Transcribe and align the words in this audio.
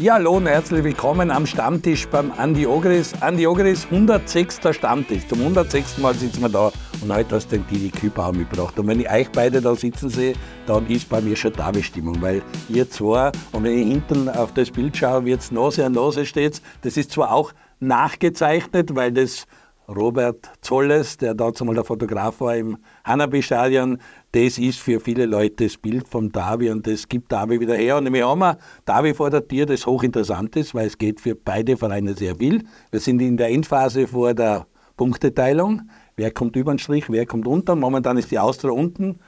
Ja, 0.00 0.14
hallo 0.14 0.38
und 0.38 0.46
herzlich 0.46 0.82
willkommen 0.82 1.30
am 1.30 1.44
Stammtisch 1.44 2.08
beim 2.08 2.32
Andi 2.32 2.66
Ogris. 2.66 3.12
Andi 3.20 3.46
Ogris, 3.46 3.84
106. 3.84 4.60
Stammtisch. 4.70 5.28
Zum 5.28 5.40
106. 5.40 5.98
Mal 5.98 6.14
sitzen 6.14 6.40
wir 6.40 6.48
da 6.48 6.72
und 7.02 7.14
heute 7.14 7.34
hast 7.34 7.52
du 7.52 7.58
den 7.58 7.66
Didi 7.66 7.90
Kübauer 7.90 8.32
mitgebracht. 8.32 8.78
Und 8.78 8.86
wenn 8.86 9.00
ich 9.00 9.10
euch 9.10 9.30
beide 9.30 9.60
da 9.60 9.74
sitzen 9.74 10.08
sehe, 10.08 10.32
dann 10.66 10.86
ist 10.86 11.06
bei 11.10 11.20
mir 11.20 11.36
schon 11.36 11.52
Dabestimmung, 11.52 12.16
weil 12.22 12.40
ihr 12.70 12.88
zwei, 12.88 13.30
und 13.52 13.64
wenn 13.64 13.76
ich 13.76 13.88
hinten 13.88 14.30
auf 14.30 14.54
das 14.54 14.70
Bild 14.70 14.96
schaue, 14.96 15.26
wie 15.26 15.30
jetzt 15.30 15.52
Nase 15.52 15.84
an 15.84 15.92
Nase 15.92 16.24
steht, 16.24 16.62
das 16.80 16.96
ist 16.96 17.10
zwar 17.10 17.32
auch 17.34 17.52
nachgezeichnet, 17.78 18.94
weil 18.96 19.12
das 19.12 19.46
Robert 19.86 20.50
Zolles, 20.62 21.18
der 21.18 21.34
dazu 21.34 21.64
mal 21.64 21.74
der 21.74 21.84
Fotograf 21.84 22.40
war 22.40 22.56
im 22.56 22.78
Hanabi-Stadion, 23.04 23.98
das 24.32 24.58
ist 24.58 24.78
für 24.78 25.00
viele 25.00 25.26
Leute 25.26 25.64
das 25.64 25.76
Bild 25.76 26.06
vom 26.06 26.30
Davi 26.30 26.70
und 26.70 26.86
das 26.86 27.08
gibt 27.08 27.32
Davi 27.32 27.58
wieder 27.58 27.74
her. 27.74 27.96
Und 27.96 28.12
wir 28.12 28.28
haben 28.28 28.42
ein 28.42 28.56
Davi 28.84 29.12
vor 29.12 29.30
der 29.30 29.46
Tür, 29.46 29.66
das 29.66 29.86
hochinteressant 29.86 30.54
ist, 30.56 30.74
weil 30.74 30.86
es 30.86 30.98
geht 30.98 31.20
für 31.20 31.34
beide 31.34 31.76
Vereine 31.76 32.14
sehr 32.14 32.36
viel. 32.36 32.64
Wir 32.90 33.00
sind 33.00 33.20
in 33.20 33.36
der 33.36 33.48
Endphase 33.48 34.06
vor 34.06 34.34
der 34.34 34.66
Punkteteilung. 34.96 35.82
Wer 36.14 36.30
kommt 36.30 36.54
über 36.54 36.72
den 36.72 36.78
Strich, 36.78 37.10
wer 37.10 37.26
kommt 37.26 37.48
unter? 37.48 37.74
Momentan 37.74 38.18
ist 38.18 38.30
die 38.30 38.38
Austria 38.38 38.72
unten, 38.72 39.18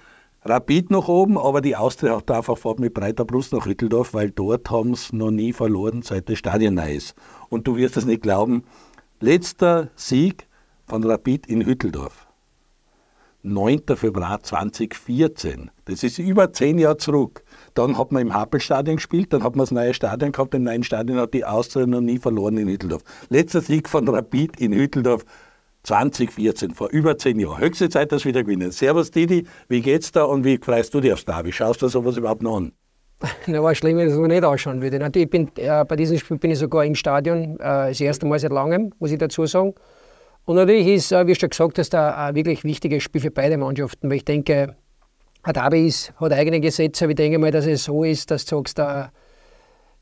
Rapid 0.44 0.90
noch 0.90 1.06
oben, 1.06 1.38
aber 1.38 1.60
die 1.60 1.76
Austria 1.76 2.16
hat 2.16 2.28
einfach 2.30 2.58
fort 2.58 2.80
mit 2.80 2.94
breiter 2.94 3.24
Brust 3.24 3.52
nach 3.52 3.64
Rütteldorf, 3.64 4.12
weil 4.12 4.32
dort 4.32 4.70
haben 4.70 4.96
sie 4.96 5.14
noch 5.14 5.30
nie 5.30 5.52
verloren, 5.52 6.02
seit 6.02 6.28
das 6.28 6.38
Stadion 6.38 6.74
neu 6.74 6.96
ist. 6.96 7.14
Und 7.48 7.68
du 7.68 7.76
wirst 7.76 7.96
es 7.96 8.06
nicht 8.06 8.22
glauben, 8.22 8.64
letzter 9.20 9.90
Sieg 9.94 10.48
von 10.84 11.04
Rapid 11.04 11.46
in 11.46 11.64
Hütteldorf. 11.64 12.31
9. 13.44 13.82
Februar 13.96 14.40
2014. 14.40 15.70
Das 15.86 16.04
ist 16.04 16.18
über 16.18 16.52
zehn 16.52 16.78
Jahre 16.78 16.96
zurück. 16.96 17.42
Dann 17.74 17.98
hat 17.98 18.12
man 18.12 18.22
im 18.22 18.34
Happelstadion 18.34 18.96
gespielt, 18.96 19.32
dann 19.32 19.42
hat 19.42 19.56
man 19.56 19.64
das 19.64 19.72
neue 19.72 19.94
Stadion 19.94 20.30
gehabt. 20.30 20.54
Im 20.54 20.62
neuen 20.62 20.84
Stadion 20.84 21.18
hat 21.18 21.34
die 21.34 21.44
Austria 21.44 21.86
noch 21.86 22.00
nie 22.00 22.18
verloren 22.18 22.56
in 22.56 22.68
Hütteldorf. 22.68 23.02
Letzter 23.30 23.60
Sieg 23.60 23.88
von 23.88 24.06
Rapid 24.08 24.60
in 24.60 24.72
Hütteldorf 24.72 25.24
2014, 25.82 26.72
vor 26.72 26.90
über 26.90 27.18
zehn 27.18 27.40
Jahren. 27.40 27.58
Höchste 27.58 27.88
Zeit, 27.88 28.12
dass 28.12 28.24
wir 28.24 28.28
wieder 28.28 28.44
gewinnen. 28.44 28.70
Servus 28.70 29.10
Didi, 29.10 29.44
wie 29.68 29.80
geht's 29.80 30.12
da 30.12 30.22
und 30.22 30.44
wie 30.44 30.58
freust 30.58 30.94
du 30.94 31.00
dich 31.00 31.12
aufs 31.12 31.24
Derby? 31.24 31.50
Schaust 31.50 31.82
du 31.82 31.88
sowas 31.88 32.16
überhaupt 32.16 32.42
noch 32.42 32.58
an? 32.58 32.72
Na, 33.46 33.60
war 33.60 33.74
schlimm, 33.74 33.96
wenn 33.96 34.06
ich 34.06 34.12
das 34.12 34.20
noch 34.20 34.28
nicht 34.28 34.44
anschauen 34.44 34.80
würde. 34.80 35.10
Ich 35.14 35.30
bin, 35.30 35.50
äh, 35.56 35.84
bei 35.84 35.96
diesem 35.96 36.18
Spiel 36.18 36.38
bin 36.38 36.52
ich 36.52 36.58
sogar 36.60 36.84
im 36.84 36.94
Stadion, 36.94 37.56
äh, 37.58 37.88
das 37.88 38.00
erste 38.00 38.26
Mal 38.26 38.38
seit 38.38 38.52
langem, 38.52 38.92
muss 39.00 39.10
ich 39.10 39.18
dazu 39.18 39.46
sagen. 39.46 39.74
Und 40.44 40.56
natürlich 40.56 40.86
ist, 40.88 41.12
äh, 41.12 41.26
wie 41.26 41.34
schon 41.34 41.50
gesagt 41.50 41.78
hast, 41.78 41.94
ein 41.94 42.34
wirklich 42.34 42.64
wichtiges 42.64 43.02
Spiel 43.02 43.20
für 43.20 43.30
beide 43.30 43.56
Mannschaften, 43.56 44.10
weil 44.10 44.16
ich 44.16 44.24
denke, 44.24 44.76
Derby 45.46 45.86
ist, 45.86 46.12
hat 46.16 46.32
eigene 46.32 46.60
Gesetze, 46.60 47.04
aber 47.04 47.10
ich 47.10 47.16
denke 47.16 47.38
mal, 47.38 47.50
dass 47.50 47.66
es 47.66 47.84
so 47.84 48.04
ist, 48.04 48.30
dass 48.30 48.44
du 48.44 48.62
sagst, 48.66 48.80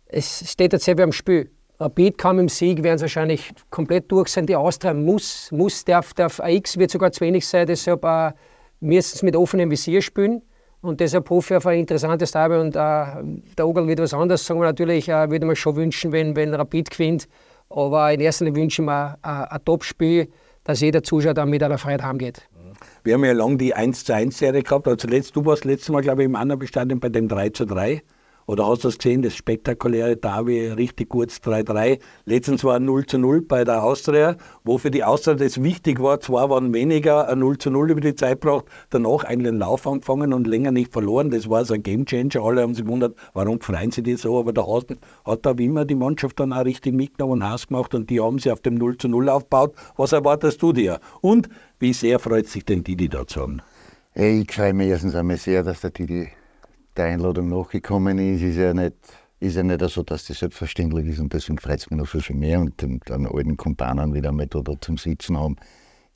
es 0.06 0.50
steht 0.50 0.72
jetzt 0.72 0.84
selber 0.84 1.05
am 1.05 1.12
Spiel. 1.12 1.50
Rapid 1.78 2.19
kam 2.19 2.38
im 2.38 2.48
Sieg, 2.48 2.82
werden 2.82 2.98
sie 2.98 3.05
wahrscheinlich 3.05 3.52
komplett 3.70 4.12
durch 4.12 4.28
sein. 4.28 4.44
Die 4.44 4.55
Austria 4.55 4.92
muss, 4.92 5.50
muss 5.50 5.82
darf, 5.84 6.12
darf 6.12 6.41
X 6.44 6.77
wird 6.77 6.91
sogar 6.91 7.10
zu 7.10 7.22
wenig 7.22 7.47
sein, 7.47 7.66
deshalb 7.66 8.04
äh, 8.04 8.32
müssen 8.80 9.16
sie 9.16 9.25
mit 9.25 9.34
offenem 9.34 9.70
Visier 9.70 10.02
spielen. 10.02 10.42
Und 10.82 11.00
deshalb 11.00 11.28
hoffe 11.30 11.54
ich 11.54 11.58
auf 11.58 11.66
ein 11.66 11.80
interessantes 11.80 12.32
Derby 12.32 12.56
und 12.56 12.77
äh, 12.77 12.78
der 13.56 13.66
Ogel 13.66 13.86
wird 13.86 14.00
was 14.00 14.12
anderes 14.12 14.44
sagen. 14.44 14.60
Wir 14.60 14.66
natürlich 14.66 15.08
äh, 15.08 15.30
würde 15.30 15.47
man 15.47 15.56
schon 15.56 15.77
wünschen, 15.77 16.12
wenn, 16.12 16.36
wenn 16.36 16.52
Rapid 16.52 16.91
gewinnt, 16.91 17.28
aber 17.70 18.12
in 18.12 18.20
erster 18.20 18.44
Linie 18.44 18.62
wünsche 18.62 18.82
ich 18.82 18.86
mir 18.86 19.16
ein, 19.22 19.44
ein 19.44 19.64
Top-Spiel, 19.64 20.28
dass 20.64 20.80
jeder 20.80 21.02
Zuschauer 21.02 21.34
dann 21.34 21.48
mit 21.48 21.62
einer 21.62 21.78
Freude 21.78 22.04
heimgeht. 22.04 22.48
Wir 23.02 23.14
haben 23.14 23.24
ja 23.24 23.32
lange 23.32 23.56
die 23.56 23.74
1 23.74 24.04
zu 24.04 24.14
1 24.14 24.38
Serie 24.38 24.62
gehabt. 24.62 24.86
Also 24.88 25.08
letzt, 25.08 25.34
du 25.36 25.44
warst 25.44 25.64
letztes 25.64 25.88
Mal, 25.91 26.02
glaube 26.02 26.22
ich, 26.22 26.26
im 26.26 26.36
anderen 26.36 26.58
Bestandteil 26.58 26.98
bei 26.98 27.08
dem 27.08 27.28
3 27.28 27.50
zu 27.50 27.64
3. 27.64 28.02
Oder 28.51 28.67
hast 28.67 28.83
du 28.83 28.89
das 28.89 28.98
gesehen, 28.98 29.23
das 29.23 29.37
spektakuläre 29.37 30.17
Derby, 30.17 30.67
richtig 30.70 31.11
kurz 31.11 31.37
3-3. 31.37 32.00
Letztens 32.25 32.65
war 32.65 32.75
ein 32.75 32.84
0 32.84 33.06
zu 33.06 33.16
0 33.16 33.43
bei 33.43 33.62
der 33.62 33.84
Austria, 33.84 34.37
wo 34.65 34.77
für 34.77 34.91
die 34.91 35.05
Austria 35.05 35.37
das 35.37 35.62
wichtig 35.62 36.03
war. 36.03 36.19
Zwar 36.19 36.50
waren 36.50 36.75
weniger, 36.75 37.28
ein 37.28 37.39
0 37.39 37.59
zu 37.59 37.71
0 37.71 37.93
über 37.93 38.00
die 38.00 38.16
Zeit 38.16 38.41
braucht, 38.41 38.65
danach 38.91 39.22
einen 39.22 39.56
Lauf 39.56 39.87
angefangen 39.87 40.33
und 40.33 40.49
länger 40.49 40.72
nicht 40.72 40.93
verloren. 40.93 41.31
Das 41.31 41.49
war 41.49 41.65
so 41.65 41.75
ein 41.75 41.84
Gamechanger. 41.84 42.43
Alle 42.43 42.62
haben 42.62 42.75
sich 42.75 42.84
gewundert, 42.84 43.15
warum 43.34 43.60
freuen 43.60 43.93
sie 43.93 44.03
die 44.03 44.16
so. 44.16 44.37
Aber 44.37 44.53
da 44.53 44.66
hat, 44.66 44.97
hat 45.25 45.47
da 45.47 45.56
wie 45.56 45.66
immer 45.66 45.84
die 45.84 45.94
Mannschaft 45.94 46.41
dann 46.41 46.53
auch 46.53 46.65
richtig 46.65 46.93
mitgenommen 46.93 47.43
und 47.43 47.49
Haus 47.49 47.69
gemacht 47.69 47.94
und 47.94 48.10
die 48.10 48.21
haben 48.21 48.41
sie 48.41 48.50
auf 48.50 48.62
dem 48.62 48.75
0 48.75 48.99
zu 48.99 49.06
0 49.06 49.28
aufgebaut. 49.28 49.77
Was 49.97 50.10
erwartest 50.10 50.60
du 50.60 50.72
dir? 50.72 50.99
Und 51.21 51.49
wie 51.78 51.93
sehr 51.93 52.19
freut 52.19 52.49
sich 52.49 52.65
denn 52.65 52.83
Didi 52.83 53.09
da 53.09 53.25
zu 53.28 53.43
haben? 53.43 53.62
Ich 54.16 54.53
freue 54.53 54.75
mich 54.75 54.89
erstens 54.89 55.15
einmal 55.15 55.37
sehr, 55.37 55.62
dass 55.62 55.83
der 55.83 55.91
Didi 55.91 56.31
der 56.97 57.06
Einladung 57.06 57.49
nachgekommen 57.49 58.19
ist, 58.19 58.43
ist 58.43 58.56
ja 58.56 58.75
nicht, 58.75 58.95
ist 59.41 59.56
ja 59.56 59.62
nicht 59.62 59.81
so, 59.89 60.03
dass 60.03 60.27
das 60.27 60.39
selbstverständlich 60.39 61.06
ist 61.06 61.21
und 61.21 61.33
deswegen 61.33 61.59
freut 61.59 61.81
es 61.81 61.91
mich 61.91 61.99
noch 61.99 62.09
viel, 62.09 62.21
viel 62.21 62.37
mehr 62.37 62.61
und 62.61 62.81
den, 62.81 63.01
den 63.01 63.27
alten 63.27 63.56
Kumpanen 63.56 64.15
wieder 64.15 64.33
mal 64.33 64.47
da, 64.47 64.61
da 64.61 64.75
zum 64.81 64.99
Sitzen 64.99 65.39
haben, 65.39 65.56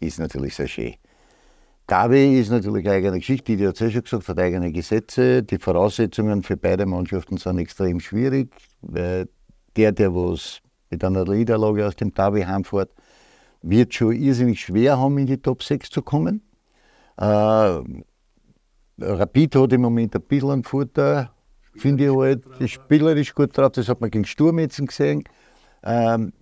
ist 0.01 0.19
natürlich 0.19 0.55
sehr 0.55 0.69
schön. 0.69 0.95
Gabi 1.87 2.41
ist 2.41 2.51
natürlich 2.51 2.87
eine 2.87 2.97
eigene 2.97 3.19
Geschichte, 3.19 3.57
die 3.57 3.67
hat 3.67 3.75
es 3.75 3.81
ja 3.81 3.91
schon 3.91 4.05
gesagt, 4.05 4.29
hat 4.29 4.39
eigene 4.39 4.73
Gesetze. 4.73 5.43
Die 5.43 5.59
Voraussetzungen 5.59 6.43
für 6.43 6.57
beide 6.57 6.87
Mannschaften 6.87 7.37
sind 7.37 7.59
extrem 7.59 8.01
schwierig. 8.01 8.51
Weil 8.81 9.29
der, 9.77 9.93
der 9.93 10.15
was 10.15 10.61
mit 10.89 11.05
einer 11.05 11.25
Niederlage 11.25 11.87
aus 11.87 11.97
dem 11.97 12.15
Derby 12.15 12.43
heimfährt, 12.43 12.91
wird 13.61 13.93
schon 13.93 14.12
irrsinnig 14.12 14.61
schwer 14.61 14.99
haben, 14.99 15.19
in 15.19 15.27
die 15.27 15.37
Top 15.37 15.62
6 15.62 15.91
zu 15.91 16.01
kommen. 16.01 16.43
Äh, 17.19 17.81
Rapid 18.99 19.56
hat 19.56 19.72
im 19.72 19.82
Moment 19.82 20.15
ein 20.15 20.22
bisschen 20.22 20.50
einen 20.50 20.65
Vorteil, 20.65 21.31
finde 21.77 22.05
ich 22.05 22.16
halt. 22.16 22.44
Ist 22.59 22.72
spielerisch 22.72 23.34
gut 23.34 23.56
drauf, 23.56 23.72
das 23.72 23.88
hat 23.88 24.00
man 24.00 24.10
gegen 24.10 24.25
Sturm 24.25 24.59
jetzt 24.59 24.78
gesehen. 24.78 25.25
Ähm, 25.82 26.32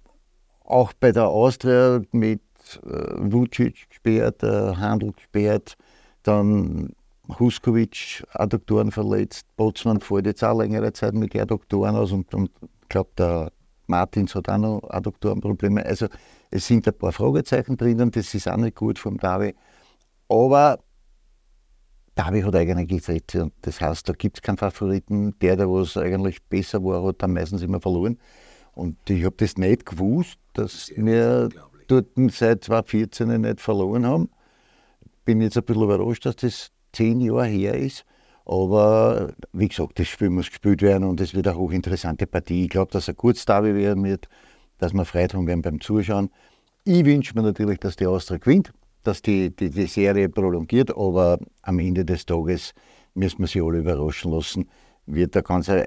auch 0.64 0.92
bei 0.92 1.12
der 1.12 1.28
Austria 1.28 2.00
mit 2.12 2.40
äh, 2.84 3.14
Vucic 3.18 3.88
gesperrt, 3.88 4.42
äh, 4.42 4.74
Handel 4.76 5.12
gesperrt, 5.12 5.76
dann 6.22 6.94
Huskovic 7.38 8.24
Adduktoren 8.32 8.90
verletzt, 8.90 9.46
Botsmann 9.56 10.00
fällt 10.00 10.26
jetzt 10.26 10.44
auch 10.44 10.58
längere 10.58 10.92
Zeit 10.92 11.14
mit 11.14 11.34
Adduktoren 11.34 11.96
aus 11.96 12.12
und, 12.12 12.32
und 12.34 12.50
ich 12.82 12.88
glaube, 12.88 13.10
der 13.16 13.52
Martins 13.86 14.34
hat 14.34 14.48
auch 14.48 14.58
noch 14.58 14.82
Adduktorenprobleme. 14.88 15.84
Also 15.84 16.06
es 16.50 16.66
sind 16.66 16.86
ein 16.86 16.94
paar 16.94 17.12
Fragezeichen 17.12 17.76
drin 17.76 18.00
und 18.00 18.16
das 18.16 18.34
ist 18.34 18.48
auch 18.48 18.56
nicht 18.56 18.76
gut 18.76 18.98
vom 18.98 19.18
Davi. 19.18 19.54
Aber 20.28 20.78
Davi 22.14 22.42
hat 22.42 22.54
eigene 22.54 22.86
Gesetze 22.86 23.44
und 23.44 23.54
das 23.62 23.80
heißt, 23.80 24.08
da 24.08 24.12
gibt 24.12 24.36
es 24.38 24.42
keinen 24.42 24.58
Favoriten. 24.58 25.34
Der, 25.40 25.56
der 25.56 25.70
was 25.70 25.96
eigentlich 25.96 26.42
besser 26.42 26.84
war, 26.84 27.02
hat 27.04 27.22
dann 27.22 27.32
meistens 27.32 27.62
immer 27.62 27.80
verloren. 27.80 28.18
Und 28.74 28.98
ich 29.08 29.24
habe 29.24 29.36
das 29.38 29.56
nicht 29.56 29.86
gewusst, 29.86 30.38
dass 30.52 30.92
wir 30.94 31.48
dort 31.88 32.08
seit 32.30 32.64
2014 32.64 33.40
nicht 33.40 33.60
verloren 33.60 34.06
haben. 34.06 34.30
Bin 35.24 35.40
jetzt 35.40 35.56
ein 35.56 35.64
bisschen 35.64 35.82
überrascht, 35.82 36.26
dass 36.26 36.36
das 36.36 36.70
zehn 36.92 37.20
Jahre 37.20 37.46
her 37.46 37.74
ist. 37.74 38.04
Aber 38.44 39.32
wie 39.52 39.68
gesagt, 39.68 39.98
das 39.98 40.08
Spiel 40.08 40.30
muss 40.30 40.48
gespielt 40.48 40.82
werden 40.82 41.04
und 41.04 41.20
es 41.20 41.32
wird 41.32 41.46
eine 41.46 41.56
hochinteressante 41.56 42.26
Partie. 42.26 42.64
Ich 42.64 42.70
glaube, 42.70 42.90
dass 42.90 43.08
ein 43.08 43.14
gutes 43.14 43.44
Derby 43.44 43.74
werden 43.74 44.04
wird, 44.04 44.28
dass 44.78 44.92
wir 44.92 45.04
Freude 45.04 45.36
haben 45.36 45.46
werden 45.46 45.62
beim 45.62 45.80
Zuschauen. 45.80 46.28
Ich 46.84 47.04
wünsche 47.04 47.34
mir 47.34 47.42
natürlich, 47.42 47.78
dass 47.78 47.96
die 47.96 48.06
Austria 48.06 48.38
gewinnt 48.38 48.72
dass 49.02 49.22
die, 49.22 49.54
die, 49.54 49.70
die 49.70 49.86
Serie 49.86 50.28
prolongiert, 50.28 50.90
aber 50.96 51.38
am 51.62 51.78
Ende 51.78 52.04
des 52.04 52.26
Tages 52.26 52.72
müssen 53.14 53.40
wir 53.40 53.46
sich 53.46 53.62
alle 53.62 53.78
überraschen 53.78 54.32
lassen. 54.32 54.68
Wird 55.06 55.34
der 55.34 55.42
ganze, 55.42 55.84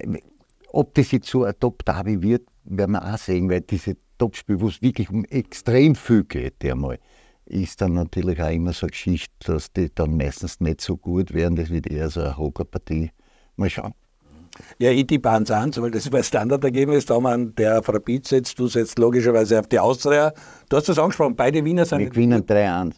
ob 0.69 0.93
das 0.93 1.11
jetzt 1.11 1.27
so 1.27 1.43
ein 1.43 1.53
Top-Derby 1.59 2.21
wird, 2.21 2.47
werden 2.65 2.91
wir 2.93 3.13
auch 3.13 3.17
sehen, 3.17 3.49
weil 3.49 3.61
diese 3.61 3.95
Top-Spiele, 4.17 4.61
wo 4.61 4.67
es 4.67 4.81
wirklich 4.81 5.09
um 5.09 5.25
extrem 5.25 5.95
viel 5.95 6.23
geht, 6.23 6.63
einmal, 6.65 6.99
ist 7.45 7.81
dann 7.81 7.93
natürlich 7.93 8.41
auch 8.41 8.49
immer 8.49 8.73
so 8.73 8.85
eine 8.85 8.91
Geschichte, 8.91 9.31
dass 9.45 9.71
die 9.71 9.93
dann 9.93 10.17
meistens 10.17 10.59
nicht 10.59 10.81
so 10.81 10.97
gut 10.97 11.33
werden. 11.33 11.55
Das 11.55 11.69
wird 11.69 11.87
eher 11.87 12.09
so 12.09 12.21
eine 12.21 12.37
Hockerpartie. 12.37 13.11
Mal 13.55 13.69
schauen. 13.69 13.93
Ja, 14.79 14.89
ich 14.91 15.05
tippe 15.07 15.29
eins 15.29 15.51
an, 15.51 15.71
weil 15.77 15.91
das 15.91 16.09
mein 16.09 16.23
Standardergebnis. 16.23 17.05
Da 17.05 17.19
man 17.19 17.53
der 17.55 17.79
auf 17.79 17.89
Rapid 17.89 18.25
setzt, 18.25 18.57
du 18.57 18.67
setzt 18.67 18.97
logischerweise 18.97 19.59
auf 19.59 19.67
die 19.67 19.79
Austria. 19.79 20.33
Du 20.69 20.77
hast 20.77 20.89
das 20.89 20.97
angesprochen, 20.97 21.35
beide 21.35 21.63
Wiener 21.63 21.85
sind. 21.85 21.99
Wir 21.99 22.09
gewinnen 22.09 22.43
3-1. 22.43 22.93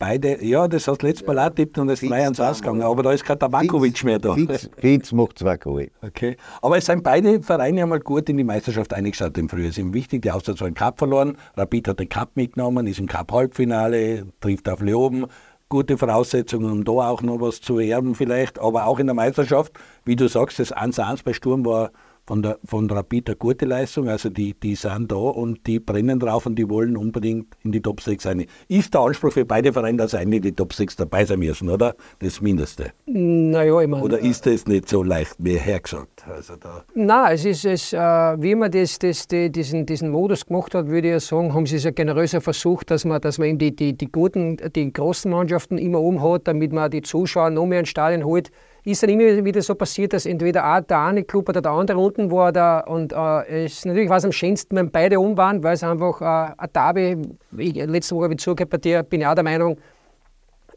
Beide, 0.00 0.44
ja, 0.44 0.68
das 0.68 0.86
hast 0.86 1.02
du 1.02 1.06
letztes 1.06 1.26
Mal 1.26 1.40
auch 1.40 1.50
tippt 1.50 1.76
und 1.76 1.88
es 1.88 2.00
ist 2.00 2.12
3-1 2.12 2.40
ausgegangen, 2.40 2.82
aber 2.82 3.02
da 3.02 3.12
ist 3.12 3.24
kein 3.24 3.36
Tabakovic 3.36 4.04
mehr 4.04 4.20
da. 4.20 4.36
Fitz 4.76 5.10
macht 5.10 5.40
zwei 5.40 5.56
Goal. 5.56 5.90
Okay. 6.02 6.36
Aber 6.62 6.78
es 6.78 6.86
sind 6.86 7.02
beide 7.02 7.42
Vereine 7.42 7.82
einmal 7.82 7.98
gut 7.98 8.28
in 8.28 8.36
die 8.36 8.44
Meisterschaft 8.44 8.94
eingestartet 8.94 9.38
im 9.38 9.48
Frühjahr. 9.48 9.70
Es 9.70 9.76
ist 9.76 9.78
ihm 9.78 9.92
wichtig, 9.92 10.22
die 10.22 10.30
Austria 10.30 10.54
hat 10.54 10.62
einen 10.62 10.74
Cup 10.76 10.98
verloren, 10.98 11.36
Rapid 11.56 11.88
hat 11.88 11.98
den 11.98 12.08
Cup 12.08 12.30
mitgenommen, 12.36 12.86
ist 12.86 13.00
im 13.00 13.08
Cup-Halbfinale, 13.08 14.26
trifft 14.40 14.68
auf 14.68 14.80
Leoben. 14.82 15.26
Gute 15.68 15.98
Voraussetzungen, 15.98 16.70
um 16.70 16.84
da 16.84 16.92
auch 16.92 17.22
noch 17.22 17.40
was 17.40 17.60
zu 17.60 17.80
erben 17.80 18.14
vielleicht, 18.14 18.60
aber 18.60 18.86
auch 18.86 19.00
in 19.00 19.06
der 19.06 19.14
Meisterschaft, 19.14 19.72
wie 20.04 20.14
du 20.14 20.28
sagst, 20.28 20.60
das 20.60 20.72
1-1 20.72 21.24
bei 21.24 21.32
Sturm 21.32 21.66
war 21.66 21.90
von 22.28 22.42
der 22.42 22.58
von 22.62 22.90
Rapid 22.90 23.30
eine 23.30 23.36
gute 23.36 23.64
Leistung. 23.64 24.08
Also 24.08 24.28
die, 24.28 24.52
die 24.52 24.74
sind 24.74 25.10
da 25.10 25.16
und 25.16 25.66
die 25.66 25.80
brennen 25.80 26.20
drauf 26.20 26.44
und 26.44 26.56
die 26.56 26.68
wollen 26.68 26.96
unbedingt 26.98 27.56
in 27.64 27.72
die 27.72 27.80
Top 27.80 28.02
6 28.02 28.22
sein. 28.22 28.44
Ist 28.68 28.92
der 28.92 29.00
Anspruch 29.00 29.32
für 29.32 29.46
beide 29.46 29.72
Vereine, 29.72 29.96
dass 29.96 30.10
sie 30.10 30.22
in 30.22 30.30
die 30.30 30.52
Top 30.52 30.74
6 30.74 30.96
dabei 30.96 31.24
sein 31.24 31.38
müssen, 31.38 31.70
oder? 31.70 31.96
Das 32.18 32.42
Mindeste. 32.42 32.92
Naja, 33.06 33.80
ich 33.80 33.88
meine. 33.88 34.04
Oder 34.04 34.18
ist 34.18 34.44
das 34.44 34.66
nicht 34.66 34.90
so 34.90 35.02
leicht 35.02 35.40
mir 35.40 35.58
hergesagt? 35.58 36.26
Also 36.28 36.56
da 36.56 36.84
Nein, 36.94 37.32
es 37.32 37.46
ist, 37.46 37.64
es, 37.64 37.92
äh, 37.94 37.98
wie 37.98 38.54
man 38.54 38.70
das, 38.70 38.98
das, 38.98 39.26
die, 39.26 39.50
diesen, 39.50 39.86
diesen 39.86 40.10
Modus 40.10 40.44
gemacht 40.44 40.74
hat, 40.74 40.88
würde 40.88 41.16
ich 41.16 41.24
sagen, 41.24 41.54
haben 41.54 41.64
sie 41.64 41.76
es 41.76 41.84
ja 41.84 41.92
generöser 41.92 42.42
versucht, 42.42 42.90
dass 42.90 43.06
man, 43.06 43.22
dass 43.22 43.38
man 43.38 43.48
eben 43.48 43.58
die, 43.58 43.74
die, 43.74 43.96
die 43.96 44.12
guten, 44.12 44.58
die 44.76 44.92
großen 44.92 45.30
Mannschaften 45.30 45.78
immer 45.78 46.00
oben 46.00 46.22
hat, 46.22 46.46
damit 46.46 46.74
man 46.74 46.90
die 46.90 47.00
Zuschauer 47.00 47.48
noch 47.48 47.64
mehr 47.64 47.80
ins 47.80 47.88
Stadion 47.88 48.24
holt 48.24 48.50
ist 48.84 49.02
dann 49.02 49.10
immer 49.10 49.44
wieder 49.44 49.60
so 49.62 49.74
passiert, 49.74 50.12
dass 50.12 50.26
entweder 50.26 50.64
auch 50.64 50.80
der 50.80 51.00
eine 51.00 51.24
Club 51.24 51.48
oder 51.48 51.60
der 51.60 51.72
andere 51.72 51.98
unten 51.98 52.30
war. 52.30 52.52
Da, 52.52 52.80
und 52.80 53.12
äh, 53.12 53.64
es 53.64 53.84
natürlich 53.84 54.08
war 54.08 54.18
es 54.18 54.24
am 54.24 54.32
schönsten, 54.32 54.76
wenn 54.76 54.90
beide 54.90 55.20
um 55.20 55.36
waren, 55.36 55.62
weil 55.62 55.74
es 55.74 55.82
einfach 55.82 56.20
äh, 56.20 56.54
ein 56.56 56.68
Derby, 56.72 57.16
ich, 57.56 57.74
letzte 57.74 58.14
Woche 58.14 58.24
habe 58.24 58.34
ich 58.34 58.40
zugehört 58.40 58.70
bei 58.70 58.78
dir, 58.78 59.02
bin 59.02 59.20
ich 59.20 59.26
auch 59.26 59.34
der 59.34 59.44
Meinung, 59.44 59.78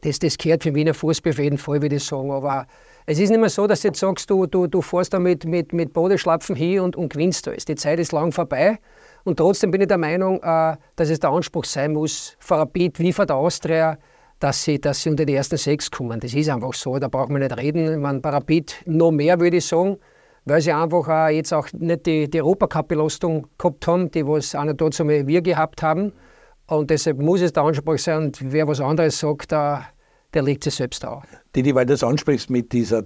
das, 0.01 0.19
das 0.19 0.37
gehört 0.37 0.63
für 0.63 0.73
Wiener 0.73 0.93
Fußball 0.93 1.31
auf 1.31 1.39
jeden 1.39 1.57
Fall, 1.57 1.81
würde 1.81 1.95
ich 1.95 2.03
sagen. 2.03 2.31
Aber 2.31 2.65
es 3.05 3.19
ist 3.19 3.29
nicht 3.29 3.39
mehr 3.39 3.49
so, 3.49 3.67
dass 3.67 3.81
du 3.81 3.89
jetzt 3.89 3.99
sagst, 3.99 4.29
du, 4.29 4.45
du, 4.47 4.67
du 4.67 4.81
fährst 4.81 5.13
da 5.13 5.19
mit, 5.19 5.45
mit, 5.45 5.73
mit 5.73 5.93
Bodeschlapfen 5.93 6.55
hin 6.55 6.79
und, 6.79 6.95
und 6.95 7.13
gewinnst 7.13 7.47
alles. 7.47 7.65
Die 7.65 7.75
Zeit 7.75 7.99
ist 7.99 8.11
lang 8.11 8.31
vorbei. 8.31 8.79
Und 9.23 9.37
trotzdem 9.37 9.71
bin 9.71 9.81
ich 9.81 9.87
der 9.87 9.97
Meinung, 9.97 10.37
äh, 10.41 10.75
dass 10.95 11.09
es 11.09 11.19
der 11.19 11.29
Anspruch 11.29 11.65
sein 11.65 11.93
muss, 11.93 12.35
für 12.39 12.55
Rapid 12.55 12.99
wie 12.99 13.13
für 13.13 13.25
der 13.25 13.35
Austria, 13.35 13.97
dass 14.41 14.63
sie, 14.63 14.81
dass 14.81 15.03
sie 15.03 15.09
unter 15.09 15.23
die 15.25 15.35
ersten 15.35 15.57
sechs 15.57 15.89
kommen. 15.89 16.19
Das 16.19 16.33
ist 16.33 16.49
einfach 16.49 16.73
so, 16.73 16.97
da 16.97 17.07
braucht 17.07 17.29
man 17.29 17.41
nicht 17.41 17.55
reden. 17.57 18.01
Man 18.01 18.19
Rapid 18.21 18.75
noch 18.87 19.11
mehr, 19.11 19.39
würde 19.39 19.57
ich 19.57 19.65
sagen, 19.65 19.97
weil 20.45 20.61
sie 20.61 20.73
einfach 20.73 21.07
auch 21.07 21.29
jetzt 21.29 21.53
auch 21.53 21.67
nicht 21.73 22.07
die, 22.07 22.29
die 22.29 22.41
Europacup-Belastung 22.41 23.47
gehabt 23.57 23.87
haben, 23.87 24.09
die 24.09 24.25
was 24.25 24.55
auch 24.55 24.63
nicht 24.63 24.81
dazu 24.81 25.07
wir 25.07 25.41
gehabt 25.41 25.83
haben. 25.83 26.11
Und 26.65 26.89
deshalb 26.89 27.19
muss 27.19 27.41
es 27.41 27.53
der 27.53 27.63
Anspruch 27.63 27.99
sein. 27.99 28.25
Und 28.25 28.51
wer 28.51 28.67
was 28.67 28.81
anderes 28.81 29.19
sagt, 29.19 29.51
der, 29.51 29.85
der 30.33 30.41
legt 30.41 30.63
sich 30.63 30.73
selbst 30.73 31.05
auf. 31.05 31.23
Didi, 31.55 31.75
weil 31.75 31.85
du 31.85 31.93
das 31.93 32.03
ansprichst 32.03 32.49
mit 32.49 32.73
dieser 32.73 33.03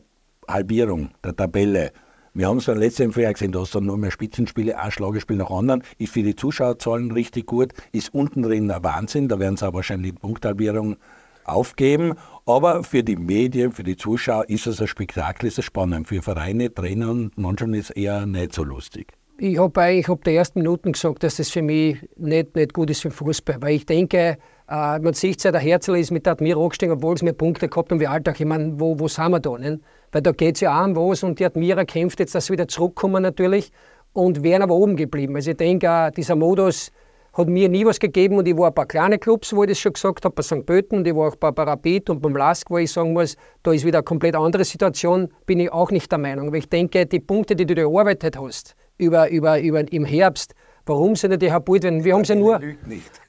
Halbierung 0.48 1.10
der 1.24 1.36
Tabelle. 1.36 1.92
Wir 2.34 2.48
haben 2.48 2.58
es 2.58 2.66
beim 2.66 2.78
letzten 2.78 3.12
Jahr 3.12 3.34
gesehen, 3.34 3.52
da 3.52 3.60
hast 3.62 3.76
du 3.76 3.82
nur 3.82 3.98
mehr 3.98 4.12
Spitzenspiele, 4.12 4.78
ein 4.78 4.92
Schlagerspiel 4.92 5.38
nach 5.38 5.50
anderen. 5.50 5.84
Ist 5.98 6.14
für 6.14 6.24
die 6.24 6.36
Zuschauerzahlen 6.36 7.12
richtig 7.12 7.46
gut, 7.46 7.74
ist 7.92 8.14
unten 8.14 8.44
drin 8.44 8.72
ein 8.72 8.84
Wahnsinn. 8.84 9.28
Da 9.28 9.40
werden 9.40 9.58
sie 9.58 9.68
auch 9.68 9.74
wahrscheinlich 9.74 10.14
die 10.14 10.20
Punkthalbierung 10.20 10.98
aufgeben. 11.46 12.14
Aber 12.46 12.84
für 12.84 13.04
die 13.04 13.16
Medien, 13.16 13.72
für 13.72 13.84
die 13.84 13.98
Zuschauer 13.98 14.50
ist 14.50 14.68
es 14.68 14.82
ein 14.82 14.88
Spektakel, 14.88 15.48
ist 15.48 15.58
es 15.58 15.66
spannend. 15.66 16.08
Für 16.08 16.22
Vereine, 16.22 16.74
Trainer 16.74 17.10
und 17.10 17.38
Mannschaften 17.38 17.74
ist 17.74 17.90
es 17.92 17.96
eher 17.96 18.26
nicht 18.26 18.54
so 18.54 18.64
lustig. 18.64 19.14
Ich 19.38 19.60
habe 19.60 19.82
eigentlich 19.82 20.08
ab 20.08 20.24
der 20.24 20.36
ersten 20.36 20.60
Minuten 20.60 20.94
gesagt, 20.94 21.24
dass 21.24 21.36
das 21.36 21.50
für 21.50 21.62
mich 21.62 21.98
nicht, 22.16 22.56
nicht 22.56 22.74
gut 22.74 22.90
ist 22.90 23.02
für 23.02 23.10
den 23.10 23.16
Fußball, 23.16 23.62
weil 23.62 23.76
ich 23.76 23.86
denke, 23.86 24.38
äh, 24.70 25.00
man 25.00 25.14
sieht 25.14 25.44
ja, 25.44 25.52
der 25.52 25.60
Herzl 25.60 25.96
ist 25.98 26.12
mit 26.12 26.26
der 26.26 26.34
Admira 26.34 26.62
angestiegen, 26.62 26.94
obwohl 26.94 27.16
es 27.16 27.22
mehr 27.22 27.34
Punkte 27.34 27.68
gehabt 27.68 27.92
haben 27.92 28.00
wie 28.00 28.08
Alltag. 28.08 28.40
Ich 28.40 28.46
meine, 28.46 28.80
wo, 28.80 28.98
wo 28.98 29.10
sind 29.10 29.32
wir 29.32 29.42
da? 29.42 29.58
Nicht? 29.58 29.82
Weil 30.14 30.22
da 30.22 30.32
geht 30.32 30.56
es 30.56 30.62
ja 30.62 30.82
auch 30.82 30.86
um 30.86 30.96
was 30.96 31.24
und 31.24 31.40
die 31.40 31.46
Admira 31.46 31.84
kämpft 31.84 32.20
jetzt, 32.20 32.34
dass 32.34 32.46
sie 32.46 32.54
wieder 32.54 32.70
zurückkommen 32.70 33.24
natürlich 33.24 33.74
und 34.14 34.42
wären 34.42 34.62
aber 34.62 34.76
oben 34.76 34.96
geblieben. 34.96 35.36
Also 35.36 35.52
ich 35.52 35.58
denke, 35.58 35.88
äh, 35.88 36.12
dieser 36.12 36.38
Modus, 36.38 36.92
hat 37.36 37.50
mir 37.50 37.68
nie 37.68 37.86
was 37.86 38.00
gegeben 38.00 38.38
und 38.38 38.48
ich 38.48 38.58
war 38.58 38.68
ein 38.68 38.74
paar 38.74 38.86
kleine 38.86 39.20
Clubs, 39.20 39.54
wo 39.54 39.64
ich 39.64 39.70
das 39.70 39.80
schon 39.80 39.94
gesagt 39.94 40.24
habe, 40.24 40.34
bei 40.34 40.42
St. 40.42 40.66
Pölten 40.66 41.00
und 41.00 41.08
ich 41.08 41.14
war 41.14 41.28
auch 41.28 41.36
bei, 41.36 41.50
Rapid 41.50 42.10
und 42.10 42.22
beim 42.22 42.36
Lask, 42.36 42.70
wo 42.70 42.78
ich 42.78 42.92
sagen 42.92 43.14
muss, 43.14 43.36
da 43.64 43.74
ist 43.74 43.86
wieder 43.86 44.00
eine 44.00 44.06
komplett 44.06 44.36
andere 44.36 44.64
Situation, 44.64 45.30
bin 45.46 45.60
ich 45.60 45.72
auch 45.72 45.92
nicht 45.92 46.10
der 46.12 46.20
Meinung. 46.20 46.48
Aber 46.48 46.58
ich 46.58 46.70
denke, 46.70 47.06
die 47.06 47.20
Punkte, 47.20 47.56
die 47.56 47.66
du 47.66 47.76
dir 47.76 47.88
erarbeitet 47.88 48.40
hast, 48.40 48.76
über, 48.98 49.30
über, 49.30 49.60
über 49.60 49.92
im 49.92 50.06
Herbst, 50.06 50.56
warum 50.86 51.18
sind 51.18 51.42
die 51.42 51.52
Habult, 51.52 51.84
wenn 51.84 52.06
wir 52.06 52.14
haben 52.14 52.24
sie 52.24 52.34
ja 52.34 52.40
nur, 52.40 52.62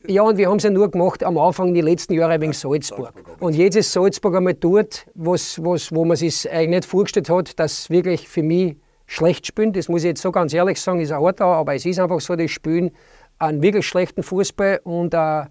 ja 0.06 0.22
und 0.22 0.36
wir 0.36 0.48
haben 0.48 0.60
sie 0.60 0.70
nur 0.70 0.88
gemacht 0.88 1.24
am 1.24 1.36
Anfang 1.36 1.74
die 1.74 1.80
letzten 1.80 2.14
Jahre 2.14 2.40
wegen 2.40 2.52
Salzburg. 2.52 3.12
Und 3.40 3.56
jetzt 3.56 3.74
ist 3.74 3.92
Salzburg 3.92 4.36
einmal 4.36 4.54
dort, 4.54 5.06
was, 5.14 5.62
was, 5.64 5.92
wo 5.92 6.04
man 6.04 6.16
sich 6.16 6.48
eigentlich 6.48 6.68
nicht 6.68 6.84
vorgestellt 6.84 7.28
hat, 7.28 7.58
dass 7.58 7.90
wirklich 7.90 8.28
für 8.28 8.44
mich 8.44 8.76
schlecht 9.06 9.46
spielen. 9.46 9.72
Das 9.72 9.88
muss 9.88 10.02
ich 10.02 10.08
jetzt 10.08 10.22
so 10.22 10.30
ganz 10.30 10.52
ehrlich 10.52 10.80
sagen, 10.80 11.00
ist 11.00 11.12
ein 11.12 11.20
hart, 11.20 11.40
aber 11.40 11.74
es 11.74 11.86
ist 11.86 11.98
einfach 11.98 12.20
so, 12.20 12.36
das 12.36 12.50
Spielen 12.50 12.90
einen 13.38 13.62
wirklich 13.62 13.86
schlechten 13.86 14.22
Fußball. 14.22 14.80
Und 14.84 15.14
äh, 15.14 15.44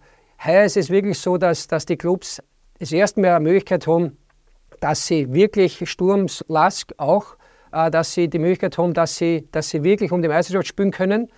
heuer 0.45 0.65
ist 0.65 0.77
es 0.77 0.89
wirklich 0.89 1.19
so, 1.19 1.37
dass, 1.37 1.67
dass 1.67 1.85
die 1.85 1.97
Clubs 1.97 2.41
das 2.79 2.91
erste 2.91 3.21
Mal 3.21 3.35
eine 3.35 3.43
Möglichkeit 3.43 3.87
haben, 3.87 4.17
dass 4.79 5.07
sie 5.07 5.31
wirklich 5.33 5.89
Sturms, 5.89 6.43
Lask 6.47 6.93
auch, 6.97 7.37
äh, 7.71 7.89
dass 7.89 8.13
sie 8.13 8.27
die 8.27 8.39
Möglichkeit 8.39 8.77
haben, 8.77 8.93
dass 8.93 9.17
sie, 9.17 9.47
dass 9.51 9.69
sie 9.69 9.83
wirklich 9.83 10.11
um 10.11 10.21
die 10.21 10.27
Meisterschaft 10.27 10.67
spielen 10.67 10.91
können, 10.91 11.29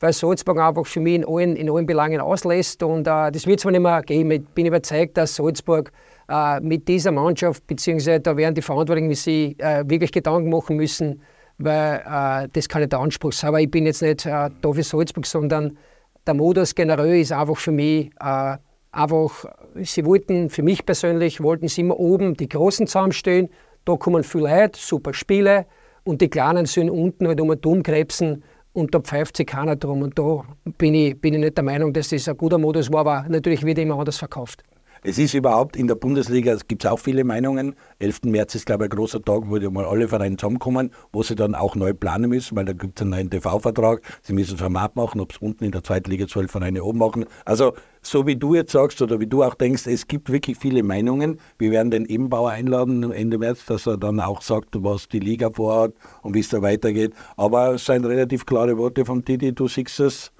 weil 0.00 0.12
Salzburg 0.12 0.58
einfach 0.58 0.86
für 0.86 1.00
mich 1.00 1.14
in 1.14 1.24
allen, 1.26 1.56
in 1.56 1.70
allen 1.70 1.86
Belangen 1.86 2.20
auslässt. 2.20 2.82
Und 2.82 3.06
äh, 3.06 3.30
das 3.30 3.46
wird 3.46 3.60
es 3.60 3.64
nicht 3.64 3.80
mehr 3.80 4.02
geben. 4.02 4.30
Ich 4.30 4.46
bin 4.48 4.66
überzeugt, 4.66 5.16
dass 5.16 5.36
Salzburg 5.36 5.92
äh, 6.28 6.60
mit 6.60 6.88
dieser 6.88 7.12
Mannschaft, 7.12 7.66
beziehungsweise 7.66 8.20
da 8.20 8.36
werden 8.36 8.54
die 8.54 8.62
Verantwortlichen 8.62 9.14
sich 9.14 9.60
äh, 9.60 9.88
wirklich 9.88 10.12
Gedanken 10.12 10.50
machen 10.50 10.76
müssen, 10.76 11.22
weil 11.58 12.00
äh, 12.00 12.48
das 12.52 12.68
kann 12.68 12.82
nicht 12.82 12.92
der 12.92 13.00
Anspruch 13.00 13.32
sein. 13.32 13.48
Aber 13.48 13.60
ich 13.60 13.70
bin 13.70 13.86
jetzt 13.86 14.02
nicht 14.02 14.26
äh, 14.26 14.50
da 14.60 14.72
für 14.72 14.82
Salzburg, 14.82 15.26
sondern 15.26 15.78
der 16.26 16.34
Modus 16.34 16.74
generell 16.74 17.20
ist 17.20 17.32
einfach 17.32 17.56
für 17.56 17.72
mich 17.72 18.10
äh, 18.20 18.56
einfach, 18.92 19.44
sie 19.82 20.04
wollten, 20.04 20.50
für 20.50 20.62
mich 20.62 20.84
persönlich, 20.84 21.42
wollten 21.42 21.68
sie 21.68 21.82
immer 21.82 21.98
oben 21.98 22.34
die 22.34 22.48
Großen 22.48 22.86
zusammenstehen, 22.86 23.48
da 23.84 23.96
kommen 23.96 24.24
viele 24.24 24.44
Leute, 24.44 24.78
super 24.80 25.14
Spiele 25.14 25.66
und 26.04 26.20
die 26.20 26.28
Kleinen 26.28 26.66
sind 26.66 26.90
unten 26.90 27.28
halt 27.28 27.40
um 27.40 27.48
den 27.48 27.60
Turm 27.60 27.82
krebsen 27.82 28.42
und 28.72 28.94
da 28.94 29.00
pfeift 29.00 29.36
sich 29.36 29.46
keiner 29.46 29.76
drum. 29.76 30.02
Und 30.02 30.18
da 30.18 30.42
bin 30.76 30.94
ich, 30.94 31.20
bin 31.20 31.34
ich 31.34 31.40
nicht 31.40 31.56
der 31.56 31.64
Meinung, 31.64 31.92
dass 31.92 32.08
das 32.08 32.28
ein 32.28 32.36
guter 32.36 32.58
Modus 32.58 32.92
war, 32.92 33.00
aber 33.00 33.26
natürlich 33.28 33.64
wird 33.64 33.78
immer 33.78 33.98
anders 33.98 34.18
verkauft. 34.18 34.62
Es 35.08 35.18
ist 35.18 35.34
überhaupt 35.34 35.76
in 35.76 35.86
der 35.86 35.94
Bundesliga, 35.94 36.52
es 36.52 36.66
gibt 36.66 36.84
auch 36.84 36.98
viele 36.98 37.22
Meinungen. 37.22 37.76
11. 38.00 38.22
März 38.24 38.56
ist, 38.56 38.66
glaube 38.66 38.86
ich, 38.86 38.90
ein 38.90 38.96
großer 38.96 39.22
Tag, 39.22 39.42
wo 39.46 39.56
ja 39.56 39.70
mal 39.70 39.84
alle 39.84 40.08
Vereine 40.08 40.36
zusammenkommen, 40.36 40.90
wo 41.12 41.22
sie 41.22 41.36
dann 41.36 41.54
auch 41.54 41.76
neu 41.76 41.94
planen 41.94 42.28
müssen, 42.28 42.56
weil 42.56 42.64
da 42.64 42.72
gibt 42.72 42.98
es 42.98 43.02
einen 43.02 43.12
neuen 43.12 43.30
TV-Vertrag. 43.30 44.02
Sie 44.22 44.32
müssen 44.32 44.58
Format 44.58 44.96
machen, 44.96 45.20
ob 45.20 45.30
es 45.30 45.38
unten 45.38 45.62
in 45.62 45.70
der 45.70 45.84
zweiten 45.84 46.10
Liga 46.10 46.26
zwölf 46.26 46.50
Vereine 46.50 46.82
oben 46.82 46.98
machen. 46.98 47.24
Also, 47.44 47.74
so 48.02 48.26
wie 48.26 48.34
du 48.34 48.56
jetzt 48.56 48.72
sagst 48.72 49.00
oder 49.00 49.20
wie 49.20 49.28
du 49.28 49.44
auch 49.44 49.54
denkst, 49.54 49.86
es 49.86 50.08
gibt 50.08 50.32
wirklich 50.32 50.58
viele 50.58 50.82
Meinungen. 50.82 51.38
Wir 51.56 51.70
werden 51.70 51.92
den 51.92 52.06
Ebenbauer 52.06 52.50
einladen 52.50 53.12
Ende 53.12 53.38
März, 53.38 53.64
dass 53.66 53.86
er 53.86 53.98
dann 53.98 54.18
auch 54.18 54.42
sagt, 54.42 54.70
was 54.72 55.06
die 55.06 55.20
Liga 55.20 55.50
vorhat 55.52 55.92
und 56.22 56.34
wie 56.34 56.40
es 56.40 56.48
da 56.48 56.62
weitergeht. 56.62 57.14
Aber 57.36 57.74
es 57.74 57.84
sind 57.84 58.04
relativ 58.06 58.44
klare 58.44 58.76
Worte 58.76 59.04
von 59.04 59.24
Didi. 59.24 59.52
Du 59.54 59.68
siehst 59.68 60.00
es 60.00 60.32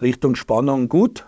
Richtung 0.00 0.36
Spannung 0.36 0.88
gut 0.88 1.26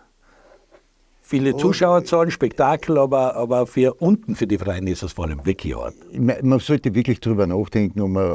viele 1.29 1.55
Zuschauerzahlen, 1.57 2.31
Spektakel, 2.31 2.97
aber, 2.97 3.37
aber 3.37 3.67
für 3.67 3.95
unten 3.95 4.35
für 4.35 4.47
die 4.47 4.57
Vereine 4.57 4.91
ist 4.91 5.03
es 5.03 5.13
vor 5.13 5.27
allem 5.27 5.45
wirklich 5.45 5.77
hart. 5.77 5.95
Man 6.15 6.59
sollte 6.59 6.95
wirklich 6.95 7.21
darüber 7.21 7.47
nachdenken, 7.47 8.01
ob 8.01 8.09
man, 8.09 8.33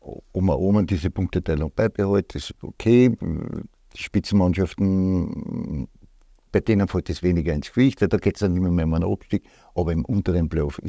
ob 0.00 0.42
man 0.42 0.56
oben 0.56 0.86
diese 0.86 1.10
Punkteteilung 1.10 1.70
beibehält. 1.76 2.34
Das 2.34 2.50
ist 2.50 2.54
okay. 2.62 3.14
Die 3.20 4.02
Spitzenmannschaften, 4.02 5.88
bei 6.52 6.60
denen 6.60 6.88
fällt 6.88 7.10
es 7.10 7.22
weniger 7.22 7.52
ins 7.52 7.70
Gewicht, 7.70 8.00
da 8.00 8.06
geht 8.06 8.36
es 8.36 8.40
dann 8.40 8.56
immer 8.56 8.70
mehr 8.70 8.86
um 8.86 8.94
einen 8.94 9.12
Abstieg. 9.12 9.44
Aber 9.74 9.92
im 9.92 10.04
unteren 10.06 10.48
Playoff 10.48 10.80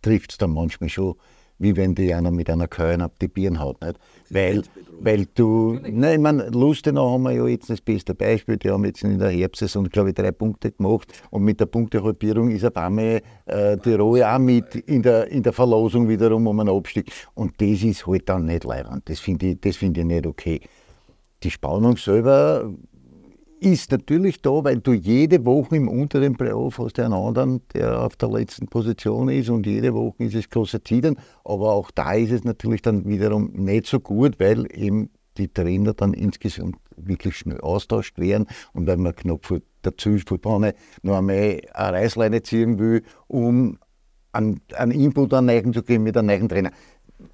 trifft 0.00 0.30
es 0.30 0.38
dann 0.38 0.52
manchmal 0.52 0.88
schon 0.88 1.16
wie 1.58 1.76
wenn 1.76 1.94
die 1.94 2.12
einer 2.12 2.30
mit 2.30 2.50
einer 2.50 2.68
Keule 2.68 3.04
ab 3.04 3.18
die 3.20 3.28
Birnen 3.28 3.60
haut. 3.60 3.80
Nicht? 3.82 3.98
Weil, 4.30 4.62
weil 5.00 5.26
du, 5.34 5.78
nein, 5.82 6.14
ich 6.14 6.20
meine, 6.20 6.48
Lustenau 6.50 7.12
haben 7.12 7.22
wir 7.22 7.32
ja 7.32 7.46
jetzt 7.46 7.70
das 7.70 7.80
beste 7.80 8.14
Beispiel, 8.14 8.56
die 8.56 8.70
haben 8.70 8.84
jetzt 8.84 9.02
in 9.02 9.18
der 9.18 9.30
Herbstsaison, 9.30 9.88
glaube 9.88 10.10
ich, 10.10 10.14
drei 10.14 10.32
Punkte 10.32 10.72
gemacht 10.72 11.12
und 11.30 11.44
mit 11.44 11.60
der 11.60 11.66
Punktehalbierung 11.66 12.50
ist 12.50 12.64
auf 12.64 12.76
einmal 12.76 13.22
äh, 13.46 13.76
die 13.78 13.94
Rohe 13.94 14.28
auch 14.28 14.38
mit 14.38 14.74
in 14.74 15.02
der, 15.02 15.28
in 15.28 15.42
der 15.42 15.52
Verlosung 15.52 16.08
wiederum 16.08 16.46
um 16.46 16.60
einen 16.60 16.68
Abstieg 16.68 17.10
und 17.34 17.60
das 17.60 17.82
ist 17.82 18.06
halt 18.06 18.28
dann 18.28 18.46
nicht 18.46 18.64
leibend, 18.64 19.08
das 19.08 19.20
finde 19.20 19.56
ich, 19.62 19.76
find 19.76 19.96
ich 19.98 20.04
nicht 20.04 20.26
okay. 20.26 20.60
Die 21.42 21.50
Spannung 21.50 21.96
selber 21.96 22.72
ist 23.60 23.90
natürlich 23.90 24.42
da, 24.42 24.64
weil 24.64 24.80
du 24.80 24.92
jede 24.92 25.44
Woche 25.44 25.76
im 25.76 25.88
unteren 25.88 26.36
Playoff 26.36 26.78
hast 26.78 26.98
einen 26.98 27.14
anderen, 27.14 27.62
der 27.74 28.02
auf 28.02 28.16
der 28.16 28.28
letzten 28.28 28.66
Position 28.66 29.28
ist 29.28 29.48
und 29.48 29.66
jede 29.66 29.94
Woche 29.94 30.24
ist 30.24 30.34
es 30.34 30.50
großer 30.50 30.82
Tiden. 30.82 31.18
Aber 31.44 31.72
auch 31.72 31.90
da 31.90 32.12
ist 32.12 32.32
es 32.32 32.44
natürlich 32.44 32.82
dann 32.82 33.06
wiederum 33.06 33.52
nicht 33.52 33.86
so 33.86 34.00
gut, 34.00 34.38
weil 34.38 34.66
eben 34.72 35.10
die 35.38 35.48
Trainer 35.48 35.94
dann 35.94 36.12
insgesamt 36.12 36.76
wirklich 36.96 37.36
schnell 37.36 37.60
austauscht 37.60 38.18
werden 38.18 38.46
und 38.72 38.86
weil 38.86 38.96
man 38.96 39.14
knapp 39.14 39.44
vor 39.44 39.60
der 39.84 39.96
Zielspurpfanne 39.96 40.74
noch 41.02 41.16
einmal 41.16 41.60
eine 41.72 41.92
Reißleine 41.92 42.42
ziehen 42.42 42.78
will, 42.78 43.02
um 43.26 43.78
einen, 44.32 44.60
einen 44.74 44.92
Input 44.92 45.32
an 45.34 45.72
zu 45.72 45.82
geben 45.82 46.04
mit 46.04 46.16
einem 46.16 46.26
neuen 46.26 46.48
Trainer. 46.48 46.70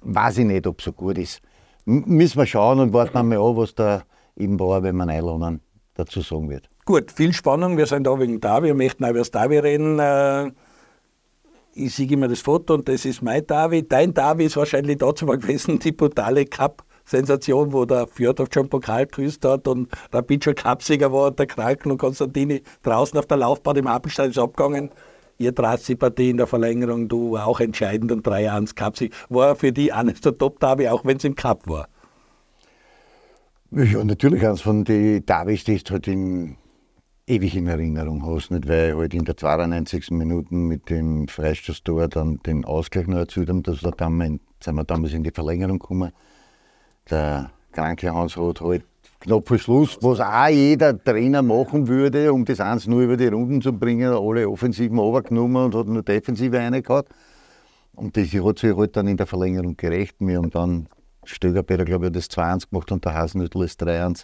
Weiß 0.01 0.37
ich 0.37 0.45
nicht, 0.45 0.67
ob 0.67 0.79
es 0.79 0.85
so 0.85 0.93
gut 0.93 1.17
ist. 1.17 1.41
M 1.85 2.03
müssen 2.07 2.37
wir 2.37 2.45
schauen 2.45 2.79
und 2.79 2.93
warten 2.93 3.17
einmal 3.17 3.39
an, 3.39 3.57
was 3.57 3.75
da 3.75 4.03
eben 4.37 4.59
war, 4.59 4.83
wenn 4.83 4.95
wir 4.95 5.07
einladen 5.07 5.61
dazu 5.95 6.21
sagen 6.21 6.49
wird. 6.49 6.69
Gut, 6.85 7.11
viel 7.11 7.33
Spannung. 7.33 7.77
Wir 7.77 7.85
sind 7.85 8.05
da 8.05 8.19
wegen 8.19 8.39
Davi. 8.39 8.67
Wir 8.67 8.73
möchten 8.73 9.05
auch 9.05 9.09
über 9.09 9.19
das 9.19 9.31
Davi 9.31 9.57
reden. 9.57 9.99
Äh, 9.99 10.51
ich 11.75 11.95
sehe 11.95 12.07
immer 12.07 12.27
das 12.27 12.41
Foto 12.41 12.75
und 12.75 12.87
das 12.87 13.05
ist 13.05 13.21
mein 13.21 13.45
Davi. 13.47 13.87
Dein 13.87 14.13
Davi 14.13 14.45
ist 14.45 14.57
wahrscheinlich 14.57 14.97
dazu 14.97 15.25
mal 15.25 15.37
gewesen, 15.37 15.79
die 15.79 15.91
brutale 15.91 16.45
Cup 16.45 16.83
Sensation, 17.05 17.73
wo 17.73 17.85
der 17.85 18.07
Fjordhoff 18.07 18.49
schon 18.53 18.69
Pokal 18.69 19.05
geküsst 19.05 19.43
hat 19.45 19.67
und 19.67 19.89
Rapid 20.11 20.43
schon 20.43 20.55
Cupsieger 20.55 21.11
war 21.11 21.27
und 21.27 21.39
der 21.39 21.47
Kranken 21.47 21.91
und 21.91 21.97
Konstantini 21.97 22.63
draußen 22.81 23.17
auf 23.19 23.25
der 23.25 23.37
Laufbahn 23.37 23.75
im 23.75 23.87
Appelstein 23.87 24.29
ist 24.29 24.39
abgegangen. 24.39 24.89
Ihr 25.37 25.51
Partie 25.51 26.29
in 26.29 26.37
der 26.37 26.47
Verlängerung, 26.47 27.09
du 27.09 27.37
auch 27.37 27.59
entscheidend 27.59 28.11
und 28.11 28.25
3-1 28.25 28.75
Cupsieg. 28.75 29.13
War 29.29 29.55
für 29.55 29.71
die 29.71 29.91
eines 29.91 30.21
der 30.21 30.37
Top-Derby, 30.37 30.87
auch 30.87 31.03
wenn 31.03 31.17
es 31.17 31.23
im 31.23 31.35
Cup 31.35 31.67
war. 31.67 31.87
Ja, 33.75 34.03
natürlich 34.03 34.45
eines 34.45 34.61
von 34.61 34.83
den 34.83 35.25
Davis, 35.25 35.63
die 35.63 35.83
du 35.83 35.93
halt 35.93 36.07
in, 36.07 36.57
ewig 37.25 37.55
in 37.55 37.65
Erinnerung 37.65 38.23
hast, 38.23 38.51
nicht? 38.51 38.67
weil 38.67 38.95
halt 38.95 39.15
in 39.15 39.25
der 39.25 39.35
92. 39.35 40.11
Minute 40.11 40.53
mit 40.53 40.91
dem 40.91 41.27
Freistoßtor 41.27 42.07
dann 42.07 42.37
den 42.45 42.65
Ausgleich 42.65 43.07
noch 43.07 43.17
erzielt 43.17 43.49
haben, 43.49 43.63
dass 43.63 43.83
wir 43.83 43.89
dann, 43.89 44.39
sind 44.59 44.75
wir 44.75 44.83
damals 44.83 45.13
in 45.13 45.23
die 45.23 45.31
Verlängerung 45.31 45.79
gekommen. 45.79 46.11
Der 47.09 47.49
kranke 47.71 48.13
Hans 48.13 48.37
hat 48.37 48.61
halt 48.61 48.83
knapp 49.21 49.47
vor 49.47 49.57
Schluss, 49.57 49.97
was 50.01 50.19
auch 50.19 50.49
jeder 50.49 51.03
Trainer 51.03 51.41
machen 51.41 51.87
würde, 51.87 52.31
um 52.31 52.45
das 52.45 52.59
1 52.59 52.85
nur 52.85 53.01
über 53.01 53.17
die 53.17 53.25
Runden 53.25 53.59
zu 53.59 53.73
bringen, 53.73 54.13
alle 54.13 54.47
Offensiven 54.47 54.99
runtergenommen 54.99 55.65
und 55.65 55.73
hat 55.73 55.87
nur 55.87 56.03
Defensive 56.03 56.55
reingehauen. 56.55 57.05
Und 57.95 58.15
das 58.17 58.31
hat 58.33 58.59
sich 58.59 58.77
halt 58.77 58.95
dann 58.95 59.07
in 59.07 59.17
der 59.17 59.25
Verlängerung 59.25 59.75
gerecht. 59.77 60.17
Wir 60.19 60.37
haben 60.37 60.51
dann 60.51 60.89
Stögerbeter, 61.25 61.85
glaube 61.85 62.07
ich, 62.07 62.11
das 62.11 62.29
2-1 62.29 62.69
gemacht 62.69 62.91
und 62.91 63.05
der 63.05 63.13
Hasenhüttl 63.13 63.63
ist 63.63 63.81
3-1. 63.81 64.23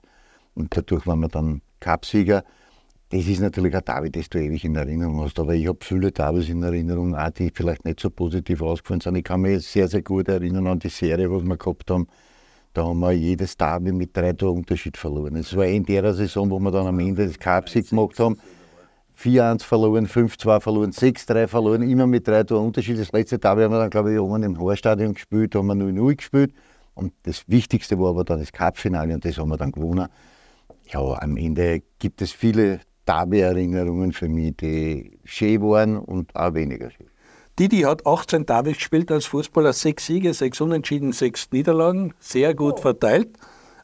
Und 0.56 0.76
dadurch 0.76 1.08
waren 1.08 1.20
wir 1.20 1.30
dann 1.30 1.62
Cupsieger. 1.80 2.44
Das 3.12 3.26
ist 3.26 3.40
natürlich 3.40 3.76
ein 3.76 3.82
David, 3.84 4.16
das 4.16 4.30
du 4.30 4.38
ewig 4.40 4.64
in 4.66 4.76
Erinnerung 4.76 5.22
hast. 5.22 5.40
Aber 5.40 5.56
ich 5.56 5.68
habe 5.68 5.80
viele 5.82 6.12
Davids 6.12 6.50
in 6.50 6.62
Erinnerung, 6.62 7.16
auch 7.16 7.30
die 7.32 7.52
vielleicht 7.54 7.84
nicht 7.84 8.00
so 8.00 8.10
positiv 8.10 8.62
ausgefallen 8.62 9.02
sind. 9.02 9.16
Ich 9.16 9.24
kann 9.24 9.42
mich 9.42 9.66
sehr, 9.66 9.88
sehr 9.88 10.04
gut 10.04 10.28
erinnern 10.28 10.68
an 10.68 10.80
die 10.80 10.90
Serie, 10.90 11.32
was 11.32 11.44
wir 11.44 11.58
gehabt 11.58 11.90
haben. 11.90 12.08
Da 12.74 12.86
haben 12.86 13.00
wir 13.00 13.12
jedes 13.12 13.58
Derby 13.58 13.92
mit 13.92 14.16
drei 14.16 14.34
Toren 14.34 14.58
Unterschied 14.58 14.96
verloren. 14.96 15.38
Es 15.38 15.56
war 15.56 15.66
in 15.66 15.84
der 15.86 16.14
Saison, 16.14 16.52
wo 16.52 16.60
wir 16.60 16.70
dann 16.70 16.86
am 16.86 17.00
Ende 17.00 17.26
das 17.26 17.40
Cupsieg 17.40 17.90
gemacht 17.90 18.20
haben. 18.20 18.38
4-1 19.20 19.64
verloren, 19.64 20.08
5-2 20.08 20.60
verloren, 20.60 20.92
6-3 20.92 21.48
verloren, 21.48 21.82
immer 21.82 22.06
mit 22.06 22.28
drei 22.28 22.44
Toren 22.44 22.68
Unterschied. 22.68 23.00
Das 23.00 23.12
letzte 23.12 23.40
Derby 23.40 23.64
haben 23.64 23.74
wir 23.74 23.80
dann, 23.80 23.90
glaube 23.90 24.14
ich, 24.14 24.20
oben 24.20 24.44
im 24.44 24.60
Horstadion 24.60 25.14
gespielt, 25.14 25.56
haben 25.56 25.68
wir 25.68 25.74
0-0 25.74 26.16
gespielt. 26.16 26.54
Und 27.00 27.14
das 27.24 27.46
Wichtigste 27.48 27.98
war 27.98 28.10
aber 28.10 28.26
dann 28.26 28.40
das 28.40 28.52
Cup-Finale 28.52 29.14
und 29.14 29.24
das 29.24 29.38
haben 29.38 29.50
wir 29.50 29.58
dann 29.58 29.72
gewonnen. 29.72 30.08
Ja, 30.92 31.00
am 31.22 31.38
Ende 31.38 31.82
gibt 31.98 32.22
es 32.22 32.34
viele 32.34 32.82
Derby-Erinnerungen 33.08 34.12
für 34.12 34.28
mich, 34.28 34.58
die 34.58 35.18
schön 35.24 35.62
waren 35.62 35.98
und 35.98 36.36
auch 36.36 36.54
weniger 36.54 36.92
schön. 36.92 37.08
Didi 37.58 37.82
hat 37.82 38.06
18 38.06 38.46
Derby 38.46 38.74
gespielt 38.74 39.12
als 39.12 39.26
Fußballer, 39.28 39.72
sechs 39.72 40.08
Siege, 40.08 40.34
sechs 40.34 40.60
Unentschieden, 40.60 41.14
sechs 41.14 41.50
Niederlagen, 41.52 42.14
sehr 42.20 42.54
gut 42.54 42.76
oh. 42.78 42.82
verteilt. 42.82 43.30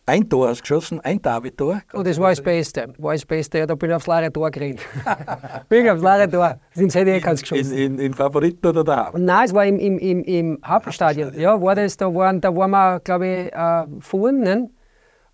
Ein 0.07 0.29
Tor 0.29 0.49
hast 0.49 0.61
geschossen, 0.61 1.01
ein 1.01 1.19
David-Tor. 1.19 1.81
Und 1.93 2.05
das 2.05 2.19
war 2.19 2.29
das 2.29 2.39
Beste. 2.39 2.93
War 2.99 3.13
das 3.13 3.25
Beste. 3.25 3.57
Ja, 3.57 3.65
da 3.65 3.73
bin 3.73 3.89
ich 3.89 3.95
aufs 3.95 4.05
leere 4.05 4.31
Tor 4.31 4.51
gerannt. 4.51 4.79
bin 5.69 5.83
ich 5.83 5.91
aufs 5.91 6.03
leere 6.03 6.29
Tor. 6.29 6.59
Sind 6.73 6.91
sie 6.91 6.99
eh 6.99 7.19
keins 7.19 7.41
geschossen. 7.41 7.73
In, 7.73 7.95
in, 7.95 7.99
in 7.99 8.13
Favoriten 8.13 8.67
oder 8.67 8.83
daheim? 8.83 9.25
Nein, 9.25 9.45
es 9.45 9.53
war 9.55 9.65
im, 9.65 9.79
im, 9.79 9.97
im, 9.97 10.23
im 10.23 10.59
Hauptstadion. 10.63 11.33
Ja, 11.39 11.59
war 11.59 11.73
das. 11.73 11.97
Da 11.97 12.13
waren, 12.13 12.39
da 12.39 12.55
waren 12.55 12.69
wir, 12.69 12.99
glaube 12.99 13.27
ich, 13.27 13.53
äh, 13.53 13.85
vorne. 13.99 14.39
Ne? 14.43 14.69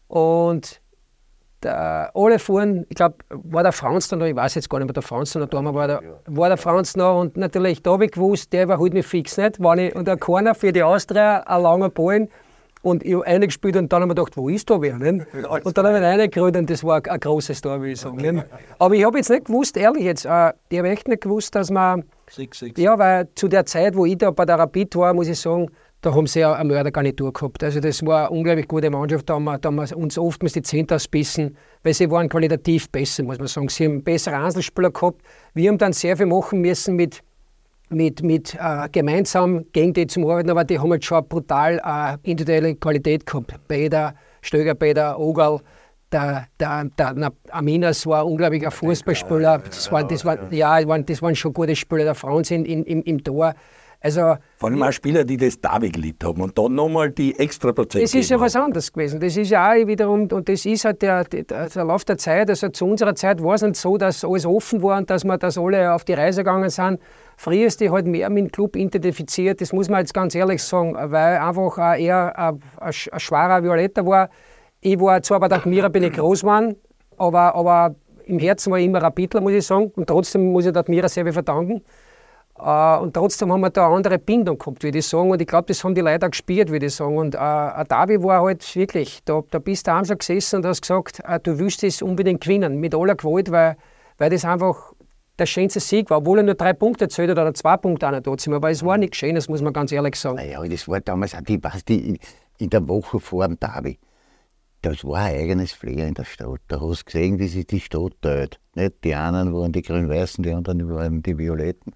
Und 0.08 0.82
der, 1.64 2.12
alle 2.16 2.40
fuhren, 2.40 2.86
ich 2.90 2.96
glaube, 2.96 3.16
war 3.30 3.64
der 3.64 3.74
Franz 3.74 4.08
da 4.08 4.16
noch, 4.16 4.26
ich 4.26 4.36
weiß 4.36 4.56
jetzt 4.56 4.70
gar 4.70 4.80
nicht 4.80 4.88
mehr, 4.88 4.94
der 4.94 5.04
Franz 5.04 5.34
da 5.34 5.40
noch 5.40 5.50
da, 5.50 5.64
war 5.64 5.88
der, 5.88 6.02
war 6.26 6.48
der 6.48 6.58
Franz 6.58 6.96
noch 6.96 7.20
und 7.20 7.38
natürlich, 7.38 7.84
da 7.84 7.92
habe 7.92 8.06
ich 8.06 8.12
gewusst, 8.12 8.52
der 8.52 8.68
war 8.68 8.80
halt 8.80 8.94
nicht 8.94 9.08
fix, 9.08 9.38
nicht? 9.38 9.60
Wenn 9.60 9.80
ich, 9.80 9.96
und 9.96 10.08
der 10.08 10.18
Corner 10.18 10.56
für 10.56 10.72
die 10.72 10.82
Austria, 10.82 11.42
ein 11.42 11.62
langer 11.62 11.90
Ballen, 11.90 12.30
und 12.82 13.04
ich 13.04 13.14
habe 13.14 13.26
reingespielt 13.26 13.76
und 13.76 13.92
dann 13.92 14.02
habe 14.02 14.12
ich 14.12 14.16
mir 14.16 14.24
gedacht, 14.24 14.38
wo 14.38 14.50
ist 14.50 14.70
da 14.70 14.82
wer? 14.82 14.98
Nicht? 14.98 15.26
Und 15.64 15.78
dann 15.78 15.86
habe 15.86 15.98
ich 15.98 16.04
reingerührt 16.04 16.58
und 16.58 16.70
das 16.70 16.84
war 16.84 17.02
ein 17.06 17.20
großes 17.20 17.62
Tor, 17.62 17.80
würde 17.80 17.92
ich 17.92 18.00
sagen. 18.00 18.18
Nicht? 18.18 18.46
Aber 18.80 18.96
ich 18.96 19.06
habe 19.06 19.18
jetzt 19.18 19.30
nicht 19.30 19.46
gewusst, 19.46 19.78
ehrlich 19.78 20.04
jetzt, 20.04 20.26
äh, 20.26 20.54
ich 20.70 20.80
habe 20.80 20.90
echt 20.90 21.08
nicht 21.08 21.22
gewusst, 21.22 21.54
dass 21.54 21.70
man. 21.70 22.04
Six, 22.30 22.60
six. 22.60 22.80
Ja, 22.80 22.98
weil 22.98 23.28
zu 23.36 23.48
der 23.48 23.66
Zeit, 23.66 23.96
wo 23.96 24.06
ich 24.06 24.18
da 24.18 24.32
bei 24.32 24.46
der 24.46 24.58
Rapid 24.58 24.96
war, 24.96 25.14
muss 25.14 25.28
ich 25.28 25.40
sagen, 25.40 25.70
da 26.02 26.16
haben 26.16 26.26
sie 26.26 26.40
ja 26.40 26.54
eine 26.54 26.68
Mördergarnitur 26.68 27.32
gehabt. 27.32 27.64
Also 27.64 27.80
das 27.80 28.04
war 28.04 28.28
eine 28.28 28.32
unglaublich 28.32 28.68
gute 28.68 28.90
Mannschaft. 28.90 29.30
Da 29.30 29.36
haben 29.36 29.44
wir, 29.44 29.60
da 29.60 29.68
haben 29.68 29.76
wir 29.76 29.98
uns 29.98 30.18
oftmals 30.18 30.54
die 30.54 30.64
Zehnte 30.64 30.96
ausbissen, 30.96 31.56
weil 31.84 31.94
sie 31.94 32.10
waren 32.10 32.28
qualitativ 32.28 32.90
besser, 32.90 33.24
muss 33.24 33.38
man 33.38 33.48
sagen. 33.48 33.70
Sie 33.70 33.86
haben 33.86 34.04
bessere 34.04 34.38
Einzelspieler 34.38 34.90
gehabt. 34.90 35.22
Wir 35.54 35.70
haben 35.70 35.78
dann 35.78 35.94
sehr 35.94 36.18
viel 36.18 36.26
machen 36.26 36.62
müssen 36.62 36.96
mit 36.96 37.22
mit, 37.92 38.24
mit 38.24 38.56
äh, 38.56 38.88
gemeinsam 38.92 39.66
gegen 39.74 39.94
die 39.94 40.08
zum 40.08 40.26
Arbeiten, 40.26 40.50
aber 40.50 40.64
die 40.64 40.80
haben 40.80 40.92
halt 40.92 41.06
schon 41.06 41.28
brutal 41.28 41.82
äh, 41.84 42.30
individuelle 42.30 42.76
Qualität 42.76 43.26
gehabt. 43.26 43.56
Beider, 43.68 44.16
Stöger, 44.42 44.76
Beider, 44.76 45.20
Ogal, 45.20 45.60
der, 46.12 46.48
der, 46.60 46.86
der 46.98 47.32
Aminas 47.52 48.06
war 48.06 48.22
ein 48.22 48.28
unglaublicher 48.28 48.72
Fußballspieler. 48.72 49.60
Das 49.60 49.92
waren, 49.92 50.08
das 50.08 50.26
waren, 50.26 50.40
ja, 50.52 50.82
das 50.84 51.22
waren 51.22 51.36
schon 51.36 51.54
gute 51.54 51.76
Spieler. 51.76 52.04
Der 52.04 52.16
Franz 52.16 52.52
in, 52.52 52.66
in, 52.66 52.84
im, 52.84 53.02
im 53.04 53.24
Tor. 53.24 53.54
Also, 54.04 54.36
Vor 54.58 54.70
allem 54.70 54.82
auch 54.82 54.92
Spieler, 54.92 55.24
die 55.24 55.38
das 55.38 55.62
Derby 55.62 55.90
geliebt 55.90 56.24
haben 56.24 56.42
und 56.42 56.58
dann 56.58 56.74
nochmal 56.74 57.12
die 57.12 57.38
extra 57.38 57.72
Prozent. 57.72 58.04
Das 58.04 58.16
ist 58.16 58.32
ja 58.32 58.40
was 58.40 58.56
anderes 58.56 58.92
gewesen. 58.92 59.20
Das 59.20 59.38
ist 59.38 59.52
ja 59.52 59.72
auch 59.72 59.88
wiederum, 59.88 60.22
und 60.24 60.50
das 60.50 60.66
ist 60.66 60.86
halt 60.86 61.04
der, 61.04 61.24
der, 61.24 61.44
der 61.44 61.84
Lauf 61.86 62.04
der 62.04 62.18
Zeit. 62.18 62.50
Also 62.50 62.70
zu 62.70 62.88
unserer 62.88 63.14
Zeit 63.14 63.44
war 63.44 63.54
es 63.54 63.62
nicht 63.62 63.76
so, 63.76 63.98
dass 63.98 64.26
alles 64.26 64.48
offen 64.48 64.82
war 64.82 64.98
und 64.98 65.10
dass 65.12 65.24
wir 65.24 65.38
das 65.38 65.56
alle 65.56 65.94
auf 65.94 66.04
die 66.04 66.14
Reise 66.14 66.44
gegangen 66.44 66.72
sind. 66.72 67.00
Früher 67.44 67.66
ist 67.66 67.82
die 67.82 67.90
halt 67.90 68.06
mehr 68.06 68.30
mit 68.30 68.46
dem 68.46 68.52
Club 68.52 68.76
identifiziert, 68.76 69.62
das 69.62 69.74
muss 69.74 69.90
man 69.90 70.02
jetzt 70.02 70.14
ganz 70.14 70.36
ehrlich 70.36 70.62
sagen, 70.62 70.94
weil 70.94 71.38
einfach 71.40 71.76
auch 71.76 71.96
eher 71.96 72.38
ein, 72.38 72.94
schwerer 72.94 73.64
Violetter 73.64 74.06
war. 74.06 74.30
Ich 74.80 75.00
war 75.00 75.24
zwar 75.24 75.40
bei 75.40 75.48
der 75.48 75.58
Admira 75.58 75.88
bin 75.88 76.04
ich 76.04 76.14
groß 76.14 76.42
geworden, 76.42 76.76
aber, 77.18 77.56
aber 77.56 77.96
im 78.26 78.38
Herzen 78.38 78.72
war 78.72 78.78
ich 78.78 78.86
immer 78.86 79.02
Rapidler, 79.02 79.42
muss 79.42 79.54
ich 79.54 79.66
sagen. 79.66 79.92
Und 79.96 80.06
trotzdem 80.06 80.52
muss 80.52 80.68
ich 80.68 80.72
der 80.72 80.82
Admira 80.82 81.10
sehr 81.10 81.24
viel 81.24 81.34
verdanken. 81.34 81.82
Uh, 82.60 83.02
und 83.02 83.16
trotzdem 83.16 83.52
haben 83.52 83.62
wir 83.62 83.72
da 83.72 83.88
eine 83.88 83.96
andere 83.96 84.20
Bindung 84.20 84.60
gehabt, 84.60 84.84
würde 84.84 85.00
ich 85.00 85.08
sagen. 85.08 85.32
Und 85.32 85.42
ich 85.42 85.48
glaube, 85.48 85.66
das 85.66 85.84
haben 85.84 85.96
die 85.96 86.02
Leute 86.02 86.28
auch 86.28 86.30
gespürt, 86.30 86.70
würde 86.70 86.86
ich 86.86 86.94
sagen. 86.94 87.18
Und 87.18 87.34
uh, 87.34 87.40
ein 87.40 87.88
Derby 87.88 88.22
war 88.22 88.44
halt 88.44 88.76
wirklich, 88.76 89.20
da, 89.26 89.42
da 89.50 89.58
bist 89.58 89.88
du 89.88 90.06
schon 90.06 90.20
gesessen 90.20 90.58
und 90.58 90.68
hast 90.68 90.84
gesagt, 90.84 91.24
uh, 91.28 91.40
du 91.42 91.58
willst 91.58 91.84
es 91.84 92.04
unbedingt 92.04 92.42
gewinnen, 92.42 92.80
mit 92.80 92.94
aller 92.94 93.16
Gewalt, 93.16 93.52
weil, 93.52 93.78
weil 94.20 94.30
das 94.30 94.46
einfach 94.46 94.91
der 95.42 95.46
schönste 95.48 95.80
Sieg 95.80 96.10
war, 96.10 96.20
obwohl 96.20 96.40
er 96.40 96.44
nur 96.44 96.56
drei 96.56 96.72
Punkte 96.74 97.08
zählt 97.10 97.32
oder 97.32 97.54
zwei 97.54 97.76
Punkte 97.76 98.08
auch 98.08 98.12
nicht 98.12 98.42
sind. 98.42 98.54
Aber 98.54 98.70
es 98.70 98.86
war 98.86 98.98
nicht 98.98 99.16
schön, 99.16 99.36
das 99.36 99.50
muss 99.50 99.62
man 99.62 99.74
ganz 99.74 99.92
ehrlich 99.92 100.16
sagen. 100.16 100.36
Naja, 100.36 100.64
das 100.64 100.88
war 100.88 101.02
damals 101.02 101.36
auch 101.36 101.42
die, 101.42 101.60
die, 101.88 102.20
in 102.60 102.70
der 102.70 102.88
Woche 102.88 103.20
vor 103.20 103.48
dem 103.48 103.60
Derby. 103.60 104.00
Das 104.84 105.04
war 105.04 105.20
ein 105.20 105.36
eigenes 105.36 105.74
Flair 105.74 106.08
in 106.08 106.14
der 106.14 106.24
Stadt. 106.24 106.60
Da 106.68 106.80
hast 106.80 107.02
du 107.02 107.06
gesehen, 107.06 107.40
wie 107.40 107.48
sich 107.48 107.68
die 107.68 107.80
Stadt 107.80 108.14
teilt. 108.22 108.60
Nicht? 108.76 109.04
Die 109.04 109.14
einen 109.14 109.54
waren 109.54 109.72
die 109.72 109.82
grün-weißen, 109.82 110.44
die 110.44 110.54
anderen 110.54 110.90
waren 110.90 111.22
die 111.22 111.38
violetten. 111.38 111.94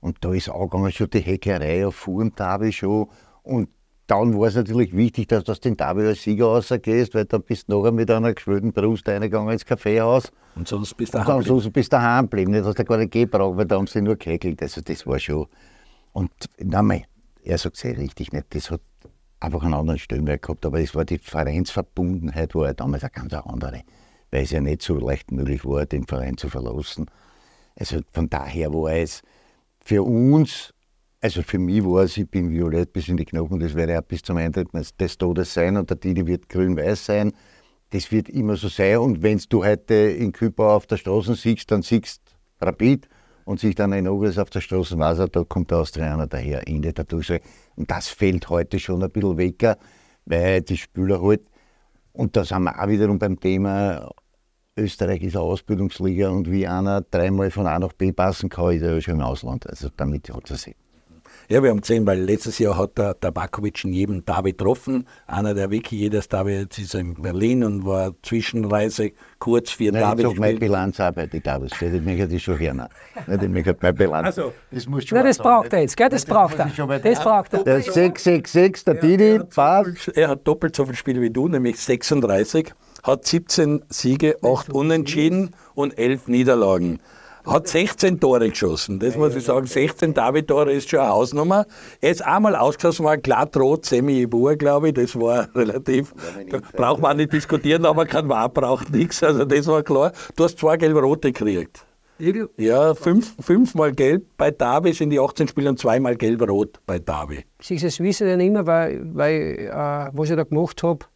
Und 0.00 0.18
da 0.24 0.32
ist 0.32 0.48
angegangen 0.48 0.92
schon 0.92 1.10
die 1.10 1.20
Heckerei 1.20 1.86
auf 1.86 1.94
Fuhrentabel 1.94 2.72
schon. 2.72 3.08
Und 3.42 3.68
dann 4.10 4.36
war 4.36 4.48
es 4.48 4.56
natürlich 4.56 4.96
wichtig, 4.96 5.28
dass 5.28 5.44
du 5.44 5.52
aus 5.52 5.60
den 5.60 5.76
Derby 5.76 6.02
als 6.02 6.22
Sieger 6.22 6.46
rausgehst, 6.46 7.14
weil 7.14 7.26
dann 7.26 7.42
bist 7.42 7.68
du 7.68 7.78
nachher 7.78 7.92
mit 7.92 8.10
einer 8.10 8.34
geschwellten 8.34 8.72
Brust 8.72 9.08
reingegangen 9.08 9.52
ins 9.52 9.64
Kaffeehaus. 9.64 10.32
Und 10.56 10.66
sonst 10.66 10.96
bist 10.96 11.14
du 11.14 11.18
daheim 11.18 11.38
geblieben. 11.38 11.62
Sonst 11.62 11.72
bist 11.72 11.92
du 11.92 11.96
daheim 11.96 12.24
geblieben. 12.24 12.50
Nicht, 12.50 12.64
hast 12.64 12.76
du 12.76 12.84
gar 12.84 12.96
nicht 12.96 13.12
gebraucht, 13.12 13.56
weil 13.56 13.66
da 13.66 13.76
haben 13.76 13.86
sie 13.86 14.02
nur 14.02 14.16
gekäkelt. 14.16 14.60
Also 14.62 14.80
das 14.80 15.06
war 15.06 15.20
schon... 15.20 15.46
Und 16.12 16.32
nein, 16.58 17.04
er 17.44 17.56
sagt 17.56 17.76
es 17.76 17.84
eh 17.84 17.92
richtig 17.92 18.32
nicht. 18.32 18.46
Das 18.50 18.72
hat 18.72 18.80
einfach 19.38 19.62
einen 19.62 19.74
anderen 19.74 20.00
Stellenwert 20.00 20.42
gehabt. 20.42 20.66
Aber 20.66 20.80
es 20.80 20.92
war 20.96 21.04
die 21.04 21.18
Vereinsverbundenheit 21.18 22.56
war 22.56 22.66
ja 22.66 22.74
damals 22.74 23.04
eine 23.04 23.12
ganz 23.12 23.32
andere. 23.32 23.82
Weil 24.32 24.42
es 24.42 24.50
ja 24.50 24.60
nicht 24.60 24.82
so 24.82 24.96
leicht 24.98 25.30
möglich 25.30 25.64
war, 25.64 25.86
den 25.86 26.04
Verein 26.04 26.36
zu 26.36 26.48
verlassen. 26.48 27.06
Also 27.76 28.00
von 28.12 28.28
daher 28.28 28.72
war 28.72 28.92
es 28.92 29.22
für 29.84 30.02
uns, 30.02 30.74
also 31.20 31.42
für 31.42 31.58
mich 31.58 31.84
war 31.84 32.04
es, 32.04 32.16
ich 32.16 32.28
bin 32.28 32.50
violett 32.50 32.92
bis 32.92 33.08
in 33.08 33.16
die 33.16 33.26
Knochen, 33.26 33.60
das 33.60 33.74
werde 33.74 33.92
ich 33.92 33.98
auch 33.98 34.02
bis 34.02 34.22
zum 34.22 34.38
Eintritt 34.38 34.68
des 34.98 35.18
Todes 35.18 35.52
sein 35.52 35.76
und 35.76 35.90
der 35.90 35.96
Didi 35.96 36.26
wird 36.26 36.48
grün-weiß 36.48 37.06
sein. 37.06 37.32
Das 37.90 38.10
wird 38.10 38.28
immer 38.28 38.56
so 38.56 38.68
sein. 38.68 38.98
Und 38.98 39.22
wenn 39.22 39.40
du 39.48 39.64
heute 39.64 39.94
in 39.94 40.32
Kübau 40.32 40.76
auf 40.76 40.86
der 40.86 40.96
Straße 40.96 41.34
siehst, 41.34 41.70
dann 41.70 41.82
siehst 41.82 42.22
Rapid 42.60 43.08
und 43.44 43.60
siehst 43.60 43.80
dann 43.80 43.92
ein 43.92 44.08
Ogres 44.08 44.38
auf 44.38 44.48
der 44.50 44.60
Straße, 44.60 44.98
weiß 44.98 45.28
da 45.30 45.44
kommt 45.44 45.70
der 45.72 45.78
Austrianer 45.78 46.26
daher, 46.26 46.66
Ende 46.66 46.92
der 46.92 47.04
Durchsage. 47.04 47.42
Und 47.76 47.90
das 47.90 48.08
fällt 48.08 48.48
heute 48.48 48.78
schon 48.78 49.02
ein 49.02 49.10
bisschen 49.10 49.36
weg, 49.36 49.76
weil 50.24 50.62
die 50.62 50.76
Spieler 50.76 51.20
halt, 51.20 51.42
und 52.12 52.36
da 52.36 52.44
sind 52.44 52.62
wir 52.62 52.80
auch 52.80 52.88
wiederum 52.88 53.18
beim 53.18 53.38
Thema, 53.38 54.10
Österreich 54.76 55.22
ist 55.22 55.36
eine 55.36 55.44
Ausbildungsliga 55.44 56.30
und 56.30 56.50
wie 56.50 56.66
einer 56.66 57.02
dreimal 57.02 57.50
von 57.50 57.66
A 57.66 57.78
nach 57.78 57.92
B 57.92 58.12
passen 58.12 58.48
kann, 58.48 58.72
ist 58.72 58.82
er 58.82 58.94
ja 58.94 59.00
schon 59.00 59.14
im 59.14 59.20
Ausland. 59.20 59.68
Also 59.68 59.88
damit 59.94 60.32
hat 60.32 60.50
er 60.50 60.56
sich. 60.56 60.76
Ja, 61.50 61.60
wir 61.64 61.70
haben 61.70 61.80
gesehen, 61.80 62.06
weil 62.06 62.20
letztes 62.20 62.60
Jahr 62.60 62.78
hat 62.78 62.96
der, 62.96 63.14
der 63.14 63.32
Bakovic 63.32 63.82
in 63.82 63.92
jedem 63.92 64.24
Derby 64.24 64.52
getroffen. 64.52 65.04
Einer, 65.26 65.52
der 65.52 65.68
wirklich 65.68 66.00
jedes 66.00 66.28
Derby, 66.28 66.52
jetzt 66.52 66.78
ist 66.78 66.94
er 66.94 67.00
in 67.00 67.14
Berlin 67.14 67.64
und 67.64 67.84
war 67.84 68.12
Zwischenreise 68.22 69.10
kurz 69.40 69.72
vier 69.72 69.90
Nein, 69.90 70.16
Derby 70.16 70.32
ich 70.32 70.38
meine 70.38 70.58
Bilanz 70.60 71.00
auch 71.00 71.10
bei 71.10 71.26
den 71.26 71.42
Davis. 71.42 71.72
Das 71.80 71.90
mich 71.90 72.20
das 72.20 72.40
schon 72.40 72.56
hören. 72.56 72.86
Nicht, 73.26 73.42
ich 73.42 73.48
möchte 73.48 73.76
meine 73.80 73.94
Bilanz. 73.94 74.26
Also, 74.26 74.52
das 74.70 74.86
muss 74.86 75.04
schon 75.04 75.18
Nein, 75.18 75.26
das 75.26 75.38
braucht 75.38 75.72
er 75.72 75.80
jetzt, 75.80 75.96
gell? 75.96 76.08
Das 76.08 76.24
braucht 76.24 76.56
er. 76.56 76.68
ich 76.68 77.02
Das 77.02 77.20
braucht 77.20 77.52
er. 77.52 77.64
Der 77.64 77.82
666, 77.82 78.84
der 78.84 78.94
Didi, 78.94 79.40
passt. 79.52 80.06
Er 80.14 80.28
hat 80.28 80.46
doppelt 80.46 80.76
so 80.76 80.84
viele 80.84 80.96
Spiele 80.96 81.20
wie 81.20 81.30
du, 81.30 81.48
nämlich 81.48 81.80
36, 81.80 82.72
hat 83.02 83.26
17 83.26 83.82
Siege, 83.88 84.36
8 84.44 84.70
Unentschieden 84.70 85.50
und 85.74 85.98
11 85.98 86.28
Niederlagen. 86.28 87.00
Hat 87.44 87.68
16 87.68 88.20
Tore 88.20 88.50
geschossen, 88.50 88.98
das 88.98 89.16
muss 89.16 89.34
ich 89.34 89.44
sagen. 89.44 89.66
16 89.66 90.14
David-Tore 90.14 90.72
ist 90.72 90.90
schon 90.90 91.00
eine 91.00 91.10
Hausnummer. 91.10 91.66
Er 92.00 92.10
ist 92.10 92.24
einmal 92.24 92.54
ausgeschossen 92.54 93.04
worden, 93.04 93.22
glatt 93.22 93.56
rot, 93.56 93.86
semi-Ibur, 93.86 94.56
glaube 94.56 94.88
ich. 94.88 94.94
Das 94.94 95.18
war 95.18 95.48
relativ, 95.54 96.14
da 96.50 96.58
braucht 96.72 97.00
man 97.00 97.12
auch 97.12 97.16
nicht 97.16 97.32
diskutieren, 97.32 97.86
aber 97.86 98.06
kein 98.06 98.28
Wahr 98.28 98.48
braucht 98.48 98.90
nichts. 98.90 99.22
Also 99.22 99.44
das 99.44 99.66
war 99.66 99.82
klar. 99.82 100.12
Du 100.36 100.44
hast 100.44 100.58
zwei 100.58 100.76
gelb-rote 100.76 101.32
gekriegt. 101.32 101.86
Ja, 102.58 102.94
fünf, 102.94 103.34
fünfmal 103.40 103.92
gelb 103.92 104.26
bei 104.36 104.50
Davi 104.50 104.92
sind 104.92 105.08
die 105.08 105.18
18 105.18 105.48
Spiele 105.48 105.70
und 105.70 105.78
zweimal 105.78 106.16
gelb-rot 106.16 106.80
bei 106.86 106.98
Davi. 106.98 107.44
Ich 107.66 107.80
das 107.80 107.98
wissen 107.98 108.26
dann 108.26 108.40
immer, 108.40 108.66
weil, 108.66 109.00
weil 109.14 109.70
äh, 109.72 110.10
was 110.12 110.28
ich 110.28 110.36
da 110.36 110.44
gemacht 110.44 110.82
habe, 110.82 111.06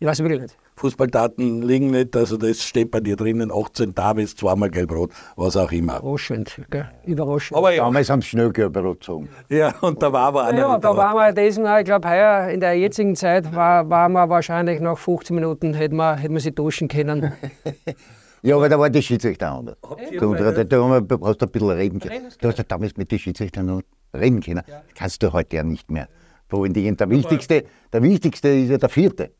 ich 0.00 0.06
weiß 0.06 0.18
wirklich 0.20 0.40
nicht. 0.40 0.56
Fußballdaten 0.80 1.60
liegen 1.62 1.90
nicht, 1.90 2.16
also 2.16 2.38
das 2.38 2.62
steht 2.62 2.90
bei 2.90 3.00
dir 3.00 3.14
drinnen, 3.14 3.52
18 3.52 3.94
Davis, 3.94 4.34
zweimal 4.34 4.70
gelb-rot, 4.70 5.12
was 5.36 5.54
auch 5.56 5.70
immer. 5.72 5.98
Überraschend, 5.98 6.58
gell? 6.70 6.88
Überraschend. 7.04 7.56
Aber 7.58 7.70
ja, 7.72 7.84
Damals 7.84 8.08
haben 8.08 8.22
sie 8.22 8.28
schnell 8.28 8.50
gelber 8.50 8.82
gezogen. 8.82 9.28
ja 9.50 9.74
und 9.82 10.02
da 10.02 10.10
war 10.12 10.22
aber 10.28 10.44
einer 10.44 10.58
ja, 10.58 10.78
da 10.78 10.96
waren 10.96 11.16
wir 11.16 11.32
diesen, 11.44 11.66
ich 11.78 11.84
glaube, 11.84 12.08
heuer 12.08 12.48
in 12.48 12.60
der 12.60 12.74
jetzigen 12.78 13.14
Zeit 13.14 13.54
war, 13.54 13.88
waren 13.90 14.12
wir 14.12 14.28
wahrscheinlich 14.30 14.80
nach 14.80 14.96
15 14.96 15.34
Minuten, 15.34 15.74
hätten 15.74 15.96
wir, 15.96 16.16
hätten 16.16 16.32
wir 16.34 16.40
sie 16.40 16.52
duschen 16.52 16.88
können. 16.88 17.32
Ja, 18.42 18.56
aber 18.56 18.70
da 18.70 18.78
war 18.78 18.88
die 18.88 19.02
Schiedsrichter 19.02 19.52
anders. 19.52 19.76
Du, 20.18 20.32
da, 20.34 20.50
da, 20.52 20.64
da 20.64 20.82
haben 20.82 21.06
wir- 21.06 21.18
du 21.18 21.26
hast 21.26 21.42
ein 21.42 21.50
bisschen 21.50 21.68
reden 21.72 22.00
können. 22.00 22.22
Du 22.40 22.48
hast 22.48 22.56
ja 22.56 22.64
damals 22.66 22.96
mit 22.96 23.12
den 23.12 23.18
Schiedsrichtern 23.18 23.66
noch 23.66 23.82
reden 24.14 24.40
können. 24.40 24.62
Das 24.66 24.76
kannst 24.94 25.22
du 25.22 25.30
heute 25.30 25.56
ja 25.56 25.62
nicht 25.62 25.90
mehr. 25.90 26.08
Vor 26.48 26.66
Dingen 26.66 26.96
der 26.96 27.10
wichtigste, 27.10 27.64
der 27.92 28.02
wichtigste 28.02 28.48
ist 28.48 28.70
ja 28.70 28.78
der 28.78 28.88
vierte. 28.88 29.32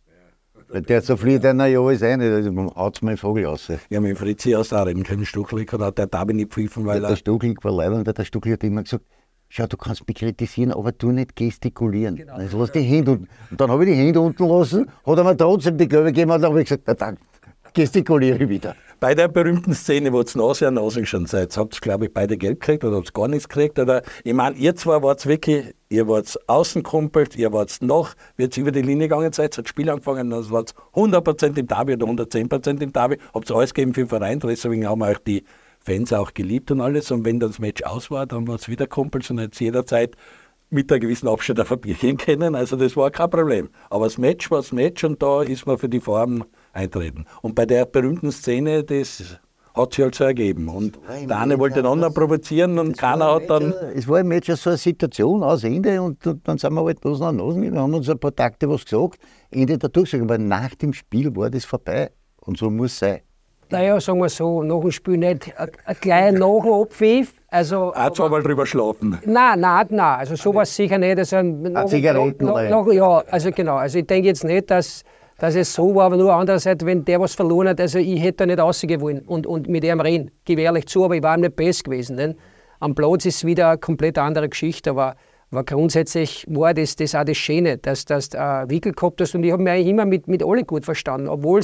Der 0.73 1.03
so 1.03 1.17
fliegt 1.17 1.45
einer 1.45 1.67
ja 1.67 1.81
alles 1.81 2.03
ein, 2.03 2.21
da 2.21 2.75
haut 2.77 3.03
mir 3.03 3.13
den 3.13 3.17
Vogel 3.17 3.45
raus. 3.47 3.73
Ja, 3.89 4.01
mit 4.01 4.17
Fritzi 4.17 4.53
hast 4.53 4.71
du 4.71 4.77
auch 4.77 4.87
reden 4.87 5.03
können, 5.03 5.27
Stuchlik 5.27 5.73
hat 5.73 5.99
der 5.99 6.07
Davi 6.07 6.33
nicht 6.33 6.53
pfiffen, 6.53 6.87
weil 6.87 7.01
Der 7.01 7.11
er. 7.11 7.17
Stuckel 7.17 7.55
war 7.63 7.73
leider 7.73 7.97
und 7.97 8.07
der 8.07 8.25
Stuckel 8.25 8.53
hat 8.53 8.63
immer 8.63 8.85
gesagt, 8.85 9.05
schau, 9.49 9.67
du 9.67 9.77
kannst 9.77 10.07
mich 10.07 10.17
kritisieren, 10.17 10.71
aber 10.73 10.93
du 10.93 11.11
nicht 11.11 11.35
gestikulieren. 11.35 12.29
Also 12.31 12.59
lass 12.59 12.71
die 12.71 12.83
Hände 12.83 13.13
unten. 13.13 13.29
Und 13.51 13.61
dann 13.61 13.71
habe 13.71 13.85
ich 13.85 13.91
die 13.91 13.97
Hände 13.97 14.21
unten 14.21 14.47
lassen, 14.47 14.87
hat 15.05 15.19
er 15.19 15.25
mir 15.25 15.37
trotzdem 15.37 15.77
die 15.77 15.89
Gelbe 15.89 16.13
gegeben 16.13 16.31
und 16.31 16.41
dann 16.41 16.51
habe 16.51 16.63
ich 16.63 16.69
gesagt, 16.69 16.85
na 16.87 16.95
dann 16.95 17.19
gestikuliere 17.75 18.45
ich 18.45 18.49
wieder. 18.49 18.77
Bei 19.01 19.15
der 19.15 19.29
berühmten 19.29 19.75
Szene, 19.75 20.13
wo 20.13 20.21
ihr 20.21 20.27
Nase 20.35 20.69
an 20.69 20.75
Nase 20.75 21.05
schon 21.05 21.27
seid, 21.27 21.57
habt 21.57 21.75
ihr, 21.75 21.81
glaube 21.81 22.07
ich, 22.07 22.13
beide 22.13 22.37
Geld 22.37 22.61
gekriegt 22.61 22.85
oder 22.85 22.99
habt 22.99 23.09
ihr 23.09 23.13
gar 23.13 23.29
nichts 23.29 23.49
gekriegt? 23.49 23.79
Oder, 23.79 24.03
ich 24.23 24.35
meine, 24.35 24.55
ihr 24.57 24.77
zwei 24.77 25.03
wart 25.03 25.27
wirklich, 25.27 25.75
ihr 25.91 26.09
wart 26.09 26.39
Außenkumpelt, 26.47 27.37
ihr 27.37 27.53
wart 27.53 27.77
noch, 27.83 28.15
ihr 28.39 28.49
über 28.57 28.73
die 28.73 28.81
Linie 28.81 29.09
gegangen 29.09 29.33
seid, 29.33 29.59
hat 29.59 29.69
Spiel 29.69 29.91
angefangen, 29.91 30.31
dann 30.31 30.51
wart 30.51 30.75
100% 30.95 31.59
im 31.59 31.67
Derby 31.67 31.95
oder 31.95 32.07
110% 32.07 32.81
im 32.81 32.93
Derby, 32.93 33.19
habt 33.35 33.51
ihr 33.51 33.57
alles 33.57 33.75
gegeben 33.75 33.93
für 33.93 34.03
den 34.03 34.09
Verein, 34.09 34.41
deswegen 34.41 34.89
haben 34.89 35.03
euch 35.03 35.19
die 35.19 35.45
Fans 35.81 36.13
auch 36.13 36.33
geliebt 36.35 36.71
und 36.71 36.81
alles. 36.81 37.11
Und 37.11 37.25
wenn 37.25 37.41
dann 37.41 37.51
das 37.51 37.59
Match 37.59 37.83
aus 37.83 38.11
war, 38.11 38.27
dann 38.27 38.47
war 38.47 38.55
es 38.57 38.69
wieder 38.69 38.87
Kumpels 38.87 39.31
und 39.31 39.39
jetzt 39.39 39.61
jederzeit 39.61 40.15
mit 40.69 40.91
einer 40.93 41.01
gewissen 41.01 41.27
Abstand 41.27 41.61
auf 41.61 41.73
ein 41.73 41.81
Bierchen 41.81 42.17
kennen. 42.17 42.55
Also 42.55 42.77
das 42.77 42.97
war 42.97 43.11
kein 43.11 43.31
Problem. 43.31 43.71
Aber 43.89 44.05
das 44.05 44.19
Match 44.19 44.51
war 44.51 44.59
das 44.59 44.73
Match 44.73 45.03
und 45.05 45.21
da 45.23 45.43
ist 45.43 45.67
man 45.67 45.79
für 45.79 45.89
die 45.89 46.01
Form 46.01 46.45
eintreten. 46.73 47.25
Und 47.43 47.55
bei 47.55 47.67
der 47.67 47.87
berühmten 47.87 48.31
Szene, 48.31 48.85
das 48.85 49.41
hat 49.75 49.95
sich 49.95 50.05
halt 50.05 50.15
so 50.15 50.25
ergeben. 50.25 50.69
Und 50.69 50.99
der 51.29 51.39
eine 51.39 51.59
wollte 51.59 51.77
den 51.83 51.87
anderen 51.87 52.15
provozieren 52.15 52.79
und 52.79 52.97
keiner 52.99 53.35
hat 53.35 53.49
dann. 53.49 53.73
Es 53.95 54.09
war 54.09 54.21
im 54.21 54.29
Match 54.29 54.49
ja 54.49 54.57
so 54.57 54.71
eine 54.71 54.77
Situation 54.77 55.43
aus 55.43 55.65
Ende 55.65 56.01
und, 56.03 56.27
und 56.27 56.47
dann 56.47 56.59
sind 56.59 56.73
wir 56.75 56.85
halt 56.85 57.05
Nosen 57.05 57.27
an 57.27 57.37
Nosen 57.37 57.63
gegangen, 57.63 57.83
haben 57.83 57.95
uns 57.95 58.09
ein 58.09 58.19
paar 58.19 58.35
Takte 58.35 58.69
was 58.69 58.85
gesagt, 58.85 59.19
Ende 59.51 59.79
der 59.79 59.89
Durchsage. 59.89 60.23
Aber 60.23 60.39
nach 60.39 60.75
dem 60.75 60.93
Spiel 60.93 61.35
war 61.37 61.51
das 61.51 61.65
vorbei. 61.65 62.11
Und 62.41 62.59
so 62.59 62.71
muss 62.71 62.93
es 62.93 62.99
sein. 62.99 63.21
Naja, 63.71 64.01
sagen 64.01 64.19
wir 64.19 64.29
so, 64.29 64.65
nach 64.65 64.81
dem 64.81 64.91
Spiel 64.91 65.17
nicht 65.17 65.57
ein 65.57 65.71
ein 65.85 66.01
kleiner 66.01 66.39
Nachabpfiff. 66.39 67.35
Also, 67.49 67.95
Auch 67.95 68.11
zweimal 68.11 68.43
drüber 68.43 68.67
schlafen. 68.67 69.19
Nein, 69.25 69.61
nein, 69.61 69.87
nein, 69.91 70.19
also 70.19 70.35
sowas 70.35 70.75
sicher 70.75 70.99
nicht. 70.99 71.17
Also, 71.17 71.41
noch, 71.43 71.85
Zigaretten 71.87 72.47
noch, 72.47 72.57
rein. 72.57 72.71
noch, 72.71 72.93
Ja, 72.93 73.23
also 73.31 73.51
genau. 73.53 73.77
Also 73.77 73.99
ich 73.99 74.07
denke 74.07 74.29
jetzt 74.29 74.43
nicht, 74.43 74.71
dass, 74.71 75.05
dass 75.41 75.55
es 75.55 75.73
so 75.73 75.95
war, 75.95 76.05
aber 76.05 76.19
nur 76.19 76.35
andererseits, 76.35 76.85
wenn 76.85 77.03
der 77.05 77.19
was 77.19 77.35
verloren 77.35 77.69
hat, 77.69 77.81
also 77.81 77.99
ich 77.99 78.21
hätte 78.21 78.37
da 78.37 78.47
nicht 78.47 78.59
rausgehen 78.59 79.01
wollen 79.01 79.21
und, 79.21 79.47
und 79.47 79.69
mit 79.69 79.83
ihm 79.85 79.99
reden. 80.01 80.31
Gebe 80.45 80.61
ehrlich 80.61 80.87
zu, 80.87 81.03
aber 81.03 81.17
ich 81.17 81.23
war 81.23 81.35
ihm 81.35 81.41
nicht 81.41 81.57
best 81.57 81.85
gewesen. 81.85 82.19
Denn 82.19 82.35
am 82.79 82.95
Platz 82.95 83.25
ist 83.25 83.47
wieder 83.47 83.71
eine 83.71 83.79
komplett 83.79 84.19
andere 84.19 84.51
Geschichte, 84.51 84.91
aber, 84.91 85.17
aber 85.51 85.65
grundsätzlich 85.65 86.45
war 86.47 86.75
das, 86.75 86.95
das 86.95 87.15
auch 87.15 87.25
das 87.25 87.39
Schöne, 87.39 87.79
dass 87.79 88.05
du 88.05 88.15
äh, 88.15 88.69
Wickel 88.69 88.93
gehabt 88.93 89.19
hast 89.23 89.35
und 89.35 89.43
ich 89.43 89.51
habe 89.51 89.63
mich 89.63 89.73
eigentlich 89.73 89.89
immer 89.89 90.05
mit, 90.05 90.29
mit 90.29 90.45
alle 90.45 90.63
gut 90.63 90.85
verstanden, 90.85 91.27
obwohl 91.27 91.63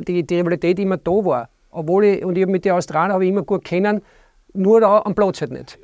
die, 0.00 0.26
die 0.26 0.36
Rivalität 0.36 0.78
immer 0.78 0.96
da 0.96 1.10
war. 1.10 1.48
Obwohl 1.72 2.06
ich, 2.06 2.24
und 2.24 2.38
ich 2.38 2.46
mit 2.46 2.64
den 2.64 2.72
Australiern 2.72 3.12
habe 3.12 3.24
ich 3.24 3.30
immer 3.30 3.42
gut 3.42 3.64
kennen, 3.64 4.00
nur 4.54 4.80
da 4.80 5.02
am 5.04 5.14
Platz 5.14 5.42
halt 5.42 5.52
nicht. 5.52 5.78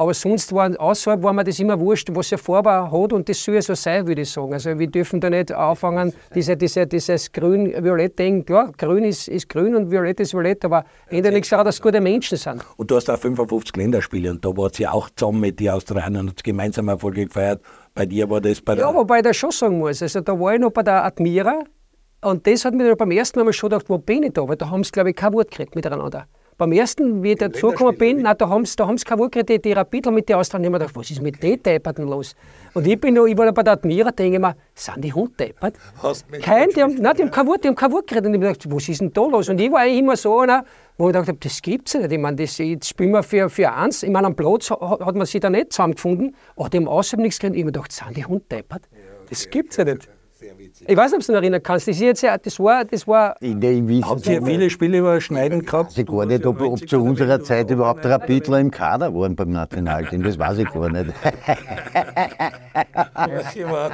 Aber 0.00 0.14
sonst 0.14 0.50
war 0.54 0.70
außerhalb 0.80 1.22
war 1.22 1.34
mir 1.34 1.44
das 1.44 1.58
immer 1.58 1.78
wurscht, 1.78 2.08
was 2.14 2.32
er 2.32 2.38
vorbar 2.38 2.90
hat 2.90 3.12
und 3.12 3.28
das 3.28 3.44
soll 3.44 3.56
ja 3.56 3.60
so 3.60 3.74
sein, 3.74 4.06
würde 4.06 4.22
ich 4.22 4.30
sagen. 4.30 4.54
Also 4.54 4.78
wir 4.78 4.86
dürfen 4.86 5.20
da 5.20 5.28
nicht 5.28 5.52
anfangen, 5.52 6.14
diese, 6.34 6.56
diese, 6.56 6.86
dieses 6.86 7.30
grün-violett-Ding, 7.30 8.46
klar, 8.46 8.72
grün 8.78 9.04
ist, 9.04 9.28
ist 9.28 9.50
grün 9.50 9.74
und 9.74 9.90
violett 9.90 10.18
ist 10.20 10.32
violett, 10.32 10.64
aber 10.64 10.86
ändert 11.10 11.34
nichts 11.34 11.50
daran, 11.50 11.66
dass 11.66 11.74
es 11.74 11.82
gute 11.82 12.00
Menschen 12.00 12.38
sind. 12.38 12.64
Und 12.78 12.90
du 12.90 12.96
hast 12.96 13.10
auch 13.10 13.18
55 13.18 13.76
Länderspiele 13.76 14.30
und 14.30 14.42
da 14.42 14.56
wart 14.56 14.80
ihr 14.80 14.90
auch 14.90 15.10
zusammen 15.14 15.40
mit 15.40 15.60
den 15.60 15.68
Australiern 15.68 16.28
und 16.28 16.42
gemeinsam 16.42 16.88
Erfolge 16.88 17.26
gefeiert. 17.26 17.60
Bei 17.92 18.06
dir 18.06 18.30
war 18.30 18.40
das 18.40 18.62
bei 18.62 18.76
der. 18.76 18.86
Ja, 18.86 18.94
wobei 18.94 19.18
ich 19.18 19.24
das 19.24 19.36
schon 19.36 19.50
sagen 19.50 19.80
muss, 19.80 20.00
also 20.00 20.22
da 20.22 20.32
war 20.40 20.54
ich 20.54 20.60
noch 20.60 20.70
bei 20.70 20.82
der 20.82 21.04
Admira 21.04 21.58
und 22.22 22.46
das 22.46 22.64
hat 22.64 22.72
mir 22.72 22.88
dann 22.88 22.96
beim 22.96 23.10
ersten 23.10 23.44
Mal 23.44 23.52
schon 23.52 23.68
gedacht, 23.68 23.90
wo 23.90 23.98
bin 23.98 24.22
ich 24.22 24.32
da? 24.32 24.48
Weil 24.48 24.56
da 24.56 24.70
haben 24.70 24.82
sie, 24.82 24.92
glaube 24.92 25.10
ich, 25.10 25.16
kein 25.16 25.34
Wort 25.34 25.50
gekriegt 25.50 25.74
miteinander. 25.74 26.26
Beim 26.60 26.72
ersten, 26.72 27.22
wie 27.22 27.32
ich 27.32 27.38
dazugekommen 27.38 27.96
bin, 27.96 28.20
nein, 28.20 28.34
da 28.36 28.46
haben 28.46 28.66
sie, 28.66 28.76
da 28.76 28.86
haben 28.86 28.98
sie 28.98 29.04
kein 29.06 29.18
Wort 29.18 29.32
gekriegt, 29.32 29.64
die, 29.64 29.72
Rapidler 29.72 30.12
mit 30.12 30.28
den 30.28 30.36
Australiern. 30.36 30.66
Ich 30.66 30.72
mir 30.72 30.78
gedacht, 30.80 30.94
was 30.94 31.10
ist 31.10 31.22
mit 31.22 31.42
den 31.42 31.62
Depperten 31.62 32.06
los? 32.06 32.36
Und 32.74 32.86
ich 32.86 33.00
bin 33.00 33.14
noch, 33.14 33.24
ich 33.24 33.38
war 33.38 33.46
da 33.46 33.52
bei 33.52 33.62
der 33.62 33.72
Admira, 33.72 34.10
denke 34.10 34.36
ich 34.36 34.42
mir, 34.42 34.54
sind 34.74 35.02
die 35.02 35.10
Hund 35.10 35.40
deppert? 35.40 35.76
Kein, 36.42 36.68
die 36.68 36.82
haben, 36.82 36.96
nein, 36.96 37.16
die 37.16 37.22
haben 37.22 37.30
kein 37.30 37.46
Wort, 37.46 37.64
die 37.64 37.68
haben 37.68 37.76
kein 37.76 37.90
Wort 37.92 38.06
geredet. 38.06 38.26
Und 38.26 38.34
ich 38.34 38.40
mir 38.40 38.48
gedacht, 38.48 38.70
was 38.70 38.90
ist 38.90 39.00
denn 39.00 39.10
da 39.10 39.22
los? 39.22 39.48
Und 39.48 39.58
ich 39.58 39.72
war 39.72 39.80
eigentlich 39.80 40.00
immer 40.00 40.16
so 40.18 40.38
einer, 40.40 40.66
wo 40.98 41.08
ich 41.08 41.14
gedacht 41.14 41.28
habe, 41.28 41.38
das 41.40 41.62
gibt's 41.62 41.94
ja 41.94 42.00
nicht. 42.00 42.12
Ich 42.12 42.18
meine, 42.18 42.36
das, 42.36 42.58
jetzt 42.58 42.90
spielen 42.90 43.12
wir 43.12 43.22
für, 43.22 43.48
für 43.48 43.72
eins. 43.72 44.02
Ich 44.02 44.10
meine, 44.10 44.26
am 44.26 44.36
Platz 44.36 44.70
hat, 44.70 45.14
man 45.14 45.24
sich 45.24 45.40
da 45.40 45.48
nicht 45.48 45.72
zusammengefunden, 45.72 46.36
aber 46.56 46.68
die 46.68 46.76
haben 46.76 46.88
außerdem 46.88 47.22
nichts 47.22 47.38
geredet. 47.38 47.56
Ich 47.56 47.62
hab 47.62 47.66
mir 47.68 47.72
gedacht, 47.72 47.92
sind 47.92 48.16
die 48.18 48.26
Hund 48.26 48.52
deppert? 48.52 48.82
Das 49.30 49.48
gibt's 49.48 49.78
ja 49.78 49.84
nicht. 49.84 50.10
Ich 50.90 50.96
weiß 50.96 51.12
nicht, 51.12 51.20
ob 51.20 51.20
du 51.20 51.26
dich 51.26 51.28
noch 51.28 51.42
erinnern 51.42 51.62
kannst. 51.62 51.86
Das, 51.86 51.94
ist 51.94 52.02
jetzt 52.02 52.22
ja, 52.22 52.36
das, 52.36 52.58
war, 52.58 52.84
das 52.84 53.06
war 53.06 53.36
In 53.40 53.60
der 53.60 53.80
Habt 54.02 54.26
ihr 54.26 54.42
viele 54.42 54.68
Spiele 54.70 54.98
überschneidend 54.98 55.64
gehabt? 55.64 55.90
weiß 55.90 55.98
ich 55.98 56.06
gar 56.06 56.26
nicht, 56.26 56.44
ob, 56.44 56.60
ob 56.60 56.88
zu 56.88 57.00
unserer 57.00 57.40
Zeit 57.40 57.70
überhaupt 57.70 58.04
Rapidler 58.04 58.58
im 58.58 58.72
Kader 58.72 59.14
waren 59.14 59.36
beim 59.36 59.50
Nationalteam. 59.50 60.24
Das 60.24 60.36
weiß 60.36 60.58
ich 60.58 60.68
gar 60.68 60.90
nicht. 60.90 61.14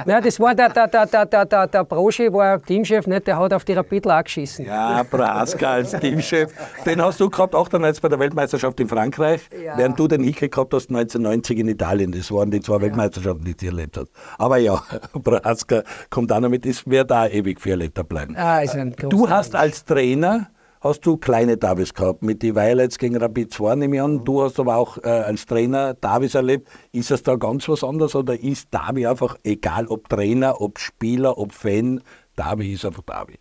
Nein, 0.07 0.23
das 0.23 0.39
war 0.39 0.55
der, 0.55 0.69
der, 0.69 0.87
der, 0.87 1.05
der, 1.05 1.25
der, 1.27 1.45
der, 1.45 1.67
der 1.67 1.83
Broschi, 1.83 2.33
war 2.33 2.59
Teamchef, 2.63 3.05
nicht? 3.05 3.27
der 3.27 3.37
hat 3.37 3.53
auf 3.53 3.63
die 3.63 3.73
Rapidler 3.73 4.17
auch 4.17 4.23
geschissen. 4.23 4.65
Ja, 4.65 5.03
Praska 5.03 5.73
als 5.73 5.91
Teamchef. 5.91 6.51
Den 6.83 6.99
hast 6.99 7.19
du 7.19 7.29
gehabt, 7.29 7.53
98 7.53 8.01
bei 8.01 8.09
der 8.09 8.17
Weltmeisterschaft 8.17 8.79
in 8.79 8.87
Frankreich, 8.87 9.41
während 9.75 9.99
du 9.99 10.07
den 10.07 10.23
ich 10.23 10.37
gehabt 10.37 10.73
hast 10.73 10.89
1990 10.89 11.59
in 11.59 11.67
Italien. 11.67 12.11
Das 12.11 12.31
waren 12.31 12.49
die 12.49 12.59
zwei 12.59 12.81
Weltmeisterschaften, 12.81 13.45
die 13.45 13.55
du 13.55 13.67
erlebt 13.67 13.97
hast. 13.97 14.09
Aber 14.39 14.57
ja, 14.57 14.81
Praska 15.23 15.83
kommt 16.09 16.31
auch 16.31 16.39
noch 16.39 16.49
mit, 16.49 16.65
das 16.65 16.86
wird 16.89 17.11
da 17.11 17.27
ewig 17.27 17.65
Erlebter 17.65 18.03
bleiben. 18.03 18.35
Ah, 18.35 18.59
ist 18.59 18.75
ein 18.75 18.95
Du 18.97 19.29
hast 19.29 19.55
als 19.55 19.85
Trainer 19.85 20.49
hast 20.81 21.05
du 21.05 21.17
kleine 21.17 21.57
Davis 21.57 21.93
gehabt, 21.93 22.23
mit 22.23 22.41
die 22.41 22.55
Violets 22.55 22.97
gegen 22.97 23.17
Rapid 23.17 23.53
2 23.53 23.75
nehme 23.75 23.95
ich 23.95 24.01
an. 24.01 24.23
Du 24.23 24.41
hast 24.41 24.59
aber 24.59 24.75
auch 24.75 24.97
äh, 24.99 25.09
als 25.09 25.45
Trainer 25.45 25.93
Davis 25.95 26.35
erlebt. 26.35 26.69
Ist 26.91 27.11
das 27.11 27.23
da 27.23 27.35
ganz 27.35 27.67
was 27.67 27.83
anderes 27.83 28.15
oder 28.15 28.39
ist 28.39 28.67
Davi 28.71 29.07
einfach, 29.07 29.37
egal 29.43 29.87
ob 29.87 30.09
Trainer, 30.09 30.61
ob 30.61 30.79
Spieler, 30.79 31.37
ob 31.37 31.51
Fan, 31.51 32.01
Davi 32.35 32.73
ist 32.73 32.85
einfach 32.85 33.03
Davi? 33.03 33.39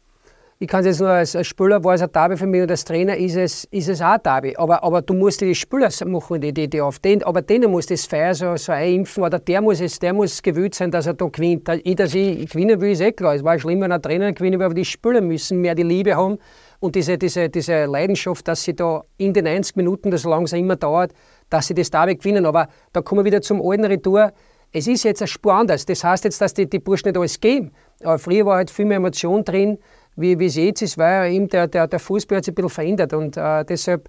Ich 0.59 0.69
kann 0.69 0.81
es 0.81 0.87
jetzt 0.87 1.01
nur 1.01 1.11
als, 1.11 1.37
als 1.37 1.49
Spieler 1.49 1.85
war 1.85 1.97
es 1.97 2.01
ein 2.01 2.11
Derby 2.11 2.35
für 2.35 2.47
mich 2.47 2.63
und 2.63 2.71
als 2.71 2.83
Trainer 2.83 3.15
ist 3.15 3.37
es, 3.37 3.65
ist 3.65 3.91
es 3.91 4.01
auch 4.01 4.13
ein 4.13 4.23
Derby. 4.23 4.57
Aber, 4.57 4.83
aber 4.83 5.03
du 5.03 5.13
musst 5.13 5.43
die 5.43 5.55
Spieler 5.55 5.91
machen, 6.07 6.41
die, 6.41 6.51
die, 6.51 6.67
die 6.67 6.81
auf 6.81 6.99
den, 6.99 7.23
aber 7.25 7.43
denen 7.43 7.71
muss 7.71 7.85
das 7.85 8.07
Feier 8.07 8.35
so, 8.35 8.57
so 8.57 8.73
eimpfen 8.73 9.23
oder 9.23 9.39
der 9.39 9.61
muss, 9.61 9.83
es, 9.83 9.99
der 9.99 10.15
muss 10.15 10.41
gewillt 10.41 10.75
sein, 10.75 10.91
dass 10.91 11.05
er 11.05 11.13
da 11.13 11.27
gewinnt. 11.27 11.69
Ich, 11.85 11.97
dass 11.97 12.15
ich 12.15 12.49
gewinnen 12.49 12.81
will, 12.81 12.93
ist 12.93 13.03
eh 13.03 13.13
klar. 13.13 13.35
Es 13.35 13.45
war 13.45 13.59
schlimm, 13.59 13.83
wenn 13.83 13.93
ein 13.93 14.01
Trainer 14.01 14.33
gewinnen 14.33 14.59
will, 14.59 14.65
aber 14.65 14.75
die 14.75 14.87
Spieler 14.87 15.21
müssen 15.21 15.61
mehr 15.61 15.75
die 15.75 15.83
Liebe 15.83 16.17
haben 16.17 16.39
und 16.81 16.95
diese, 16.95 17.19
diese, 17.19 17.51
diese 17.51 17.85
Leidenschaft, 17.85 18.49
dass 18.49 18.63
sie 18.63 18.75
da 18.75 19.03
in 19.19 19.35
den 19.35 19.45
90 19.45 19.77
Minuten, 19.77 20.11
das 20.11 20.23
so 20.23 20.31
lange 20.31 20.45
es 20.45 20.55
immer 20.55 20.77
dauert, 20.77 21.13
dass 21.51 21.67
sie 21.67 21.75
das 21.75 21.91
Derby 21.91 22.17
gewinnen. 22.17 22.47
Aber 22.47 22.69
da 22.95 23.03
kommen 23.03 23.21
wir 23.21 23.27
wieder 23.27 23.43
zum 23.43 23.61
alten 23.61 23.85
Retour. 23.85 24.33
Es 24.73 24.87
ist 24.87 25.05
jetzt 25.05 25.21
ein 25.21 25.29
Spur 25.29 25.53
anders. 25.53 25.85
Das 25.85 26.03
heißt 26.03 26.25
jetzt, 26.25 26.41
dass 26.41 26.55
die, 26.55 26.67
die 26.67 26.79
Burschen 26.79 27.09
nicht 27.09 27.19
alles 27.19 27.39
geben. 27.39 27.73
Aber 28.03 28.19
früher 28.19 28.47
war 28.47 28.57
halt 28.57 28.71
viel 28.71 28.87
mehr 28.87 28.97
Emotion 28.97 29.45
drin, 29.45 29.77
wie, 30.17 30.39
wie 30.39 30.47
es 30.47 30.57
jetzt 30.57 30.83
ist, 30.83 30.99
weil 30.99 31.33
eben 31.33 31.49
der, 31.49 31.69
der, 31.69 31.87
der 31.87 31.99
Fußball 31.99 32.39
hat 32.39 32.45
sich 32.45 32.53
ein 32.53 32.55
bisschen 32.55 32.71
verändert. 32.71 33.13
Und 33.13 33.37
äh, 33.37 33.65
deshalb 33.65 34.09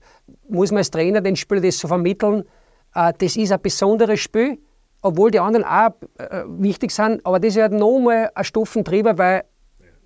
muss 0.50 0.72
man 0.72 0.80
als 0.80 0.90
Trainer 0.90 1.22
den 1.22 1.36
Spieler 1.36 1.62
das 1.62 1.78
so 1.78 1.88
vermitteln. 1.88 2.44
Äh, 2.96 3.14
das 3.18 3.36
ist 3.36 3.52
ein 3.52 3.62
besonderes 3.62 4.20
Spiel, 4.20 4.58
obwohl 5.02 5.32
die 5.32 5.40
anderen 5.40 5.66
auch 5.66 5.92
äh, 6.18 6.44
wichtig 6.48 6.92
sind. 6.92 7.26
Aber 7.26 7.40
das 7.40 7.56
ist 7.56 7.62
halt 7.62 7.74
nochmal 7.74 8.32
ein 8.34 8.44
Stufen 8.44 8.84
drüber, 8.84 9.18
weil 9.18 9.44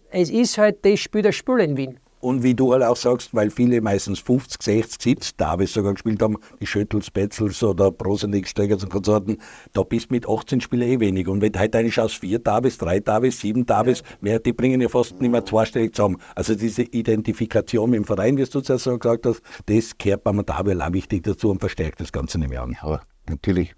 es 0.10 0.30
ist 0.30 0.58
halt 0.58 0.84
das 0.84 1.00
Spiel 1.00 1.22
der 1.22 1.32
Spiel 1.32 1.60
in 1.60 1.78
Wien. 1.78 2.00
Und 2.22 2.44
wie 2.44 2.54
du 2.54 2.72
halt 2.72 2.84
auch 2.84 2.96
sagst, 2.96 3.34
weil 3.34 3.50
viele 3.50 3.82
meistens 3.82 4.20
50, 4.20 4.62
60, 4.62 5.02
70 5.02 5.36
Davis 5.38 5.74
sogar 5.74 5.94
gespielt 5.94 6.22
haben, 6.22 6.38
die 6.60 6.68
Schöttels, 6.68 7.10
Betzels 7.10 7.64
oder 7.64 7.92
Prosenik, 7.92 8.48
Stegers 8.48 8.84
und 8.84 8.90
Konsorten, 8.90 9.40
da 9.74 9.82
bist 9.84 10.10
du 10.10 10.14
mit 10.14 10.30
18 10.30 10.62
Spielern 10.62 10.88
eh 10.88 11.00
wenig. 11.00 11.28
Und 11.28 11.42
wenn 11.42 11.52
du 11.52 11.60
heute 11.60 11.80
eine 11.80 11.92
schaust, 11.92 12.16
vier 12.16 12.40
Davis, 12.40 12.78
drei 12.78 13.00
Davis, 13.00 13.40
sieben 13.40 13.66
Davis, 13.66 14.04
mehr, 14.22 14.40
die 14.40 14.54
bringen 14.54 14.82
ja 14.82 14.88
fast 14.88 15.20
nicht 15.20 15.32
mehr 15.32 15.44
zweistellig 15.46 15.96
zusammen. 15.96 16.18
Also 16.36 16.54
diese 16.54 16.84
Identifikation 16.84 17.90
mit 17.90 17.98
dem 17.98 18.06
Verein, 18.06 18.38
wie 18.38 18.46
du 18.46 18.60
es 18.60 18.68
ja 18.68 18.78
so 18.78 18.98
gesagt 18.98 19.26
hast, 19.26 19.42
das 19.66 19.98
gehört 19.98 20.24
beim 20.24 20.46
Davis 20.46 20.80
auch 20.80 20.94
wichtig 20.94 21.24
dazu 21.24 21.50
und 21.50 21.60
verstärkt 21.60 22.02
das 22.02 22.12
Ganze 22.12 22.38
nicht 22.38 22.50
mehr 22.50 22.62
an. 22.62 22.78
Ja, 22.84 23.02
natürlich, 23.28 23.74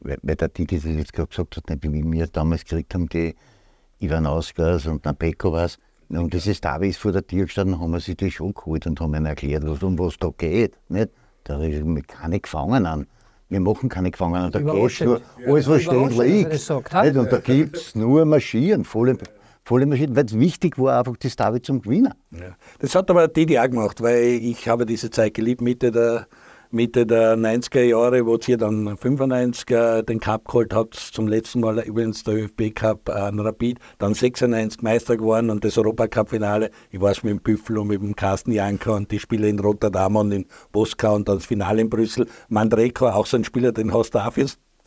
weil 0.00 0.18
der 0.22 0.48
Didi 0.48 0.76
das 0.76 0.84
jetzt 0.84 1.12
gerade 1.12 1.28
gesagt 1.28 1.56
hat, 1.56 1.70
nicht, 1.70 1.82
wie 1.84 2.12
wir 2.12 2.26
damals 2.26 2.64
gekriegt 2.64 2.92
haben, 2.94 3.08
die 3.08 3.34
Ivanauskas 4.00 4.86
und 4.86 5.04
Napekovas, 5.04 5.78
und 6.08 6.32
dieses 6.32 6.60
Davis 6.60 6.96
vor 6.96 7.12
der 7.12 7.26
Tür 7.26 7.44
gestanden, 7.44 7.80
haben 7.80 7.90
wir 7.92 8.00
sich 8.00 8.16
das 8.16 8.32
schon 8.32 8.54
geholt 8.54 8.86
und 8.86 9.00
haben 9.00 9.14
ihnen 9.14 9.26
erklärt, 9.26 9.64
was, 9.66 9.82
um 9.82 9.98
was 9.98 10.16
da 10.18 10.30
geht. 10.36 10.74
Nicht? 10.88 11.10
Da 11.44 11.62
ist 11.62 12.08
keine 12.08 12.40
Gefangenen. 12.40 13.06
Wir 13.48 13.60
machen 13.60 13.88
keine 13.88 14.10
Gefangenen. 14.10 14.50
Da 14.50 14.60
geht 14.60 14.90
es 14.90 15.00
nur, 15.00 15.20
alles 15.46 15.68
was 15.68 15.82
stehen 15.82 16.10
liegt. 16.10 16.52
Sagt, 16.54 16.92
nicht? 16.92 17.16
Und 17.16 17.32
da 17.32 17.38
gibt 17.38 17.76
es 17.76 17.94
nur 17.94 18.24
Marschieren, 18.24 18.84
volle, 18.84 19.16
volle 19.64 19.86
Maschinen, 19.86 20.16
weil 20.16 20.26
es 20.26 20.38
wichtig 20.38 20.78
war, 20.78 20.98
einfach 20.98 21.16
das 21.18 21.36
David 21.36 21.64
zum 21.64 21.80
Gewinnen. 21.82 22.12
Ja. 22.30 22.56
Das 22.78 22.94
hat 22.94 23.10
aber 23.10 23.28
Didi 23.28 23.58
auch 23.58 23.64
gemacht, 23.64 24.02
weil 24.02 24.24
ich 24.24 24.68
habe 24.68 24.86
diese 24.86 25.10
Zeit 25.10 25.34
geliebt, 25.34 25.60
Mitte 25.60 25.90
der 25.90 26.26
Mitte 26.70 27.06
der 27.06 27.36
90er 27.36 27.82
Jahre, 27.82 28.26
wo 28.26 28.36
ihr 28.46 28.58
dann 28.58 28.98
95 28.98 29.70
er 29.70 30.02
den 30.02 30.20
Cup 30.20 30.46
geholt 30.46 30.74
habt, 30.74 30.94
zum 30.94 31.26
letzten 31.26 31.60
Mal 31.60 31.78
übrigens 31.80 32.24
der 32.24 32.34
ÖFB 32.34 32.74
Cup 32.74 33.08
an 33.08 33.40
Rapid, 33.40 33.78
dann 33.98 34.12
96 34.12 34.82
Meister 34.82 35.16
geworden 35.16 35.48
und 35.48 35.64
das 35.64 35.78
Europacup-Finale, 35.78 36.70
ich 36.90 37.00
weiß 37.00 37.22
mit 37.22 37.30
dem 37.30 37.40
Büffel 37.40 37.78
und 37.78 37.88
mit 37.88 38.02
dem 38.02 38.14
Carsten 38.14 38.52
Janker 38.52 38.96
und 38.96 39.10
die 39.10 39.18
Spiele 39.18 39.48
in 39.48 39.58
Rotterdam 39.58 40.16
und 40.16 40.32
in 40.32 40.44
Moskau 40.74 41.14
und 41.14 41.26
dann 41.26 41.36
das 41.36 41.46
Finale 41.46 41.80
in 41.80 41.88
Brüssel. 41.88 42.26
Mandreko, 42.50 43.08
auch 43.08 43.24
so 43.24 43.38
ein 43.38 43.44
Spieler, 43.44 43.72
den 43.72 43.94
hast 43.94 44.14
du 44.14 44.18
auch 44.18 44.36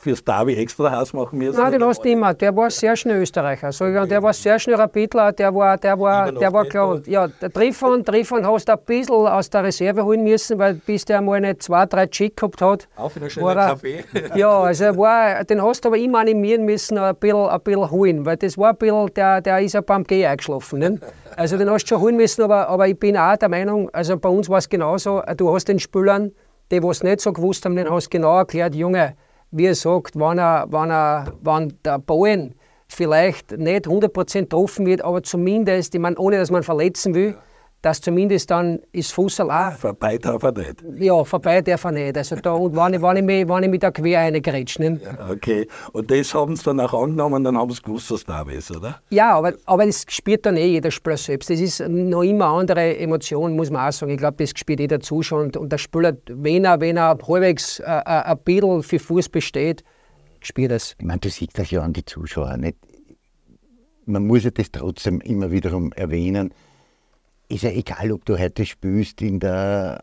fürs 0.01 0.23
Derby 0.23 0.55
extra 0.55 0.91
Haus 0.91 1.13
machen 1.13 1.37
müssen? 1.37 1.59
Nein, 1.59 1.73
den 1.73 1.83
hast 1.83 2.03
du 2.03 2.09
immer. 2.09 2.33
Der 2.33 2.55
war 2.55 2.69
sehr 2.69 2.95
schnell 2.95 3.21
Österreicher. 3.21 3.71
So, 3.71 3.85
der 3.85 4.23
war 4.23 4.33
sehr 4.33 4.57
schnell 4.57 4.75
Rapidler, 4.75 5.31
der 5.31 5.53
war, 5.53 5.77
der 5.77 5.99
war, 5.99 6.31
der 6.31 6.51
war 6.51 6.65
klar. 6.65 6.99
Ja, 7.05 7.27
der 7.27 7.51
Triffon, 7.51 8.03
Triffon 8.03 8.45
hast 8.45 8.67
du 8.67 8.73
ein 8.73 8.79
bisschen 8.85 9.27
aus 9.27 9.49
der 9.49 9.63
Reserve 9.63 10.03
holen 10.03 10.23
müssen, 10.23 10.57
weil 10.57 10.73
bis 10.73 11.05
der 11.05 11.21
mal 11.21 11.39
nicht 11.39 11.63
zwei, 11.63 11.85
drei 11.85 12.07
Chick 12.07 12.35
gehabt 12.35 12.61
hat. 12.61 12.87
Auch 12.97 13.15
wieder 13.15 13.29
schöner 13.29 13.55
Kaffee. 13.55 14.03
Ja, 14.35 14.61
also 14.61 14.97
war, 14.97 15.43
den 15.43 15.61
hast 15.61 15.83
du 15.83 15.89
aber 15.89 15.97
immer 15.97 16.19
animieren 16.19 16.65
müssen, 16.65 16.97
ein 16.97 17.15
bisschen, 17.15 17.47
ein 17.47 17.61
bisschen 17.61 17.91
holen, 17.91 18.25
weil 18.25 18.37
das 18.37 18.57
war 18.57 18.71
ein 18.71 18.77
bisschen, 18.77 19.13
der, 19.13 19.41
der 19.41 19.59
ist 19.59 19.73
ja 19.73 19.81
beim 19.81 20.03
Geh 20.03 20.25
eingeschlafen. 20.25 20.79
Nicht? 20.79 21.03
Also 21.35 21.57
den 21.57 21.69
hast 21.69 21.83
du 21.83 21.89
schon 21.89 22.01
holen 22.01 22.15
müssen, 22.17 22.41
aber, 22.43 22.67
aber 22.67 22.87
ich 22.87 22.97
bin 22.97 23.17
auch 23.17 23.35
der 23.35 23.49
Meinung, 23.49 23.89
also 23.93 24.17
bei 24.17 24.29
uns 24.29 24.49
war 24.49 24.57
es 24.57 24.69
genauso, 24.69 25.21
du 25.37 25.53
hast 25.53 25.67
den 25.67 25.79
Spülern, 25.79 26.31
die, 26.71 26.79
die 26.79 26.87
es 26.87 27.03
nicht 27.03 27.21
so 27.21 27.33
gewusst 27.33 27.65
haben, 27.65 27.75
den 27.75 27.89
hast 27.89 28.05
du 28.05 28.17
genau 28.17 28.37
erklärt, 28.37 28.75
Junge, 28.75 29.15
wie 29.51 29.65
er 29.65 29.75
sagt, 29.75 30.15
wenn, 30.15 30.39
er, 30.39 30.67
wenn, 30.69 30.89
er, 30.89 31.33
wenn 31.41 31.73
der 31.83 31.99
Bowen 31.99 32.55
vielleicht 32.87 33.51
nicht 33.57 33.87
100% 33.87 34.39
getroffen 34.41 34.85
wird, 34.85 35.01
aber 35.01 35.23
zumindest, 35.23 35.93
ich 35.93 36.01
meine, 36.01 36.17
ohne 36.17 36.37
dass 36.37 36.51
man 36.51 36.63
verletzen 36.63 37.13
will, 37.13 37.37
dass 37.81 37.99
zumindest 37.99 38.51
dann 38.51 38.79
ist 38.91 39.11
Fußball 39.13 39.49
auch. 39.49 39.77
Vorbei 39.77 40.17
darf 40.17 40.43
er 40.43 40.51
nicht. 40.51 40.83
Ja, 40.97 41.23
vorbei 41.23 41.61
darf 41.61 41.83
er 41.85 41.91
nicht. 41.91 42.15
Also 42.15 42.35
da, 42.35 42.53
und 42.53 42.75
wenn 42.75 42.93
ich, 42.93 43.01
wenn 43.01 43.17
ich, 43.17 43.23
mich, 43.23 43.47
wenn 43.47 43.63
ich 43.63 43.69
mich 43.69 43.79
da 43.79 43.89
quer 43.89 44.19
reingrätsch. 44.19 44.77
Ne? 44.77 44.99
Ja, 45.03 45.29
okay. 45.31 45.67
Und 45.91 46.11
das 46.11 46.33
haben 46.35 46.55
sie 46.55 46.63
dann 46.63 46.79
auch 46.79 46.93
angenommen, 46.93 47.43
dann 47.43 47.57
haben 47.57 47.71
sie 47.71 47.81
gewusst, 47.81 48.11
was 48.11 48.23
da 48.23 48.43
ist, 48.43 48.69
oder? 48.69 49.01
Ja, 49.09 49.35
aber, 49.35 49.53
aber 49.65 49.85
das 49.85 50.05
spürt 50.07 50.45
dann 50.45 50.57
eh 50.57 50.67
jeder 50.67 50.91
Spieler 50.91 51.17
selbst. 51.17 51.49
Das 51.49 51.59
ist 51.59 51.79
noch 51.79 52.21
immer 52.21 52.45
eine 52.45 52.59
andere 52.59 52.97
Emotion, 52.97 53.55
muss 53.55 53.71
man 53.71 53.87
auch 53.87 53.91
sagen. 53.91 54.11
Ich 54.11 54.19
glaube, 54.19 54.37
das 54.37 54.51
spürt 54.55 54.79
jeder 54.79 54.99
Zuschauer. 54.99 55.41
Und, 55.41 55.57
und 55.57 55.71
der 55.71 55.79
Spieler, 55.79 56.15
wenn 56.27 56.65
er, 56.65 56.79
wenn 56.79 56.97
er 56.97 57.17
halbwegs 57.27 57.79
äh, 57.79 57.83
äh 57.83 58.03
ein 58.03 58.37
bisschen 58.45 58.83
für 58.83 58.99
Fuß 58.99 59.29
besteht, 59.29 59.83
spürt 60.39 60.71
das. 60.71 60.95
Ich 60.99 61.05
meine, 61.05 61.19
du 61.19 61.29
siehst 61.29 61.57
das 61.57 61.71
ja 61.71 61.81
an 61.81 61.93
die 61.93 62.05
Zuschauer. 62.05 62.57
Nicht? 62.57 62.77
Man 64.05 64.27
muss 64.27 64.43
ja 64.43 64.51
das 64.51 64.71
trotzdem 64.71 65.19
immer 65.21 65.49
wiederum 65.49 65.91
erwähnen 65.93 66.53
ist 67.51 67.63
ja 67.63 67.71
egal, 67.71 68.11
ob 68.11 68.25
du 68.25 68.39
heute 68.39 68.65
spielst 68.65 69.21
in 69.21 69.39
der, 69.39 70.01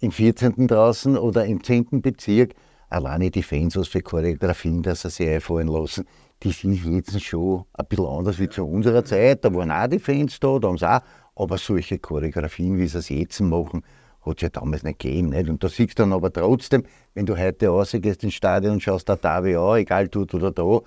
im 0.00 0.10
14. 0.10 0.66
draußen 0.66 1.16
oder 1.16 1.44
im 1.44 1.62
10. 1.62 2.02
Bezirk. 2.02 2.54
Alleine 2.88 3.30
die 3.30 3.42
Fans, 3.42 3.76
was 3.76 3.88
für 3.88 4.00
Choreografien, 4.00 4.82
dass 4.82 5.02
sie 5.02 5.10
sich 5.10 5.28
einfallen 5.28 5.68
lassen, 5.68 6.04
die 6.42 6.52
sind 6.52 6.84
jetzt 6.84 7.20
schon 7.22 7.64
ein 7.72 7.86
bisschen 7.88 8.06
anders 8.06 8.38
wie 8.38 8.48
zu 8.48 8.64
unserer 8.64 9.04
Zeit. 9.04 9.44
Da 9.44 9.54
waren 9.54 9.70
auch 9.70 9.86
die 9.86 9.98
Fans 9.98 10.38
da, 10.38 10.58
da 10.58 10.68
haben 10.68 10.78
sie 10.78 10.90
auch. 10.90 11.00
Aber 11.34 11.58
solche 11.58 11.98
Choreografien, 11.98 12.78
wie 12.78 12.86
sie 12.86 12.98
es 12.98 13.08
jetzt 13.08 13.40
machen, 13.40 13.82
hat 14.22 14.36
es 14.36 14.42
ja 14.42 14.48
damals 14.48 14.82
nicht 14.82 14.98
gegeben. 14.98 15.30
Nicht? 15.30 15.48
Und 15.48 15.62
da 15.62 15.68
siehst 15.68 15.98
du 15.98 16.02
dann 16.02 16.12
aber 16.12 16.32
trotzdem, 16.32 16.84
wenn 17.14 17.26
du 17.26 17.36
heute 17.36 17.68
rausgehst 17.68 18.24
ins 18.24 18.34
Stadion 18.34 18.74
und 18.74 18.82
schaust 18.82 19.08
da 19.08 19.16
da 19.16 19.44
wie 19.44 19.56
an, 19.56 19.78
egal 19.78 20.08
dort 20.08 20.34
oder 20.34 20.50
da, 20.50 20.80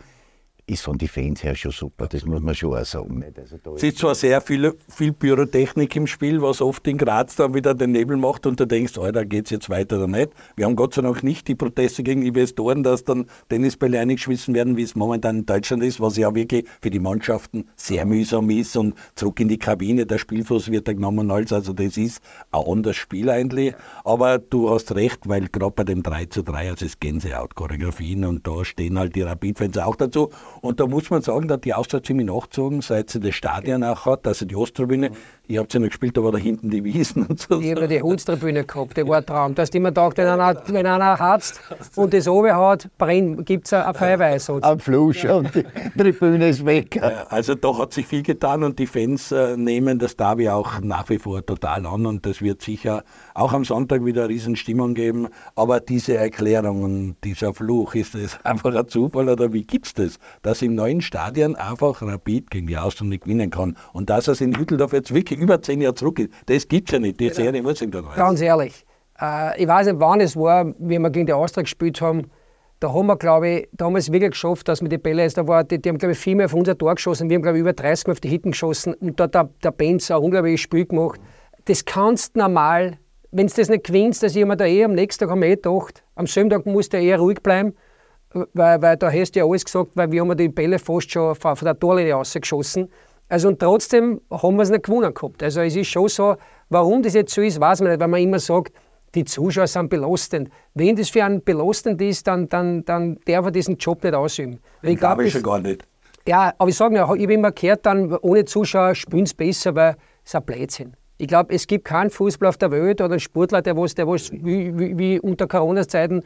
ist 0.70 0.84
von 0.84 0.98
den 0.98 1.08
Fans 1.08 1.44
her 1.44 1.56
schon 1.56 1.72
super, 1.72 2.08
das 2.08 2.26
muss 2.26 2.42
man 2.42 2.54
schon 2.54 2.76
auch 2.76 2.86
sagen. 2.86 3.24
Also 3.36 3.58
es 3.76 3.84
ist 3.84 3.98
zwar 3.98 4.16
sehr 4.16 4.40
viel, 4.42 4.74
viel 4.88 5.12
Pyrotechnik 5.12 5.96
im 5.96 6.08
Spiel, 6.08 6.42
was 6.42 6.62
oft 6.62 6.86
in 6.88 6.98
Graz 6.98 7.36
dann 7.36 7.54
wieder 7.54 7.74
den 7.74 7.92
Nebel 7.92 8.18
macht 8.18 8.46
und 8.46 8.60
du 8.60 8.66
denkst, 8.66 8.98
oh, 8.98 9.12
da 9.12 9.24
geht 9.24 9.46
es 9.46 9.52
jetzt 9.52 9.70
weiter 9.70 9.98
oder 9.98 10.08
nicht. 10.08 10.32
Wir 10.56 10.66
haben 10.66 10.76
Gott 10.76 10.94
sei 10.94 11.02
Dank 11.02 11.24
nicht 11.24 11.48
die 11.48 11.56
Proteste 11.56 12.04
gegen 12.04 12.22
Investoren, 12.22 12.84
dass 12.84 13.04
dann 13.04 13.26
Tennisbälle 13.50 14.00
eingeschmissen 14.00 14.54
werden, 14.54 14.78
wie 14.78 14.84
es 14.84 14.96
momentan 14.96 15.40
in 15.40 15.46
Deutschland 15.46 15.84
ist, 15.84 16.00
was 16.00 16.18
ja 16.18 16.34
wirklich 16.36 16.66
für 16.82 16.90
die 16.90 17.00
Mannschaften 17.00 17.66
sehr 17.76 18.06
mühsam 18.06 18.50
ist 18.50 18.78
und 18.78 18.96
zurück 19.16 19.40
in 19.40 19.48
die 19.48 19.58
Kabine, 19.58 20.06
der 20.06 20.18
Spielfuß 20.18 20.72
wird 20.72 20.88
da 20.88 20.94
genommen 20.94 21.32
als, 21.32 21.52
also 21.52 21.74
das 21.74 21.98
ist 21.98 22.22
ein 22.52 22.64
anderes 22.64 22.98
Spiel 22.98 23.30
eigentlich. 23.30 23.74
Aber 24.04 24.38
du 24.38 24.70
hast 24.70 24.94
recht, 24.96 25.28
weil 25.28 25.48
gerade 25.48 25.72
bei 25.72 25.84
dem 25.84 26.04
3 26.04 26.26
zu 26.26 26.44
3, 26.44 26.70
also 26.70 26.86
es 26.86 27.00
Gänsehaut-Choreografien 27.00 28.26
und 28.26 28.46
da 28.46 28.64
stehen 28.64 29.00
halt 29.00 29.16
die 29.16 29.22
Rapid-Fans 29.22 29.78
auch 29.78 29.96
dazu 29.96 30.30
und 30.62 30.80
da 30.80 30.88
muss 30.88 31.10
man 31.10 31.22
sagen, 31.22 31.48
da 31.48 31.56
hat 31.56 31.66
die 31.66 31.74
Austria 31.74 32.04
ziemlich 32.04 32.28
nachgezogen, 32.28 32.82
seit 32.82 33.10
sie 33.10 33.20
das 33.20 33.36
Stadion 33.36 33.84
auch 33.84 34.06
hat, 34.06 34.28
also 34.28 34.46
die 34.46 34.56
Osttribüne. 34.56 35.12
Ich 35.48 35.58
habe 35.58 35.68
ja 35.72 35.80
noch 35.80 35.88
gespielt, 35.88 36.16
da 36.16 36.24
war 36.24 36.32
da 36.32 36.38
hinten 36.38 36.70
die 36.70 36.84
Wiesen 36.84 37.26
und 37.26 37.40
so. 37.40 37.60
Ich 37.60 37.72
habe 37.72 37.88
die 37.88 38.02
Holztribüne 38.02 38.66
gehabt, 38.66 38.98
die 38.98 39.08
war 39.08 39.18
ein 39.18 39.26
Traum. 39.26 39.56
Da 39.56 39.64
hast 39.64 39.74
immer 39.74 39.90
gedacht, 39.90 40.18
wenn 40.18 40.28
einer, 40.28 40.62
wenn 40.68 40.86
einer 40.86 41.18
harzt 41.18 41.60
und 41.96 42.14
das 42.14 42.28
oben 42.28 42.56
hat, 42.56 42.88
gibt 43.46 43.66
es 43.66 43.74
ein 43.74 43.94
Feuerweis. 43.94 44.50
Am 44.50 44.80
Fluss 44.80 45.24
und 45.26 45.54
die 45.56 45.64
Tribüne 45.98 46.50
ist 46.50 46.66
weg. 46.66 47.02
Also 47.30 47.56
da 47.56 47.78
hat 47.78 47.94
sich 47.94 48.06
viel 48.06 48.24
getan 48.24 48.64
und 48.64 48.78
die 48.78 48.88
Fans 48.88 49.32
äh, 49.32 49.58
nehmen 49.58 49.98
das 49.98 50.16
Derby 50.16 50.50
auch 50.50 50.82
nach 50.82 51.10
wie 51.10 51.18
vor 51.18 51.46
total 51.46 51.86
an 51.86 52.06
und 52.06 52.26
das 52.26 52.42
wird 52.42 52.62
sicher 52.62 53.04
auch 53.40 53.54
am 53.54 53.64
Sonntag 53.64 54.04
wieder 54.06 54.24
eine 54.24 54.30
Riesenstimmung 54.30 54.94
geben. 54.94 55.28
Aber 55.56 55.80
diese 55.80 56.18
Erklärung 56.18 56.84
und 56.84 57.16
dieser 57.24 57.54
Fluch, 57.54 57.96
ist 57.96 58.16
das 58.16 58.38
einfach 58.44 58.76
ein 58.76 58.88
Zufall 58.88 59.30
oder 59.30 59.54
wie 59.54 59.64
gibt 59.64 59.88
es 59.88 59.94
das? 59.94 60.20
Dass 60.42 60.62
im 60.62 60.76
neuen 60.76 61.02
Stadion 61.02 61.56
einfach 61.56 62.02
Rapid 62.02 62.52
gegen 62.52 62.68
die 62.68 62.78
Austria 62.78 63.08
nicht 63.08 63.24
gewinnen 63.24 63.50
kann 63.50 63.78
und 63.94 64.10
dass 64.10 64.28
es 64.28 64.42
in 64.42 64.58
Hütteldorf 64.58 64.94
jetzt 64.94 65.14
wirklich 65.14 65.40
über 65.40 65.62
zehn 65.62 65.82
Jahre 65.82 65.96
zurück 65.96 66.20
ist. 66.20 66.32
Das 66.48 66.68
gibt 66.68 66.90
es 66.90 66.94
ja 66.94 67.00
nicht. 67.00 67.20
Die 67.20 67.26
genau. 67.26 67.36
Serie 67.36 67.64
muss 67.64 67.82
ich 67.82 67.90
da 67.90 68.02
Ganz 68.02 68.42
ehrlich. 68.42 68.86
Äh, 69.20 69.62
ich 69.62 69.68
weiß 69.68 69.88
nicht, 69.88 70.00
wann 70.00 70.20
es 70.20 70.36
war, 70.36 70.66
wie 70.78 71.00
wir 71.00 71.10
gegen 71.10 71.26
die 71.26 71.34
Austria 71.34 71.64
gespielt 71.64 72.02
haben. 72.02 72.30
Da 72.82 72.94
haben 72.94 73.08
wir, 73.08 73.18
glaube 73.18 73.50
ich, 73.50 73.70
da 73.74 73.86
haben 73.86 73.94
wir 73.94 74.00
es 74.00 74.12
wirklich 74.12 74.32
geschafft, 74.32 74.68
dass 74.70 74.82
wir 74.82 74.88
die 74.88 74.98
Bälle, 74.98 75.28
da 75.28 75.46
war, 75.48 75.66
die, 75.66 75.82
die 75.82 75.90
haben, 75.90 75.98
glaube 75.98 76.14
ich, 76.14 76.20
viel 76.20 76.36
mehr 76.36 76.46
auf 76.46 76.54
unser 76.54 76.78
Tor 76.78 76.96
geschossen. 76.96 77.30
Wir 77.30 77.36
haben, 77.36 77.42
glaube 77.42 77.58
ich, 77.58 77.62
über 77.62 77.74
30 77.74 78.08
Mal 78.08 78.14
auf 78.14 78.20
die 78.22 78.30
Hitten 78.30 78.52
geschossen. 78.52 78.94
Und 78.94 79.20
da 79.20 79.26
hat 79.26 79.36
der, 79.36 79.50
der 79.64 79.72
Benz 79.72 80.10
ein 80.10 80.18
unglaubliches 80.18 80.62
Spiel 80.62 80.86
gemacht. 80.86 81.20
Das 81.66 81.84
kannst 81.84 82.36
du 82.36 82.40
normal, 82.40 82.98
wenn 83.32 83.48
du 83.48 83.54
das 83.54 83.70
nicht 83.70 83.86
gewinnst, 83.86 84.24
dass 84.24 84.36
ich 84.36 84.46
mir 84.46 84.58
da 84.58 84.66
eh 84.66 84.84
am 84.84 84.94
nächsten 84.94 85.22
Tag 85.22 85.30
haben 85.30 85.42
wir 85.42 85.50
eh 85.50 85.56
gedacht, 85.56 86.04
am 86.16 86.28
selben 86.28 86.50
Tag 86.50 86.66
musst 86.66 86.94
du 86.94 86.98
eher 86.98 87.20
ruhig 87.20 87.42
bleiben, 87.42 87.76
weil, 88.54 88.82
weil 88.82 88.98
da 88.98 89.12
hast 89.12 89.36
du 89.36 89.40
ja 89.40 89.46
alles 89.46 89.66
gesagt, 89.66 89.92
weil 89.96 90.12
wir 90.12 90.22
haben 90.22 90.36
die 90.38 90.50
Bälle 90.50 90.80
fast 90.80 91.12
schon 91.12 91.36
von, 91.36 91.56
von 91.56 91.66
der 91.66 91.80
Torlinie 91.80 92.14
rausgeschossen. 92.14 92.90
Also 93.28 93.48
und 93.48 93.60
trotzdem 93.60 94.22
haben 94.32 94.56
wir 94.56 94.64
es 94.64 94.72
nicht 94.72 94.84
gewonnen 94.84 95.14
gehabt. 95.14 95.44
Also 95.44 95.62
es 95.62 95.76
ist 95.76 95.88
schon 95.88 96.08
so, 96.08 96.36
warum 96.70 97.04
das 97.04 97.14
jetzt 97.14 97.34
so 97.34 97.42
ist, 97.42 97.60
weiß 97.60 97.82
man 97.82 97.92
nicht, 97.92 98.00
weil 98.00 98.08
man 98.08 98.22
immer 98.22 98.40
sagt, 98.40 98.74
die 99.16 99.24
Zuschauer 99.26 99.68
sind 99.68 99.90
belastend. 99.90 100.50
Wenn 100.74 100.96
das 100.96 101.10
für 101.10 101.24
einen 101.24 101.44
belastend 101.44 102.02
ist, 102.02 102.28
dann, 102.28 102.48
dann, 102.50 102.86
dann 102.86 103.20
darf 103.26 103.46
er 103.46 103.52
diesen 103.52 103.78
Job 103.78 104.04
nicht 104.04 104.14
ausüben. 104.14 104.60
Ich 104.82 104.98
glaube 104.98 105.30
schon 105.30 105.44
gar 105.44 105.60
nicht. 105.60 105.86
Ja, 106.28 106.54
aber 106.58 106.70
ich 106.70 106.78
sage 106.78 106.96
ja, 106.96 107.04
ich 107.04 107.10
habe 107.10 107.34
immer 107.34 107.52
gehört, 107.52 107.86
dann 107.86 108.16
ohne 108.18 108.46
Zuschauer 108.46 108.94
spielen 108.94 109.26
sie 109.26 109.34
besser, 109.36 109.74
weil 109.76 109.96
es 110.24 110.36
ein 110.36 110.44
Blödsinn. 110.44 110.94
Ich 111.22 111.28
glaube, 111.28 111.54
es 111.54 111.68
gibt 111.68 111.84
keinen 111.84 112.10
Fußball 112.10 112.48
auf 112.48 112.58
der 112.58 112.72
Welt 112.72 113.02
oder 113.02 113.12
einen 113.12 113.20
Sportler, 113.20 113.62
der 113.62 113.76
was, 113.76 113.94
der 113.94 114.08
was 114.08 114.32
wie, 114.32 114.78
wie, 114.80 114.98
wie 114.98 115.20
unter 115.20 115.48
Corona-Zeiten 115.48 116.24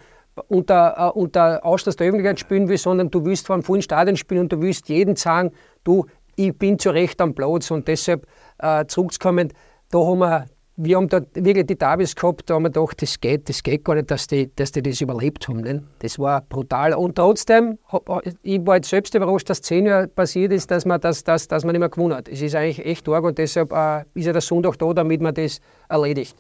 unter, 0.48 1.16
uh, 1.16 1.20
unter 1.20 1.66
Ausschluss 1.66 1.96
der 1.96 2.08
Öffentlichkeit 2.08 2.40
spielen 2.40 2.70
will, 2.70 2.78
sondern 2.78 3.10
du 3.10 3.26
willst 3.26 3.48
vor 3.48 3.56
einem 3.56 3.64
vollen 3.64 3.82
Stadion 3.82 4.16
spielen 4.16 4.42
und 4.42 4.54
du 4.54 4.62
willst 4.62 4.90
jeden 4.90 5.16
sagen, 5.16 5.52
du, 5.84 6.06
ich 6.36 6.56
bin 6.56 6.78
zu 6.78 6.92
Recht 6.92 7.20
am 7.22 7.34
Platz 7.34 7.72
und 7.72 7.88
deshalb 7.88 8.28
uh, 8.64 8.84
zurückzukommen, 8.86 9.52
da 9.90 9.98
haben 9.98 10.20
wir 10.20 10.46
wir 10.76 10.98
haben 10.98 11.08
da 11.08 11.22
wirklich 11.36 11.68
die 11.68 11.78
Davis 11.78 12.16
gehabt, 12.16 12.50
da 12.50 12.56
haben 12.56 12.64
wir 12.64 12.72
gedacht, 12.72 13.02
das 13.02 13.20
geht, 13.20 13.48
das 13.48 13.62
geht 13.62 13.86
gar 13.86 13.96
nicht, 13.96 14.10
dass 14.10 14.26
die, 14.28 14.50
dass 14.56 14.72
die 14.72 14.82
das 14.82 15.02
überlebt 15.02 15.48
haben. 15.48 15.62
Ne? 15.62 15.84
Das 16.00 16.18
war 16.18 16.42
brutal. 16.42 16.94
Und 16.94 17.16
trotzdem, 17.16 17.78
ich 18.42 18.66
war 18.66 18.78
jetzt 18.78 18.90
selbst 18.90 19.14
überrascht, 19.14 19.50
dass 19.50 19.62
zehn 19.62 19.86
Jahre 19.86 20.08
passiert 20.08 20.52
ist, 20.52 20.72
dass 20.72 20.86
man, 20.86 21.00
das, 21.00 21.24
dass, 21.24 21.48
dass 21.48 21.64
man 21.64 21.74
nicht 21.74 21.80
mehr 21.80 21.90
gewonnen 21.90 22.16
hat. 22.16 22.28
Es 22.28 22.42
ist 22.42 22.56
eigentlich 22.56 22.84
echt 22.86 23.08
arg 23.08 23.24
und 23.24 23.38
deshalb 23.38 23.72
äh, 23.72 24.04
ist 24.16 24.26
ja 24.26 24.34
der 24.34 24.42
Sonntag 24.42 24.78
da, 24.80 24.94
damit 24.94 25.22
man 25.22 25.34
das 25.36 25.60
erledigt. 25.90 26.36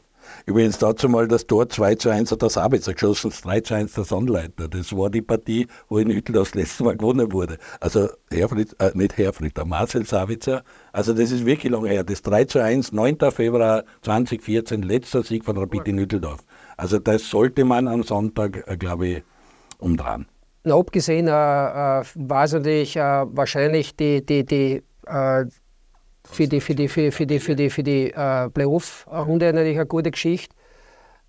Übrigens 0.45 0.77
dazu 0.77 1.09
mal 1.09 1.27
das 1.27 1.47
Tor 1.47 1.69
2 1.69 1.95
zu 1.95 2.09
1 2.09 2.31
hat 2.31 2.41
der 2.41 2.49
Sabitzer 2.49 2.93
geschossen, 2.93 3.29
das 3.29 3.41
3 3.41 3.61
zu 3.61 3.73
1 3.75 3.93
der 3.93 4.03
Sonnleitner. 4.03 4.67
Das 4.67 4.95
war 4.95 5.09
die 5.09 5.21
Partie, 5.21 5.67
wo 5.89 5.97
in 5.97 6.09
Hüttel 6.09 6.33
das 6.33 6.53
letzte 6.55 6.83
Mal 6.83 6.97
gewonnen 6.97 7.31
wurde. 7.31 7.57
Also 7.79 8.09
Herfried, 8.31 8.75
äh, 8.79 8.91
nicht 8.93 9.17
Herfried, 9.17 9.57
der 9.57 9.65
Marcel 9.65 10.05
Sabitzer. 10.05 10.63
Also 10.91 11.13
das 11.13 11.31
ist 11.31 11.45
wirklich 11.45 11.71
lange 11.71 11.89
her. 11.89 12.03
Das 12.03 12.21
3 12.21 12.45
zu 12.45 12.63
1, 12.63 12.91
9. 12.91 13.17
Februar 13.31 13.83
2014, 14.01 14.81
letzter 14.81 15.23
Sieg 15.23 15.45
von 15.45 15.57
Rapid 15.57 15.87
in 15.87 15.99
Hütteldorf. 15.99 16.41
Also 16.77 16.99
das 16.99 17.29
sollte 17.29 17.65
man 17.65 17.87
am 17.87 18.03
Sonntag, 18.03 18.63
äh, 18.67 18.77
glaube 18.77 19.07
ich, 19.07 19.23
umdrehen. 19.79 20.27
Abgesehen 20.65 21.27
äh, 21.27 21.31
äh, 21.31 22.03
natürlich 22.17 22.95
äh, 22.95 23.01
wahrscheinlich 23.01 23.95
die, 23.97 24.25
die, 24.25 24.45
die 24.45 24.81
äh, 25.05 25.45
für 26.33 26.47
die, 26.47 26.59
für 26.59 26.75
die, 26.75 26.87
für, 26.87 27.11
für 27.11 27.25
die, 27.25 27.39
für 27.39 27.55
die, 27.55 27.69
für 27.69 27.83
die 27.83 28.11
äh, 28.11 28.49
Playoff-Runde 28.49 29.53
natürlich 29.53 29.77
eine 29.77 29.85
gute 29.85 30.11
Geschichte. 30.11 30.55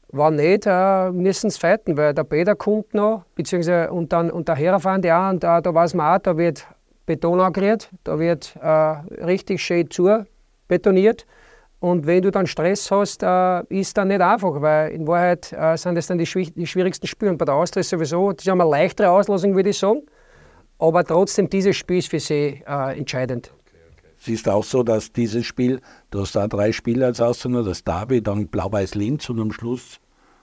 War 0.09 0.31
nicht, 0.31 0.65
äh, 0.67 1.11
müssen 1.11 1.49
es 1.49 1.59
fighten, 1.59 1.97
weil 1.97 2.15
der 2.15 2.25
Peter 2.25 2.55
kommt 2.55 2.95
noch, 2.95 3.25
beziehungsweise 3.35 3.91
und 3.91 4.13
dann 4.13 4.31
und 4.31 4.49
der 4.49 4.55
Hererfand 4.55 5.05
ja, 5.05 5.31
und 5.31 5.43
da, 5.43 5.61
da 5.61 5.75
weiß 5.75 5.95
man 5.95 6.15
auch, 6.15 6.19
da 6.23 6.37
wird 6.37 6.67
Beton 7.07 7.41
angerührt, 7.41 7.91
da 8.05 8.19
wird 8.19 8.57
äh, 8.63 8.69
richtig 9.25 9.61
schön 9.61 9.91
zu 9.91 10.25
betoniert. 10.69 11.27
Und 11.81 12.07
wenn 12.07 12.23
du 12.23 12.31
dann 12.31 12.47
Stress 12.47 12.91
hast, 12.91 13.23
äh, 13.23 13.63
ist 13.69 13.99
dann 13.99 14.09
nicht 14.09 14.23
einfach, 14.23 14.63
weil 14.63 14.93
in 14.93 15.07
Wahrheit 15.07 15.53
äh, 15.53 15.77
sind 15.77 15.97
das 15.97 16.07
dann 16.07 16.17
die, 16.17 16.25
die 16.25 16.67
schwierigsten 16.67 17.07
Spiele. 17.07 17.35
Bei 17.35 17.45
der 17.45 17.55
Austria 17.55 17.83
sowieso, 17.83 18.33
das 18.33 18.47
ist 18.47 18.51
eine 18.51 18.65
leichtere 18.65 19.11
Auslosung, 19.11 19.55
würde 19.55 19.71
ich 19.71 19.79
sagen. 19.79 20.03
Aber 20.79 21.05
trotzdem, 21.05 21.51
dieses 21.51 21.77
Spiel 21.77 21.99
ist 21.99 22.09
für 22.09 22.21
sie 22.21 22.63
äh, 22.67 22.99
entscheidend 22.99 23.53
siehst 24.25 24.49
auch 24.49 24.65
so, 24.65 24.83
dass 24.83 25.13
dieses 25.13 25.47
Spiel, 25.47 25.81
du 26.11 26.21
hast 26.21 26.35
da 26.35 26.49
drei 26.49 26.73
Spiele 26.73 27.07
als 27.07 27.21
Austria, 27.21 27.63
das 27.63 27.85
Derby, 27.85 28.23
dann 28.23 28.49
Blau-Weiß-Linz 28.49 29.29
und 29.31 29.41
am 29.41 29.53
Schluss 29.53 30.01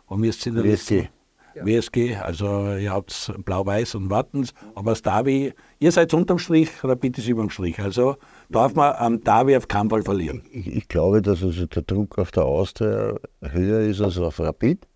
wir 0.09 0.29
es 0.29 0.45
in 0.45 0.55
der 0.55 0.63
WSG. 0.63 1.09
Ja. 1.53 1.65
WSG, 1.65 2.15
also 2.15 2.75
ihr 2.75 2.91
habt 2.91 3.33
Blau-Weiß 3.43 3.95
und 3.95 4.09
Wattens, 4.09 4.53
aber 4.73 4.91
das 4.91 5.01
Derby, 5.01 5.53
ihr 5.79 5.91
seid 5.91 6.13
unterm 6.13 6.37
Strich, 6.37 6.69
Rapid 6.81 7.17
ist 7.17 7.27
überm 7.27 7.49
Strich. 7.49 7.77
Also 7.79 8.15
darf 8.49 8.73
man 8.73 8.93
am 8.95 9.21
Derby 9.21 9.57
auf 9.57 9.67
keinen 9.67 9.89
Fall 9.89 10.03
verlieren. 10.03 10.43
Ich, 10.51 10.67
ich 10.67 10.87
glaube, 10.87 11.21
dass 11.21 11.43
also 11.43 11.65
der 11.65 11.81
Druck 11.81 12.17
auf 12.19 12.31
der 12.31 12.45
Austria 12.45 13.15
höher 13.41 13.81
ist 13.81 13.99
als 13.99 14.17
auf 14.17 14.39
Rapid. 14.39 14.87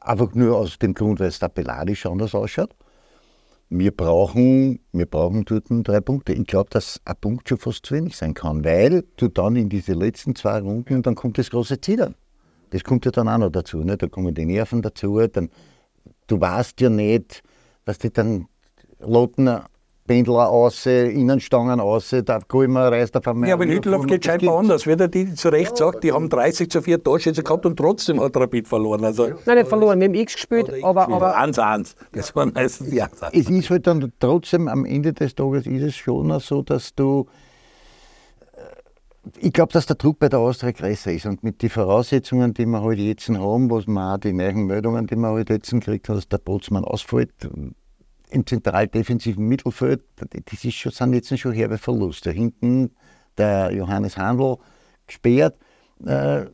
Einfach 0.00 0.34
nur 0.34 0.56
aus 0.56 0.78
dem 0.78 0.94
Grund, 0.94 1.20
weil 1.20 1.28
es 1.28 1.38
tabellarisch 1.38 2.06
anders 2.06 2.34
ausschaut 2.34 2.74
wir 3.68 3.90
brauchen, 3.90 4.80
wir 4.92 5.06
brauchen 5.06 5.44
dort 5.44 5.64
drei 5.68 6.00
Punkte. 6.00 6.32
Ich 6.32 6.46
glaube, 6.46 6.70
dass 6.70 7.00
ein 7.04 7.16
Punkt 7.20 7.48
schon 7.48 7.58
fast 7.58 7.84
zu 7.84 7.94
wenig 7.94 8.16
sein 8.16 8.34
kann, 8.34 8.64
weil 8.64 9.04
du 9.16 9.28
dann 9.28 9.56
in 9.56 9.68
diese 9.68 9.92
letzten 9.92 10.34
zwei 10.36 10.60
Runden 10.60 10.94
und 10.94 11.06
dann 11.06 11.14
kommt 11.14 11.38
das 11.38 11.50
große 11.50 11.80
Zittern. 11.80 12.14
Das 12.70 12.84
kommt 12.84 13.04
ja 13.04 13.10
dann 13.10 13.28
auch 13.28 13.38
noch 13.38 13.50
dazu. 13.50 13.78
Ne? 13.78 13.96
Da 13.96 14.06
kommen 14.06 14.34
die 14.34 14.44
Nerven 14.44 14.82
dazu. 14.82 15.18
Dann, 15.26 15.50
du 16.26 16.40
weißt 16.40 16.80
ja 16.80 16.90
nicht, 16.90 17.42
dass 17.84 17.98
die 17.98 18.12
dann 18.12 18.46
Loten 19.00 19.48
Pendler 20.06 20.48
aus, 20.48 20.86
Innenstangen 20.86 21.80
aus, 21.80 22.14
da 22.24 22.38
Gulmer 22.46 22.92
reist 22.92 23.16
auf 23.16 23.26
einmal. 23.28 23.48
Ja, 23.48 23.54
aber 23.54 23.64
in 23.64 23.70
Hütteldorf 23.70 24.06
geht 24.06 24.24
scheinbar 24.24 24.58
anders. 24.58 24.86
Wie 24.86 24.96
der 24.96 25.08
die 25.08 25.34
zu 25.34 25.48
Recht 25.48 25.70
ja, 25.70 25.76
sagt, 25.76 26.04
die 26.04 26.12
haben 26.12 26.28
30 26.28 26.70
zu 26.70 26.82
4 26.82 27.02
Torschüsse 27.02 27.42
gehabt 27.42 27.66
und 27.66 27.76
trotzdem 27.76 28.20
hat 28.20 28.36
Rapid 28.36 28.68
verloren. 28.68 29.04
Also, 29.04 29.28
Nein, 29.44 29.58
nicht 29.58 29.68
verloren, 29.68 30.00
wir 30.00 30.08
haben 30.08 30.14
X 30.14 30.34
gespielt, 30.34 30.72
aber. 30.82 31.08
aber 31.08 31.38
1-1. 31.38 31.94
Das 32.12 32.34
war 32.34 32.46
meistens 32.46 32.90
die 32.90 33.02
1 33.02 33.12
Es 33.32 33.50
ist 33.50 33.70
halt 33.70 33.86
dann 33.86 34.12
trotzdem, 34.20 34.68
am 34.68 34.84
Ende 34.84 35.12
des 35.12 35.34
Tages 35.34 35.66
ist 35.66 35.82
es 35.82 35.96
schon 35.96 36.38
so, 36.40 36.62
dass 36.62 36.94
du. 36.94 37.26
Ich 39.38 39.52
glaube, 39.52 39.72
dass 39.72 39.86
der 39.86 39.96
Druck 39.96 40.20
bei 40.20 40.28
der 40.28 40.38
Austria 40.38 40.70
größer 40.70 41.10
ist 41.10 41.26
und 41.26 41.42
mit 41.42 41.60
den 41.60 41.68
Voraussetzungen, 41.68 42.54
die 42.54 42.64
wir 42.64 42.80
halt 42.80 43.00
jetzt 43.00 43.28
haben, 43.28 43.68
was 43.70 43.88
man 43.88 44.14
auch 44.14 44.20
die 44.20 44.32
neuen 44.32 44.66
Meldungen, 44.66 45.08
die 45.08 45.16
man 45.16 45.32
halt 45.32 45.50
jetzt 45.50 45.72
gekriegt 45.72 46.08
dass 46.08 46.28
der 46.28 46.38
Bootsmann 46.38 46.84
ausfällt, 46.84 47.32
im 48.30 48.46
zentral-defensiven 48.46 49.46
Mittelfeld, 49.46 50.02
das 50.16 50.64
ist 50.64 50.74
schon, 50.74 50.92
sind 50.92 51.14
jetzt 51.14 51.38
schon 51.38 51.52
herbe 51.52 51.78
Verluste. 51.78 52.30
Hinten 52.30 52.90
der 53.38 53.72
Johannes 53.72 54.16
Handel 54.16 54.56
gesperrt. 55.06 55.56
Äh, 56.04 56.46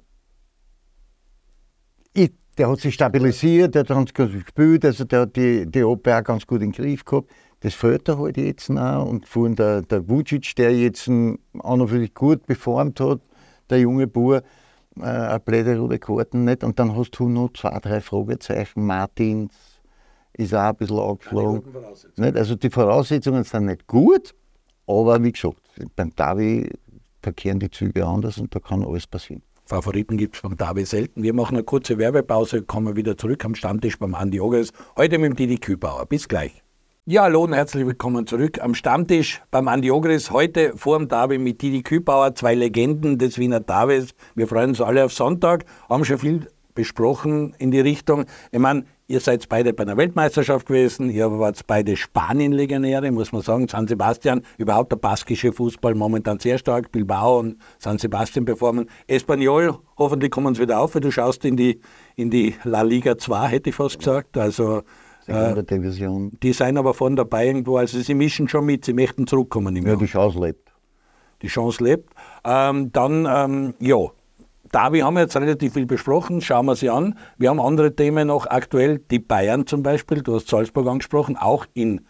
ich, 2.13 2.33
der 2.59 2.69
hat 2.69 2.81
sich 2.81 2.95
stabilisiert, 2.95 3.75
der 3.75 3.81
hat 3.81 3.89
ganz 3.89 4.13
gut 4.13 4.33
gespielt, 4.33 4.85
also 4.85 5.05
der 5.05 5.21
hat 5.23 5.37
die, 5.37 5.67
die 5.67 5.83
Abwehr 5.83 6.23
ganz 6.23 6.47
gut 6.47 6.61
in 6.63 6.73
den 6.73 6.85
Griff 6.85 7.05
gehabt. 7.05 7.31
Das 7.61 7.75
fehlt 7.75 8.09
er 8.09 8.19
halt 8.19 8.37
jetzt 8.37 8.69
noch. 8.71 9.07
Und 9.07 9.27
vorhin 9.27 9.55
der, 9.55 9.83
der 9.83 10.09
Vucic, 10.09 10.55
der 10.57 10.77
jetzt 10.77 11.09
auch 11.09 11.77
noch 11.77 11.91
wirklich 11.91 12.13
gut 12.13 12.45
performt 12.45 12.99
hat, 13.01 13.21
der 13.71 13.79
junge 13.79 14.09
Bauer, 14.09 14.43
äh, 14.99 15.03
eine 15.03 15.41
blöde 15.41 15.79
rote 15.79 15.99
Karten 15.99 16.45
nicht. 16.45 16.65
Und 16.65 16.79
dann 16.79 16.97
hast 16.97 17.13
du 17.13 17.29
noch 17.29 17.53
zwei, 17.53 17.79
drei 17.79 18.01
Fragezeichen. 18.01 18.85
Martins, 18.85 19.72
ist 20.35 20.55
auch 20.55 20.61
ein 20.61 20.77
bisschen 20.77 20.99
angeflogen. 20.99 21.63
Nicht? 22.17 22.37
Also 22.37 22.55
die 22.55 22.71
Voraussetzungen 22.71 23.45
sind 23.45 23.67
nicht 23.67 23.87
gut, 23.87 24.35
aber 24.87 25.23
wie 25.23 25.33
gesagt, 25.33 25.61
beim 25.97 26.15
Davi 26.15 26.71
verkehren 27.23 27.61
die 27.61 27.71
Züge 27.71 28.07
anders 28.07 28.39
und 28.39 28.55
da 28.55 28.61
kann 28.61 28.85
alles 28.85 29.07
passieren. 29.07 29.43
Favoriten 29.65 30.17
gibt 30.17 30.37
es 30.37 30.43
beim 30.43 30.57
Davi 30.57 30.85
selten. 30.85 31.23
Wir 31.23 31.33
machen 31.33 31.57
eine 31.57 31.65
kurze 31.65 31.97
Werbepause, 31.97 32.63
kommen 32.63 32.97
wieder 32.97 33.17
zurück 33.17 33.45
am 33.45 33.55
Stammtisch 33.55 33.99
beim 33.99 34.15
Andi 34.15 34.41
Ogres. 34.41 34.73
Heute 34.97 35.19
mit 35.19 35.31
dem 35.31 35.37
Didi 35.37 35.57
Kübauer. 35.57 36.07
Bis 36.07 36.29
gleich. 36.29 36.63
Ja, 37.05 37.23
hallo 37.23 37.45
und 37.45 37.53
herzlich 37.53 37.87
willkommen 37.87 38.27
zurück 38.27 38.61
am 38.61 38.75
Stammtisch 38.75 39.43
beim 39.51 39.69
Andi 39.69 39.91
Ogres. 39.91 40.31
Heute 40.31 40.77
vor 40.77 40.99
dem 40.99 41.09
Derby 41.09 41.39
mit 41.39 41.63
Didi 41.63 41.83
Kübauer, 41.83 42.35
zwei 42.35 42.55
Legenden 42.55 43.19
des 43.19 43.39
Wiener 43.39 43.61
Davis. 43.61 44.15
Wir 44.35 44.47
freuen 44.47 44.71
uns 44.71 44.81
alle 44.81 45.05
auf 45.05 45.13
Sonntag, 45.13 45.65
haben 45.89 46.05
schon 46.05 46.19
viel 46.19 46.49
besprochen 46.75 47.55
in 47.59 47.71
die 47.71 47.81
Richtung. 47.81 48.27
Ich 48.51 48.59
meine, 48.59 48.85
Ihr 49.13 49.21
seid 49.21 49.47
beide 49.51 49.75
bei 49.75 49.83
einer 49.83 49.99
Weltmeisterschaft 49.99 50.69
gewesen, 50.69 51.11
ihr 51.11 51.31
wart 51.39 51.67
beide 51.67 51.99
Spanien-Legionäre, 51.99 53.11
muss 53.11 53.31
man 53.31 53.43
sagen. 53.43 53.69
San 53.69 53.87
Sebastian, 53.87 54.41
überhaupt 54.57 54.91
der 54.91 54.97
baskische 54.97 55.53
Fußball 55.53 55.95
momentan 55.95 56.39
sehr 56.39 56.57
stark. 56.57 56.91
Bilbao 56.91 57.41
und 57.41 57.59
San 57.79 57.99
Sebastian 57.99 58.47
performen. 58.47 58.89
Espanyol, 59.07 59.77
hoffentlich 59.99 60.31
kommen 60.31 60.55
sie 60.55 60.63
wieder 60.63 60.81
auf, 60.81 60.95
weil 60.95 61.03
du 61.03 61.11
schaust 61.11 61.45
in 61.45 61.59
die, 61.59 61.79
in 62.17 62.31
die 62.31 62.55
La 62.65 62.81
Liga 62.81 63.19
2, 63.19 63.49
hätte 63.49 63.69
ich 63.69 63.77
fast 63.77 63.99
gesagt. 63.99 64.39
Also, 64.39 64.81
äh, 65.27 65.63
Division. 65.63 66.31
Die 66.43 66.55
seien 66.55 66.79
aber 66.79 66.95
von 66.95 67.15
dabei 67.15 67.49
irgendwo, 67.49 67.77
also 67.77 68.01
sie 68.01 68.15
mischen 68.15 68.49
schon 68.49 68.65
mit, 68.65 68.87
sie 68.87 68.95
möchten 68.95 69.27
zurückkommen. 69.27 69.77
Im 69.77 69.83
ja, 69.85 69.91
Jahr. 69.91 69.99
die 69.99 70.07
Chance 70.07 70.41
lebt. 70.41 70.73
Die 71.43 71.49
Chance 71.49 71.85
lebt. 71.85 72.15
Ähm, 72.47 72.93
dann, 72.93 73.29
ähm, 73.31 73.75
ja, 73.79 74.07
Davi 74.73 75.01
haben 75.01 75.15
wir 75.15 75.21
jetzt 75.21 75.37
relativ 75.37 75.75
viel 75.75 75.85
besprochen, 75.85 76.41
schauen 76.41 76.65
wir 76.65 76.77
sie 76.77 76.89
an. 76.89 77.19
Wir 77.37 77.51
haben 77.51 77.61
andere 77.61 77.95
Themen 77.95 78.29
noch 78.29 78.47
aktuell, 78.47 79.01
die 79.11 79.19
Bayern 79.19 79.67
zum 79.67 79.83
Beispiel, 79.83 80.23
du 80.23 80.35
hast 80.35 80.49
Salzburg 80.49 80.87
angesprochen, 80.89 81.37
auch 81.37 81.67
in 81.75 82.07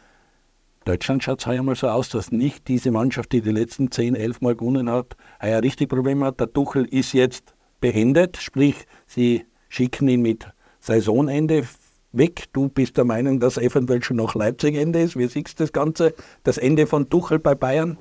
Deutschland 0.84 1.24
schaut 1.24 1.40
es 1.40 1.46
heuer 1.46 1.64
mal 1.64 1.74
so 1.74 1.88
aus, 1.88 2.08
dass 2.08 2.30
nicht 2.30 2.68
diese 2.68 2.92
Mannschaft, 2.92 3.32
die 3.32 3.40
die 3.40 3.50
letzten 3.50 3.90
10, 3.90 4.14
11 4.14 4.40
Mal 4.42 4.54
gewonnen 4.54 4.88
hat, 4.88 5.16
heuer 5.42 5.60
richtig 5.60 5.88
Probleme 5.88 6.26
hat. 6.26 6.38
Der 6.38 6.52
Tuchel 6.52 6.84
ist 6.84 7.12
jetzt 7.12 7.54
beendet, 7.80 8.36
sprich, 8.36 8.86
sie 9.06 9.44
schicken 9.68 10.06
ihn 10.06 10.22
mit 10.22 10.46
Saisonende 10.78 11.64
weg. 12.12 12.44
Du 12.52 12.68
bist 12.68 12.96
der 12.96 13.04
Meinung, 13.04 13.40
dass 13.40 13.58
eventuell 13.58 14.04
schon 14.04 14.16
noch 14.18 14.36
Leipzig 14.36 14.76
Ende 14.76 15.02
ist. 15.02 15.16
Wie 15.16 15.26
siehst 15.26 15.58
du 15.58 15.64
das 15.64 15.72
Ganze, 15.72 16.14
das 16.44 16.58
Ende 16.58 16.86
von 16.86 17.08
Tuchel 17.08 17.40
bei 17.40 17.56
Bayern? 17.56 17.98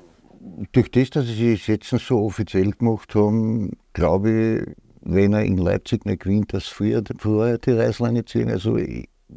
Durch 0.72 0.90
das, 0.90 1.10
dass 1.10 1.26
sie 1.26 1.54
es 1.54 1.66
jetzt 1.66 1.88
so 1.88 2.24
offiziell 2.24 2.72
gemacht 2.72 3.14
haben, 3.14 3.72
glaube 3.92 4.30
ich, 4.30 4.76
wenn 5.02 5.32
er 5.32 5.44
in 5.44 5.56
Leipzig 5.56 6.04
nicht 6.06 6.22
gewinnt, 6.22 6.52
dass 6.52 6.66
früher, 6.66 7.02
vorher 7.18 7.58
die 7.58 7.72
Reißleine 7.72 8.24
ziehen. 8.24 8.50
Also 8.50 8.78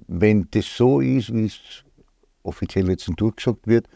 wenn 0.07 0.47
das 0.51 0.65
so 0.65 0.99
ist, 0.99 1.33
wie 1.33 1.45
es 1.45 1.83
offiziell 2.43 2.89
jetzt 2.89 3.09
durchgesagt 3.15 3.67
wird, 3.67 3.87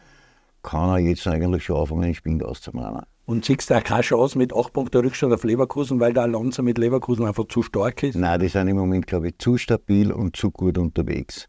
kann 0.62 0.90
er 0.90 0.98
jetzt 0.98 1.26
eigentlich 1.26 1.64
schon 1.64 1.76
anfangen, 1.76 2.02
den 2.02 2.14
Spiel 2.14 2.42
auszumachen. 2.42 3.06
Und 3.26 3.44
siehst 3.44 3.70
du 3.70 3.74
auch 3.74 3.84
keine 3.84 4.02
Chance 4.02 4.36
mit 4.36 4.52
8 4.52 4.72
Punkten 4.72 5.02
Rückstand 5.02 5.32
auf 5.32 5.44
Leverkusen, 5.44 6.00
weil 6.00 6.12
der 6.12 6.24
Alonso 6.24 6.62
mit 6.62 6.78
Leverkusen 6.78 7.24
einfach 7.26 7.46
zu 7.46 7.62
stark 7.62 8.02
ist? 8.02 8.16
Nein, 8.16 8.40
die 8.40 8.48
sind 8.48 8.66
im 8.66 8.76
Moment, 8.76 9.06
glaube 9.06 9.28
ich, 9.28 9.38
zu 9.38 9.56
stabil 9.56 10.10
und 10.10 10.36
zu 10.36 10.50
gut 10.50 10.78
unterwegs. 10.78 11.48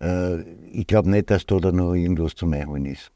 Äh, 0.00 0.42
ich 0.70 0.86
glaube 0.86 1.10
nicht, 1.10 1.30
dass 1.30 1.46
da, 1.46 1.58
da 1.58 1.72
noch 1.72 1.94
irgendwas 1.94 2.36
zu 2.36 2.46
Einholen 2.46 2.86
ist. 2.86 3.10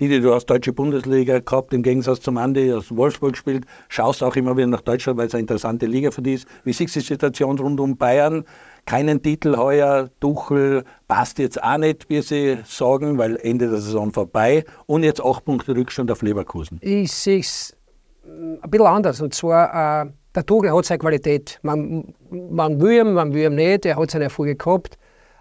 Die, 0.00 0.20
du 0.20 0.34
hast 0.34 0.46
deutsche 0.46 0.72
Bundesliga 0.72 1.38
gehabt, 1.38 1.72
im 1.72 1.82
Gegensatz 1.82 2.20
zum 2.20 2.38
Andi, 2.38 2.72
aus 2.72 2.94
Wolfsburg 2.94 3.32
gespielt, 3.32 3.64
schaust 3.88 4.22
auch 4.22 4.36
immer 4.36 4.56
wieder 4.56 4.66
nach 4.66 4.80
Deutschland, 4.80 5.18
weil 5.18 5.26
es 5.26 5.34
eine 5.34 5.42
interessante 5.42 5.86
Liga 5.86 6.10
für 6.10 6.22
dich 6.22 6.34
ist. 6.34 6.48
Wie 6.64 6.72
siehst 6.72 6.96
du 6.96 7.00
die 7.00 7.06
Situation 7.06 7.58
rund 7.58 7.78
um 7.80 7.96
Bayern? 7.96 8.44
Keinen 8.84 9.22
Titel 9.22 9.56
heuer, 9.56 10.10
Tuchel 10.18 10.84
passt 11.06 11.38
jetzt 11.38 11.62
auch 11.62 11.78
nicht, 11.78 12.08
wie 12.08 12.20
sie 12.20 12.58
sagen, 12.64 13.16
weil 13.16 13.36
Ende 13.36 13.68
der 13.68 13.80
Saison 13.80 14.12
vorbei 14.12 14.64
und 14.86 15.04
jetzt 15.04 15.22
acht 15.22 15.44
Punkte 15.44 15.76
Rückstand 15.76 16.10
auf 16.10 16.22
Leverkusen. 16.22 16.78
Ich 16.80 17.12
sehe 17.12 17.38
es 17.40 17.76
ein 18.24 18.70
bisschen 18.70 18.86
anders. 18.86 19.20
Und 19.20 19.34
zwar, 19.34 20.04
äh, 20.04 20.10
der 20.34 20.46
Tuchel 20.46 20.72
hat 20.72 20.84
seine 20.84 20.98
Qualität. 20.98 21.58
Man, 21.62 22.14
man 22.30 22.80
will 22.80 23.06
ihn, 23.06 23.12
man 23.12 23.32
will 23.32 23.44
ihn 23.44 23.54
nicht, 23.54 23.86
er 23.86 23.96
hat 23.96 24.10
seine 24.10 24.24
Erfolge 24.24 24.56
gehabt. 24.56 24.98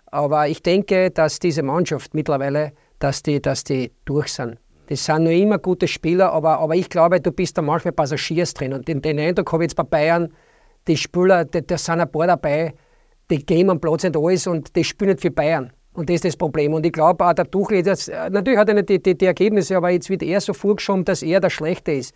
Aber 0.07 0.47
ich 0.47 0.61
denke, 0.61 1.09
dass 1.09 1.39
diese 1.39 1.63
Mannschaft 1.63 2.13
mittlerweile, 2.13 2.73
dass 3.01 3.23
die, 3.23 3.41
dass 3.41 3.63
die 3.63 3.91
durch 4.05 4.31
sind. 4.33 4.57
Das 4.87 5.05
sind 5.05 5.23
noch 5.23 5.31
immer 5.31 5.57
gute 5.57 5.87
Spieler, 5.87 6.31
aber, 6.31 6.59
aber 6.59 6.75
ich 6.75 6.89
glaube, 6.89 7.19
du 7.21 7.31
bist 7.31 7.57
da 7.57 7.61
manchmal 7.61 7.93
Passagiers 7.93 8.53
drin. 8.53 8.73
Und 8.73 8.87
den, 8.87 9.01
den 9.01 9.19
Eindruck 9.19 9.51
habe 9.51 9.63
ich 9.63 9.69
jetzt 9.69 9.75
bei 9.75 9.83
Bayern, 9.83 10.33
die 10.87 10.97
Spieler, 10.97 11.45
da 11.45 11.77
sind 11.77 11.99
ein 11.99 12.11
paar 12.11 12.27
dabei, 12.27 12.73
die 13.29 13.45
geben 13.45 13.69
am 13.69 13.79
Platz 13.79 14.03
nicht 14.03 14.17
alles 14.17 14.47
und 14.47 14.75
die 14.75 14.83
spielen 14.83 15.11
nicht 15.11 15.21
für 15.21 15.31
Bayern. 15.31 15.71
Und 15.93 16.09
das 16.09 16.15
ist 16.15 16.25
das 16.25 16.37
Problem. 16.37 16.73
Und 16.73 16.85
ich 16.85 16.91
glaube 16.91 17.25
auch, 17.25 17.33
der 17.33 17.49
Tuchel, 17.49 17.83
das, 17.83 18.07
natürlich 18.07 18.59
hat 18.59 18.69
er 18.69 18.75
nicht 18.75 18.89
die, 18.89 19.01
die, 19.01 19.17
die, 19.17 19.25
Ergebnisse, 19.25 19.77
aber 19.77 19.89
jetzt 19.89 20.09
wird 20.09 20.23
er 20.23 20.39
so 20.39 20.53
vorgeschoben, 20.53 21.05
dass 21.05 21.21
er 21.21 21.39
der 21.39 21.49
Schlechte 21.49 21.91
ist. 21.91 22.13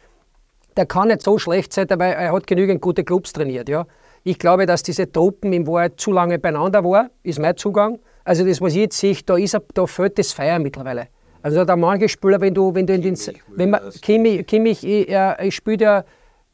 Der 0.78 0.86
kann 0.86 1.08
nicht 1.08 1.22
so 1.22 1.38
schlecht 1.38 1.74
sein, 1.74 1.88
weil 1.92 2.14
er 2.14 2.34
hat 2.34 2.48
genügend 2.48 2.82
gute 2.82 3.04
Clubs 3.04 3.34
trainiert. 3.34 3.70
Ja. 3.70 3.86
Ich 4.24 4.40
glaube, 4.40 4.66
dass 4.66 4.84
diese 4.84 5.10
Truppen 5.10 5.54
in 5.54 5.68
Wahrheit 5.68 6.00
zu 6.00 6.12
lange 6.12 6.40
beieinander 6.40 6.84
waren, 6.84 7.10
ist 7.24 7.40
mein 7.40 7.56
Zugang. 7.56 8.00
Also 8.26 8.44
das, 8.44 8.60
was 8.60 8.74
ich 8.74 8.82
jetzt 8.82 8.98
sehe, 8.98 9.16
da, 9.26 9.38
ist, 9.38 9.58
da 9.74 9.86
fehlt 9.86 10.18
das 10.18 10.34
Feier 10.34 10.60
mittlerweile. 10.60 11.08
Also 11.44 11.64
da 11.64 11.76
manche 11.76 12.10
Spieler, 12.10 12.42
wenn 12.42 12.56
du, 12.56 12.74
wenn 12.74 12.88
du 12.88 12.94
in 12.94 13.04
den, 13.04 13.18
wenn 13.56 13.70
man, 13.70 13.82
Kimmich, 14.02 14.48
Kimmich 14.48 14.84
ich, 14.84 15.08
äh, 15.08 15.52
spielt 15.52 15.82
ja 15.82 16.04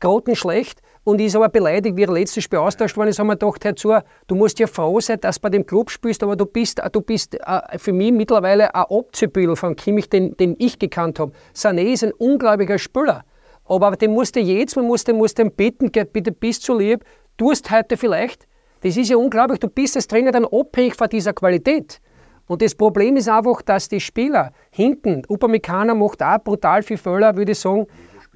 grottenschlecht 0.01 0.81
und 1.05 1.21
ist 1.21 1.33
aber 1.35 1.47
beleidigt, 1.47 1.95
wie 1.95 2.03
er 2.03 2.11
letztes 2.11 2.43
Spiel 2.43 2.59
austauscht 2.59 2.97
worden 2.97 3.07
ist, 3.07 3.19
haben 3.19 3.27
wir 3.27 3.37
gedacht, 3.37 3.63
hör 3.63 3.75
zu, 3.75 3.97
du 4.27 4.35
musst 4.35 4.59
ja 4.59 4.67
froh 4.67 4.99
sein, 4.99 5.21
dass 5.21 5.37
du 5.37 5.43
bei 5.43 5.49
dem 5.49 5.65
Club 5.65 5.89
spielst, 5.89 6.21
aber 6.23 6.35
du 6.35 6.45
bist, 6.45 6.81
du 6.91 6.99
bist 6.99 7.35
äh, 7.35 7.77
für 7.77 7.93
mich 7.93 8.11
mittlerweile 8.11 8.75
ein 8.75 8.83
Abziehbild 8.89 9.57
von 9.57 9.77
Kimmich, 9.77 10.09
den, 10.09 10.35
den 10.35 10.57
ich 10.59 10.77
gekannt 10.77 11.19
habe. 11.19 11.31
Sané 11.55 11.93
ist 11.93 12.03
ein 12.03 12.11
unglaublicher 12.11 12.77
Spieler. 12.77 13.23
Aber 13.63 13.95
den 13.95 14.11
musst 14.11 14.35
du 14.35 14.41
jetzt, 14.41 14.75
man 14.75 14.87
muss 14.87 15.05
den, 15.05 15.15
muss 15.15 15.33
den 15.33 15.51
bitten, 15.51 15.89
bitte 15.89 16.33
bist 16.33 16.63
so 16.63 16.77
lieb, 16.77 17.05
tust 17.37 17.71
heute 17.71 17.95
vielleicht. 17.95 18.45
Das 18.81 18.97
ist 18.97 19.09
ja 19.09 19.17
unglaublich. 19.17 19.59
Du 19.59 19.69
bist 19.69 19.95
als 19.95 20.07
Trainer 20.07 20.31
dann 20.31 20.45
abhängig 20.45 20.95
von 20.95 21.07
dieser 21.07 21.33
Qualität. 21.33 22.01
Und 22.47 22.61
das 22.61 22.75
Problem 22.75 23.15
ist 23.15 23.29
einfach, 23.29 23.61
dass 23.61 23.87
die 23.87 23.99
Spieler 23.99 24.51
hinten, 24.71 25.21
Upamecano 25.29 25.95
macht 25.95 26.21
auch 26.21 26.39
brutal 26.39 26.83
viel 26.83 26.97
Fehler, 26.97 27.35
würde 27.37 27.53
ich 27.53 27.59
sagen, 27.59 27.87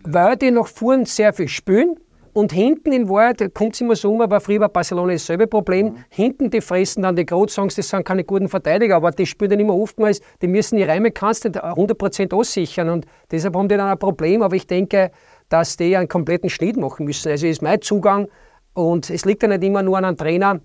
weil 0.03 0.38
die 0.38 0.51
nach 0.51 0.67
vorn 0.67 1.05
sehr 1.05 1.34
viel 1.34 1.47
spielen. 1.47 1.95
Und 2.31 2.51
hinten 2.51 2.91
in 2.91 3.08
Wahrheit, 3.08 3.53
kommt 3.53 3.75
es 3.75 3.81
immer 3.81 3.95
so 3.95 4.12
um, 4.12 4.19
aber 4.19 4.41
früher 4.41 4.60
bei 4.60 4.67
Barcelona 4.67 5.13
dasselbe 5.13 5.47
Problem. 5.47 5.88
Mhm. 5.88 5.95
Hinten, 6.10 6.49
die 6.49 6.60
fressen 6.60 7.03
dann 7.03 7.15
die 7.15 7.25
Großsongs, 7.25 7.75
das 7.75 7.88
sind 7.88 8.05
keine 8.05 8.25
guten 8.25 8.49
Verteidiger, 8.49 8.97
aber 8.97 9.12
die 9.12 9.25
spielen 9.25 9.51
dann 9.51 9.60
immer 9.62 9.73
oftmals, 9.73 10.19
die 10.41 10.47
müssen 10.47 10.75
die 10.75 10.84
Reime 10.84 11.12
kannst 11.12 11.45
du 11.45 11.49
100% 11.49 12.34
aussichern. 12.34 12.89
Und 12.89 13.05
deshalb 13.31 13.55
haben 13.55 13.69
die 13.69 13.77
dann 13.77 13.88
ein 13.88 13.97
Problem. 13.97 14.41
Aber 14.41 14.55
ich 14.55 14.67
denke, 14.67 15.12
dass 15.47 15.77
die 15.77 15.95
einen 15.95 16.10
kompletten 16.10 16.49
Schnitt 16.49 16.75
machen 16.75 17.05
müssen. 17.05 17.29
Also 17.31 17.47
ist 17.47 17.62
mein 17.62 17.81
Zugang, 17.81 18.27
und 18.76 19.10
es 19.10 19.26
liegt 19.26 19.42
ja 19.42 19.50
nicht 19.50 19.64
immer 19.64 19.82
nur 19.82 19.98
an 19.98 20.06
einem 20.06 20.18
Trainer, 20.18 20.60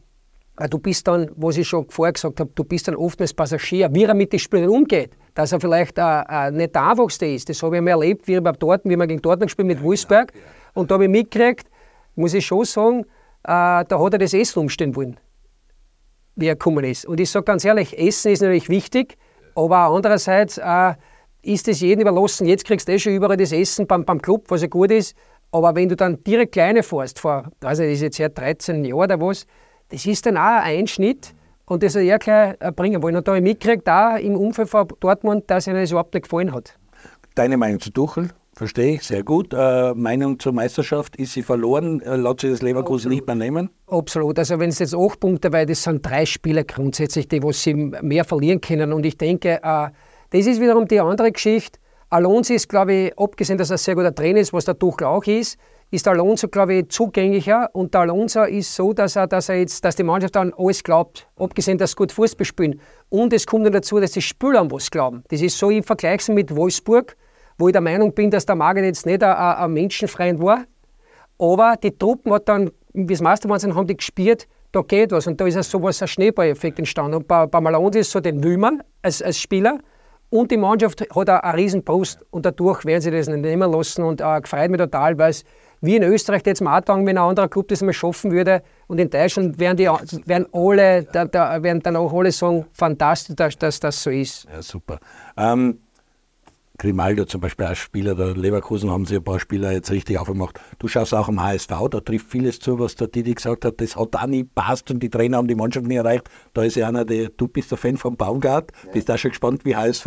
du 0.68 0.78
bist 0.78 1.06
dann, 1.06 1.30
was 1.36 1.56
ich 1.56 1.68
schon 1.68 1.88
vorher 1.88 2.12
gesagt 2.12 2.40
habe, 2.40 2.50
du 2.54 2.64
bist 2.64 2.88
dann 2.88 2.96
oft 2.96 3.20
als 3.20 3.32
Passagier, 3.32 3.88
wie 3.92 4.04
er 4.04 4.14
mit 4.14 4.32
den 4.32 4.38
Spielern 4.38 4.68
umgeht. 4.68 5.16
Dass 5.34 5.52
er 5.52 5.60
vielleicht 5.60 5.96
äh, 5.96 6.50
nicht 6.50 6.74
der 6.74 6.90
einfachste 6.90 7.26
ist. 7.26 7.48
Das 7.48 7.62
habe 7.62 7.76
ich 7.76 7.78
einmal 7.78 7.92
erlebt, 7.92 8.26
wie, 8.26 8.38
bei 8.40 8.52
Dortmund, 8.52 8.92
wie 8.92 8.98
wir 8.98 9.06
gegen 9.06 9.22
Dortmund 9.22 9.48
gespielt 9.48 9.68
mit 9.68 9.82
Wolfsberg. 9.82 10.32
Und 10.74 10.90
da 10.90 10.94
habe 10.94 11.04
ich 11.04 11.10
mitgekriegt, 11.10 11.68
muss 12.16 12.34
ich 12.34 12.44
schon 12.44 12.64
sagen, 12.64 13.04
äh, 13.44 13.84
da 13.84 13.86
hat 13.88 14.12
er 14.12 14.18
das 14.18 14.34
Essen 14.34 14.58
umstellen 14.58 14.94
wollen, 14.96 15.18
wie 16.34 16.48
er 16.48 16.56
gekommen 16.56 16.84
ist. 16.84 17.06
Und 17.06 17.20
ich 17.20 17.30
sage 17.30 17.44
ganz 17.44 17.64
ehrlich, 17.64 17.96
Essen 17.96 18.32
ist 18.32 18.42
natürlich 18.42 18.68
wichtig, 18.68 19.16
aber 19.54 19.86
andererseits 19.86 20.58
äh, 20.58 20.94
ist 21.42 21.68
es 21.68 21.80
jedem 21.80 22.02
überlassen. 22.02 22.46
Jetzt 22.46 22.64
kriegst 22.64 22.88
du 22.88 22.92
eh 22.92 22.98
schon 22.98 23.14
überall 23.14 23.36
das 23.36 23.52
Essen 23.52 23.86
beim, 23.86 24.04
beim 24.04 24.20
Club, 24.20 24.46
was 24.48 24.62
ja 24.62 24.68
gut 24.68 24.90
ist. 24.90 25.16
Aber 25.52 25.74
wenn 25.74 25.88
du 25.88 25.96
dann 25.96 26.22
direkt 26.24 26.52
kleine 26.52 26.82
fährst, 26.82 27.18
vor, 27.18 27.50
also 27.62 27.82
das 27.82 27.92
ist 27.92 28.02
jetzt 28.02 28.18
ja 28.18 28.28
13 28.28 28.84
Jahre 28.84 28.96
oder 28.96 29.20
was, 29.20 29.46
das 29.88 30.06
ist 30.06 30.26
dann 30.26 30.36
auch 30.36 30.42
ein 30.42 30.78
Einschnitt 30.78 31.34
und 31.66 31.82
das 31.82 31.94
soll 31.94 32.02
er 32.02 32.18
gleich 32.18 32.56
äh, 32.60 32.72
bringen 32.72 33.02
wollen. 33.02 33.16
Und 33.16 33.26
da 33.26 33.32
habe 33.32 33.38
ich 33.38 33.44
mitgekriegt, 33.44 33.86
da 33.86 34.16
im 34.16 34.36
Umfeld 34.36 34.68
von 34.68 34.86
Dortmund, 35.00 35.44
dass 35.48 35.66
ihnen 35.66 35.76
das 35.76 35.90
überhaupt 35.90 36.14
nicht 36.14 36.24
gefallen 36.24 36.52
hat. 36.52 36.78
Deine 37.34 37.56
Meinung 37.56 37.80
zu 37.80 37.90
Tuchel? 37.90 38.30
Verstehe 38.54 38.96
ich, 38.96 39.04
sehr 39.04 39.22
gut. 39.22 39.54
Äh, 39.54 39.94
Meinung 39.94 40.38
zur 40.38 40.52
Meisterschaft, 40.52 41.16
ist 41.16 41.32
sie 41.32 41.42
verloren? 41.42 42.00
Äh, 42.02 42.16
lässt 42.16 42.40
sich 42.40 42.50
das 42.50 42.62
Leverkusen 42.62 43.06
Absolut. 43.06 43.14
nicht 43.14 43.26
mehr 43.26 43.36
nehmen? 43.36 43.70
Absolut. 43.86 44.38
Also 44.38 44.58
wenn 44.58 44.68
es 44.68 44.80
jetzt 44.80 44.94
acht 44.94 45.18
Punkte, 45.18 45.52
weil 45.52 45.66
das 45.66 45.82
sind 45.82 46.04
drei 46.04 46.26
Spieler 46.26 46.64
grundsätzlich, 46.64 47.26
die 47.28 47.42
was 47.42 47.62
sie 47.62 47.74
mehr 47.74 48.24
verlieren 48.24 48.60
können. 48.60 48.92
Und 48.92 49.06
ich 49.06 49.16
denke, 49.16 49.60
äh, 49.62 49.88
das 50.30 50.46
ist 50.46 50.60
wiederum 50.60 50.86
die 50.86 51.00
andere 51.00 51.32
Geschichte. 51.32 51.78
Alonso 52.12 52.54
ist, 52.54 52.68
glaube 52.68 52.92
ich, 52.92 53.18
abgesehen, 53.18 53.56
dass 53.56 53.70
er 53.70 53.74
ein 53.74 53.78
sehr 53.78 53.94
guter 53.94 54.12
Trainer 54.12 54.40
ist, 54.40 54.52
was 54.52 54.64
der 54.64 54.76
Tuchel 54.76 55.06
auch 55.06 55.24
ist, 55.24 55.56
ist 55.92 56.06
der 56.06 56.12
Alonso, 56.12 56.48
glaube 56.48 56.74
ich, 56.74 56.88
zugänglicher. 56.88 57.68
Und 57.72 57.94
der 57.94 58.02
Alonso 58.02 58.42
ist 58.42 58.74
so, 58.74 58.92
dass 58.92 59.14
er, 59.14 59.28
dass 59.28 59.48
er 59.48 59.60
jetzt, 59.60 59.84
dass 59.84 59.94
die 59.94 60.02
Mannschaft 60.02 60.36
an 60.36 60.52
alles 60.58 60.82
glaubt. 60.82 61.28
Abgesehen, 61.36 61.78
dass 61.78 61.90
sie 61.90 61.96
gut 61.96 62.10
Fußball 62.10 62.44
spielen. 62.44 62.80
Und 63.10 63.32
es 63.32 63.46
kommt 63.46 63.64
dann 63.64 63.72
dazu, 63.72 64.00
dass 64.00 64.10
die 64.10 64.22
Spieler 64.22 64.60
an 64.60 64.70
was 64.72 64.90
glauben. 64.90 65.22
Das 65.28 65.40
ist 65.40 65.56
so 65.56 65.70
im 65.70 65.84
Vergleich 65.84 66.26
mit 66.28 66.54
Wolfsburg, 66.54 67.16
wo 67.58 67.68
ich 67.68 67.72
der 67.72 67.80
Meinung 67.80 68.12
bin, 68.12 68.30
dass 68.30 68.44
der 68.44 68.56
Margit 68.56 68.84
jetzt 68.84 69.06
nicht 69.06 69.22
ein, 69.22 69.72
Menschenfreund 69.72 70.40
war. 70.40 70.64
Aber 71.38 71.76
die 71.80 71.96
Truppen 71.96 72.32
hat 72.32 72.48
dann, 72.48 72.72
wie 72.92 73.12
es 73.12 73.20
Meisterwahnsinn 73.20 73.76
haben 73.76 73.86
die 73.86 73.96
gespielt, 73.96 74.48
da 74.72 74.82
geht 74.82 75.12
was. 75.12 75.28
Und 75.28 75.40
da 75.40 75.46
ist 75.46 75.54
ja 75.54 75.62
sowas, 75.62 76.02
ein 76.02 76.08
Schneeballeffekt 76.08 76.80
entstanden. 76.80 77.14
Und 77.14 77.28
bei, 77.28 77.46
bei 77.46 77.58
Alonso 77.58 78.00
ist 78.00 78.10
so, 78.10 78.18
den 78.18 78.42
will 78.42 78.58
man 78.58 78.82
als, 79.02 79.22
als 79.22 79.38
Spieler. 79.38 79.78
Und 80.30 80.50
die 80.52 80.56
Mannschaft 80.56 81.00
hat 81.00 81.28
auch 81.28 81.40
einen 81.42 81.58
riesen 81.58 81.82
und 82.30 82.46
dadurch 82.46 82.84
werden 82.84 83.00
sie 83.00 83.10
das 83.10 83.28
nicht 83.28 83.40
nehmen 83.40 83.70
lassen 83.70 84.04
und 84.04 84.20
äh, 84.20 84.40
gefreut 84.40 84.70
mich 84.70 84.78
total, 84.78 85.18
weil 85.18 85.30
es 85.30 85.44
wie 85.80 85.96
in 85.96 86.02
Österreich 86.02 86.42
jetzt 86.44 86.60
mal 86.60 86.76
anfangen, 86.76 87.06
wenn 87.06 87.16
ein 87.18 87.24
anderer 87.24 87.48
Club 87.48 87.68
das 87.68 87.82
mal 87.82 87.92
schaffen 87.92 88.30
würde 88.30 88.62
und 88.86 88.98
in 88.98 89.08
Deutschland 89.08 89.58
werden, 89.58 89.76
die, 89.76 89.88
werden 90.26 90.46
alle, 90.52 91.04
da, 91.04 91.24
da 91.24 91.62
werden 91.62 91.82
dann 91.82 91.96
auch 91.96 92.12
alle 92.12 92.30
sagen, 92.32 92.66
fantastisch, 92.72 93.34
dass, 93.34 93.56
dass 93.56 93.80
das 93.80 94.02
so 94.02 94.10
ist. 94.10 94.46
Ja, 94.52 94.62
super. 94.62 95.00
Ähm, 95.36 95.78
Grimaldo 96.80 97.26
zum 97.26 97.42
Beispiel 97.42 97.66
als 97.66 97.78
Spieler 97.78 98.14
der 98.14 98.34
Leverkusen 98.34 98.90
haben 98.90 99.04
sie 99.04 99.16
ein 99.16 99.22
paar 99.22 99.38
Spieler 99.38 99.70
jetzt 99.70 99.90
richtig 99.90 100.18
aufgemacht. 100.18 100.58
Du 100.78 100.88
schaust 100.88 101.12
auch 101.12 101.28
am 101.28 101.42
HSV, 101.42 101.68
da 101.90 102.00
trifft 102.00 102.30
vieles 102.30 102.58
zu, 102.58 102.78
was 102.78 102.94
der 102.94 103.08
Didi 103.08 103.34
gesagt 103.34 103.66
hat, 103.66 103.82
das 103.82 103.96
hat 103.96 104.16
auch 104.16 104.26
nicht 104.26 104.54
passt 104.54 104.90
und 104.90 105.02
die 105.02 105.10
Trainer 105.10 105.36
haben 105.36 105.46
die 105.46 105.54
Mannschaft 105.54 105.86
nicht 105.86 105.98
erreicht. 105.98 106.30
Da 106.54 106.62
ist 106.62 106.76
ja 106.76 106.88
einer, 106.88 107.04
der, 107.04 107.28
du 107.28 107.48
bist 107.48 107.70
der 107.70 107.76
Fan 107.76 107.98
von 107.98 108.16
Baumgart, 108.16 108.72
ja. 108.86 108.92
bist 108.92 109.10
auch 109.10 109.18
schon 109.18 109.32
gespannt, 109.32 109.66
wie 109.66 109.76
HSV 109.76 110.06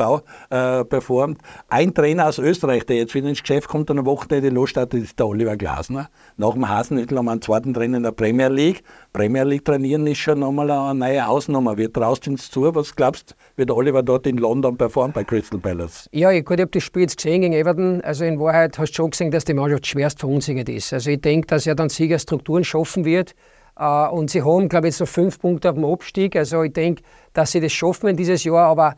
äh, 0.50 0.84
performt. 0.84 1.42
Ein 1.70 1.94
Trainer 1.94 2.28
aus 2.28 2.40
Österreich, 2.40 2.88
der 2.88 2.96
jetzt 2.96 3.14
wieder 3.14 3.30
ins 3.30 3.42
Geschäft 3.42 3.68
kommt 3.68 3.92
und 3.92 4.00
eine 4.00 4.08
Woche 4.08 4.40
losstartet, 4.50 5.04
ist 5.04 5.20
der 5.20 5.28
Oliver 5.28 5.56
Glasner. 5.56 6.10
Nach 6.38 6.54
dem 6.54 6.68
Hasenhüttel 6.68 7.20
haben 7.20 7.26
wir 7.26 7.34
einen 7.34 7.42
zweiten 7.44 7.76
Trainer 7.76 7.98
in 7.98 8.04
der 8.04 8.14
Premier 8.14 8.48
League. 8.48 8.84
Premier 9.14 9.44
League 9.44 9.64
trainieren 9.64 10.08
ist 10.08 10.18
schon 10.18 10.40
nochmal 10.40 10.72
eine 10.72 10.98
neue 10.98 11.28
Hausnummer. 11.28 11.78
Wir 11.78 11.94
traust 11.94 12.28
uns 12.28 12.50
zu, 12.50 12.74
was 12.74 12.96
glaubst 12.96 13.36
wird 13.56 13.72
Oliver 13.72 14.02
dort 14.02 14.26
in 14.26 14.38
London 14.38 14.78
performen 14.78 15.14
bei 15.14 15.24
Crystal 15.24 15.60
Palace? 15.60 16.10
Ja, 16.12 16.32
gut, 16.42 16.60
habe 16.60 16.72
das 16.72 16.84
Spiel 16.84 17.04
jetzt 17.04 17.18
gesehen 17.18 17.42
gegen 17.42 17.54
Everton. 17.54 18.02
Also 18.02 18.26
in 18.26 18.40
Wahrheit 18.40 18.78
hast 18.80 18.92
du 18.92 18.96
schon 18.96 19.12
gesehen, 19.12 19.32
dass 19.32 19.46
die 19.46 19.54
Mannschaft 19.54 19.86
schwerst 19.86 20.20
verunsichert 20.20 20.70
ist. 20.70 20.92
Also 20.94 21.12
ich 21.12 21.22
denke, 21.22 21.48
dass 21.48 21.68
er 21.68 21.76
dann 21.76 21.90
Siegerstrukturen 21.90 22.64
schaffen 22.64 23.06
wird. 23.06 23.36
Uh, 23.80 24.08
und 24.12 24.30
sie 24.30 24.44
haben, 24.44 24.70
glaube 24.70 24.88
ich, 24.88 24.94
jetzt 24.94 25.00
noch 25.00 25.08
fünf 25.08 25.40
Punkte 25.40 25.70
auf 25.70 25.76
dem 25.76 25.86
Abstieg. 25.86 26.36
Also 26.36 26.62
ich 26.62 26.74
denke, 26.74 27.02
dass 27.34 27.52
sie 27.52 27.60
das 27.60 27.72
schaffen 27.72 28.10
in 28.10 28.16
dieses 28.16 28.44
Jahr. 28.44 28.68
Aber 28.68 28.96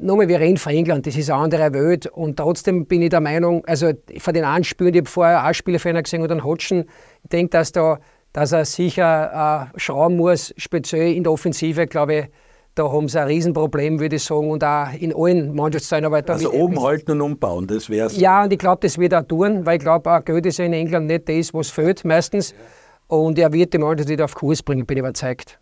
nochmal, 0.00 0.28
wir 0.28 0.38
reden 0.38 0.56
von 0.56 0.72
England, 0.72 1.06
das 1.06 1.16
ist 1.16 1.30
eine 1.30 1.42
andere 1.42 1.72
Welt. 1.72 2.06
Und 2.06 2.36
trotzdem 2.36 2.86
bin 2.86 3.02
ich 3.02 3.10
der 3.10 3.20
Meinung, 3.20 3.64
also 3.66 3.90
von 4.18 4.34
den 4.34 4.44
einen 4.44 4.62
Spielen, 4.62 4.94
ich 4.94 5.00
habe 5.00 5.10
vorher 5.10 5.48
auch 5.48 5.52
Spieler 5.52 5.80
von 5.80 6.00
gesehen 6.00 6.22
oder 6.22 6.32
einen 6.32 6.44
Hodgson, 6.44 6.84
ich 7.24 7.30
denke, 7.30 7.50
dass, 7.50 7.72
da, 7.72 7.98
dass 8.32 8.52
er 8.52 8.64
sicher 8.64 9.68
uh, 9.74 9.78
schrauben 9.78 10.16
muss, 10.16 10.54
speziell 10.56 11.14
in 11.14 11.24
der 11.24 11.32
Offensive, 11.32 11.88
glaube 11.88 12.14
ich 12.14 12.26
da 12.74 12.90
haben 12.90 13.08
sie 13.08 13.20
ein 13.20 13.26
Riesenproblem, 13.26 14.00
würde 14.00 14.16
ich 14.16 14.24
sagen, 14.24 14.50
und 14.50 14.64
auch 14.64 14.92
in 14.98 15.14
allen 15.14 15.54
Mannschaftsteilen. 15.54 16.12
Also 16.12 16.52
oben 16.52 16.82
halten 16.82 17.12
und 17.12 17.20
umbauen, 17.20 17.66
das 17.66 17.90
wäre 17.90 18.06
es. 18.06 18.16
Ja, 18.16 18.44
und 18.44 18.52
ich 18.52 18.58
glaube, 18.58 18.80
das 18.80 18.98
wird 18.98 19.12
er 19.12 19.26
tun, 19.26 19.66
weil 19.66 19.76
ich 19.76 19.82
glaube, 19.82 20.10
auch 20.10 20.24
Geld 20.24 20.46
ist 20.46 20.58
ja 20.58 20.64
in 20.64 20.72
England 20.72 21.06
nicht 21.06 21.28
das, 21.28 21.52
was 21.52 21.70
fehlt 21.70 22.04
meistens. 22.04 22.54
Und 23.08 23.38
er 23.38 23.52
wird 23.52 23.74
die 23.74 23.78
Mannschaft 23.78 24.08
wieder 24.08 24.24
auf 24.24 24.34
Kurs 24.34 24.62
bringen, 24.62 24.86
bin 24.86 24.96
ich 24.96 25.00
überzeugt. 25.00 25.58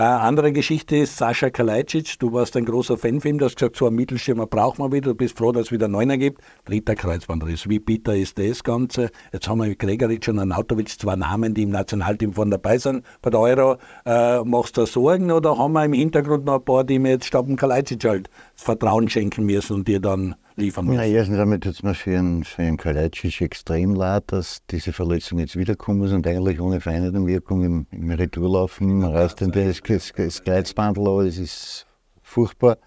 Eine 0.00 0.20
andere 0.20 0.50
Geschichte 0.50 0.96
ist 0.96 1.18
Sascha 1.18 1.50
Kalajdzic. 1.50 2.18
Du 2.18 2.32
warst 2.32 2.56
ein 2.56 2.64
großer 2.64 2.96
Fan 2.96 3.20
von 3.20 3.32
ihm. 3.32 3.38
Du 3.38 3.44
hast 3.44 3.56
gesagt, 3.56 3.76
so 3.76 3.86
einen 3.86 3.96
Mittelschirmer 3.96 4.46
braucht 4.46 4.78
man 4.78 4.92
wieder. 4.92 5.10
Du 5.10 5.14
bist 5.14 5.36
froh, 5.36 5.52
dass 5.52 5.64
es 5.64 5.72
wieder 5.72 5.84
einen 5.84 5.92
Neuner 5.92 6.16
gibt. 6.16 6.40
Dritter 6.64 6.94
Kreuzbandriss. 6.94 7.68
Wie 7.68 7.80
bitter 7.80 8.16
ist 8.16 8.38
das 8.38 8.64
Ganze? 8.64 9.10
Jetzt 9.30 9.46
haben 9.46 9.58
wir 9.58 9.66
mit 9.66 9.78
Gregoritsch 9.78 10.30
und 10.30 10.38
Anautovic 10.38 10.88
zwei 10.88 11.16
Namen, 11.16 11.52
die 11.52 11.64
im 11.64 11.70
Nationalteam 11.70 12.32
von 12.32 12.50
dabei 12.50 12.78
sind 12.78 13.04
bei 13.20 13.28
der 13.28 13.40
Euro. 13.40 13.76
Äh, 14.06 14.42
machst 14.42 14.78
du 14.78 14.86
Sorgen 14.86 15.30
oder 15.30 15.58
haben 15.58 15.74
wir 15.74 15.84
im 15.84 15.92
Hintergrund 15.92 16.46
noch 16.46 16.60
ein 16.60 16.64
paar, 16.64 16.82
die 16.82 16.98
mir 16.98 17.10
jetzt 17.10 17.26
Staben 17.26 17.56
Kalajdzic 17.56 18.02
halt 18.04 18.30
das 18.54 18.64
Vertrauen 18.64 19.10
schenken 19.10 19.44
müssen 19.44 19.74
und 19.74 19.86
dir 19.86 20.00
dann 20.00 20.34
liefern 20.60 20.86
müssen? 20.86 20.98
Ja, 20.98 21.04
erstens 21.04 21.38
einmal 21.38 21.58
tut 21.58 21.74
es 21.74 21.82
mir 21.82 21.94
für 21.94 22.18
einen, 22.18 22.44
für 22.44 22.62
einen 22.62 22.76
Kalajdzic 22.76 23.40
extrem 23.40 23.94
leid, 23.94 24.24
dass 24.28 24.60
diese 24.70 24.92
Verletzung 24.92 25.38
jetzt 25.38 25.56
wiederkommen 25.56 26.02
ist 26.04 26.12
und 26.12 26.26
eigentlich 26.26 26.60
ohne 26.60 26.80
Vereinigungswirkung 26.80 27.64
im, 27.64 27.86
im 27.90 28.10
Retourlaufen 28.10 29.02
reißt 29.02 29.40
dann 29.40 29.50
das, 29.50 29.80
das, 29.80 30.12
das 30.16 30.44
Kreuzbandel 30.44 31.06
an. 31.08 31.26
Das 31.26 31.38
ist 31.38 31.86
furchtbar 32.22 32.78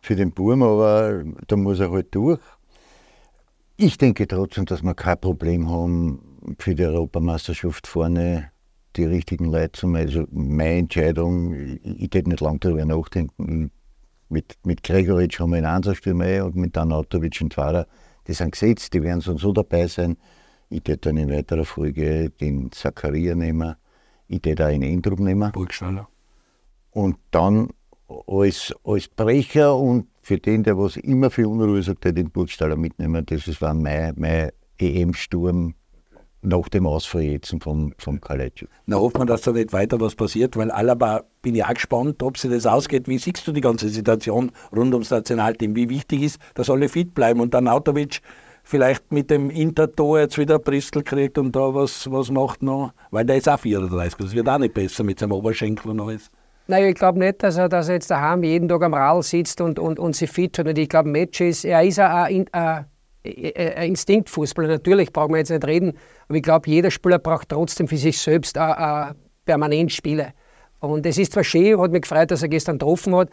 für 0.00 0.16
den 0.16 0.32
Burm, 0.32 0.62
aber 0.62 1.24
da 1.46 1.56
muss 1.56 1.80
er 1.80 1.90
halt 1.90 2.14
durch. 2.14 2.40
Ich 3.76 3.98
denke 3.98 4.26
trotzdem, 4.26 4.64
dass 4.64 4.82
wir 4.82 4.94
kein 4.94 5.20
Problem 5.20 5.68
haben, 5.68 6.36
für 6.58 6.74
die 6.74 6.84
Europameisterschaft 6.84 7.86
vorne 7.86 8.50
die 8.96 9.04
richtigen 9.04 9.46
Leute 9.46 9.72
zu 9.72 9.86
machen. 9.86 10.06
Also 10.06 10.24
meine 10.30 10.78
Entscheidung, 10.78 11.54
ich, 11.54 11.84
ich 11.84 12.10
hätte 12.14 12.28
nicht 12.28 12.40
lange 12.40 12.58
darüber 12.60 12.84
nachdenken. 12.84 13.70
Mit, 14.28 14.56
mit 14.64 14.82
Gregoritsch 14.82 15.38
haben 15.38 15.50
wir 15.50 15.58
einen 15.58 15.66
Einsatzstürmer 15.66 16.44
und 16.44 16.56
mit 16.56 16.76
Danautovic 16.76 17.40
einen 17.40 17.50
Fahrer. 17.50 17.86
Die 18.26 18.32
sind 18.32 18.52
gesetzt, 18.52 18.92
die 18.92 19.02
werden 19.02 19.20
so 19.20 19.32
und 19.32 19.38
so 19.38 19.52
dabei 19.52 19.86
sein. 19.86 20.16
Ich 20.68 20.78
hätte 20.78 21.08
dann 21.08 21.16
in 21.16 21.30
weiterer 21.30 21.64
Folge 21.64 22.30
den 22.30 22.72
Zakaria 22.72 23.34
nehmen. 23.34 23.76
Ich 24.26 24.40
hätte 24.44 24.64
auch 24.64 24.70
einen 24.70 24.82
Endrup 24.82 25.20
nehmen. 25.20 25.52
Burgstaller. 25.52 26.08
Und 26.90 27.18
dann 27.30 27.68
als, 28.26 28.74
als 28.84 29.08
Brecher 29.08 29.76
und 29.76 30.08
für 30.22 30.38
den, 30.38 30.64
der 30.64 30.76
was 30.76 30.96
immer 30.96 31.30
für 31.30 31.48
Unruhe 31.48 31.82
sagt, 31.82 32.04
den 32.04 32.30
Burgstaller 32.30 32.76
mitnehmen. 32.76 33.24
Das 33.26 33.60
war 33.60 33.74
mein, 33.74 34.14
mein 34.16 34.50
EM-Sturm 34.78 35.74
nach 36.46 36.68
dem 36.68 36.86
Ausfall 36.86 37.22
jetzt 37.22 37.54
vom, 37.60 37.92
vom 37.98 38.20
Kalajdzic. 38.20 38.68
Na 38.86 38.96
hoffen 38.96 39.20
wir, 39.20 39.26
dass 39.26 39.42
da 39.42 39.52
nicht 39.52 39.72
weiter 39.72 40.00
was 40.00 40.14
passiert, 40.14 40.56
weil 40.56 40.70
Alaba 40.70 41.24
bin 41.42 41.54
ich 41.54 41.64
auch 41.64 41.74
gespannt, 41.74 42.22
ob 42.22 42.38
sich 42.38 42.50
das 42.50 42.66
ausgeht. 42.66 43.08
Wie 43.08 43.18
siehst 43.18 43.46
du 43.46 43.52
die 43.52 43.60
ganze 43.60 43.88
Situation 43.88 44.52
rund 44.74 44.94
ums 44.94 45.10
Nationalteam? 45.10 45.74
Wie 45.76 45.88
wichtig 45.88 46.22
ist, 46.22 46.40
dass 46.54 46.70
alle 46.70 46.88
fit 46.88 47.14
bleiben 47.14 47.40
und 47.40 47.52
dann 47.52 47.68
Autovic 47.68 48.20
vielleicht 48.62 49.12
mit 49.12 49.30
dem 49.30 49.50
Intertor 49.50 50.20
jetzt 50.20 50.38
wieder 50.38 50.58
Bristol 50.58 51.02
kriegt 51.02 51.38
und 51.38 51.54
da 51.54 51.74
was, 51.74 52.10
was 52.10 52.30
macht 52.30 52.62
noch? 52.62 52.92
Weil 53.10 53.24
der 53.24 53.36
ist 53.36 53.48
auch 53.48 53.60
34, 53.60 54.18
das 54.18 54.34
wird 54.34 54.48
auch 54.48 54.58
nicht 54.58 54.74
besser 54.74 55.04
mit 55.04 55.18
seinem 55.18 55.32
Oberschenkel 55.32 55.90
und 55.90 56.00
alles. 56.00 56.30
Nein, 56.68 56.86
ich 56.86 56.96
glaube 56.96 57.20
nicht, 57.20 57.44
dass 57.44 57.56
er, 57.58 57.68
dass 57.68 57.88
er 57.88 57.94
jetzt 57.94 58.10
daheim 58.10 58.42
jeden 58.42 58.68
Tag 58.68 58.82
am 58.82 58.94
Rad 58.94 59.22
sitzt 59.22 59.60
und, 59.60 59.78
und, 59.78 60.00
und 60.00 60.16
sich 60.16 60.28
fit 60.28 60.58
hat. 60.58 60.66
Und 60.66 60.76
ich 60.76 60.88
glaube, 60.88 61.08
Matches, 61.08 61.64
er 61.64 61.84
ist 61.84 62.00
ein, 62.00 62.10
ein, 62.10 62.46
ein 62.52 62.86
Instinktfußballer. 63.26 64.68
Natürlich 64.68 65.12
brauchen 65.12 65.32
wir 65.32 65.38
jetzt 65.38 65.50
nicht 65.50 65.66
reden, 65.66 65.92
aber 66.28 66.36
ich 66.36 66.42
glaube, 66.42 66.68
jeder 66.70 66.90
Spieler 66.90 67.18
braucht 67.18 67.48
trotzdem 67.48 67.88
für 67.88 67.96
sich 67.96 68.18
selbst 68.18 68.58
ein, 68.58 68.72
ein 68.72 69.14
permanent 69.44 69.92
Spiele. 69.92 70.32
Und 70.80 71.06
es 71.06 71.18
ist 71.18 71.32
zwar 71.32 71.44
schön, 71.44 71.80
hat 71.80 71.90
mich 71.90 72.02
gefreut, 72.02 72.30
dass 72.30 72.42
er 72.42 72.48
gestern 72.48 72.78
getroffen 72.78 73.14
hat, 73.16 73.30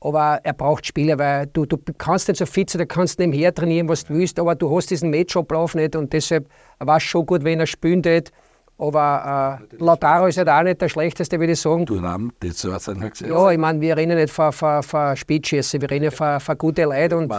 aber 0.00 0.40
er 0.42 0.52
braucht 0.52 0.86
Spiele, 0.86 1.18
weil 1.18 1.46
du, 1.46 1.66
du 1.66 1.78
kannst 1.98 2.28
nicht 2.28 2.38
so 2.38 2.46
fit 2.46 2.70
sein, 2.70 2.80
du 2.80 2.86
kannst 2.86 3.18
nebenher 3.18 3.54
trainieren, 3.54 3.88
was 3.88 4.04
du 4.04 4.14
willst, 4.14 4.38
aber 4.38 4.54
du 4.54 4.74
hast 4.74 4.90
diesen 4.90 5.10
Matchablauf 5.10 5.74
nicht 5.74 5.96
und 5.96 6.12
deshalb 6.12 6.48
war 6.78 6.98
es 6.98 7.02
schon 7.02 7.26
gut, 7.26 7.44
wenn 7.44 7.60
er 7.60 7.66
spielen 7.66 8.02
tät. 8.02 8.30
Aber 8.78 9.58
äh, 9.72 9.76
Lautaro 9.82 10.26
ist 10.26 10.36
halt 10.36 10.50
auch 10.50 10.62
nicht 10.62 10.82
der 10.82 10.90
schlechteste, 10.90 11.40
würde 11.40 11.54
ich 11.54 11.60
sagen. 11.60 11.86
Du 11.86 11.96
Ram, 11.96 12.30
das 12.40 12.68
war 12.68 12.78
sein 12.78 13.10
Ja, 13.26 13.50
ich 13.50 13.58
meine, 13.58 13.80
wir 13.80 13.96
rennen 13.96 14.18
nicht 14.18 14.30
von, 14.30 14.52
von, 14.52 14.82
wir 14.82 15.90
rennen 15.90 16.10
von, 16.10 16.40
von 16.40 16.58
guten 16.58 16.84
Leuten. 16.84 17.14
Und, 17.14 17.32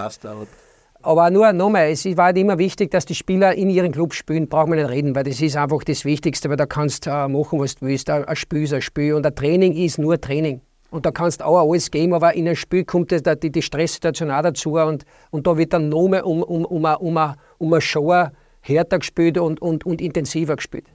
aber 1.08 1.30
nur 1.30 1.54
nochmal, 1.54 1.90
es 1.92 2.06
war 2.18 2.26
halt 2.26 2.38
immer 2.38 2.58
wichtig, 2.58 2.92
dass 2.92 3.06
die 3.06 3.16
Spieler 3.16 3.56
in 3.56 3.70
ihren 3.70 3.94
Club 3.94 4.14
spielen, 4.14 4.50
brauchen 4.50 4.74
wir 4.74 4.82
nicht 4.84 4.90
reden, 4.90 5.16
weil 5.16 5.24
das 5.24 5.40
ist 5.40 5.56
einfach 5.56 5.82
das 5.86 6.04
Wichtigste, 6.04 6.50
weil 6.50 6.58
da 6.58 6.66
kannst 6.66 7.06
du 7.06 7.12
äh, 7.12 7.30
machen, 7.30 7.62
was 7.62 7.76
du 7.76 7.86
willst. 7.86 8.10
Ein 8.10 8.36
Spiel 8.36 8.64
ist 8.64 8.74
ein 8.74 8.82
Spiel 8.82 9.14
und 9.14 9.26
ein 9.26 9.34
Training 9.34 9.72
ist 9.72 10.00
nur 10.00 10.20
Training. 10.20 10.60
Und 10.92 11.06
da 11.06 11.12
kannst 11.12 11.40
du 11.40 11.46
auch 11.46 11.70
alles 11.70 11.92
geben, 11.92 12.14
aber 12.14 12.34
in 12.36 12.46
ein 12.50 12.58
Spiel 12.58 12.84
kommt 12.84 13.12
die, 13.12 13.52
die 13.52 13.62
Stresssituation 13.62 14.30
auch 14.30 14.42
dazu 14.42 14.74
und, 14.74 15.06
und 15.32 15.48
da 15.48 15.58
wird 15.58 15.72
dann 15.72 15.88
nochmal 15.88 16.24
um, 16.24 16.44
um, 16.44 16.66
um, 16.66 16.84
um, 16.84 17.18
um, 17.18 17.34
um 17.58 17.74
eine 17.74 17.82
Show 17.82 18.14
härter 18.60 19.00
gespielt 19.00 19.38
und, 19.38 19.62
und, 19.62 19.86
und 19.86 20.02
intensiver 20.02 20.58
gespielt. 20.58 20.88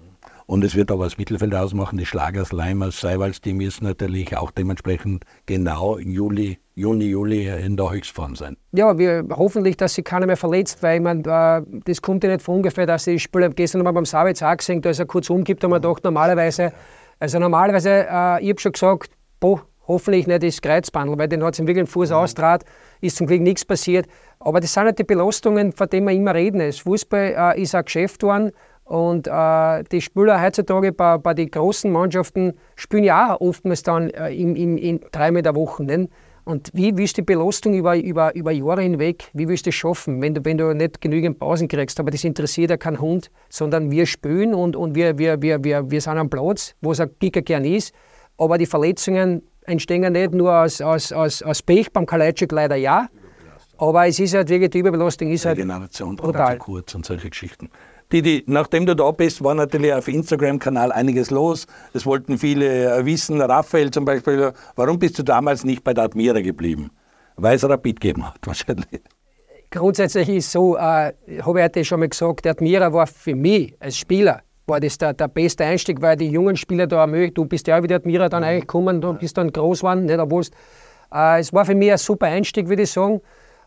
Und 0.53 0.63
es 0.65 0.75
wird 0.75 0.91
aber 0.91 1.05
das 1.05 1.17
Mittelfeld 1.17 1.55
ausmachen, 1.55 1.97
die 1.97 2.05
Schlagers, 2.05 2.53
Leimers, 2.53 3.01
Seiwals, 3.01 3.41
die 3.41 3.55
müssen 3.55 3.85
natürlich 3.85 4.37
auch 4.37 4.51
dementsprechend 4.51 5.25
genau 5.47 5.97
Juli, 5.97 6.59
Juni, 6.75 7.07
Juli 7.07 7.49
in 7.49 7.79
der 7.79 7.91
Höchstform 7.91 8.37
sein. 8.37 8.59
Ja, 8.73 8.99
wir 8.99 9.25
hoffentlich, 9.31 9.79
dass 9.79 9.95
sich 9.95 10.05
keiner 10.05 10.27
mehr 10.27 10.37
verletzt, 10.37 10.83
weil 10.83 10.97
ich 10.97 11.03
mein, 11.03 11.25
äh, 11.25 11.63
das 11.87 12.03
kommt 12.03 12.23
ja 12.23 12.29
nicht 12.29 12.43
von 12.43 12.57
ungefähr, 12.57 12.85
dass 12.85 13.05
die 13.05 13.19
Spieler 13.19 13.49
gestern 13.49 13.79
nochmal 13.79 13.95
beim 13.95 14.05
Savitz 14.05 14.43
auch 14.43 14.55
gesehen, 14.55 14.83
da 14.83 14.91
ist 14.91 14.99
er 14.99 15.07
kurz 15.07 15.31
umgibt, 15.31 15.65
haben 15.65 15.71
wir 15.71 15.81
gedacht, 15.81 16.05
normalerweise, 16.05 16.71
also 17.19 17.39
normalerweise, 17.39 18.07
äh, 18.11 18.43
ich 18.43 18.51
habe 18.51 18.61
schon 18.61 18.73
gesagt, 18.73 19.11
boah, 19.41 19.63
hoffentlich 19.89 20.27
nicht 20.27 20.43
das 20.43 20.61
Kreuzbandel, 20.61 21.17
weil 21.17 21.29
den 21.29 21.43
hat 21.43 21.55
es 21.55 21.61
im 21.61 21.67
wirklichen 21.67 21.87
Fuß 21.87 22.11
mhm. 22.11 22.17
austrat, 22.17 22.67
ist 23.01 23.17
zum 23.17 23.27
Glück 23.27 23.41
nichts 23.41 23.65
passiert. 23.65 24.07
Aber 24.39 24.61
das 24.61 24.75
sind 24.75 24.85
halt 24.85 24.99
die 24.99 25.05
Belastungen, 25.05 25.73
von 25.73 25.89
denen 25.89 26.07
wir 26.07 26.15
immer 26.15 26.35
reden. 26.35 26.59
Das 26.59 26.81
Fußball 26.81 27.55
äh, 27.57 27.63
ist 27.63 27.75
ein 27.75 27.87
Geschäft 27.87 28.21
geworden 28.21 28.53
und 28.85 29.27
äh, 29.27 29.85
die 29.85 30.01
Spieler 30.01 30.43
heutzutage 30.43 30.93
bei, 30.93 31.17
bei 31.19 31.35
den 31.35 31.51
großen 31.51 31.91
Mannschaften 31.91 32.55
spielen 32.77 33.05
ja 33.05 33.35
auch 33.35 33.41
oftmals 33.41 33.83
dann 33.83 34.11
äh, 34.11 34.31
in, 34.35 34.57
in, 34.57 34.77
in 34.77 35.01
dreimal 35.13 35.43
der 35.43 35.55
Woche. 35.55 35.85
Nicht? 35.85 36.11
Und 36.45 36.71
wie 36.75 36.97
willst 36.97 37.17
du 37.17 37.23
die 37.23 37.27
Belastung 37.27 37.75
über, 37.75 37.97
über, 37.97 38.35
über 38.35 38.51
Jahre 38.51 38.83
hinweg, 38.83 39.31
wie 39.33 39.47
willst 39.47 39.65
du 39.67 39.71
das 39.71 39.77
schaffen, 39.77 40.21
wenn 40.21 40.35
du, 40.35 40.45
wenn 40.45 40.59
du 40.59 40.75
nicht 40.75 41.01
genügend 41.01 41.39
Pausen 41.39 41.69
kriegst? 41.69 42.01
Aber 42.01 42.11
das 42.11 42.25
interessiert 42.25 42.71
ja 42.71 42.77
keinen 42.77 43.01
Hund, 43.01 43.31
sondern 43.49 43.93
wir 43.93 44.07
spielen 44.07 44.53
und, 44.53 44.75
und 44.75 44.97
wir, 44.97 45.19
wir, 45.19 45.41
wir, 45.41 45.63
wir, 45.63 45.89
wir 45.89 46.01
sind 46.01 46.19
am 46.19 46.29
Platz, 46.29 46.75
wo 46.81 46.91
es 46.91 47.01
ein 47.01 47.11
Giga 47.21 47.41
gern 47.41 47.65
ist. 47.65 47.95
Aber 48.39 48.59
die 48.59 48.67
Verletzungen 48.67 49.43
entstehen 49.67 50.03
ja 50.03 50.11
nicht 50.11 50.33
nur 50.33 50.53
aus, 50.53 50.81
aus, 50.81 51.13
aus, 51.13 51.43
aus 51.43 51.63
Pech, 51.63 51.93
beim 51.93 52.07
Kalajdzic 52.07 52.51
leider 52.51 52.77
ja. 52.77 53.09
Aber 53.79 54.07
es 54.09 54.19
ist 54.19 54.35
halt 54.35 54.49
wirklich, 54.49 54.71
die 54.71 54.79
Überbelastung 54.81 55.31
ist 55.31 55.47
halt 55.47 55.59
Regeneration 55.59 56.17
brutal. 56.17 56.59
kurz 56.59 56.95
und 56.95 57.07
solche 57.07 57.31
Geschichten. 57.31 57.71
Didi, 58.13 58.45
nachdem 58.47 58.85
du 58.85 58.95
da 58.95 59.11
bist, 59.11 59.43
war 59.43 59.55
natürlich 59.55 59.93
auf 59.95 60.07
Instagram-Kanal 60.07 60.93
einiges 60.93 61.31
los. 61.31 61.67
Es 61.95 62.05
wollten 62.05 62.37
viele 62.37 62.95
äh, 62.95 63.07
wissen, 63.07 63.41
Raphael 63.41 63.91
zum 63.91 64.05
Beispiel, 64.05 64.53
warum 64.77 64.99
bist 64.99 65.19
du 65.19 65.23
damals 65.23 65.65
nicht 65.65 65.83
bei 65.83 65.95
der 65.95 66.05
Admira 66.05 66.41
geblieben? 66.41 66.91
Weil 67.37 67.57
es 67.57 67.65
Rapid 67.67 68.01
gegeben 68.01 68.27
hat, 68.27 68.39
wahrscheinlich. 68.45 69.01
Grundsätzlich 69.71 70.29
ist 70.29 70.53
so, 70.53 70.77
äh, 70.77 70.81
habe 70.81 71.15
ich 71.31 71.43
heute 71.43 71.85
schon 71.87 72.01
mal 72.01 72.09
gesagt, 72.09 72.45
der 72.45 72.53
Admira 72.53 72.93
war 72.93 73.07
für 73.07 73.35
mich 73.35 73.75
als 73.81 73.97
Spieler 73.97 74.43
war 74.67 74.79
das 74.79 74.97
der, 74.97 75.13
der 75.13 75.29
beste 75.29 75.65
Einstieg, 75.65 76.01
weil 76.01 76.17
die 76.17 76.31
jungen 76.31 76.57
Spieler 76.57 76.87
da 76.87 77.07
möglich, 77.07 77.35
du 77.35 77.45
bist 77.45 77.67
ja 77.67 77.79
auch 77.79 77.83
wieder 77.83 77.97
Admira 77.97 78.29
dann 78.29 78.45
eigentlich 78.45 78.63
gekommen, 78.63 79.01
du 79.01 79.15
bist 79.15 79.37
dann 79.37 79.51
groß 79.51 79.81
geworden, 79.81 80.05
nicht 80.05 80.19
obwohl 80.19 80.45
äh, 81.13 81.41
es 81.41 81.53
war 81.53 81.65
für 81.65 81.75
mich 81.75 81.91
ein 81.91 81.99
super 81.99 82.27
Einstieg, 82.27 82.69
würde 82.69 82.83
ich 82.83 82.91
sagen. 82.91 83.21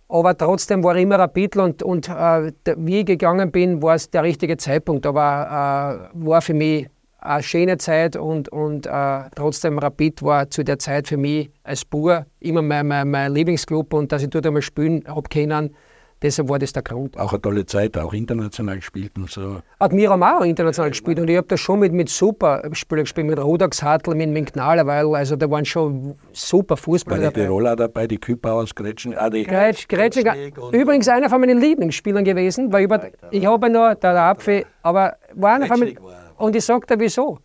Aber 0.08 0.38
trotzdem 0.38 0.84
war 0.84 0.96
ich 0.96 1.04
immer 1.04 1.18
Rapid 1.18 1.58
und, 1.58 1.84
und 1.84 2.10
äh, 2.10 2.52
wie 2.78 3.00
ich 3.00 3.06
gegangen 3.06 3.52
bin, 3.52 3.82
war 3.82 3.96
es 3.96 4.10
der 4.10 4.24
richtige 4.24 4.56
Zeitpunkt. 4.58 5.06
Aber 5.06 6.12
äh, 6.14 6.26
war 6.26 6.42
für 6.42 6.54
mich 6.54 6.88
eine 7.26 7.42
schöne 7.42 7.78
Zeit 7.78 8.16
und, 8.16 8.50
und 8.50 8.86
äh, 8.86 9.20
trotzdem 9.36 9.80
Rapid 9.80 10.22
war 10.22 10.50
zu 10.50 10.64
der 10.64 10.78
Zeit 10.78 11.08
für 11.08 11.18
mich 11.18 11.50
als 11.64 11.84
Bur 11.84 12.26
immer 12.40 12.62
mein, 12.62 12.88
mein, 12.88 13.10
mein 13.10 13.34
Lieblingsclub 13.34 13.94
und 13.94 14.12
dass 14.12 14.22
ich 14.22 14.30
dort 14.30 14.46
einmal 14.46 14.62
spielen 14.62 15.04
habe 15.08 15.28
können, 15.30 15.76
Deshalb 16.22 16.48
war 16.48 16.60
das 16.60 16.72
der 16.72 16.82
Grund. 16.82 17.18
Auch 17.20 17.34
eine 17.34 17.42
tolle 17.42 17.66
Zeit, 17.66 17.98
auch 17.98 18.14
international 18.14 18.78
gespielt 18.78 19.12
und 19.18 19.30
so. 19.30 19.60
Admira 19.80 20.14
haben 20.14 20.24
auch 20.24 20.42
international 20.42 20.92
gespielt 20.92 21.20
und 21.20 21.30
ich 21.30 21.36
habe 21.36 21.48
da 21.48 21.58
schon 21.58 21.80
mit, 21.80 21.92
mit 21.92 22.10
super 22.10 22.64
Spielern 22.72 23.04
gespielt, 23.04 23.28
mit 23.28 23.38
Rodax 23.38 23.84
Hartl, 23.84 24.16
mit, 24.16 24.30
mit 24.30 24.54
Gnalerweil, 24.54 25.14
also 25.14 25.36
da 25.36 25.50
waren 25.52 25.66
schon 25.66 26.16
super 26.32 26.78
Fußballer 26.78 27.24
dabei. 27.24 27.42
Die 27.42 27.48
Roller 27.48 27.76
dabei, 27.76 28.08
die 28.08 28.18
Küppauers, 28.18 28.74
Gretchen, 28.74 29.14
ah, 29.18 29.30
die 29.30 29.44
Gretsch, 29.44 29.88
Gretchen, 29.88 30.26
Übrigens 30.72 31.08
einer 31.10 31.30
von 31.30 31.42
meinen 31.42 31.60
Lieblingsspielern 31.60 32.24
gewesen, 32.24 32.72
weil 32.72 32.86
über, 32.86 33.10
ich 33.32 33.46
habe 33.46 33.70
noch, 33.70 33.96
der 33.96 34.16
Apfel, 34.16 34.66
aber 34.84 35.18
war 35.34 35.56
einer 35.56 35.68
von 35.68 35.80
meinen, 35.80 35.98
und 36.38 36.56
ich 36.56 36.64
sage 36.64 36.88
dir 36.88 37.00
wieso. 37.00 37.40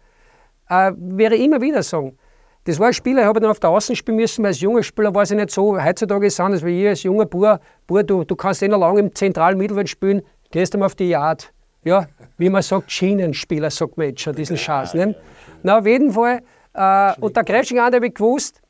Äh, 0.69 0.93
wäre 0.97 1.35
immer 1.35 1.61
wieder 1.61 1.83
sagen, 1.83 2.17
das 2.65 2.79
war 2.79 2.89
ein 2.89 2.93
Spieler, 2.93 3.23
ich 3.23 3.27
habe 3.27 3.41
dann 3.41 3.51
auf 3.51 3.61
der 3.61 3.71
Außen 3.71 3.97
spielen 3.97 4.17
müssen, 4.17 4.43
weil 4.43 4.49
als 4.49 4.61
junger 4.61 4.83
Spieler 4.83 5.15
war 5.15 5.23
es 5.23 5.31
nicht 5.31 5.51
so. 5.51 5.83
Heutzutage 5.83 6.27
ist 6.27 6.35
es 6.35 6.41
anders, 6.41 6.63
weil 6.63 6.71
ich 6.71 6.89
als 6.89 7.03
junger 7.03 7.25
Bauer, 7.25 7.61
Bauer 7.87 8.03
du, 8.03 8.25
du 8.25 8.37
kannst 8.37 8.63
eh 8.63 8.69
noch 8.69 8.79
lange 8.79 9.01
im 9.01 9.15
zentralen 9.15 9.57
Mittelfeld 9.57 9.89
spielen, 9.89 10.23
gehst 10.51 10.75
einmal 10.75 10.87
auf 10.87 10.95
die 10.95 11.09
Yard. 11.09 11.53
Ja, 11.85 12.07
wie 12.37 12.51
man 12.51 12.61
sagt, 12.61 12.93
Schienenspieler, 12.93 13.71
sagt 13.71 13.97
man 13.97 14.09
jetzt 14.09 14.21
schon, 14.21 14.35
diesen 14.35 14.59
Schatz. 14.59 14.93
Ne? 14.93 15.17
Na, 15.63 15.79
auf 15.79 15.87
jeden 15.87 16.13
Fall, 16.13 16.41
äh, 16.75 17.13
und 17.21 17.35
der 17.35 17.45
Gretsching 17.45 17.79
an, 17.79 17.95
habe 17.95 18.07
ich 18.07 18.15
gewusst, 18.15 18.61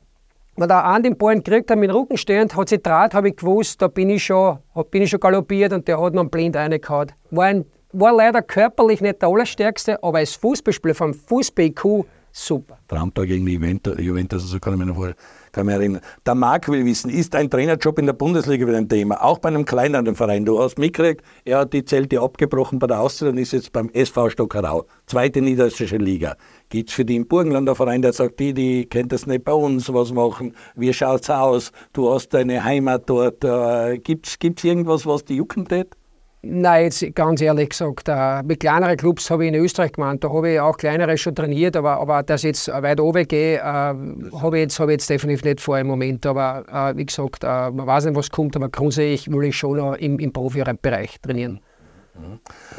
wenn 0.57 0.69
der 0.69 0.85
an 0.85 1.03
den 1.03 1.17
Ball 1.17 1.37
gekriegt 1.37 1.71
hat, 1.71 1.79
mit 1.79 1.91
dem 1.91 1.97
Rücken 1.97 2.17
stehend, 2.17 2.55
hat 2.57 2.69
sich 2.69 2.83
draht, 2.83 3.15
habe 3.15 3.31
ich 3.31 3.37
gewusst, 3.37 3.83
da 3.83 3.89
bin 3.89 4.11
ich 4.11 4.25
schon, 4.25 4.59
bin 4.91 5.03
ich 5.03 5.11
schon 5.11 5.19
galoppiert 5.19 5.73
und 5.73 5.89
der 5.89 6.01
hat 6.01 6.15
noch 6.15 6.21
einen 6.21 6.31
blind 6.31 6.55
reingehauen. 6.55 7.13
War, 7.31 7.47
ein, 7.47 7.65
war 7.93 8.13
leider 8.13 8.43
körperlich 8.43 9.01
nicht 9.01 9.23
der 9.23 9.29
Allerstärkste, 9.29 10.03
aber 10.03 10.19
als 10.19 10.37
Fußballspieler 10.37 10.95
vom 10.95 11.15
Fußball-IQ 11.15 12.05
Super. 12.33 12.79
Traumtag 12.89 13.27
gegen 13.27 13.47
die 13.47 13.55
Juventus, 13.55 13.99
Juventus 13.99 14.43
also 14.43 14.59
kann 14.61 14.75
ich 14.75 14.79
mich 14.79 14.89
noch 14.89 14.95
vorstellen 14.95 15.17
kann 15.53 15.67
mich 15.67 15.75
erinnern. 15.75 16.01
Der 16.25 16.35
Marc 16.35 16.69
will 16.69 16.85
wissen, 16.85 17.11
ist 17.11 17.35
ein 17.35 17.51
Trainerjob 17.51 17.99
in 17.99 18.07
der 18.07 18.13
Bundesliga 18.13 18.67
wieder 18.67 18.79
ein 18.79 18.89
Thema? 18.89 19.23
Auch 19.23 19.39
bei 19.39 19.49
einem 19.49 19.65
kleineren 19.65 20.15
Verein. 20.15 20.45
Du 20.45 20.61
hast 20.61 20.79
mitgekriegt, 20.79 21.23
er 21.45 21.59
hat 21.59 21.73
die 21.73 21.85
Zelte 21.85 22.21
abgebrochen 22.21 22.79
bei 22.79 22.87
der 22.87 23.01
Austria 23.01 23.31
und 23.31 23.39
ist 23.39 23.53
jetzt 23.53 23.73
beim 23.73 23.91
SV 23.91 24.31
Stockerau, 24.31 24.87
zweite 25.07 25.41
niederösterreichische 25.41 25.97
Liga. 25.97 26.37
Gibt 26.69 26.91
es 26.91 26.95
für 26.95 27.05
die 27.05 27.17
im 27.17 27.27
Burgenlander 27.27 27.75
Verein, 27.75 28.03
der 28.03 28.13
sagt, 28.13 28.39
die, 28.41 28.55
die 28.55 28.87
kennt 28.87 29.13
das 29.13 29.27
nicht 29.27 29.45
bei 29.45 29.53
uns, 29.53 29.93
was 29.93 30.13
machen, 30.13 30.55
wie 30.77 30.93
schaut's 30.93 31.31
aus, 31.31 31.73
du 31.93 32.11
hast 32.13 32.33
deine 32.35 32.63
Heimat 32.63 33.09
dort. 33.09 33.45
Äh, 33.45 33.99
Gibt 33.99 34.29
es 34.29 34.65
irgendwas, 34.65 35.07
was 35.07 35.25
die 35.25 35.37
jucken 35.37 35.67
tät? 35.67 35.97
Nein, 36.43 36.85
jetzt 36.85 37.15
ganz 37.15 37.43
ehrlich 37.43 37.69
gesagt, 37.69 38.09
äh, 38.09 38.43
mit 38.43 38.61
kleineren 38.61 38.97
Clubs 38.97 39.31
habe 39.31 39.45
ich 39.45 39.53
in 39.53 39.61
Österreich 39.61 39.93
gemeint, 39.93 40.25
da 40.25 40.31
habe 40.31 40.53
ich 40.53 40.61
auch 40.61 40.75
kleinere 40.75 41.19
schon 41.19 41.35
trainiert, 41.35 41.77
aber, 41.77 42.01
aber 42.01 42.23
dass 42.23 42.45
ich 42.45 42.49
jetzt 42.49 42.69
weit 42.69 42.99
oben 42.99 43.29
gehe, 43.29 43.59
äh, 43.59 43.61
habe 43.61 44.57
ich, 44.57 44.63
jetzt, 44.63 44.81
ich 44.81 44.89
jetzt 44.89 45.11
definitiv 45.11 45.45
nicht 45.45 45.61
vor 45.61 45.79
im 45.79 45.89
Moment. 45.89 46.25
Aber 46.25 46.65
äh, 46.73 46.97
wie 46.97 47.05
gesagt, 47.05 47.43
man 47.43 47.87
weiß 47.87 48.07
nicht, 48.07 48.17
was 48.17 48.31
kommt, 48.31 48.57
aber 48.57 48.71
grundsätzlich 48.71 49.31
will 49.31 49.45
ich 49.45 49.57
schon 49.57 49.95
im, 49.97 50.19
im 50.19 50.33
Profi-Bereich 50.33 51.21
trainieren. 51.21 51.61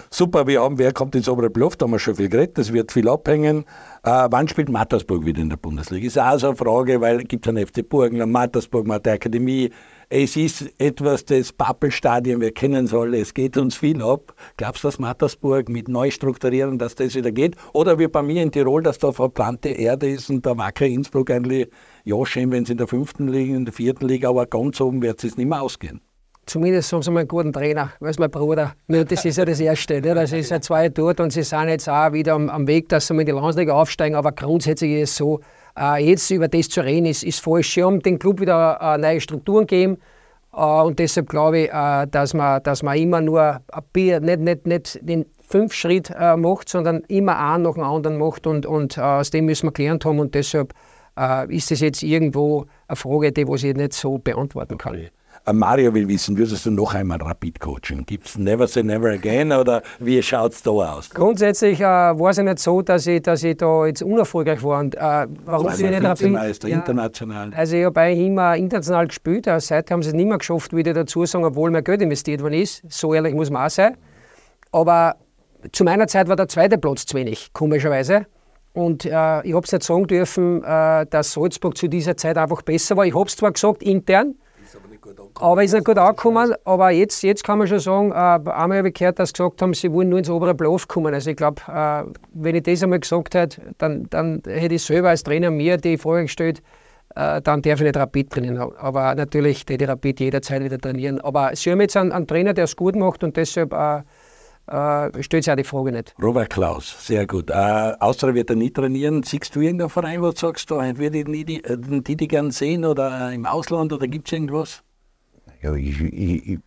Super, 0.09 0.45
wir 0.47 0.61
haben, 0.61 0.77
wer 0.77 0.93
kommt 0.93 1.15
ins 1.15 1.29
obere 1.29 1.49
Bluff, 1.49 1.75
da 1.75 1.86
haben 1.86 1.91
wir 1.91 1.99
schon 1.99 2.15
viel 2.15 2.29
geredet, 2.29 2.57
das 2.57 2.73
wird 2.73 2.91
viel 2.91 3.07
abhängen. 3.07 3.65
Äh, 4.03 4.27
wann 4.29 4.47
spielt 4.47 4.69
Mattersburg 4.69 5.25
wieder 5.25 5.41
in 5.41 5.49
der 5.49 5.57
Bundesliga? 5.57 6.05
Ist 6.05 6.19
auch 6.19 6.38
so 6.38 6.47
eine 6.47 6.55
Frage, 6.55 7.01
weil 7.01 7.21
es 7.21 7.27
gibt 7.27 7.47
einen 7.47 7.65
FC 7.65 7.88
Burgenland, 7.88 8.32
Mattersburg, 8.32 8.86
man 8.86 9.01
Akademie, 9.01 9.71
es 10.09 10.36
ist 10.36 10.69
etwas 10.77 11.23
das 11.23 11.53
Pappelstadion, 11.53 12.41
wir 12.41 12.53
kennen 12.53 12.84
es 12.84 12.91
es 12.91 13.34
geht 13.34 13.55
uns 13.55 13.77
viel 13.77 14.01
ab. 14.01 14.36
Glaubst 14.57 14.84
du, 14.84 14.89
dass 14.89 14.99
Mattersburg 14.99 15.69
mit 15.69 15.88
Neustrukturieren, 15.88 16.77
dass 16.77 16.95
das 16.95 17.15
wieder 17.15 17.32
geht? 17.32 17.55
Oder 17.71 17.97
wie 17.97 18.09
bei 18.09 18.21
mir 18.21 18.43
in 18.43 18.51
Tirol, 18.51 18.84
dass 18.84 18.97
da 18.97 19.13
verplante 19.13 19.69
Erde 19.69 20.09
ist 20.09 20.29
und 20.29 20.45
der 20.45 20.57
Wacker 20.57 20.86
Innsbruck 20.86 21.32
eigentlich, 21.32 21.69
ja 22.03 22.25
schön, 22.25 22.51
wenn 22.51 22.65
sie 22.65 22.73
in 22.73 22.77
der 22.77 22.88
fünften 22.88 23.29
Liga, 23.29 23.55
in 23.55 23.63
der 23.63 23.73
vierten 23.73 24.05
Liga, 24.05 24.27
aber 24.27 24.45
ganz 24.47 24.82
oben 24.82 25.01
wird 25.01 25.23
es 25.23 25.38
nicht 25.38 25.47
mehr 25.47 25.61
ausgehen. 25.61 26.01
Zumindest 26.47 26.91
haben 26.91 27.03
sie 27.03 27.11
mal 27.11 27.19
einen 27.21 27.27
guten 27.27 27.53
Trainer, 27.53 27.91
weil 27.99 28.13
mein 28.17 28.31
Bruder. 28.31 28.73
Das 28.87 29.25
ist 29.25 29.37
ja 29.37 29.45
das 29.45 29.59
Erste. 29.59 30.01
Nicht? 30.01 30.17
Also, 30.17 30.35
es 30.35 30.49
sind 30.49 30.63
zwei 30.63 30.89
dort 30.89 31.19
und 31.19 31.31
sie 31.31 31.43
sind 31.43 31.69
jetzt 31.69 31.87
auch 31.87 32.11
wieder 32.13 32.33
am, 32.33 32.49
am 32.49 32.67
Weg, 32.67 32.89
dass 32.89 33.07
sie 33.07 33.13
mal 33.13 33.21
in 33.21 33.27
die 33.27 33.31
Landesliga 33.31 33.73
aufsteigen. 33.73 34.15
Aber 34.15 34.31
grundsätzlich 34.31 34.93
ist 34.93 35.11
es 35.11 35.17
so, 35.17 35.39
äh, 35.77 36.03
jetzt 36.03 36.29
über 36.31 36.47
das 36.47 36.69
zu 36.69 36.81
reden, 36.81 37.05
ist, 37.05 37.23
ist 37.23 37.39
falsch. 37.39 37.75
Sie 37.75 37.83
haben 37.83 38.01
den 38.01 38.17
Club 38.17 38.41
wieder 38.41 38.79
äh, 38.81 38.97
neue 38.97 39.21
Strukturen 39.21 39.67
gegeben. 39.67 39.97
Äh, 40.53 40.57
und 40.57 40.97
deshalb 40.97 41.29
glaube 41.29 41.59
ich, 41.59 41.69
äh, 41.71 42.07
dass, 42.07 42.33
man, 42.33 42.61
dass 42.63 42.81
man 42.81 42.97
immer 42.97 43.21
nur 43.21 43.61
ein 43.71 44.23
nicht, 44.23 44.39
nicht, 44.39 44.65
nicht 44.65 44.99
den 45.01 45.25
fünf 45.47 45.73
Schritt 45.73 46.09
äh, 46.09 46.35
macht, 46.35 46.69
sondern 46.69 47.03
immer 47.07 47.37
einen 47.37 47.63
nach 47.63 47.75
dem 47.75 47.83
anderen 47.83 48.17
macht. 48.17 48.47
Und, 48.47 48.65
und 48.65 48.97
äh, 48.97 49.01
aus 49.01 49.29
dem 49.29 49.45
müssen 49.45 49.67
wir 49.67 49.71
gelernt 49.71 50.05
haben. 50.05 50.19
Und 50.19 50.33
deshalb 50.35 50.73
ist 51.49 51.69
das 51.69 51.81
jetzt 51.81 52.03
irgendwo 52.03 52.65
eine 52.87 52.95
Frage, 52.95 53.33
die 53.33 53.41
ich 53.41 53.75
nicht 53.75 53.91
so 53.91 54.17
beantworten 54.17 54.77
kann. 54.77 54.95
Okay. 54.95 55.11
Äh, 55.45 55.53
Mario 55.53 55.93
will 55.93 56.07
wissen, 56.07 56.37
würdest 56.37 56.65
du 56.65 56.71
noch 56.71 56.93
einmal 56.93 57.17
Rapid 57.19 57.59
coachen? 57.59 58.05
Gibt 58.05 58.27
es 58.27 58.37
Never 58.37 58.67
Say 58.67 58.83
Never 58.83 59.09
Again 59.09 59.51
oder 59.51 59.81
wie 59.99 60.21
schaut 60.21 60.53
es 60.53 60.61
da 60.61 60.71
aus? 60.71 61.09
Grundsätzlich 61.09 61.79
äh, 61.79 61.83
war 61.83 62.29
es 62.29 62.37
ja 62.37 62.43
nicht 62.43 62.59
so, 62.59 62.81
dass 62.83 63.07
ich, 63.07 63.23
dass 63.23 63.43
ich 63.43 63.57
da 63.57 63.87
jetzt 63.87 64.03
unerfolgreich 64.03 64.61
war. 64.63 64.79
Und, 64.79 64.95
äh, 64.95 65.27
warum 65.45 65.69
ich 65.73 65.79
nicht 65.79 66.03
Rapid? 66.03 66.31
Meister, 66.31 66.67
ja, 66.67 66.77
international. 66.77 67.53
Also 67.55 67.75
ich 67.75 67.85
habe 67.85 67.99
eigentlich 67.99 68.27
immer 68.27 68.55
international 68.55 69.07
gespielt. 69.07 69.47
Also 69.47 69.67
seitdem 69.67 69.95
haben 69.95 70.03
sie 70.03 70.09
es 70.09 70.15
nicht 70.15 70.27
mehr 70.27 70.37
geschafft, 70.37 70.75
wieder 70.75 70.93
dazu 70.93 71.25
sagen, 71.25 71.43
obwohl 71.43 71.71
mehr 71.71 71.81
Geld 71.81 72.03
investiert 72.03 72.43
worden 72.43 72.55
ist. 72.55 72.83
So 72.87 73.13
ehrlich 73.15 73.33
muss 73.33 73.49
man 73.49 73.65
auch 73.65 73.71
sein. 73.71 73.97
Aber 74.71 75.15
zu 75.71 75.83
meiner 75.83 76.07
Zeit 76.07 76.27
war 76.27 76.35
der 76.35 76.49
zweite 76.49 76.77
Platz 76.77 77.05
zu 77.05 77.17
wenig, 77.17 77.51
komischerweise. 77.53 78.27
Und 78.73 79.05
äh, 79.05 79.09
ich 79.09 79.53
habe 79.53 79.65
es 79.65 79.71
nicht 79.71 79.83
sagen 79.83 80.05
dürfen, 80.05 80.63
äh, 80.63 81.05
dass 81.07 81.33
Salzburg 81.33 81.75
zu 81.75 81.87
dieser 81.87 82.15
Zeit 82.15 82.37
einfach 82.37 82.61
besser 82.61 82.95
war. 82.95 83.05
Ich 83.05 83.15
habe 83.15 83.25
es 83.25 83.35
zwar 83.35 83.51
gesagt 83.51 83.83
intern, 83.83 84.35
aber 85.36 85.64
ist 85.64 85.74
nicht 85.74 85.86
gut 85.86 85.97
angekommen. 85.97 86.54
Aber 86.66 86.91
jetzt, 86.91 87.24
jetzt 87.24 87.43
kann 87.43 87.60
man 87.60 87.68
schon 87.68 87.80
sagen, 87.80 88.12
äh, 88.12 88.16
einmal 88.16 88.78
habe 88.78 88.89
ich 88.89 88.93
gehört, 88.93 89.20
dass 89.20 89.30
sie 89.30 89.34
gesagt 89.34 89.62
haben, 89.62 89.74
sie 89.74 89.91
wollen 89.91 90.10
nur 90.10 90.20
ins 90.20 90.30
obere 90.30 90.54
Bluff 90.54 90.88
kommen. 90.88 91.14
Also 91.14 91.32
ich 91.32 91.38
glaube, 91.38 91.62
äh, 91.68 92.04
wenn 92.34 92.56
ich 92.56 92.64
das 92.64 92.84
einmal 92.84 92.99
gesagt 92.99 93.36
hätte, 93.36 93.62
dann, 93.78 94.08
dann 94.10 94.41
hätte 94.45 94.76
ich 94.76 94.84
selber 94.84 95.10
als 95.10 95.24
Trainer 95.24 95.52
mir 95.52 95.78
die 95.78 95.97
Frage 95.97 96.24
gestellt, 96.24 96.62
äh, 97.16 97.41
dann 97.41 97.62
darf 97.62 97.80
ich 97.80 97.86
nicht 97.86 97.97
Rapid 97.97 98.30
trainieren. 98.30 98.58
Aber 98.58 99.16
natürlich 99.16 99.66
die 99.66 99.84
Rapid 99.84 100.20
jederzeit 100.20 100.64
wieder 100.64 100.78
trainieren. 100.78 101.20
Aber 101.22 101.56
sie 101.56 101.72
haben 101.72 101.82
jetzt 101.82 101.97
einen, 101.97 102.12
einen 102.12 102.28
Trainer, 102.28 102.54
der 102.54 102.66
es 102.66 102.76
gut 102.76 102.95
macht 102.95 103.24
und 103.24 103.36
deshalb 103.38 103.74
äh, 103.74 104.02
äh, 104.68 105.24
stellt 105.24 105.43
sich 105.43 105.52
auch 105.52 105.58
die 105.58 105.64
Frage 105.64 105.91
nicht. 105.91 106.16
Robert 106.22 106.49
Klaus, 106.49 107.06
sehr 107.06 107.28
gut. 107.28 107.49
Äh, 107.49 107.93
Austria 107.99 108.34
wird 108.34 108.49
er 108.49 108.56
nie 108.56 108.72
trainieren. 108.72 109.24
Siehst 109.24 109.56
du 109.56 109.62
irgendeinen 109.62 109.89
Verein, 109.89 110.22
wo 110.22 110.32
du 110.32 110.38
sagst, 110.38 110.70
da 110.72 110.97
würde 110.97 111.20
ich 111.20 111.26
die, 111.26 111.45
die, 111.45 111.62
die, 112.02 112.16
die 112.16 112.28
gerne 112.28 112.52
sehen 112.52 112.86
oder 112.86 113.32
im 113.32 113.45
Ausland 113.45 113.91
oder 113.91 114.08
gibt 114.08 114.28
es 114.28 114.34
irgendwas? 114.34 114.84
Ja, 115.62 115.76
ich, 115.76 115.99
ich, 116.01 116.47
ich, 116.49 116.59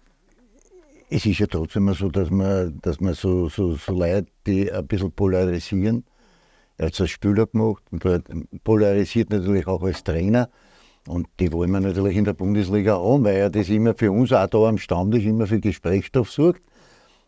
es 1.10 1.26
ist 1.26 1.38
ja 1.38 1.46
trotzdem 1.46 1.92
so, 1.94 2.08
dass 2.08 2.30
man, 2.30 2.78
dass 2.82 3.00
man 3.00 3.14
so, 3.14 3.48
so, 3.48 3.74
so 3.74 3.92
Leute, 3.92 4.26
die 4.46 4.70
ein 4.70 4.86
bisschen 4.86 5.10
polarisieren, 5.10 6.04
er 6.76 6.86
hat 6.86 6.94
es 6.94 7.00
als 7.00 7.10
Spieler 7.10 7.46
gemacht 7.46 7.82
und 7.90 8.64
polarisiert 8.64 9.30
natürlich 9.30 9.66
auch 9.66 9.82
als 9.82 10.02
Trainer. 10.02 10.48
Und 11.06 11.28
die 11.38 11.52
wollen 11.52 11.70
wir 11.70 11.80
natürlich 11.80 12.16
in 12.16 12.24
der 12.24 12.32
Bundesliga 12.32 12.96
haben, 12.96 13.24
weil 13.24 13.36
er 13.36 13.50
das 13.50 13.68
immer 13.68 13.94
für 13.94 14.10
uns 14.10 14.32
auch 14.32 14.46
da 14.46 14.58
am 14.58 14.78
Stammtisch 14.78 15.24
immer 15.24 15.46
für 15.46 15.60
Gesprächsstoff 15.60 16.30
sucht. 16.30 16.62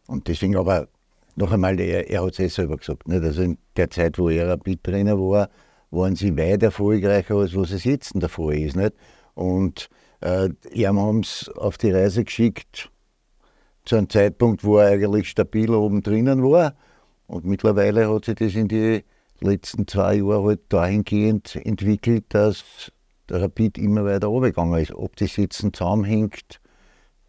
Und 0.07 0.29
deswegen 0.29 0.57
aber, 0.57 0.89
noch 1.37 1.53
einmal, 1.53 1.79
er, 1.79 2.09
er 2.09 2.25
hat 2.25 2.33
es 2.33 2.39
eh 2.39 2.49
selber 2.49 2.79
gesagt, 2.79 3.07
nicht? 3.07 3.23
also 3.23 3.43
in 3.43 3.59
der 3.77 3.91
Zeit, 3.91 4.19
wo 4.19 4.31
er 4.31 4.49
Rapid-Trainer 4.49 5.19
war, 5.19 5.51
waren 5.91 6.17
sie 6.17 6.37
weit 6.37 6.63
erfolgreicher, 6.63 7.37
als 7.37 7.55
was 7.55 7.71
es 7.73 7.85
jetzt 7.85 8.13
der 8.15 8.29
Fall 8.29 8.55
ist. 8.55 8.77
Nicht? 8.77 8.95
Und 9.35 9.91
äh, 10.21 10.49
ihm 10.73 10.99
haben 10.99 11.21
es 11.21 11.49
auf 11.51 11.79
die 11.79 11.91
Reise 11.91 12.25
geschickt 12.25 12.91
zu 13.85 13.97
einem 13.97 14.11
Zeitpunkt, 14.11 14.65
wo 14.65 14.79
er 14.79 14.93
eigentlich 14.93 15.29
stabil 15.29 15.71
oben 15.71 16.03
drinnen 16.03 16.43
war. 16.43 16.75
Und 17.27 17.45
mittlerweile 17.45 18.13
hat 18.13 18.25
sich 18.25 18.37
das 18.37 18.55
in 18.55 18.69
die 18.69 19.05
letzten 19.41 19.87
zwei 19.87 20.17
Jahre 20.17 20.45
halt 20.45 20.61
dahingehend 20.69 21.57
entwickelt, 21.57 22.25
dass 22.31 22.93
der 23.29 23.43
Rapid 23.43 23.79
immer 23.79 24.05
weiter 24.05 24.29
runtergegangen 24.29 24.81
ist. 24.81 24.95
Ob 24.95 25.17
das 25.17 25.37
jetzt 25.37 25.59
zusammenhängt, 25.59 26.61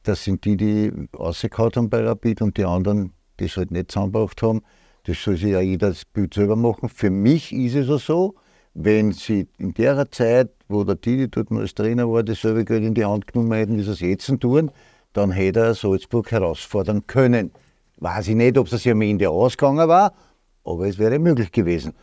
das 0.03 0.23
sind 0.23 0.45
die, 0.45 0.57
die 0.57 0.91
rausgehauen 1.17 1.71
haben 1.75 1.89
bei 1.89 2.03
Rapid 2.03 2.41
und 2.41 2.57
die 2.57 2.65
anderen, 2.65 3.13
die 3.39 3.45
es 3.45 3.57
halt 3.57 3.71
nicht 3.71 3.91
zusammengebracht 3.91 4.41
haben. 4.41 4.61
Das 5.03 5.21
soll 5.21 5.37
sich 5.37 5.51
ja 5.51 5.61
jeder 5.61 5.89
das 5.89 6.05
Bild 6.05 6.33
selber 6.33 6.55
machen. 6.55 6.89
Für 6.89 7.09
mich 7.09 7.53
ist 7.53 7.75
es 7.75 7.89
auch 7.89 7.99
so, 7.99 8.35
wenn 8.79 9.11
sie 9.11 9.47
in 9.57 9.73
der 9.73 10.09
Zeit, 10.11 10.51
wo 10.67 10.83
der 10.83 10.95
Didi 10.95 11.27
dort 11.27 11.51
als 11.51 11.73
Trainer 11.73 12.07
war, 12.11 12.21
dasselbe 12.21 12.63
Geld 12.63 12.83
in 12.83 12.93
die 12.93 13.05
Hand 13.05 13.25
genommen 13.25 13.51
hätten, 13.53 13.75
wie 13.75 13.81
sie 13.81 13.91
es 13.91 14.01
jetzt 14.01 14.31
tun, 14.39 14.69
dann 15.13 15.31
hätte 15.31 15.61
er 15.61 15.73
Salzburg 15.73 16.31
herausfordern 16.31 17.07
können. 17.07 17.51
Weiß 17.97 18.27
ich 18.27 18.35
nicht, 18.35 18.55
ob 18.55 18.71
es 18.71 18.85
am 18.85 19.01
Ende 19.01 19.31
ausgegangen 19.31 19.87
war, 19.87 20.13
aber 20.63 20.87
es 20.87 20.99
wäre 20.99 21.17
möglich 21.17 21.51
gewesen. 21.51 21.93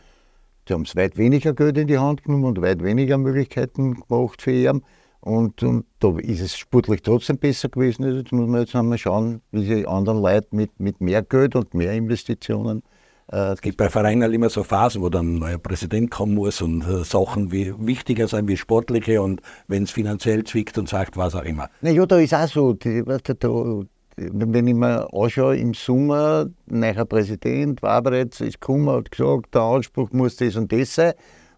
Sie 0.67 0.73
haben 0.73 0.81
es 0.81 0.97
weit 0.97 1.17
weniger 1.17 1.53
Geld 1.53 1.77
in 1.77 1.87
die 1.87 1.97
Hand 1.97 2.23
genommen 2.23 2.43
und 2.43 2.61
weit 2.61 2.83
weniger 2.83 3.17
Möglichkeiten 3.17 3.93
gemacht 3.93 4.41
für 4.41 4.51
ihn. 4.51 4.81
Und, 5.21 5.63
und 5.63 5.85
da 5.99 6.17
ist 6.19 6.41
es 6.41 6.57
sportlich 6.57 7.03
trotzdem 7.03 7.37
besser 7.37 7.69
gewesen. 7.69 8.03
Also 8.03 8.17
jetzt 8.17 8.33
muss 8.33 8.49
man 8.49 8.59
jetzt 8.59 8.75
einmal 8.75 8.97
schauen, 8.97 9.41
wie 9.51 9.63
sie 9.63 9.87
anderen 9.87 10.21
Leuten 10.21 10.57
mit, 10.57 10.77
mit 10.77 10.99
mehr 10.99 11.23
Geld 11.23 11.55
und 11.55 11.73
mehr 11.73 11.93
Investitionen 11.93 12.83
es 13.27 13.61
gibt 13.61 13.77
bei 13.77 13.89
Vereinen 13.89 14.21
halt 14.21 14.33
immer 14.33 14.49
so 14.49 14.63
Phasen, 14.63 15.01
wo 15.01 15.09
dann 15.09 15.35
ein 15.35 15.39
neuer 15.39 15.57
Präsident 15.57 16.11
kommen 16.11 16.35
muss 16.35 16.61
und 16.61 16.83
äh, 16.83 17.03
Sachen 17.03 17.51
wie 17.51 17.73
wichtiger 17.79 18.27
sein 18.27 18.47
wie 18.47 18.55
sportliche 18.55 19.21
und 19.21 19.41
wenn 19.67 19.83
es 19.83 19.91
finanziell 19.91 20.43
zwickt 20.43 20.77
und 20.77 20.87
sagt, 20.87 21.17
was 21.17 21.33
auch 21.33 21.43
immer. 21.43 21.69
Na 21.81 21.89
ja, 21.89 22.05
da 22.05 22.19
ist 22.19 22.35
auch 22.35 22.47
so, 22.47 22.73
die, 22.73 23.05
weißt 23.05 23.29
du, 23.29 23.33
da, 23.35 23.85
wenn 24.17 24.67
ich 24.67 24.75
mir 24.75 25.07
anschaue, 25.11 25.57
im 25.57 25.73
Sommer, 25.73 26.47
neuer 26.67 27.05
Präsident, 27.05 27.81
Wabretz 27.81 28.41
ist 28.41 28.61
gekommen, 28.61 28.89
hat 28.89 29.09
gesagt, 29.09 29.55
der 29.55 29.61
Anspruch 29.61 30.11
muss 30.11 30.35
das 30.37 30.55
und 30.55 30.71
das 30.71 30.93
sein. 30.93 31.13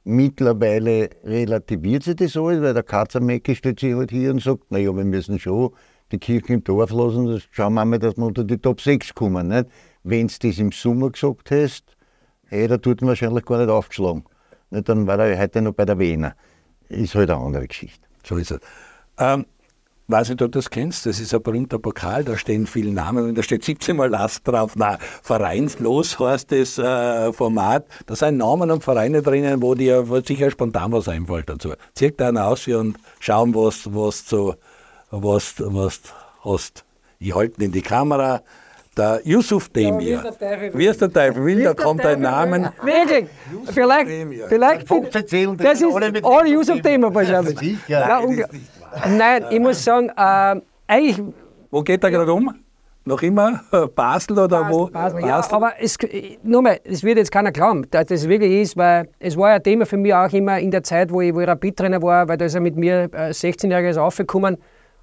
Mittlerweile 0.06 1.10
relativiert 1.26 2.04
sich 2.04 2.16
das 2.16 2.38
alles, 2.38 2.62
weil 2.62 2.74
der 2.74 2.84
Katzermecke 2.84 3.54
stellt 3.56 3.82
sich 3.82 3.94
halt 3.94 4.12
hier 4.12 4.32
und 4.32 4.42
sagt, 4.42 4.72
naja, 4.72 4.96
wir 4.96 5.04
müssen 5.04 5.38
schon 5.38 5.72
die 6.14 6.18
Kirche 6.18 6.54
im 6.54 6.64
Dorf 6.64 6.92
lassen, 6.92 7.42
schauen 7.52 7.74
wir 7.74 7.84
mal, 7.84 8.00
dass 8.00 8.16
wir 8.16 8.26
unter 8.26 8.46
die 8.46 8.58
Top 8.58 8.80
6 8.80 9.14
kommen. 9.14 9.50
Nicht? 9.50 9.68
Wenn 10.10 10.28
du 10.28 10.34
das 10.42 10.58
im 10.58 10.72
Sommer 10.72 11.10
gesagt 11.10 11.52
hast, 11.52 11.84
hey, 12.46 12.66
da 12.70 12.78
tut 12.78 13.02
wahrscheinlich 13.02 13.44
gar 13.44 13.58
nicht 13.58 13.70
aufgeschlagen. 13.70 14.24
Nicht, 14.70 14.88
dann 14.88 15.06
war 15.06 15.20
er 15.20 15.38
heute 15.38 15.62
noch 15.62 15.74
bei 15.74 15.84
der 15.84 16.00
Wiener. 16.00 16.34
Ist 16.88 17.14
halt 17.14 17.30
eine 17.30 17.42
andere 17.42 17.68
Geschichte. 17.68 18.08
So 18.24 18.38
ist 18.38 18.52
es. 18.52 18.60
Ähm, 19.18 19.46
weiß 20.08 20.30
nicht, 20.30 20.42
ob 20.42 20.54
du 20.54 20.60
das 20.60 20.70
kennst, 20.70 21.06
das 21.06 21.20
ist 21.20 21.34
ein 21.34 21.44
berühmter 21.44 21.78
Pokal, 21.78 22.24
da 22.24 22.38
stehen 22.38 22.68
viele 22.68 22.94
Namen 22.94 23.28
und 23.28 23.38
da 23.38 23.44
steht 23.44 23.66
17 23.66 23.98
Mal 23.98 24.10
Last 24.10 24.48
drauf. 24.48 24.78
Na, 24.78 24.98
Vereinslos 25.24 26.18
heißt 26.18 26.54
das 26.54 26.78
äh, 26.78 27.34
Format. 27.34 27.86
Da 28.06 28.16
sind 28.16 28.38
Namen 28.38 28.72
und 28.72 28.86
Vereine 28.86 29.22
drinnen, 29.22 29.62
wo 29.62 29.76
dir 29.76 30.06
sicher 30.26 30.50
spontan 30.52 30.94
was 30.94 31.10
einfällt 31.10 31.50
dazu. 31.50 31.74
Zieh 31.96 32.14
da 32.16 32.30
einen 32.30 32.38
aus 32.38 32.66
und 32.70 32.98
schauen, 33.20 33.54
was, 33.54 33.94
was, 33.94 34.32
was, 35.12 35.56
was 35.58 36.00
hast. 36.46 36.86
Ich 37.20 37.36
halte 37.36 37.62
in 37.62 37.74
die 37.74 37.82
Kamera 37.82 38.42
Der 38.98 39.22
Yusuf 39.24 39.70
Demir. 39.70 40.24
Wie 40.74 40.88
ist 40.88 41.02
der 41.02 41.12
Teufel 41.12 41.46
will, 41.46 41.64
da 41.64 41.74
kommt 41.74 42.04
ein 42.06 42.20
Name. 42.20 42.74
Wirklich. 42.82 43.28
Vielleicht, 43.72 44.10
vielleicht. 44.48 44.88
15 44.88 45.28
Zählen, 45.28 45.58
Das 45.58 45.82
ist 45.82 46.24
alle 46.24 46.50
Yusuf 46.50 46.82
Thema 46.82 47.14
wahrscheinlich. 47.14 47.60
Sicher. 47.60 47.78
Ja, 47.88 48.22
Nein, 49.10 49.46
ich 49.52 49.60
muss 49.60 49.84
sagen, 49.84 50.10
äh, 50.10 50.62
eigentlich 50.88 51.22
Wo 51.70 51.82
geht 51.82 52.04
er 52.04 52.10
gerade 52.10 52.34
um? 52.34 52.54
Noch 53.06 53.22
immer 53.22 53.62
Basel 53.96 54.40
oder 54.40 54.70
wo? 54.70 54.88
Basel, 54.88 55.22
ja, 55.22 55.42
aber 55.52 55.74
es, 55.80 55.98
nur 56.44 56.62
mal, 56.62 56.80
es 56.84 57.04
wird 57.04 57.18
jetzt 57.18 57.32
keiner 57.32 57.52
glauben, 57.52 57.86
dass 57.90 58.08
das 58.08 58.28
wirklich 58.28 58.64
ist, 58.64 58.76
weil 58.76 59.08
es 59.20 59.38
war 59.38 59.50
ja 59.50 59.56
ein 59.56 59.64
Thema 59.64 59.86
für 59.86 59.98
mich 59.98 60.14
auch 60.14 60.32
immer 60.34 60.60
in 60.60 60.72
der 60.72 60.84
Zeit, 60.84 61.12
wo 61.12 61.22
ich, 61.22 61.34
wo 61.34 61.40
ich 61.40 61.48
Rapid-Trainer 61.48 62.02
war, 62.02 62.28
weil 62.28 62.38
da 62.38 62.46
ist 62.46 62.56
er 62.56 62.62
mit 62.62 62.76
mir 62.76 63.10
äh, 63.14 63.30
16-Jähriges 63.30 63.98
aufgekommen 63.98 64.58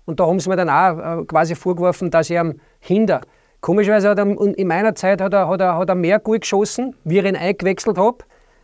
und 0.05 0.21
da 0.21 0.27
haben 0.27 0.39
sie 0.39 0.51
mir 0.51 0.57
dann 0.57 0.69
auch 0.69 1.21
äh, 1.21 1.25
quasi 1.25 1.55
vorgeworfen, 1.55 2.11
dass 2.11 2.29
ich 2.29 2.39
am 2.39 2.55
hinder. 2.81 3.23
Komischerweise 3.65 4.11
hat 4.11 4.19
er 4.19 4.27
in 4.27 4.69
meiner 4.69 4.95
Zeit 4.95 5.23
hat 5.23 5.33
er, 5.33 5.49
hat 5.49 5.59
er, 5.59 5.79
hat 5.79 5.89
er 5.89 5.95
mehr 5.95 6.19
gut 6.19 6.43
geschossen, 6.43 6.95
wie 7.05 7.19
ich 7.19 7.25
ihn 7.25 7.35
eingewechselt 7.35 7.97
habe, 7.97 8.19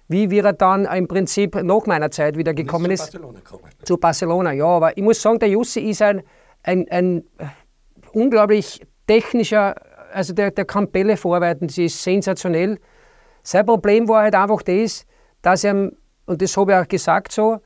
wie 0.08 0.30
wie 0.30 0.40
er 0.40 0.52
dann 0.52 0.84
im 0.84 1.08
Prinzip 1.08 1.54
nach 1.54 1.86
meiner 1.86 2.10
Zeit 2.10 2.36
wieder 2.36 2.52
gekommen 2.52 2.90
ist 2.90 3.18
zu 3.82 3.96
Barcelona, 3.96 4.52
ja, 4.52 4.66
aber 4.66 4.94
ich 4.98 5.02
muss 5.02 5.22
sagen, 5.22 5.38
der 5.38 5.48
Jussi 5.48 5.80
ist 5.80 6.02
ein, 6.02 6.22
ein, 6.64 6.86
ein 6.90 7.24
unglaublich 8.12 8.86
technischer, 9.06 9.74
also 10.12 10.34
der, 10.34 10.50
der 10.50 10.66
kann 10.66 10.90
Bälle 10.90 11.16
vorarbeiten, 11.16 11.68
das 11.68 11.78
ist 11.78 12.02
sensationell. 12.02 12.78
Sein 13.42 13.64
Problem 13.64 14.06
war 14.06 14.24
halt 14.24 14.34
einfach 14.34 14.60
das, 14.60 15.06
dass 15.40 15.64
er, 15.64 15.92
und 16.26 16.42
das 16.42 16.54
habe 16.58 16.72
ich 16.72 16.78
auch 16.78 16.88
gesagt 16.88 17.32
so, 17.32 17.56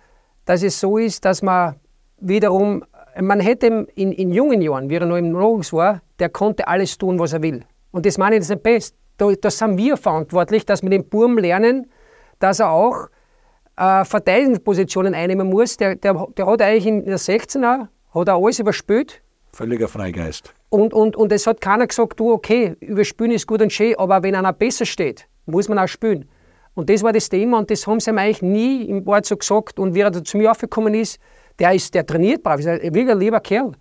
dass 0.45 0.63
es 0.63 0.79
so 0.79 0.99
ist, 0.99 1.25
dass 1.25 1.43
man 1.43 1.75
wiederum, 2.21 2.85
man 3.21 3.41
hätte 3.41 3.87
in, 3.95 4.13
in 4.13 4.33
jungen 4.33 4.63
Jahren, 4.63 4.91
wie 4.91 4.97
er 4.97 5.07
noch 5.07 5.17
im 5.17 5.33
Nachwuchs 5.33 5.73
war, 5.73 6.03
der 6.19 6.29
konnte 6.29 6.67
alles 6.69 6.99
tun, 6.99 7.19
was 7.19 7.33
er 7.33 7.43
will. 7.43 7.65
Und 7.91 8.07
das 8.07 8.19
meine 8.19 8.37
ich 8.37 8.41
das 8.41 8.51
ist 8.51 8.63
best. 8.63 8.97
Da, 9.17 9.31
da 9.33 9.51
sind 9.51 9.77
wir 9.79 9.97
verantwortlich, 9.97 10.67
dass 10.67 10.83
wir 10.83 10.91
den 10.91 11.09
Burm 11.09 11.39
lernen, 11.39 11.87
dass 12.41 12.61
er 12.61 12.71
auch 12.71 13.09
äh, 13.77 14.05
Verteidigungspositionen 14.05 15.15
einnehmen 15.15 15.49
muss. 15.49 15.77
Der, 15.77 15.95
der, 15.95 16.27
der 16.37 16.47
hat 16.47 16.63
eigentlich 16.63 16.87
in 16.87 17.05
der 17.05 17.19
16er 17.19 17.89
hat 18.15 18.29
er 18.29 18.35
alles 18.35 18.59
überspielt. 18.59 19.23
Völliger 19.53 19.87
Freigeist. 19.87 20.53
Und, 20.69 20.93
und, 20.93 21.15
und 21.15 21.31
es 21.31 21.47
hat 21.47 21.61
keiner 21.61 21.87
gesagt, 21.87 22.19
du, 22.19 22.33
okay, 22.33 22.75
überspielen 22.81 23.31
ist 23.31 23.47
gut 23.47 23.63
und 23.63 23.73
schön, 23.73 23.95
aber 23.97 24.23
wenn 24.25 24.35
einer 24.35 24.53
besser 24.53 24.85
steht, 24.85 25.29
muss 25.47 25.69
man 25.69 25.79
auch 25.79 25.87
spielen. 25.87 26.29
Und 26.75 26.91
das 26.91 27.05
war 27.05 27.13
das 27.13 27.29
Thema 27.29 27.59
und 27.59 27.71
das 27.71 27.87
haben 27.87 28.01
sie 28.01 28.11
ihm 28.11 28.19
eigentlich 28.19 28.43
nie 28.43 28.83
im 28.83 29.07
Wort 29.07 29.27
so 29.27 29.37
gesagt. 29.37 29.79
Und 29.79 29.95
wie 29.95 30.01
er 30.01 30.11
da 30.11 30.25
zu 30.25 30.37
mir 30.37 30.51
aufgekommen 30.51 30.95
ist, 30.95 31.21
der, 31.59 31.73
ist, 31.73 31.95
der 31.95 32.07
trainiert 32.07 32.43
brav, 32.43 32.59
ist 32.61 32.67
ein 32.67 32.95
wirklich 32.95 33.17
lieber 33.17 33.41
Kerl. 33.41 33.73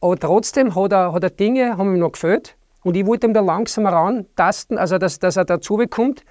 Aber 0.00 0.18
trotzdem 0.18 0.74
hat 0.74 0.92
er, 0.92 1.12
hat 1.12 1.22
er 1.22 1.30
Dinge, 1.30 1.76
haben 1.76 1.94
ihm 1.94 2.00
noch 2.00 2.12
gefällt. 2.12 2.56
Und 2.82 2.96
ich 2.96 3.06
wollte 3.06 3.26
ihm 3.26 3.34
da 3.34 3.40
langsam 3.40 3.86
herantasten, 3.86 4.76
also 4.76 4.98
dass, 4.98 5.18
dass 5.18 5.36
er 5.36 5.46
dazu 5.46 5.76
bekommt. 5.76 6.24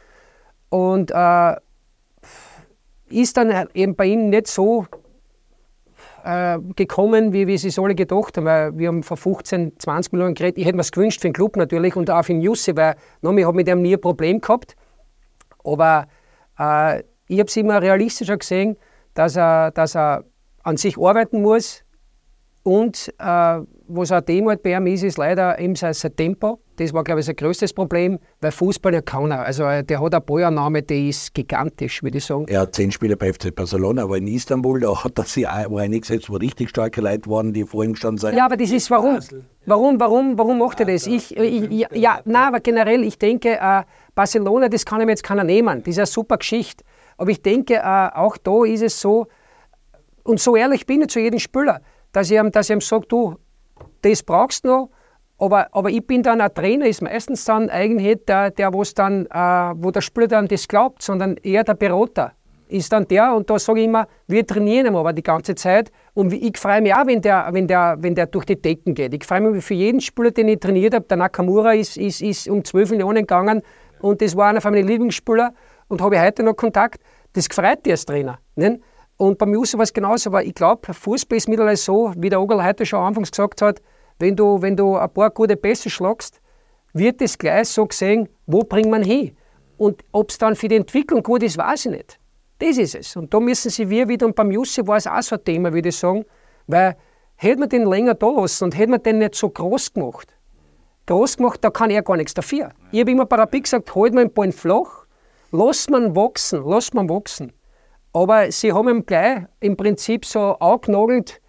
Und 0.70 1.12
äh, 1.12 1.56
ist 3.10 3.38
dann 3.38 3.68
eben 3.74 3.96
bei 3.96 4.06
ihm 4.06 4.30
nicht 4.30 4.48
so 4.48 4.86
äh, 6.24 6.60
gekommen, 6.76 7.34
wie, 7.34 7.48
wie 7.48 7.58
sie 7.58 7.70
es 7.70 7.80
alle 7.80 7.96
gedacht 7.96 8.38
haben. 8.38 8.46
Weil 8.46 8.78
wir 8.78 8.89
haben 8.89 9.04
vor 9.04 9.18
15, 9.18 9.80
20 9.80 10.14
Millionen 10.14 10.36
geredet. 10.36 10.58
Ich 10.58 10.66
hätte 10.66 10.76
mir 10.76 10.82
es 10.82 10.91
gewünscht 10.91 11.22
für 11.22 11.28
den 11.28 11.34
Club 11.34 11.56
natürlich 11.56 11.96
und 11.96 12.10
auch 12.10 12.24
für 12.24 12.34
den 12.34 12.41
Jussi, 12.41 12.76
weil 12.76 12.96
noch, 13.22 13.34
ich 13.34 13.46
habe 13.46 13.56
mit 13.56 13.68
ihm 13.68 13.82
nie 13.82 13.96
ein 13.96 14.02
Problem 14.02 14.39
gehabt. 14.39 14.76
Aber 15.64 16.08
äh, 16.60 17.00
ich 17.28 17.39
habe 17.39 17.48
es 17.48 17.58
immer 17.58 17.82
realistischer 17.82 18.38
gesehen, 18.38 18.78
dass 19.16 19.36
er, 19.36 19.72
dass 19.72 19.96
er 19.96 20.24
an 20.64 20.78
sich 20.78 20.97
arbeiten 20.97 21.41
muss. 21.41 21.84
Und 22.64 23.14
äh, 23.20 23.59
was 23.88 24.11
auch 24.14 24.22
Thema 24.22 24.55
bei 24.55 24.78
ihm 24.78 24.88
ist, 24.88 25.03
ist 25.03 25.18
leider 25.18 25.59
eben 25.59 25.76
sein, 25.76 25.93
sein 25.93 26.16
Tempo. 26.16 26.59
Das 26.78 26.93
war, 26.93 27.03
glaube 27.03 27.20
ich, 27.20 27.26
sein 27.26 27.36
größtes 27.36 27.74
Problem, 27.74 28.18
weil 28.39 28.51
Fußball 28.51 28.93
ja 28.93 29.01
kann 29.01 29.32
er. 29.32 29.43
Also 29.43 29.66
äh, 29.66 29.84
der 29.84 30.01
hat 30.01 30.14
eine 30.14 30.22
Ballannahme, 30.22 30.82
die 30.82 31.09
ist 31.09 31.34
gigantisch, 31.34 32.01
würde 32.01 32.20
ich 32.20 32.26
sagen. 32.26 32.45
Er 32.47 32.61
hat 32.61 32.74
zehn 32.74 32.89
Spiele 32.91 33.18
bei 33.18 33.34
FC 33.34 33.53
Barcelona, 33.53 34.03
aber 34.03 34.18
in 34.18 34.28
Istanbul, 34.28 34.80
da 34.80 35.03
hat 35.03 35.20
er 35.20 35.26
sich 35.26 35.45
auch 35.45 35.78
eingesetzt, 35.78 36.30
wo 36.30 36.38
richtig 36.38 36.70
starke 36.70 37.01
Leute 37.01 37.30
waren, 37.30 37.51
die 37.51 37.66
vor 37.66 37.84
ihm 37.84 37.91
gestanden 37.91 38.20
sind. 38.20 38.38
Ja, 38.38 38.45
aber 38.45 38.55
das 38.55 38.72
ist 38.72 38.89
warum? 38.89 39.20
Warum, 39.66 39.99
warum, 39.99 40.38
warum 40.38 40.57
macht 40.59 40.80
er 40.80 40.86
das? 40.86 41.05
Ich, 41.05 41.36
ich, 41.36 41.70
ja, 41.70 41.88
ja, 41.93 42.20
nein, 42.24 42.47
aber 42.47 42.61
generell, 42.61 43.03
ich 43.03 43.20
denke, 43.20 43.59
äh, 43.59 43.84
Barcelona, 44.16 44.70
das 44.70 44.86
kann 44.86 45.01
ihm 45.01 45.09
jetzt 45.09 45.24
keiner 45.24 45.43
nehmen. 45.43 45.80
Das 45.80 45.89
ist 45.89 45.97
eine 45.97 46.05
super 46.05 46.38
Geschichte. 46.38 46.86
Aber 47.18 47.30
ich 47.30 47.41
denke, 47.41 47.76
äh, 47.76 48.09
auch 48.14 48.38
da 48.38 48.64
ist 48.64 48.82
es 48.82 48.99
so, 48.99 49.28
und 50.24 50.40
so 50.40 50.56
ehrlich 50.56 50.86
bin 50.86 51.02
ich 51.02 51.10
zu 51.10 51.20
jedem 51.20 51.40
Spieler, 51.40 51.82
dass 52.12 52.32
ich 52.32 52.38
ihm, 52.38 52.52
dass 52.52 52.70
ich 52.70 52.76
ihm 52.76 52.82
sage, 52.82 53.06
du, 53.08 53.36
das 54.02 54.24
brauchst 54.24 54.64
du 54.64 54.70
noch, 54.70 54.90
aber, 55.38 55.68
aber 55.72 55.90
ich 55.90 56.06
bin 56.06 56.24
dann 56.24 56.42
ein 56.42 56.54
Trainer, 56.54 56.86
ist 56.86 57.02
meistens 57.02 57.44
dann 57.46 57.70
eigentlich 57.70 58.20
der, 58.26 58.52
der 58.52 58.74
wo's 58.74 58.94
dann, 58.94 59.26
äh, 59.26 59.74
wo 59.76 59.92
der 59.92 60.02
Spieler 60.02 60.28
dann 60.28 60.48
das 60.48 60.68
glaubt, 60.68 61.02
sondern 61.02 61.36
eher 61.38 61.64
der 61.64 61.74
Berater. 61.74 62.32
Ist 62.70 62.92
dann 62.94 63.08
der, 63.08 63.36
und 63.36 63.50
da 63.50 63.60
sage 63.60 63.82
ich 63.82 63.86
immer, 63.86 64.08
wir 64.28 64.48
trainieren 64.48 64.88
ihn 64.88 64.96
aber 64.96 65.14
die 65.14 65.22
ganze 65.22 65.54
Zeit. 65.54 65.92
Und 66.14 66.34
ich 66.34 66.58
freue 66.58 66.82
mich 66.82 66.96
auch, 66.96 67.06
wenn 67.06 67.22
der, 67.22 67.50
wenn, 67.52 67.68
der, 67.68 67.98
wenn 68.00 68.16
der 68.16 68.28
durch 68.28 68.46
die 68.46 68.60
Decken 68.60 68.96
geht. 68.96 69.14
Ich 69.14 69.26
freue 69.26 69.42
mich 69.42 69.64
für 69.64 69.74
jeden 69.74 70.02
Spieler, 70.02 70.32
den 70.32 70.48
ich 70.48 70.60
trainiert 70.60 70.96
habe. 70.96 71.06
Der 71.06 71.18
Nakamura 71.18 71.74
ist, 71.74 71.98
ist, 71.98 72.22
ist 72.22 72.48
um 72.48 72.64
12 72.64 72.92
Millionen 72.92 73.24
gegangen 73.24 73.62
und 74.00 74.22
das 74.22 74.36
war 74.36 74.48
einer 74.48 74.62
von 74.62 74.74
meinen 74.74 74.88
Lieblingsspieler 74.88 75.54
und 75.88 76.02
habe 76.02 76.16
ich 76.16 76.22
heute 76.22 76.42
noch 76.42 76.56
Kontakt. 76.56 77.02
Das 77.34 77.50
gefreut 77.50 77.86
dich 77.86 77.94
als 77.94 78.06
Trainer. 78.06 78.40
Nicht? 78.56 78.80
Und 79.24 79.38
beim 79.38 79.54
Jussi 79.54 79.78
war 79.78 79.84
es 79.84 79.94
genauso, 79.94 80.30
aber 80.30 80.44
ich 80.44 80.54
glaube, 80.54 80.94
Fußball 80.94 81.38
ist 81.38 81.48
mittlerweile 81.48 81.78
so, 81.78 82.12
wie 82.18 82.30
der 82.30 82.42
Ogerl 82.42 82.62
heute 82.62 82.86
schon 82.86 83.00
anfangs 83.00 83.32
gesagt 83.32 83.62
hat, 83.62 83.82
wenn 84.20 84.36
du, 84.36 84.62
wenn 84.62 84.76
du 84.76 84.98
ein 84.98 85.10
paar 85.14 85.30
gute 85.30 85.56
Pässe 85.56 85.90
schlagst, 85.90 86.42
wird 86.92 87.22
das 87.22 87.38
gleich 87.38 87.70
so 87.70 87.86
gesehen, 87.86 88.28
wo 88.48 88.64
bringt 88.66 88.92
man 88.92 89.02
hin? 89.02 89.34
Und 89.78 90.04
ob 90.12 90.30
es 90.30 90.38
dann 90.40 90.58
für 90.58 90.68
die 90.68 90.76
Entwicklung 90.76 91.24
gut 91.24 91.42
ist, 91.42 91.58
weiß 91.58 91.86
ich 91.86 91.92
nicht. 91.92 92.20
Das 92.60 92.78
ist 92.78 92.96
es. 92.96 93.16
Und 93.16 93.34
da 93.34 93.40
müssen 93.40 93.72
sie 93.72 93.90
wir 93.90 94.10
wieder, 94.10 94.26
und 94.26 94.36
beim 94.36 94.52
Jussi 94.52 94.86
war 94.86 94.98
es 94.98 95.08
auch 95.08 95.22
so 95.22 95.36
ein 95.36 95.44
Thema, 95.46 95.72
würde 95.72 95.88
ich 95.88 95.96
sagen, 95.96 96.26
weil 96.68 96.98
hätte 97.36 97.62
man 97.62 97.70
den 97.70 97.86
länger 97.86 98.16
da 98.16 98.30
lassen 98.30 98.66
und 98.66 98.78
hätte 98.78 98.92
man 98.92 99.04
den 99.04 99.20
nicht 99.20 99.36
so 99.36 99.50
groß 99.50 99.94
gemacht, 99.94 100.36
groß 101.06 101.38
gemacht, 101.38 101.64
da 101.64 101.70
kann 101.70 101.92
er 101.92 102.04
gar 102.04 102.18
nichts 102.18 102.34
dafür. 102.34 102.72
Ich 102.92 103.00
habe 103.00 103.12
immer 103.12 103.26
bei 103.26 103.38
Rapid 103.38 103.64
gesagt, 103.64 103.96
halt 103.96 104.14
mal 104.14 104.26
den 104.26 104.34
Ball 104.34 104.52
flach, 104.52 105.06
lass 105.52 105.90
man 105.90 106.14
wachsen, 106.14 106.62
lass 106.66 106.94
man 106.94 107.08
wachsen. 107.10 107.54
Aber 108.14 108.51
sie 108.51 108.72
haben 108.72 108.89
ihm 108.89 109.05
gleich 109.05 109.43
im 109.59 109.76
Prinzip 109.76 110.26
so 110.26 110.53
angenagelt, 110.59 111.41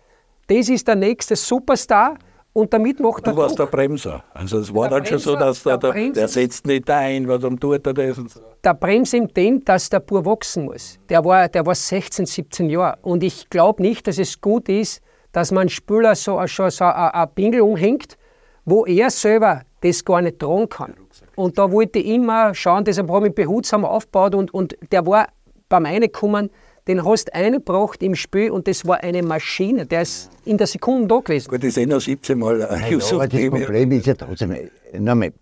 das 0.48 0.68
ist 0.68 0.88
der 0.88 0.94
nächste 0.96 1.36
Superstar 1.36 2.16
und 2.52 2.72
damit 2.72 3.00
macht 3.00 3.26
er 3.26 3.32
Du 3.32 3.38
warst 3.38 3.58
Druck. 3.58 3.70
der 3.70 3.76
Bremser. 3.76 4.24
Also 4.32 4.58
es 4.58 4.72
war 4.74 4.88
Der 4.88 4.98
dann 5.00 5.06
schon 5.06 5.18
so, 5.18 5.32
Bremser, 5.32 5.46
dass 5.46 5.62
der, 5.62 5.78
der 5.78 5.78
der, 5.90 5.92
Bremser. 5.92 6.20
der 6.20 6.28
setzt 6.28 6.66
nicht 6.66 6.88
ein, 6.90 7.28
was 7.28 7.44
am 7.44 7.58
tut 7.58 7.86
er 7.86 7.92
das 7.94 8.16
so. 8.16 8.40
der 8.62 8.74
Brems 8.74 9.12
in 9.12 9.28
dem, 9.28 9.64
dass 9.64 9.90
der 9.90 10.00
Bur 10.00 10.24
wachsen 10.24 10.64
muss. 10.66 10.98
Der 11.08 11.24
war, 11.24 11.48
der 11.48 11.66
war 11.66 11.74
16, 11.74 12.26
17 12.26 12.70
Jahre. 12.70 12.98
Und 13.02 13.22
ich 13.22 13.50
glaube 13.50 13.82
nicht, 13.82 14.06
dass 14.06 14.18
es 14.18 14.40
gut 14.40 14.68
ist, 14.68 15.02
dass 15.32 15.50
man 15.50 15.68
Spieler 15.68 16.14
so, 16.14 16.46
schon 16.46 16.70
so 16.70 16.84
ein, 16.84 16.92
ein 16.94 17.28
Pingel 17.34 17.60
umhängt, 17.60 18.16
wo 18.64 18.86
er 18.86 19.10
selber 19.10 19.62
das 19.80 20.04
gar 20.04 20.22
nicht 20.22 20.38
tragen 20.38 20.68
kann. 20.68 20.94
Und 21.36 21.58
da 21.58 21.70
wollte 21.70 21.98
ich 21.98 22.06
immer 22.06 22.54
schauen, 22.54 22.84
deshalb 22.84 23.10
habe 23.10 23.28
ich 23.28 23.34
behutsam 23.34 23.84
aufgebaut 23.84 24.34
und, 24.34 24.54
und 24.54 24.76
der 24.92 25.04
war 25.06 25.26
beim 25.68 25.86
Reinkommen, 25.86 26.50
den 26.86 27.04
hast 27.04 27.28
du 27.28 27.34
eingebracht 27.34 28.02
im 28.02 28.14
Spiel 28.14 28.50
und 28.50 28.68
das 28.68 28.86
war 28.86 29.02
eine 29.02 29.22
Maschine. 29.22 29.86
Der 29.86 30.02
ist 30.02 30.30
in 30.44 30.58
der 30.58 30.66
Sekunde 30.66 31.08
da 31.08 31.20
gewesen. 31.20 31.48
Gut, 31.48 31.64
ich 31.64 31.74
sehe 31.74 31.86
noch 31.86 32.00
17 32.00 32.38
Mal 32.38 32.60
äh, 32.60 32.80
Ja, 32.80 32.88
Yusuf 32.88 33.14
aber 33.14 33.28
das 33.28 33.40
Demir. 33.40 33.64
Problem 33.64 33.92
ist 33.92 34.06
ja 34.06 34.14
trotzdem, 34.14 34.56
nochmal, 34.98 35.32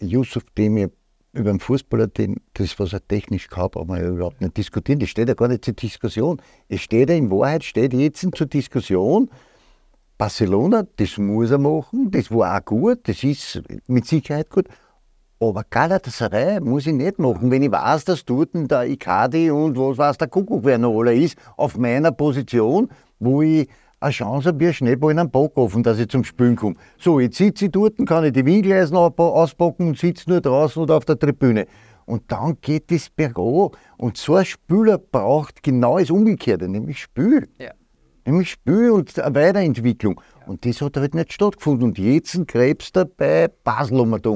Yusuf 0.00 0.42
Demir 0.56 0.90
über 1.32 1.52
den 1.52 1.60
Fußballer, 1.60 2.08
das, 2.08 2.78
was 2.78 2.92
er 2.92 3.06
technisch 3.06 3.48
kann, 3.48 3.70
braucht 3.70 3.86
man 3.86 4.02
ja 4.02 4.08
überhaupt 4.08 4.40
nicht 4.40 4.56
diskutieren. 4.56 4.98
Das 4.98 5.10
steht 5.10 5.28
ja 5.28 5.34
gar 5.34 5.46
nicht 5.46 5.64
zur 5.64 5.74
Diskussion. 5.74 6.42
Es 6.68 6.80
steht 6.80 7.08
ja 7.08 7.14
in 7.14 7.30
Wahrheit, 7.30 7.62
steht 7.62 7.92
jetzt 7.92 8.26
zur 8.34 8.46
Diskussion, 8.46 9.30
Barcelona, 10.18 10.86
das 10.96 11.16
muss 11.16 11.50
er 11.50 11.58
machen, 11.58 12.10
das 12.10 12.30
war 12.30 12.58
auch 12.58 12.64
gut, 12.64 13.08
das 13.08 13.24
ist 13.24 13.62
mit 13.86 14.06
Sicherheit 14.06 14.50
gut. 14.50 14.66
Aber 15.42 15.64
Galatasaray 15.70 16.60
muss 16.60 16.86
ich 16.86 16.92
nicht 16.92 17.18
machen, 17.18 17.50
wenn 17.50 17.62
ich 17.62 17.72
weiß, 17.72 18.04
dass 18.04 18.26
dort 18.26 18.50
der 18.52 18.86
Icardi 18.86 19.50
und 19.50 19.74
was 19.78 19.96
weiß 19.96 20.18
der 20.18 20.28
Kuckuck, 20.28 20.64
wer 20.64 20.76
noch 20.76 21.00
alle 21.00 21.14
ist, 21.14 21.38
auf 21.56 21.78
meiner 21.78 22.12
Position, 22.12 22.90
wo 23.18 23.40
ich 23.40 23.66
eine 24.00 24.12
Chance 24.12 24.48
habe, 24.48 24.66
ein 24.66 24.74
Schneeball 24.74 25.12
in 25.12 25.18
einem 25.18 25.30
Backofen, 25.30 25.82
dass 25.82 25.98
ich 25.98 26.10
zum 26.10 26.24
Spülen 26.24 26.56
komme. 26.56 26.76
So, 26.98 27.20
jetzt 27.20 27.38
sitze 27.38 27.64
ich 27.64 27.70
dort, 27.70 27.94
kann 28.06 28.24
ich 28.24 28.32
die 28.32 28.44
Winkel 28.44 28.86
auspacken 28.92 29.88
und 29.88 29.98
sitze 29.98 30.28
nur 30.28 30.42
draußen 30.42 30.82
oder 30.82 30.98
auf 30.98 31.06
der 31.06 31.18
Tribüne. 31.18 31.66
Und 32.04 32.30
dann 32.30 32.58
geht 32.60 32.90
das 32.90 33.08
bergab. 33.08 33.78
Und 33.96 34.18
so 34.18 34.34
ein 34.34 34.44
Spieler 34.44 34.98
braucht 34.98 35.62
genau 35.62 35.98
das 35.98 36.10
Umgekehrte, 36.10 36.68
nämlich 36.68 36.98
Spiel. 36.98 37.48
Ja. 37.58 37.70
Nämlich 38.26 38.50
Spiel 38.50 38.90
und 38.90 39.18
eine 39.18 39.34
Weiterentwicklung. 39.34 40.20
Und 40.46 40.66
das 40.66 40.82
hat 40.82 40.98
halt 40.98 41.14
nicht 41.14 41.32
stattgefunden. 41.32 41.88
Und 41.88 41.98
jetzt 41.98 42.46
krebst 42.46 42.94
er 42.98 43.06
bei 43.06 43.48
Basel 43.64 44.00
um 44.00 44.12
und 44.12 44.26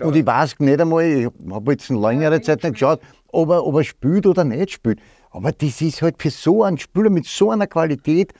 um. 0.00 0.08
Und 0.08 0.16
ich 0.16 0.26
weiß 0.26 0.58
nicht 0.60 0.80
einmal, 0.80 1.04
ich 1.04 1.28
habe 1.50 1.72
jetzt 1.72 1.90
eine 1.90 2.00
längere 2.00 2.40
Zeit 2.40 2.62
nicht 2.62 2.74
geschaut, 2.74 3.00
ob 3.28 3.50
er, 3.50 3.66
ob 3.66 3.76
er 3.76 3.84
spielt 3.84 4.26
oder 4.26 4.44
nicht 4.44 4.72
spielt. 4.72 5.00
Aber 5.30 5.52
das 5.52 5.80
ist 5.80 6.02
halt 6.02 6.20
für 6.20 6.30
so 6.30 6.64
einen 6.64 6.78
Spieler 6.78 7.10
mit 7.10 7.26
so 7.26 7.50
einer 7.50 7.66
Qualität 7.66 8.32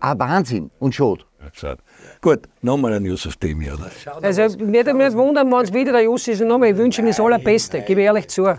Ein 0.00 0.18
Wahnsinn 0.18 0.70
und 0.80 0.94
schade. 0.94 1.24
Ja, 1.60 1.76
Gut, 2.20 2.48
nochmal 2.60 2.92
ein 2.94 3.04
Yusuf 3.04 3.36
Demi, 3.36 3.70
oder? 3.70 3.90
Also, 4.20 4.42
mich 4.42 4.72
würde 4.72 4.94
mich 4.94 5.06
nicht 5.06 5.16
wundern, 5.16 5.50
wenn 5.50 5.64
es 5.64 5.72
wieder 5.72 5.92
der 5.92 6.02
Jussi 6.02 6.32
ist. 6.32 6.40
Nochmal, 6.40 6.70
ich 6.70 6.76
wünsche 6.76 7.02
ihm 7.02 7.08
das 7.08 7.18
Allerbeste, 7.18 7.82
gebe 7.82 8.00
ich 8.00 8.06
ehrlich 8.06 8.28
zu. 8.28 8.54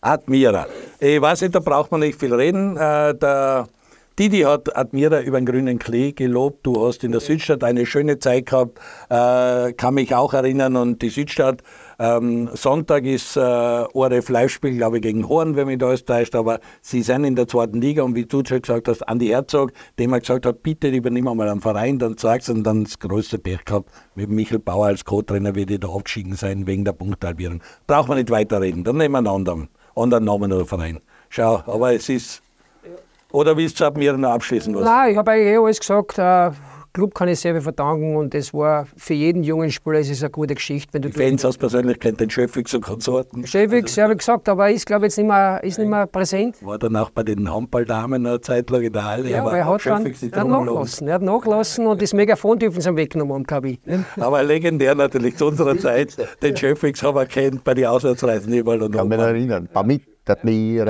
Admira. 0.00 0.66
Ich 0.98 1.20
weiß 1.20 1.42
nicht, 1.42 1.54
da 1.54 1.58
braucht 1.58 1.90
man 1.90 2.00
nicht 2.00 2.18
viel 2.18 2.34
reden. 2.34 2.76
Äh, 2.76 3.14
der 3.14 3.68
Didi 4.20 4.40
hat 4.40 4.76
Admira 4.76 5.22
über 5.22 5.40
den 5.40 5.46
grünen 5.46 5.78
Klee 5.78 6.12
gelobt. 6.12 6.66
Du 6.66 6.86
hast 6.86 7.04
in 7.04 7.12
der 7.12 7.22
Südstadt 7.22 7.64
eine 7.64 7.86
schöne 7.86 8.18
Zeit 8.18 8.44
gehabt, 8.44 8.78
äh, 9.08 9.72
kann 9.72 9.94
mich 9.94 10.14
auch 10.14 10.34
erinnern. 10.34 10.76
Und 10.76 11.00
die 11.00 11.08
Südstadt, 11.08 11.62
ähm, 11.98 12.50
Sonntag 12.52 13.06
ist 13.06 13.38
äh, 13.38 13.40
Ore 13.40 14.20
Fleischspiel, 14.20 14.76
glaube 14.76 14.98
ich, 14.98 15.02
gegen 15.04 15.26
Horn, 15.26 15.56
wenn 15.56 15.68
mich 15.68 15.78
da 15.78 15.86
alles 15.86 16.04
täuscht. 16.04 16.34
Aber 16.34 16.60
sie 16.82 17.00
sind 17.00 17.24
in 17.24 17.34
der 17.34 17.48
zweiten 17.48 17.80
Liga. 17.80 18.02
Und 18.02 18.14
wie 18.14 18.26
du 18.26 18.42
schon 18.46 18.60
gesagt 18.60 18.88
hast, 18.88 19.08
Andi 19.08 19.28
Herzog, 19.28 19.72
dem 19.98 20.12
er 20.12 20.20
gesagt 20.20 20.44
hat, 20.44 20.62
bitte 20.62 20.88
übernimm 20.88 21.24
mal 21.24 21.48
einen 21.48 21.62
Verein, 21.62 21.98
dann 21.98 22.18
sagst 22.18 22.50
du, 22.50 22.52
und 22.52 22.64
dann 22.64 22.84
das 22.84 22.98
größte 22.98 23.38
Pech 23.38 23.64
gehabt. 23.64 23.88
Mit 24.16 24.28
Michael 24.28 24.58
Bauer 24.58 24.88
als 24.88 25.06
Co-Trainer 25.06 25.54
wird 25.54 25.70
ich 25.70 25.80
da 25.80 25.88
aufgestiegen 25.88 26.34
sein 26.34 26.66
wegen 26.66 26.84
der 26.84 26.92
Punkthalbierung. 26.92 27.62
Braucht 27.86 28.08
man 28.08 28.18
nicht 28.18 28.28
weiterreden. 28.28 28.84
Dann 28.84 28.98
nehmen 28.98 29.12
wir 29.12 29.18
einen 29.20 29.28
anderen 29.28 29.70
anderen 29.96 30.24
Namen 30.24 30.52
oder 30.52 30.66
Verein. 30.66 31.00
Schau, 31.30 31.62
aber 31.66 31.94
es 31.94 32.10
ist. 32.10 32.42
Oder 33.32 33.56
willst 33.56 33.80
du 33.80 33.84
ab 33.84 33.96
mir 33.96 34.12
noch 34.16 34.30
abschließen? 34.30 34.74
Was? 34.74 34.84
Nein, 34.84 35.12
ich 35.12 35.16
habe 35.16 35.30
eigentlich 35.30 35.54
eh 35.54 35.56
alles 35.56 35.78
gesagt. 35.78 36.18
Äh, 36.18 36.50
Club 36.92 37.14
kann 37.14 37.28
ich 37.28 37.38
sehr 37.38 37.54
viel 37.54 37.60
verdanken 37.60 38.16
und 38.16 38.34
es 38.34 38.52
war 38.52 38.86
für 38.96 39.14
jeden 39.14 39.44
jungen 39.44 39.70
Spieler 39.70 40.00
ist 40.00 40.10
es 40.10 40.22
eine 40.22 40.30
gute 40.30 40.56
Geschichte. 40.56 40.92
Wenn 40.92 41.02
du 41.02 41.10
Fans 41.12 41.44
aus 41.44 41.56
persönlich 41.56 42.00
kennt 42.00 42.18
den 42.18 42.28
Schöffix 42.28 42.74
und 42.74 42.80
Konsorten. 42.80 43.46
Schöffix, 43.46 43.92
also, 43.92 44.02
habe 44.02 44.12
ich 44.14 44.18
gesagt, 44.18 44.48
aber 44.48 44.68
er 44.68 44.74
ist 44.74 44.86
glaube 44.86 45.06
ich 45.06 45.10
jetzt 45.10 45.18
nicht 45.18 45.28
mehr, 45.28 45.62
ist 45.62 45.78
nicht 45.78 45.88
mehr 45.88 46.08
präsent. 46.08 46.56
War 46.66 46.78
dann 46.78 46.96
auch 46.96 47.10
bei 47.10 47.22
den 47.22 47.52
Handballdamen 47.52 48.26
eine 48.26 48.40
Zeit 48.40 48.70
lang 48.70 48.82
in 48.82 48.92
der 48.92 49.04
Halle. 49.04 49.30
Ja, 49.30 49.42
aber 49.42 49.56
er 49.56 49.66
hat 49.66 49.86
dann 49.86 50.04
er 50.04 50.40
hat 50.40 50.48
nachgelassen. 50.48 51.06
Er 51.06 51.14
hat 51.14 51.22
nachgelassen 51.22 51.86
und 51.86 52.02
das 52.02 52.12
Megafon 52.12 52.58
dürfen 52.58 52.80
sie 52.80 52.88
ihm 52.88 52.96
weggenommen 52.96 53.34
haben, 53.34 53.44
glaube 53.44 53.70
ich. 53.70 53.80
Aber 54.16 54.42
legendär 54.42 54.94
natürlich 54.94 55.36
zu 55.36 55.46
unserer 55.46 55.78
Zeit. 55.78 56.16
Den 56.42 56.56
Schöffix 56.56 57.02
haben 57.02 57.14
wir 57.14 57.26
kennt 57.26 57.62
bei 57.62 57.74
den 57.74 57.86
Auswärtsreisen 57.86 58.52
überall. 58.52 58.82
Und 58.82 58.94
kann 58.94 59.08
mich 59.08 59.18
erinnern. 59.18 59.68
Pamit, 59.72 60.02
mir 60.42 60.86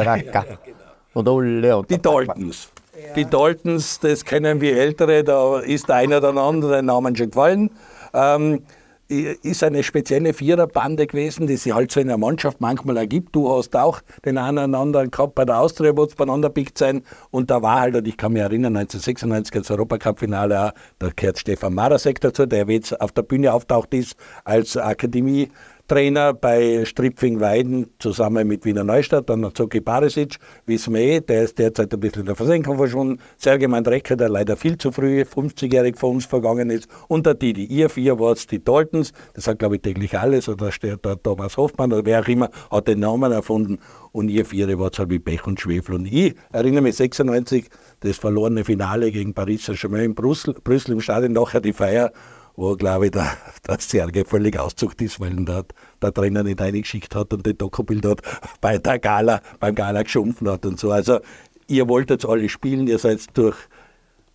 und 1.15 1.29
alle. 1.29 1.77
Und 1.79 1.91
die 1.91 2.01
Daltons. 2.01 2.71
Die 3.17 3.25
Daltons, 3.25 4.01
das 4.01 4.25
kennen 4.25 4.61
wir 4.61 4.77
Ältere, 4.77 5.25
da 5.25 5.61
ist 5.61 5.89
der 5.89 5.97
eine 5.97 6.19
oder 6.19 6.37
andere 6.37 6.83
Namen 6.83 7.17
schon 7.17 7.31
gefallen. 7.31 7.71
Ähm, 8.13 8.63
ist 9.11 9.65
eine 9.65 9.83
spezielle 9.83 10.33
Viererbande 10.33 11.07
gewesen, 11.07 11.49
die 11.49 11.57
sich 11.57 11.75
halt 11.75 11.91
so 11.91 11.99
in 11.99 12.07
der 12.07 12.17
Mannschaft 12.17 12.61
manchmal 12.61 12.97
ergibt. 12.97 13.35
Du 13.35 13.51
hast 13.51 13.75
auch 13.75 14.01
den 14.25 14.39
einen 14.39 14.71
oder 14.71 14.79
anderen 14.79 15.11
gehabt 15.11 15.35
bei 15.35 15.45
der 15.45 15.59
Austria, 15.59 15.97
wo 15.97 16.05
es 16.05 16.15
beieinander 16.15 16.49
pickt 16.49 16.79
sein. 16.79 17.03
Und 17.33 17.51
da 17.51 17.61
war 17.61 17.81
halt, 17.81 17.97
und 17.97 18.07
ich 18.07 18.17
kann 18.17 18.33
mich 18.33 18.43
erinnern, 18.43 18.77
1996 18.77 19.63
das 19.63 19.71
Europacup-Finale, 19.73 20.73
da 21.01 21.09
gehört 21.17 21.39
Stefan 21.39 21.75
Marasek 21.75 22.21
dazu, 22.21 22.47
der 22.47 22.69
jetzt 22.69 23.01
auf 23.01 23.11
der 23.11 23.23
Bühne 23.23 23.53
auftaucht 23.53 23.93
ist 23.95 24.15
als 24.45 24.77
Akademie 24.77 25.51
Trainer 25.91 26.35
bei 26.35 26.85
Stripfing 26.85 27.41
Weiden 27.41 27.91
zusammen 27.99 28.47
mit 28.47 28.65
Wiener 28.65 28.85
Neustadt, 28.85 29.29
dann 29.29 29.41
noch 29.41 29.55
Zoki 29.55 29.81
Barisic, 29.81 30.37
wissen 30.65 30.95
wir 30.95 31.01
eh, 31.01 31.21
der 31.21 31.43
ist 31.43 31.59
derzeit 31.59 31.93
ein 31.93 31.99
bisschen 31.99 32.21
in 32.21 32.27
der 32.27 32.37
Versenkung 32.37 32.77
verschwunden. 32.77 33.21
Sergemann 33.37 33.83
Drecker, 33.83 34.15
der 34.15 34.29
leider 34.29 34.57
viel 34.57 34.79
zu 34.79 34.93
früh, 34.93 35.23
50-jährig 35.23 35.99
von 35.99 36.15
uns 36.15 36.27
vergangen 36.27 36.71
ist. 36.71 36.87
Und 37.09 37.27
der 37.27 37.35
Didi. 37.35 37.65
Ihr 37.65 37.89
vier 37.89 38.21
wart 38.21 38.53
die 38.53 38.63
Daltons, 38.63 39.13
das 39.35 39.49
hat 39.49 39.59
glaube 39.59 39.77
ich 39.77 39.83
täglich 39.83 40.17
alles, 40.17 40.49
oder 40.49 40.71
steht 40.71 41.01
da 41.03 41.17
Thomas 41.17 41.57
Hoffmann 41.57 41.93
oder 41.93 42.05
wer 42.05 42.21
auch 42.21 42.29
immer, 42.29 42.51
hat 42.71 42.87
den 42.87 43.01
Namen 43.01 43.33
erfunden. 43.33 43.81
Und 44.13 44.29
ihr 44.29 44.45
vier 44.45 44.79
wart 44.79 44.97
halt 44.97 45.11
wie 45.11 45.19
Pech 45.19 45.45
und 45.49 45.59
Schwefel. 45.59 45.97
Und 45.97 46.07
ich 46.07 46.37
erinnere 46.53 46.83
mich 46.83 46.95
96, 46.95 47.69
das 47.99 48.17
verlorene 48.17 48.63
Finale 48.63 49.11
gegen 49.11 49.35
Paris 49.35 49.65
Saint-Germain 49.65 50.05
in 50.05 50.15
Brüssel, 50.15 50.55
Brüssel 50.55 50.93
im 50.93 51.01
Stadion, 51.01 51.33
nachher 51.33 51.61
die 51.61 51.73
Feier 51.73 52.13
wo, 52.61 52.77
glaube 52.77 53.07
ich, 53.07 53.13
der, 53.13 53.37
der 53.67 53.79
Serge 53.81 54.25
völlig 54.25 54.59
auszucht 54.59 55.01
ist, 55.01 55.19
weil 55.19 55.33
ihn 55.33 55.47
der, 55.47 55.65
der 56.03 56.13
Trainer 56.13 56.43
nicht 56.43 56.61
reingeschickt 56.61 57.15
hat 57.15 57.33
und 57.33 57.47
den 57.47 57.57
Dokobild 57.57 58.05
dort 58.05 58.23
bei 58.61 58.79
der 58.79 58.99
Gala, 58.99 59.41
beim 59.59 59.75
Gala 59.75 60.03
geschumpfen 60.03 60.49
hat 60.49 60.67
und 60.67 60.79
so. 60.79 60.93
Also, 60.93 61.21
ihr 61.67 61.89
wolltet 61.89 62.25
alle 62.27 62.49
spielen, 62.49 62.87
ihr 62.87 62.99
seid 62.99 63.21
durch, 63.35 63.57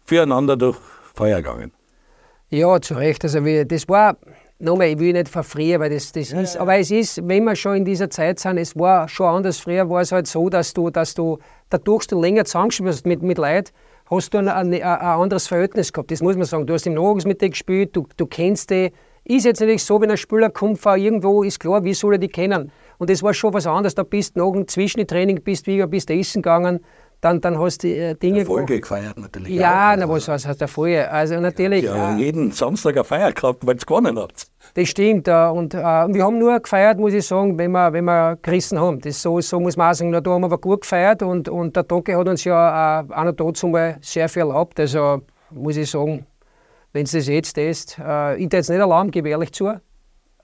füreinander 0.06 0.58
durch 0.58 0.78
Feuer 1.14 1.38
gegangen. 1.38 1.72
Ja, 2.50 2.82
zu 2.82 2.96
Recht. 2.96 3.24
Also, 3.24 3.46
wir, 3.46 3.66
das 3.66 3.88
war, 3.88 4.18
nochmal, 4.58 4.88
ich 4.88 5.00
will 5.00 5.14
nicht 5.14 5.30
verfrieren, 5.30 5.82
weil 5.82 5.92
das, 5.92 6.12
das 6.12 6.32
ja, 6.32 6.42
ist, 6.42 6.56
ja. 6.56 6.62
aber 6.62 6.78
es 6.78 6.90
ist, 6.90 7.28
wenn 7.28 7.44
wir 7.44 7.56
schon 7.56 7.78
in 7.78 7.86
dieser 7.86 8.10
Zeit 8.10 8.40
sind, 8.40 8.58
es 8.58 8.76
war 8.76 9.08
schon 9.08 9.28
anders. 9.28 9.60
Früher 9.60 9.88
war 9.90 10.02
es 10.02 10.12
halt 10.12 10.26
so, 10.26 10.50
dass 10.50 10.74
du, 10.74 10.90
dass 10.90 11.14
du 11.14 11.38
dadurch 11.70 12.08
du 12.08 12.20
länger 12.20 12.46
zusammengespielt 12.46 12.90
hast 12.90 13.06
mit, 13.06 13.22
mit 13.22 13.38
Leuten, 13.38 13.72
hast 14.06 14.34
du 14.34 14.38
ein, 14.38 14.48
ein, 14.48 14.74
ein, 14.74 14.84
anderes 14.84 15.48
Verhältnis 15.48 15.92
gehabt. 15.92 16.12
Das 16.12 16.22
muss 16.22 16.36
man 16.36 16.46
sagen. 16.46 16.68
Du 16.68 16.74
hast 16.74 16.86
im 16.88 16.94
Nachwuchs 16.94 17.26
mit 17.26 17.42
denen 17.42 17.52
gespielt, 17.52 17.96
du, 17.96 18.08
du 18.18 18.26
kennst 18.26 18.70
die. 18.70 18.92
Ist 19.28 19.46
jetzt 19.46 19.60
natürlich 19.60 19.84
so, 19.84 20.00
wenn 20.00 20.12
ein 20.12 20.18
Spieler 20.18 20.52
kommt 20.52 20.80
von 20.80 21.00
irgendwo, 21.00 21.42
ist 21.42 21.60
klar, 21.60 21.84
wie 21.84 21.96
soll 21.96 22.14
er 22.14 22.20
die 22.20 22.28
kennen? 22.28 22.72
Und 23.00 23.10
das 23.10 23.24
war 23.24 23.34
schon 23.34 23.54
was 23.54 23.66
anderes. 23.66 23.96
Da 23.96 24.04
bist 24.04 24.38
du 24.38 24.54
nach 24.54 24.66
zwischen 24.68 25.00
dem 25.00 25.08
Training, 25.08 25.42
bist 25.42 25.66
wieder, 25.66 25.88
bist 25.88 26.12
essen 26.12 26.44
gegangen, 26.44 26.80
dann, 27.22 27.42
dann 27.42 27.60
hast 27.60 27.84
du 27.84 27.88
äh, 27.88 28.14
Dinge. 28.14 28.42
Erfolge 28.42 28.80
gefeiert 28.80 29.18
natürlich. 29.18 29.50
Ja, 29.50 29.94
auch. 29.94 29.98
na, 29.98 30.08
was, 30.08 30.28
was 30.28 30.46
heißt 30.46 30.62
Erfolge? 30.62 31.10
Also 31.10 31.40
natürlich. 31.40 31.86
Ja, 31.86 32.12
ja, 32.12 32.18
jeden 32.18 32.52
Samstag 32.52 32.96
eine 32.96 33.04
Feier 33.04 33.32
gehabt, 33.32 33.66
weil 33.66 33.76
ihr 33.76 33.80
gewonnen 33.80 34.20
habt. 34.20 34.48
Das 34.76 34.90
stimmt. 34.90 35.28
Äh, 35.30 35.48
und 35.48 35.74
äh, 35.74 35.78
wir 35.78 36.24
haben 36.24 36.38
nur 36.38 36.60
gefeiert, 36.60 37.00
muss 37.00 37.14
ich 37.14 37.26
sagen, 37.26 37.58
wenn 37.58 37.72
wir, 37.72 37.94
wenn 37.94 38.04
wir 38.06 38.38
gerissen 38.42 38.80
haben. 38.80 39.00
Das 39.00 39.22
so, 39.22 39.40
so 39.40 39.60
muss 39.60 39.78
man 39.78 39.94
sagen. 39.94 40.12
Da 40.12 40.18
haben 40.18 40.42
wir 40.42 40.46
aber 40.46 40.58
gut 40.58 40.82
gefeiert 40.82 41.24
und, 41.24 41.48
und 41.48 41.76
der 41.76 41.84
Doke 41.84 42.16
hat 42.16 42.28
uns 42.28 42.44
ja 42.44 43.06
auch 43.10 43.24
noch 43.24 43.32
dazu 43.32 43.68
mal 43.68 43.98
sehr 44.02 44.28
viel 44.28 44.42
erlaubt. 44.42 44.80
Also 44.80 45.22
muss 45.50 45.78
ich 45.78 45.90
sagen, 45.90 46.26
wenn 46.92 47.04
es 47.04 47.12
das 47.12 47.28
jetzt 47.28 47.58
ist, 47.58 47.98
äh, 48.00 48.36
ich 48.36 48.52
jetzt 48.52 48.70
nicht 48.70 48.82
Alarm, 48.82 49.12
gebe 49.12 49.30
ehrlich 49.30 49.54
zu. 49.54 49.80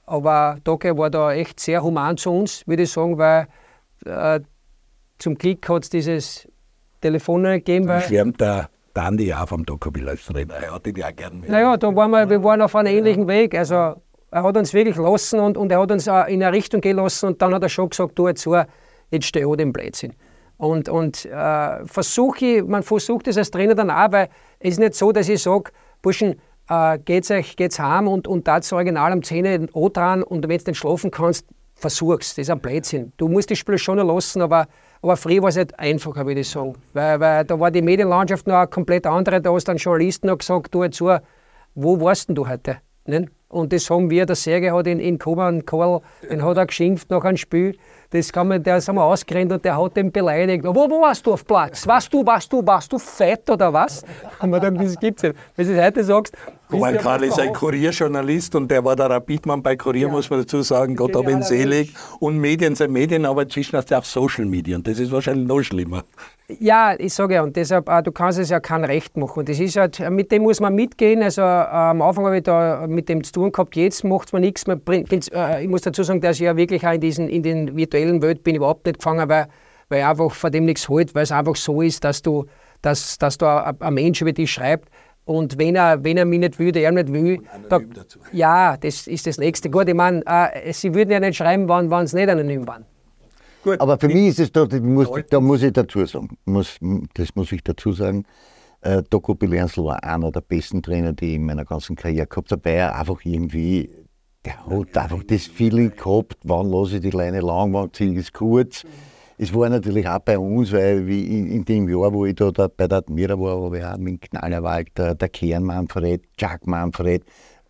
Aber 0.05 0.57
Doke 0.63 0.97
war 0.97 1.09
da 1.09 1.33
echt 1.33 1.59
sehr 1.59 1.83
human 1.83 2.15
zu 2.15 2.31
uns, 2.31 2.65
würde 2.67 2.83
ich 2.83 2.91
sagen, 2.91 3.17
weil 3.17 3.47
äh, 4.05 4.39
zum 5.19 5.35
Glück 5.35 5.67
hat 5.67 5.83
es 5.83 5.89
dieses 5.89 6.47
Telefon 7.01 7.43
gegeben. 7.43 7.87
Dann 7.87 8.01
schwärmt 8.01 8.39
der 8.39 8.69
Dandi 8.93 9.33
auch 9.33 9.49
vom 9.49 9.65
Dokobil 9.65 10.07
als 10.07 10.25
Trainer. 10.25 10.53
Er 10.55 10.73
hat 10.73 10.87
ihn 10.87 10.95
ja 10.95 11.11
gern. 11.11 11.43
Naja, 11.47 11.75
da 11.75 11.93
waren 11.93 12.11
wir, 12.11 12.29
wir 12.29 12.41
waren 12.43 12.61
auf 12.61 12.75
einem 12.75 12.93
ähnlichen 12.93 13.27
Weg. 13.27 13.55
Also 13.55 13.95
er 14.31 14.43
hat 14.43 14.57
uns 14.57 14.73
wirklich 14.73 14.95
lassen 14.95 15.39
und, 15.39 15.57
und 15.57 15.71
er 15.71 15.79
hat 15.79 15.91
uns 15.91 16.07
auch 16.07 16.25
in 16.27 16.41
eine 16.41 16.55
Richtung 16.55 16.81
gelassen 16.81 17.27
und 17.27 17.41
dann 17.41 17.53
hat 17.53 17.63
er 17.63 17.69
schon 17.69 17.89
gesagt, 17.89 18.17
du 18.17 18.27
jetzt, 18.27 18.41
so, 18.41 18.55
jetzt 19.11 19.25
steh 19.25 19.43
ich 19.43 19.57
den 19.57 19.73
Blödsinn. 19.73 20.13
Und, 20.57 20.89
und 20.89 21.25
äh, 21.25 21.85
versuche 21.85 22.63
man 22.63 22.83
versucht 22.83 23.27
es 23.27 23.37
als 23.37 23.51
Trainer 23.51 23.75
dann 23.75 23.89
auch, 23.89 24.11
weil 24.11 24.29
es 24.59 24.73
ist 24.73 24.79
nicht 24.79 24.95
so, 24.95 25.11
dass 25.11 25.27
ich 25.27 25.41
sage, 25.41 25.71
Burschen, 26.01 26.39
äh, 26.69 26.99
geht's 26.99 27.31
euch, 27.31 27.55
geht's 27.55 27.79
heim 27.79 28.07
und, 28.07 28.27
und 28.27 28.47
da 28.47 28.57
das 28.57 28.71
Original 28.71 29.11
am 29.11 29.23
Zähne 29.23 29.67
O 29.73 29.89
dran 29.89 30.23
und 30.23 30.47
wenn 30.47 30.57
du 30.57 30.63
nicht 30.71 30.77
schlafen 30.77 31.11
kannst, 31.11 31.45
versuch's. 31.73 32.35
Das 32.35 32.43
ist 32.43 32.49
ein 32.49 32.59
Blödsinn. 32.59 33.11
Du 33.17 33.27
musst 33.27 33.51
das 33.51 33.57
Spiel 33.57 33.77
schon 33.77 33.97
lassen, 33.97 34.41
aber, 34.41 34.67
aber 35.01 35.17
früher 35.17 35.41
war 35.41 35.49
es 35.49 35.55
nicht 35.55 35.77
einfacher, 35.79 36.25
würde 36.25 36.41
ich 36.41 36.49
sagen. 36.49 36.75
Weil, 36.93 37.19
weil 37.19 37.43
da 37.43 37.59
war 37.59 37.71
die 37.71 37.81
Medienlandschaft 37.81 38.47
noch 38.47 38.55
eine 38.55 38.67
komplett 38.67 39.07
andere. 39.07 39.41
Da 39.41 39.51
hast 39.51 39.67
dann 39.67 39.77
Journalisten 39.77 40.27
noch 40.27 40.37
gesagt, 40.37 40.73
du 40.73 40.83
jetzt 40.83 40.97
so, 40.97 41.17
wo 41.73 41.99
warst 41.99 42.29
denn 42.29 42.35
du 42.35 42.47
heute? 42.47 42.77
Nicht? 43.05 43.29
Und 43.51 43.73
das 43.73 43.89
haben 43.89 44.09
wir, 44.09 44.25
der 44.25 44.35
Serge 44.35 44.73
hat 44.73 44.87
in, 44.87 44.99
in 44.99 45.19
Koma 45.19 45.49
und 45.49 45.67
Karl, 45.67 46.01
den 46.29 46.43
hat 46.43 46.55
er 46.55 46.65
geschimpft 46.65 47.09
nach 47.09 47.23
einem 47.25 47.35
Spiel. 47.35 47.77
Das 48.11 48.31
kann 48.31 48.47
man, 48.47 48.63
der 48.63 48.77
ist 48.77 48.87
einmal 48.87 49.05
ausgerannt 49.11 49.51
und 49.51 49.65
der 49.65 49.77
hat 49.77 49.97
den 49.97 50.11
beleidigt. 50.11 50.63
Wo, 50.65 50.73
wo 50.73 51.01
warst 51.01 51.25
du 51.25 51.33
auf 51.33 51.45
Platz? 51.45 51.85
Warst 51.85 52.13
du, 52.13 52.25
warst 52.25 52.51
du, 52.51 52.65
warst 52.65 52.91
du 52.91 52.97
fett 52.97 53.49
oder 53.49 53.73
was? 53.73 54.03
Und 54.41 54.51
man 54.51 54.61
denkt, 54.61 54.81
das 54.81 54.97
gibt's 54.97 55.23
nicht. 55.23 55.35
Wenn 55.55 55.67
du 55.67 55.73
es 55.73 55.85
heute 55.85 56.03
sagst. 56.03 56.35
Weil 56.71 56.97
Karl 56.97 57.23
ist 57.23 57.39
ein 57.39 57.53
Kurierjournalist 57.53 58.55
und 58.55 58.69
der 58.71 58.83
war 58.83 58.95
der 58.95 59.09
Rapidmann 59.09 59.61
bei 59.61 59.75
Kurier, 59.75 60.07
ja. 60.07 60.13
muss 60.13 60.29
man 60.29 60.39
dazu 60.39 60.61
sagen, 60.61 60.95
Gott 60.95 61.15
hab 61.15 61.29
ihn 61.29 61.43
selig. 61.43 61.93
Und 62.19 62.37
Medien 62.37 62.75
sind 62.75 62.91
Medien, 62.91 63.25
aber 63.25 63.43
inzwischen 63.43 63.77
hast 63.77 63.91
du 63.91 63.97
auch 63.97 64.03
Social 64.03 64.45
Media 64.45 64.77
und 64.77 64.87
das 64.87 64.99
ist 64.99 65.11
wahrscheinlich 65.11 65.47
noch 65.47 65.61
schlimmer. 65.61 66.03
Ja, 66.59 66.95
ich 66.97 67.13
sage 67.13 67.35
ja, 67.35 67.43
und 67.43 67.55
deshalb, 67.55 67.87
äh, 67.87 68.03
du 68.03 68.11
kannst 68.11 68.39
es 68.39 68.49
ja 68.49 68.59
kein 68.59 68.83
Recht 68.83 69.15
machen. 69.15 69.39
Und 69.39 69.49
das 69.49 69.59
ist 69.59 69.77
halt, 69.77 69.99
mit 70.09 70.31
dem 70.31 70.43
muss 70.43 70.59
man 70.59 70.75
mitgehen. 70.75 71.23
Also 71.23 71.41
äh, 71.41 71.45
am 71.45 72.01
Anfang 72.01 72.25
habe 72.25 72.37
ich 72.37 72.43
da 72.43 72.85
mit 72.87 73.07
dem 73.07 73.23
zu 73.23 73.31
tun 73.31 73.51
gehabt, 73.51 73.75
jetzt 73.75 74.03
macht 74.03 74.33
man 74.33 74.41
nichts. 74.41 74.67
Man 74.67 74.79
bringt, 74.81 75.11
äh, 75.11 75.61
ich 75.61 75.69
muss 75.69 75.81
dazu 75.81 76.03
sagen, 76.03 76.19
dass 76.19 76.37
ich 76.37 76.41
ja 76.43 76.57
wirklich 76.57 76.85
auch 76.85 76.93
in, 76.93 77.01
diesen, 77.01 77.29
in 77.29 77.43
den 77.43 77.75
virtuellen 77.75 78.21
Welt 78.21 78.43
bin 78.43 78.55
überhaupt 78.55 78.85
nicht 78.85 78.99
gefangen, 78.99 79.29
weil, 79.29 79.47
weil 79.89 79.99
ich 79.99 80.05
einfach 80.05 80.31
von 80.31 80.51
dem 80.51 80.65
nichts 80.65 80.89
hält, 80.89 81.15
weil 81.15 81.23
es 81.23 81.31
einfach 81.31 81.55
so 81.55 81.81
ist, 81.81 82.03
dass 82.03 82.21
du, 82.21 82.45
dass, 82.81 83.17
dass 83.17 83.37
da 83.37 83.73
ein 83.79 83.93
Mensch 83.93 84.21
über 84.21 84.33
dich 84.33 84.51
schreibt. 84.51 84.89
Und 85.25 85.57
wenn 85.57 85.75
er, 85.75 86.03
wenn 86.03 86.17
er 86.17 86.25
mich 86.25 86.39
nicht 86.39 86.59
will, 86.59 86.75
er 86.75 86.91
nicht 86.91 87.11
will, 87.13 87.39
da, 87.69 87.79
ja, 88.31 88.75
das 88.77 89.07
ist 89.07 89.27
das 89.27 89.37
Nächste. 89.37 89.69
Gut, 89.69 89.87
ich 89.87 89.93
meine, 89.93 90.23
äh, 90.25 90.73
sie 90.73 90.93
würden 90.93 91.11
ja 91.11 91.19
nicht 91.19 91.37
schreiben, 91.37 91.67
wann, 91.67 91.89
wann 91.89 92.07
sie 92.07 92.17
nicht 92.17 92.29
anonym 92.29 92.67
waren. 92.67 92.85
Gut. 93.63 93.79
Aber 93.79 93.99
für 93.99 94.07
mich 94.07 94.29
ist 94.29 94.39
es 94.39 94.51
da, 94.51 94.67
muss, 94.81 95.09
da 95.29 95.39
muss 95.39 95.61
ich 95.61 95.73
dazu 95.73 96.03
sagen, 96.05 96.29
muss, 96.45 96.79
das 97.13 97.35
muss 97.35 97.51
ich 97.51 97.63
dazu 97.63 97.91
sagen, 97.91 98.25
äh, 98.81 99.03
Doku 99.07 99.35
Bilansl 99.35 99.83
war 99.83 100.03
einer 100.03 100.31
der 100.31 100.41
besten 100.41 100.81
Trainer, 100.81 101.13
die 101.13 101.29
ich 101.29 101.35
in 101.35 101.45
meiner 101.45 101.65
ganzen 101.65 101.95
Karriere 101.95 102.25
gehabt 102.25 102.51
habe, 102.51 102.65
weil 102.65 102.73
er 102.73 102.95
einfach 102.95 103.23
irgendwie, 103.23 103.91
der 104.43 104.65
hat 104.65 104.97
einfach 104.97 105.23
das 105.23 105.45
Feeling 105.45 105.95
gehabt, 105.95 106.37
wann 106.43 106.71
lasse 106.71 106.95
ich 106.95 107.01
die 107.01 107.11
Leine 107.11 107.41
lang, 107.41 107.71
wann 107.73 107.93
ziehe 107.93 108.11
ich 108.11 108.17
es 108.17 108.33
kurz. 108.33 108.83
Es 109.41 109.51
war 109.55 109.69
natürlich 109.69 110.07
auch 110.07 110.19
bei 110.19 110.37
uns, 110.37 110.71
weil 110.71 111.09
in 111.09 111.65
dem 111.65 111.89
Jahr, 111.89 112.13
wo 112.13 112.27
ich 112.27 112.35
da, 112.35 112.51
da 112.51 112.67
bei 112.67 112.87
der 112.87 112.99
Admira 112.99 113.39
war, 113.39 113.59
habe 113.59 113.79
ich 113.79 113.83
auch 113.83 113.97
mit 113.97 114.21
Knallerwald, 114.21 114.95
der, 114.95 115.15
der 115.15 115.29
Kern 115.29 115.63
Manfred, 115.63 116.21
Jack 116.37 116.67
Manfred, 116.67 117.23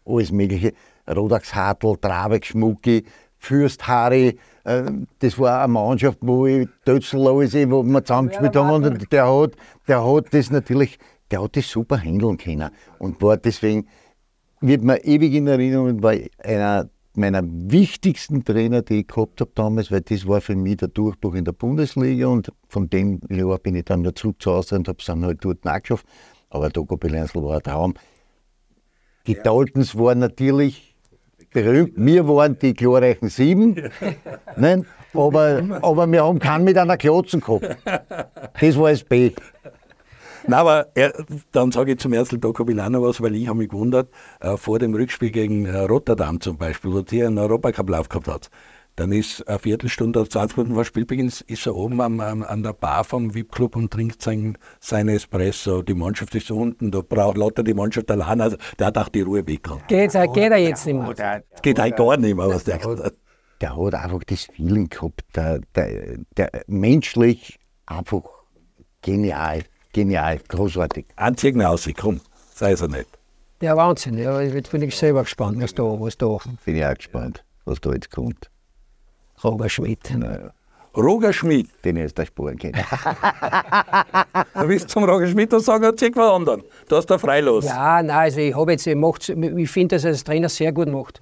alles 0.05 0.33
mögliche, 0.33 0.73
Rodax 1.09 1.55
Hartl, 1.55 1.95
Trabeck 1.95 2.45
Schmucki, 2.45 3.05
Fürst 3.37 3.87
Harry, 3.87 4.37
äh, 4.65 4.91
das 5.19 5.39
war 5.39 5.63
eine 5.63 5.71
Mannschaft, 5.71 6.17
wo 6.19 6.45
ich 6.45 6.67
Dötzl 6.85 7.25
alles, 7.25 7.53
wo 7.53 7.83
wir 7.83 8.03
zusammengespielt 8.03 8.53
haben 8.57 8.83
und 8.83 9.09
der 9.09 9.33
hat, 9.33 9.51
der 9.87 10.05
hat 10.05 10.25
das 10.33 10.51
natürlich, 10.51 10.99
der 11.31 11.41
hat 11.41 11.55
das 11.55 11.69
super 11.69 11.97
handeln 11.97 12.35
können. 12.35 12.69
Und 12.99 13.21
war 13.21 13.37
deswegen, 13.37 13.87
wird 14.59 14.83
mir 14.83 15.01
ewig 15.05 15.33
in 15.33 15.47
Erinnerung, 15.47 16.03
war 16.03 16.15
einer 16.43 16.89
meiner 17.17 17.41
wichtigsten 17.43 18.43
Trainer, 18.45 18.81
die 18.81 19.01
ich 19.01 19.07
gehabt 19.07 19.41
habe 19.41 19.51
damals, 19.55 19.91
weil 19.91 20.01
das 20.01 20.27
war 20.27 20.41
für 20.41 20.55
mich 20.55 20.77
der 20.77 20.87
Durchbruch 20.87 21.35
in 21.35 21.45
der 21.45 21.51
Bundesliga 21.51 22.27
und 22.27 22.51
von 22.67 22.89
dem 22.89 23.19
Jahr 23.29 23.57
bin 23.59 23.75
ich 23.75 23.85
dann 23.85 24.01
wieder 24.01 24.15
zurück 24.15 24.41
zu 24.41 24.51
Hause 24.51 24.75
und 24.75 24.87
habe 24.87 24.97
es 24.99 25.05
dann 25.05 25.25
halt 25.25 25.43
dort 25.43 25.65
nachgeschafft. 25.65 26.05
Aber 26.49 26.69
Dogo 26.69 26.97
Belenzl 26.97 27.43
war 27.43 27.57
ein 27.57 27.63
Traum. 27.63 27.93
Die 29.27 29.33
ja. 29.33 29.43
Daltons 29.43 29.97
waren 29.97 30.19
natürlich 30.19 30.95
berühmt. 31.51 31.93
Wir 31.95 32.27
waren 32.27 32.57
die 32.59 32.73
glorreichen 32.73 33.29
Sieben. 33.29 33.75
Nein, 34.57 34.85
aber, 35.13 35.63
aber 35.81 36.07
wir 36.11 36.23
haben 36.23 36.39
keinen 36.39 36.63
mit 36.63 36.77
einer 36.77 36.97
Klotzen 36.97 37.41
gehabt. 37.41 37.77
Das 37.85 38.77
war 38.77 38.91
das 38.91 39.03
B. 39.03 39.31
Nein, 40.47 40.59
aber 40.59 40.87
er, 40.95 41.13
dann 41.51 41.71
sage 41.71 41.93
ich 41.93 41.99
zum 41.99 42.13
ersten 42.13 42.39
Doco 42.39 42.63
Milano 42.63 43.03
was, 43.03 43.21
weil 43.21 43.35
ich 43.35 43.47
habe 43.47 43.59
mich 43.59 43.69
gewundert, 43.69 44.09
äh, 44.39 44.57
vor 44.57 44.79
dem 44.79 44.93
Rückspiel 44.93 45.31
gegen 45.31 45.65
äh, 45.65 45.77
Rotterdam 45.79 46.41
zum 46.41 46.57
Beispiel, 46.57 46.91
wo 46.91 47.01
die 47.01 47.23
einen 47.23 47.37
Europacup-Lauf 47.37 48.09
gehabt 48.09 48.27
hat. 48.27 48.49
Dann 48.97 49.13
ist 49.13 49.47
eine 49.47 49.57
Viertelstunde, 49.57 50.27
20 50.27 50.57
Minuten 50.57 50.75
vor 50.75 50.85
Spielbeginn, 50.85 51.27
ist 51.47 51.65
er 51.65 51.75
oben 51.75 52.01
am, 52.01 52.19
am, 52.19 52.43
an 52.43 52.61
der 52.61 52.73
Bar 52.73 53.03
vom 53.03 53.33
VIP-Club 53.33 53.75
und 53.77 53.91
trinkt 53.91 54.21
sein, 54.21 54.57
seine 54.79 55.13
Espresso. 55.13 55.81
Die 55.81 55.93
Mannschaft 55.93 56.35
ist 56.35 56.51
unten, 56.51 56.91
da 56.91 57.01
braucht 57.01 57.37
lauter 57.37 57.63
die 57.63 57.73
Mannschaft 57.73 58.11
allein. 58.11 58.41
Also 58.41 58.57
der 58.77 58.87
hat 58.87 58.97
auch 58.97 59.09
die 59.09 59.21
Ruhe 59.21 59.47
weg. 59.47 59.63
Geht, 59.87 60.11
geht 60.11 60.51
er 60.51 60.57
jetzt 60.57 60.85
nicht 60.85 60.95
mehr? 60.95 61.13
Der, 61.13 61.43
geht 61.61 61.79
halt 61.79 61.95
gar 61.95 62.17
nicht 62.17 62.35
mehr, 62.35 62.47
was 62.47 62.65
der, 62.65 62.79
der 62.79 63.05
hat. 63.05 63.13
Der 63.61 63.77
hat 63.77 63.93
einfach 63.93 64.23
das 64.25 64.45
Feeling 64.45 64.89
gehabt, 64.89 65.23
der, 65.35 65.61
der, 65.75 66.17
der 66.35 66.63
menschlich 66.67 67.59
einfach 67.85 68.23
genial. 69.01 69.63
Genial, 69.93 70.39
großartig. 70.47 71.05
Anziehen 71.17 71.61
aus, 71.61 71.89
komm, 71.99 72.21
sei 72.53 72.71
es 72.71 72.81
nicht. 72.81 73.07
Ja, 73.61 73.75
Wahnsinn. 73.75 74.17
Ja, 74.17 74.41
jetzt 74.41 74.71
bin 74.71 74.81
ich 74.81 74.95
selber 74.95 75.23
gespannt, 75.23 75.61
was 75.61 75.73
da, 75.75 75.83
was 75.83 76.17
da. 76.17 76.37
Bin 76.65 76.77
ich 76.77 76.85
auch 76.85 76.95
gespannt, 76.95 77.43
was 77.65 77.79
da 77.81 77.91
jetzt 77.91 78.09
kommt. 78.09 78.49
Roger 79.43 79.69
Schmidt. 79.69 80.17
Naja. 80.17 80.51
Roger 80.95 81.31
Schmidt. 81.31 81.69
Den 81.83 81.97
ich 81.97 82.05
aus 82.05 82.13
der 82.15 82.25
Spuren 82.25 82.57
kenne. 82.57 82.83
du 84.53 84.67
willst 84.67 84.89
zum 84.89 85.03
Roger 85.03 85.27
Schmidt 85.27 85.53
und 85.53 85.61
sagen, 85.61 85.83
erzähl 85.83 86.11
was 86.15 86.31
anderen. 86.31 86.63
Du 86.87 86.95
hast 86.95 87.05
da 87.07 87.17
freilos. 87.17 87.65
Ja, 87.65 88.01
nein, 88.01 88.09
also 88.17 88.39
ich 88.39 88.55
habe 88.55 88.71
jetzt, 88.71 88.87
ich, 88.87 88.95
ich 88.95 89.69
finde, 89.69 89.95
dass 89.95 90.05
er 90.05 90.11
als 90.11 90.23
Trainer 90.23 90.49
sehr 90.49 90.71
gut 90.71 90.89
macht. 90.89 91.21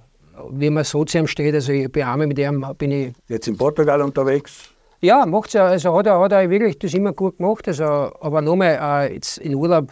Wie 0.50 0.70
man 0.70 0.84
so 0.84 1.04
zu 1.04 1.18
ihm 1.18 1.26
steht, 1.26 1.54
also 1.54 1.72
ich 1.72 1.92
bearme 1.92 2.26
mit 2.26 2.38
ihm, 2.38 2.64
bin 2.78 2.90
ich. 2.90 3.12
Jetzt 3.28 3.48
in 3.48 3.56
Portugal 3.58 4.00
unterwegs? 4.00 4.70
Ja, 5.02 5.24
macht's 5.24 5.54
ja, 5.54 5.66
also 5.66 5.96
hat 5.96 6.06
er, 6.06 6.20
hat 6.20 6.32
er 6.32 6.50
wirklich 6.50 6.78
das 6.78 6.92
immer 6.92 7.12
gut 7.12 7.38
gemacht. 7.38 7.66
Also, 7.66 7.84
aber 7.84 8.42
nochmal, 8.42 9.08
äh, 9.08 9.14
jetzt 9.14 9.38
in 9.38 9.54
Urlaub 9.54 9.88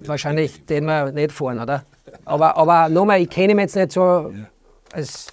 wahrscheinlich 0.00 0.64
den 0.66 0.84
wir 0.84 1.10
nicht 1.12 1.32
fahren, 1.32 1.60
oder? 1.60 1.84
Aber, 2.24 2.56
aber 2.56 2.88
nochmal, 2.88 3.22
ich 3.22 3.30
kenne 3.30 3.52
ihn 3.52 3.58
jetzt 3.58 3.76
nicht 3.76 3.92
so 3.92 4.32
als 4.92 5.32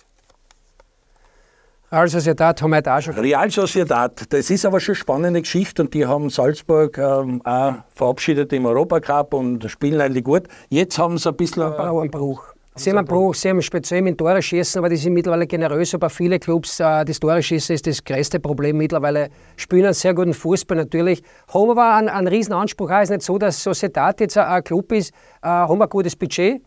Real 1.91 2.07
Sociedad 2.07 2.61
haben 2.61 2.69
wir 2.69 2.83
da 2.83 3.01
schon. 3.01 3.15
Real 3.15 3.49
Sociedad, 3.49 4.31
das 4.31 4.51
ist 4.51 4.63
aber 4.63 4.79
schon 4.79 4.93
eine 4.93 4.99
spannende 4.99 5.41
Geschichte 5.41 5.81
und 5.81 5.93
die 5.93 6.05
haben 6.05 6.29
Salzburg 6.29 6.97
ähm, 6.99 7.41
auch 7.43 7.73
verabschiedet 7.95 8.53
im 8.53 8.67
Europacup 8.67 9.33
und 9.33 9.69
spielen 9.71 9.99
eigentlich 9.99 10.23
gut. 10.23 10.43
Jetzt 10.69 10.99
haben 10.99 11.17
sie 11.17 11.29
ein 11.29 11.35
bisschen 11.35 11.63
einen 11.63 12.11
Bruch. 12.11 12.48
Sie 12.79 12.89
haben 12.91 12.99
einen 12.99 13.07
Bruch, 13.07 13.35
sie 13.35 13.49
haben 13.49 13.61
speziell 13.61 14.01
mit 14.01 14.17
Tore 14.17 14.41
schießen, 14.41 14.79
aber 14.79 14.87
die 14.87 14.95
sind 14.95 15.13
mittlerweile 15.13 15.45
generös. 15.45 15.93
Aber 15.93 16.09
viele 16.09 16.39
Clubs, 16.39 16.79
äh, 16.79 17.03
das 17.03 17.19
Tore 17.19 17.43
schießen 17.43 17.75
ist 17.75 17.85
das 17.85 18.01
größte 18.01 18.39
Problem 18.39 18.77
mittlerweile. 18.77 19.29
Spielen 19.57 19.83
einen 19.83 19.93
sehr 19.93 20.13
guten 20.13 20.33
Fußball 20.33 20.77
natürlich. 20.77 21.21
Haben 21.53 21.71
aber 21.71 21.95
einen, 21.95 22.07
einen 22.07 22.27
riesen 22.27 22.53
Anspruch. 22.53 22.89
Es 22.89 23.03
ist 23.03 23.09
nicht 23.09 23.21
so, 23.23 23.37
dass 23.37 23.61
Sociedad 23.61 24.21
jetzt 24.21 24.37
ein 24.37 24.63
Club 24.63 24.93
ist, 24.93 25.11
äh, 25.43 25.47
haben 25.47 25.81
ein 25.81 25.89
gutes 25.89 26.15
Budget. 26.15 26.61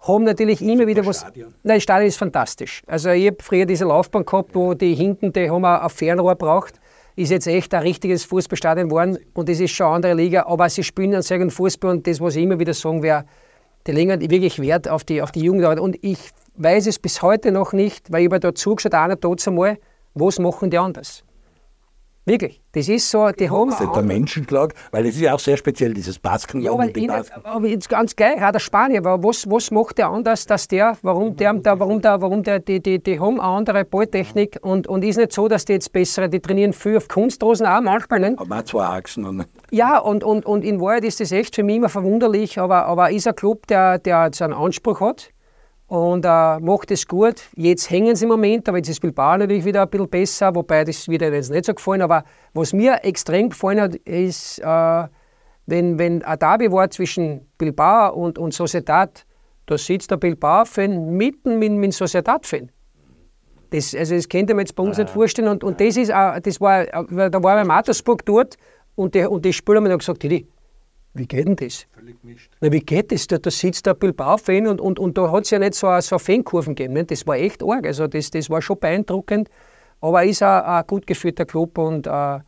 Haben 0.00 0.24
natürlich 0.24 0.60
immer 0.60 0.86
wieder 0.86 1.06
was. 1.06 1.20
Stadion. 1.20 1.54
Nein, 1.62 1.78
das 1.78 1.82
Stadion 1.84 2.08
ist 2.08 2.18
fantastisch. 2.18 2.82
Also, 2.86 3.08
ich 3.08 3.26
habe 3.28 3.38
früher 3.40 3.64
diese 3.64 3.86
Laufbahn 3.86 4.26
gehabt, 4.26 4.54
wo 4.54 4.74
die 4.74 4.94
hinten, 4.94 5.32
die 5.32 5.48
haben 5.50 5.64
ein 5.64 5.88
Fernrohr 5.88 6.34
braucht 6.34 6.74
ist 7.16 7.30
jetzt 7.30 7.46
echt 7.46 7.72
ein 7.72 7.80
richtiges 7.80 8.24
Fußballstadion 8.26 8.90
geworden 8.90 9.18
und 9.32 9.48
das 9.48 9.58
ist 9.58 9.70
schon 9.70 9.86
eine 9.86 9.94
andere 9.96 10.14
Liga, 10.14 10.44
aber 10.46 10.68
sie 10.68 10.84
spielen 10.84 11.14
einen 11.14 11.22
sehr 11.22 11.38
guten 11.38 11.50
Fußball 11.50 11.92
und 11.92 12.06
das, 12.06 12.20
was 12.20 12.36
ich 12.36 12.42
immer 12.42 12.58
wieder 12.58 12.74
sagen 12.74 13.02
werde, 13.02 13.26
die 13.86 13.92
legen 13.92 14.20
wirklich 14.30 14.60
Wert 14.60 14.88
auf 14.88 15.04
die, 15.04 15.22
auf 15.22 15.32
die 15.32 15.40
Jugendarbeit. 15.40 15.80
Und 15.80 15.96
ich 16.02 16.18
weiß 16.56 16.86
es 16.86 16.98
bis 16.98 17.22
heute 17.22 17.52
noch 17.52 17.72
nicht, 17.72 18.10
weil 18.12 18.22
ich 18.22 18.26
habe 18.26 18.40
da 18.40 18.54
zugeschaut, 18.54 18.94
einer 18.94 19.18
tot 19.18 19.46
einmal, 19.46 19.78
was 20.14 20.38
machen 20.38 20.70
die 20.70 20.78
anders? 20.78 21.22
Wirklich. 22.28 22.60
Das 22.72 22.88
ist 22.88 23.08
so, 23.08 23.30
die 23.30 23.48
haben. 23.48 23.70
Das 23.70 23.80
ist 23.80 23.94
der 23.94 24.02
Menschenklag, 24.02 24.74
weil 24.90 25.06
es 25.06 25.14
ist 25.14 25.20
ja 25.20 25.32
auch 25.32 25.38
sehr 25.38 25.56
speziell, 25.56 25.94
dieses 25.94 26.18
Basken. 26.18 26.60
Ja, 26.60 26.72
aber, 26.72 26.94
in, 26.94 27.08
aber 27.08 27.68
jetzt 27.68 27.88
ganz 27.88 28.16
geil, 28.16 28.34
auch 28.42 28.50
der 28.50 28.58
Spanier, 28.58 29.04
was, 29.04 29.48
was 29.48 29.70
macht 29.70 29.98
der 29.98 30.08
anders, 30.08 30.44
dass 30.44 30.66
der, 30.66 30.98
warum 31.02 31.36
der, 31.36 31.54
der 31.54 31.78
warum 31.78 32.02
der, 32.02 32.20
warum 32.20 32.42
der, 32.42 32.58
die, 32.58 32.82
die, 32.82 32.98
die 33.00 33.20
haben 33.20 33.40
eine 33.40 33.48
andere 33.48 33.84
Balltechnik 33.84 34.58
und, 34.62 34.88
und 34.88 35.04
ist 35.04 35.18
nicht 35.18 35.32
so, 35.32 35.46
dass 35.46 35.66
die 35.66 35.74
jetzt 35.74 35.92
bessere, 35.92 36.28
die 36.28 36.40
trainieren 36.40 36.72
viel 36.72 36.96
auf 36.96 37.06
Kunstrosen 37.06 37.64
auch 37.64 37.80
manchmal. 37.80 38.18
Nicht? 38.18 38.40
Aber 38.40 38.58
auch 38.58 38.64
zwei 38.64 38.84
Achsen. 38.84 39.24
Und 39.24 39.46
ja, 39.70 39.98
und, 39.98 40.24
und, 40.24 40.44
und 40.44 40.64
in 40.64 40.80
Wahrheit 40.80 41.04
ist 41.04 41.20
das 41.20 41.30
echt 41.30 41.54
für 41.54 41.62
mich 41.62 41.76
immer 41.76 41.88
verwunderlich, 41.88 42.58
aber, 42.58 42.86
aber 42.86 43.12
ist 43.12 43.28
ein 43.28 43.36
Club, 43.36 43.68
der, 43.68 44.00
der 44.00 44.24
jetzt 44.24 44.42
einen 44.42 44.52
Anspruch 44.52 45.00
hat 45.00 45.30
und 45.88 46.24
äh, 46.24 46.58
macht 46.58 46.90
es 46.90 47.06
gut. 47.06 47.42
Jetzt 47.54 47.90
hängen 47.90 48.16
sie 48.16 48.24
im 48.24 48.30
Moment, 48.30 48.68
aber 48.68 48.78
jetzt 48.78 48.88
ist 48.88 49.00
Bilbao 49.00 49.36
natürlich 49.36 49.64
wieder 49.64 49.82
ein 49.82 49.90
bisschen 49.90 50.08
besser, 50.08 50.54
wobei 50.54 50.84
das 50.84 51.08
wieder 51.08 51.32
jetzt 51.32 51.50
nicht 51.50 51.64
so 51.64 51.74
gefallen. 51.74 52.02
Aber 52.02 52.24
was 52.54 52.72
mir 52.72 53.04
extrem 53.04 53.50
gefallen 53.50 53.80
hat, 53.80 53.94
ist, 53.94 54.58
äh, 54.58 55.08
wenn, 55.66 55.98
wenn 55.98 56.22
ein 56.22 56.38
Derby 56.38 56.70
war 56.72 56.90
zwischen 56.90 57.46
Bilbao 57.58 58.14
und, 58.14 58.38
und 58.38 58.52
Sociedad, 58.52 59.24
da 59.66 59.78
sitzt 59.78 60.10
der 60.10 60.16
Bilbao-Fan 60.16 61.16
mitten 61.16 61.58
mit, 61.58 61.72
mit 61.72 61.92
Sociedad-Fan. 61.92 62.70
Das, 63.70 63.94
also 63.94 64.14
das 64.14 64.28
könnte 64.28 64.54
man 64.54 64.64
jetzt 64.64 64.74
bei 64.74 64.82
uns 64.82 64.96
ja. 64.96 65.04
nicht 65.04 65.12
vorstellen. 65.12 65.48
Und, 65.48 65.64
und 65.64 65.80
das, 65.80 65.96
ist, 65.96 66.10
äh, 66.10 66.40
das 66.40 66.60
war, 66.60 66.82
äh, 66.82 67.30
da 67.30 67.42
war 67.42 67.56
bei 67.56 67.64
Mattersburg 67.64 68.24
dort 68.24 68.56
und 68.96 69.14
die, 69.14 69.24
und 69.24 69.44
die 69.44 69.52
Spieler 69.52 69.76
haben 69.76 69.84
mir 69.84 69.98
gesagt, 69.98 70.22
Didi, 70.22 70.48
wie 71.16 71.26
geht 71.26 71.46
denn 71.46 71.56
das? 71.56 71.86
Völlig 71.92 72.20
gemischt. 72.20 72.50
Na, 72.60 72.70
wie 72.70 72.80
geht 72.80 73.12
das? 73.12 73.26
Da, 73.26 73.38
da 73.38 73.50
sitzt 73.50 73.86
der 73.86 73.94
Bilbao-Fan 73.94 74.66
und, 74.66 74.80
und, 74.80 74.98
und 74.98 75.16
da 75.16 75.30
hat 75.30 75.44
es 75.44 75.50
ja 75.50 75.58
nicht 75.58 75.74
so, 75.74 75.98
so 76.00 76.18
Fankurven 76.18 76.74
gegeben. 76.74 76.94
Ne? 76.94 77.04
Das 77.04 77.26
war 77.26 77.36
echt 77.36 77.62
arg. 77.62 77.86
Also 77.86 78.06
das, 78.06 78.30
das 78.30 78.50
war 78.50 78.60
schon 78.62 78.78
beeindruckend. 78.78 79.48
Aber 80.00 80.22
er 80.22 80.28
ist 80.28 80.42
ein, 80.42 80.62
ein 80.62 80.86
gut 80.86 81.06
geführter 81.06 81.44
Club 81.44 81.78
und 81.78 82.06
äh, 82.06 82.40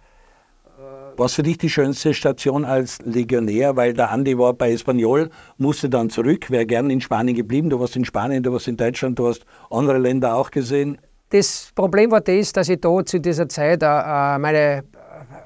was 1.19 1.35
für 1.35 1.43
dich 1.43 1.59
die 1.59 1.69
schönste 1.69 2.15
Station 2.15 2.65
als 2.65 3.01
Legionär? 3.05 3.75
Weil 3.75 3.93
der 3.93 4.13
Andi 4.13 4.39
war 4.39 4.53
bei 4.53 4.71
Espanyol, 4.71 5.31
musste 5.57 5.89
dann 5.89 6.11
zurück, 6.11 6.49
wäre 6.49 6.65
gern 6.65 6.91
in 6.91 7.01
Spanien 7.01 7.35
geblieben. 7.35 7.71
Du 7.71 7.81
warst 7.81 7.97
in 7.97 8.05
Spanien, 8.05 8.45
du 8.45 8.53
warst 8.53 8.69
in 8.69 8.77
Deutschland, 8.77 9.19
du 9.19 9.27
hast 9.27 9.45
andere 9.69 9.99
Länder 9.99 10.37
auch 10.37 10.53
gesehen. 10.53 10.97
Das 11.31 11.73
Problem 11.75 12.13
war 12.13 12.21
das, 12.21 12.53
dass 12.53 12.69
ich 12.69 12.81
da 12.81 13.05
zu 13.05 13.21
dieser 13.21 13.49
Zeit 13.49 13.83
äh, 13.83 13.87
äh 13.87 14.39
meine 14.39 14.85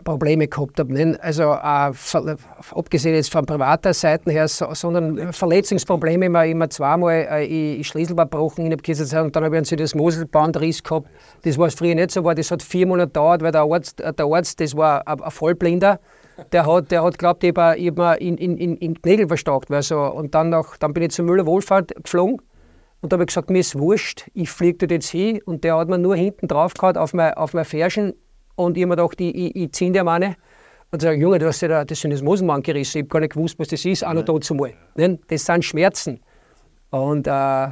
Probleme 0.03 0.49
gehabt 0.49 0.79
habe. 0.79 1.19
Also 1.21 1.53
äh, 1.53 2.37
abgesehen 2.75 3.15
jetzt 3.15 3.33
von 3.33 3.47
privater 3.47 3.95
Seite 3.95 4.31
her, 4.31 4.49
so, 4.49 4.67
sondern 4.73 5.33
Verletzungsprobleme 5.33 6.27
immer, 6.27 6.45
immer 6.45 6.69
zweimal. 6.71 7.27
Äh, 7.31 7.45
ich, 7.45 7.81
ich 7.81 7.89
Schlüssel 7.89 8.17
gebrochen 8.17 8.67
in 8.67 8.71
der 8.71 8.83
Zeit 8.83 9.25
und 9.25 9.35
dann 9.35 9.45
habe 9.45 9.59
ich 9.59 9.73
ein 9.73 9.77
das 9.77 9.95
Moselbandriss 9.95 10.83
gehabt. 10.83 11.09
Das 11.43 11.59
war 11.59 11.71
früher 11.71 11.95
nicht 11.95 12.11
so, 12.11 12.25
war, 12.25 12.35
das 12.35 12.51
hat 12.51 12.63
vier 12.63 12.87
Monate 12.87 13.09
gedauert, 13.09 13.43
weil 13.43 13.53
der 13.53 13.63
Arzt, 13.63 14.01
äh, 14.01 14.13
der 14.13 14.27
Arzt 14.27 14.61
das 14.61 14.77
war 14.77 15.07
ein, 15.07 15.21
ein 15.21 15.31
Vollblinder. 15.31 16.01
Der 16.51 16.67
hat, 16.67 16.91
der 16.91 17.05
hat 17.05 17.19
glaubt, 17.19 17.45
ich 17.45 17.57
habe 17.57 18.17
in, 18.19 18.37
in, 18.37 18.57
in, 18.57 18.77
in 18.77 19.01
Knägel 19.01 19.29
verstaucht. 19.29 19.71
Also, 19.71 20.01
und 20.01 20.35
dann, 20.35 20.49
nach, 20.49 20.77
dann 20.79 20.93
bin 20.93 21.05
ich 21.05 21.11
zu 21.11 21.23
Müller 21.23 21.47
Wohlfahrt 21.47 21.95
geflogen 22.03 22.41
und 23.03 23.13
da 23.13 23.17
habe 23.17 23.25
ich 23.25 23.29
gesagt, 23.29 23.51
mir 23.51 23.59
ist 23.59 23.77
wurscht, 23.77 24.31
ich 24.33 24.49
fliege 24.49 24.79
dort 24.79 24.93
jetzt 24.93 25.11
hin. 25.11 25.41
Und 25.45 25.65
der 25.65 25.77
hat 25.77 25.89
mir 25.89 25.99
nur 25.99 26.15
hinten 26.15 26.47
drauf 26.47 26.73
gehauen 26.75 26.97
auf 26.97 27.13
mein, 27.13 27.35
auf 27.35 27.53
mein 27.53 27.65
Ferschen 27.65 28.15
und 28.55 28.77
ich 28.77 28.83
habe 28.83 28.91
mir 28.91 28.97
gedacht, 28.97 29.21
ich, 29.21 29.35
ich, 29.35 29.57
ich 29.57 29.73
ziehe 29.73 29.91
dir 29.93 30.05
meine. 30.05 30.37
Und 30.91 31.01
sage, 31.01 31.17
Junge, 31.17 31.39
du 31.39 31.47
hast 31.47 31.61
ja 31.63 31.69
da, 31.69 31.85
das 31.85 32.01
sind 32.01 32.11
das 32.11 32.23
Mosenmann 32.23 32.63
gerissen. 32.63 32.99
Ich 32.99 33.03
habe 33.05 33.09
gar 33.09 33.21
nicht 33.21 33.33
gewusst, 33.33 33.59
was 33.59 33.69
das 33.69 33.85
ist, 33.85 34.07
auch 34.07 34.13
noch 34.13 34.25
dazu 34.25 34.55
mal. 34.55 34.75
Das 35.29 35.47
sind 35.47 35.65
Schmerzen. 35.65 36.21
Und, 36.91 37.27
äh, 37.27 37.69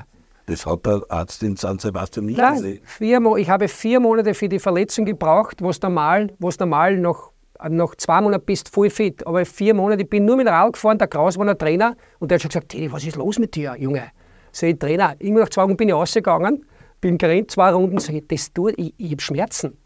das 0.46 0.66
hat 0.66 0.84
der 0.84 1.02
Arzt 1.10 1.42
in 1.42 1.54
San 1.54 1.78
Sebastian 1.78 2.26
nicht 2.26 2.38
nein, 2.38 2.54
gesehen. 2.54 2.80
Vier, 2.84 3.36
ich 3.36 3.48
habe 3.48 3.68
vier 3.68 4.00
Monate 4.00 4.34
für 4.34 4.48
die 4.48 4.58
Verletzung 4.58 5.04
gebraucht, 5.04 5.58
was 5.60 5.80
normal, 5.80 6.32
was 6.38 6.58
normal 6.58 6.96
noch 6.96 7.30
nach 7.68 7.94
zwei 7.96 8.20
Monaten 8.20 8.44
bist 8.46 8.68
du 8.68 8.72
voll 8.72 8.90
fit. 8.90 9.26
Aber 9.26 9.44
vier 9.44 9.74
Monate, 9.74 10.02
ich 10.02 10.10
bin 10.10 10.24
nur 10.24 10.36
mit 10.36 10.46
dem 10.46 10.54
Rad 10.54 10.72
gefahren, 10.72 10.98
der 10.98 11.08
Kraus 11.08 11.38
war 11.38 11.46
ein 11.46 11.58
Trainer 11.58 11.96
und 12.18 12.30
der 12.30 12.36
hat 12.36 12.42
schon 12.42 12.48
gesagt, 12.48 12.70
Teddy, 12.70 12.90
was 12.90 13.04
ist 13.04 13.16
los 13.16 13.38
mit 13.38 13.54
dir, 13.54 13.76
Junge? 13.78 14.10
So, 14.52 14.66
ich 14.66 14.78
Trainer, 14.78 15.14
irgendwann 15.18 15.44
nach 15.44 15.50
zwei 15.50 15.64
Wochen 15.64 15.76
bin 15.76 15.88
ich 15.88 15.94
rausgegangen, 15.94 16.64
bin 17.00 17.18
gerannt, 17.18 17.50
zwei 17.50 17.70
Runden, 17.70 17.98
sage 17.98 18.18
ich, 18.18 18.26
das 18.26 18.52
tut, 18.52 18.74
ich, 18.76 18.94
ich 18.96 19.12
habe 19.12 19.20
Schmerzen. 19.20 19.76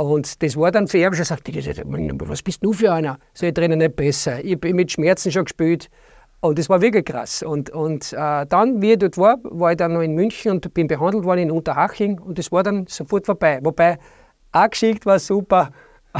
Und 0.00 0.42
das 0.42 0.56
war 0.56 0.70
dann 0.70 0.88
für 0.88 0.96
ihn 0.96 1.12
schon 1.12 1.18
gesagt, 1.18 1.46
was 1.46 2.42
bist 2.42 2.64
du 2.64 2.72
für 2.72 2.90
einer? 2.90 3.18
So, 3.34 3.44
ich 3.44 3.52
trainiere 3.52 3.76
nicht 3.76 3.96
besser. 3.96 4.42
Ich 4.42 4.58
bin 4.58 4.74
mit 4.74 4.90
Schmerzen 4.90 5.30
schon 5.30 5.44
gespielt. 5.44 5.90
Und 6.40 6.58
das 6.58 6.70
war 6.70 6.80
wirklich 6.80 7.04
krass. 7.04 7.42
Und, 7.42 7.68
und 7.68 8.14
äh, 8.14 8.46
dann, 8.46 8.80
wie 8.80 8.92
ich 8.92 8.98
dort 8.98 9.18
war, 9.18 9.36
war 9.42 9.72
ich 9.72 9.76
dann 9.76 9.92
noch 9.92 10.00
in 10.00 10.14
München 10.14 10.52
und 10.52 10.72
bin 10.72 10.86
behandelt 10.86 11.24
worden 11.24 11.40
in 11.40 11.50
Unterhaching 11.50 12.18
und 12.18 12.38
das 12.38 12.50
war 12.50 12.62
dann 12.62 12.86
sofort 12.86 13.26
vorbei. 13.26 13.60
Wobei, 13.62 13.98
auch 14.52 14.70
geschickt 14.70 15.04
war 15.04 15.18
super, 15.18 15.70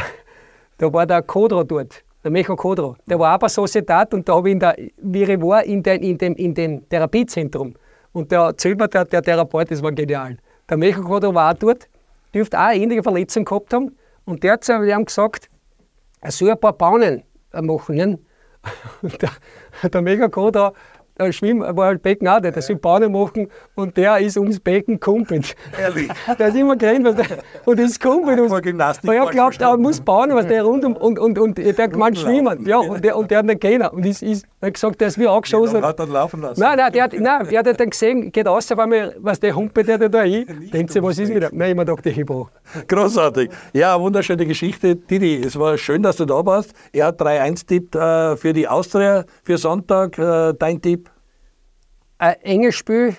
da 0.77 0.93
war 0.93 1.07
der 1.07 1.23
Kodro 1.23 1.65
dort, 1.65 2.05
der 2.23 2.31
Michael 2.31 2.57
Kodro. 2.57 2.97
Der 3.07 3.19
war 3.19 3.39
bei 3.39 3.49
Societat 3.49 4.13
und 4.13 4.29
da 4.29 4.35
habe 4.35 4.51
ich 4.51 4.53
in 4.53 4.61
der, 4.61 4.77
wie 4.99 5.23
ich 5.23 5.41
war, 5.41 5.65
in, 5.65 5.83
den, 5.83 6.03
in, 6.03 6.19
dem, 6.19 6.35
in 6.35 6.53
dem 6.53 6.87
Therapiezentrum. 6.87 7.73
Und 8.13 8.31
der 8.31 8.55
mir, 8.63 8.89
der, 8.89 9.07
der 9.07 9.23
Therapeut, 9.23 9.71
das 9.71 9.83
war 9.83 9.93
genial. 9.93 10.37
Der 10.69 10.77
Michael 10.77 11.05
Kodro 11.05 11.35
war 11.35 11.55
auch 11.55 11.59
dort, 11.59 11.89
dürfte 12.35 12.59
auch 12.59 12.65
eine 12.65 12.83
ähnliche 12.83 13.03
Verletzung 13.03 13.45
gehabt 13.45 13.73
haben. 13.73 13.97
Und 14.25 14.43
der 14.43 14.53
hat 14.53 14.65
zu 14.65 14.73
ihm 14.73 15.05
gesagt, 15.05 15.51
er 16.21 16.31
soll 16.31 16.51
ein 16.51 16.61
paar 16.61 16.73
Bahnen 16.73 17.25
machen. 17.53 17.97
Ne? 17.97 18.19
Und 19.03 19.21
der, 19.23 19.31
der 19.89 20.03
Megacode 20.03 20.73
da 21.21 21.33
schwimmen, 21.33 21.77
war 21.77 21.87
halt 21.87 22.03
Becken 22.03 22.29
auch 22.29 22.41
nicht, 22.41 22.55
der 22.55 22.63
soll 22.63 22.77
Bahnen 22.77 23.13
machen 23.13 23.49
und 23.75 23.97
der 23.97 24.19
ist 24.19 24.37
ums 24.37 24.59
Becken 24.59 24.99
kumpelt. 24.99 25.55
Ehrlich? 25.79 26.11
Der 26.39 26.49
ist 26.49 26.57
immer 26.57 26.77
gerannt 26.77 27.05
was 27.05 27.17
der, 27.17 27.27
und 27.67 27.79
ist 27.79 28.01
kumpelt. 28.01 28.41
Und, 28.41 28.63
Gymnastik 28.63 29.13
ja, 29.13 29.25
glaubt, 29.27 29.61
er 29.61 29.77
muss 29.77 30.01
bauen, 30.01 30.35
was 30.35 30.47
der 30.47 30.63
rund 30.63 30.85
um, 30.85 30.97
und, 30.97 31.19
und, 31.19 31.39
und 31.39 31.59
der 31.59 31.89
gemeint 31.89 32.19
schwimmen. 32.19 32.67
Ja, 32.67 32.79
und 32.79 33.05
der, 33.05 33.17
und 33.17 33.31
der 33.31 33.39
hat 33.39 33.47
nicht 33.47 33.61
gehen. 33.61 33.83
Und 33.83 34.07
ist, 34.07 34.23
ist, 34.23 34.47
er 34.63 34.67
hat 34.67 34.75
gesagt, 34.75 35.01
der 35.01 35.09
ist 35.09 35.19
wie 35.19 35.27
angeschossen. 35.27 35.81
Der 35.81 35.89
hat 35.89 35.99
dann 35.99 36.11
laufen 36.11 36.43
lassen. 36.43 36.61
Nein, 36.61 36.77
nein, 36.77 36.93
der 36.93 37.05
hat, 37.05 37.13
nein, 37.15 37.49
der 37.49 37.59
hat 37.61 37.81
dann 37.81 37.89
gesehen, 37.89 38.31
geht 38.31 38.47
aus, 38.47 38.71
auf 38.71 38.79
einmal, 38.79 39.17
was 39.19 39.41
der 39.41 39.57
humpelt 39.57 39.89
der 39.89 40.09
da 40.11 40.23
hin. 40.23 40.69
Denkt 40.71 40.93
sich, 40.93 41.03
was 41.03 41.19
ist 41.19 41.33
mit 41.33 41.43
dem? 41.43 41.57
Nein, 41.57 41.71
ich 41.71 41.77
mir 41.77 41.87
gedacht, 41.87 42.05
ich 42.05 42.19
habe 42.21 42.47
Großartig. 42.87 43.51
Ja, 43.73 43.99
wunderschöne 43.99 44.45
Geschichte. 44.45 44.97
Didi, 44.97 45.43
es 45.43 45.59
war 45.59 45.79
schön, 45.79 46.03
dass 46.03 46.17
du 46.17 46.27
da 46.27 46.45
warst. 46.45 46.75
Er 46.93 47.07
hat 47.07 47.23
3-1-Tipp 47.23 47.95
äh, 47.95 48.37
für 48.37 48.53
die 48.53 48.69
Austria 48.69 49.25
für 49.45 49.57
Sonntag. 49.57 50.19
Äh, 50.19 50.53
dein 50.59 50.83
Tipp? 50.83 51.11
Ein 52.19 52.35
enges 52.43 52.75
Spiel, 52.75 53.17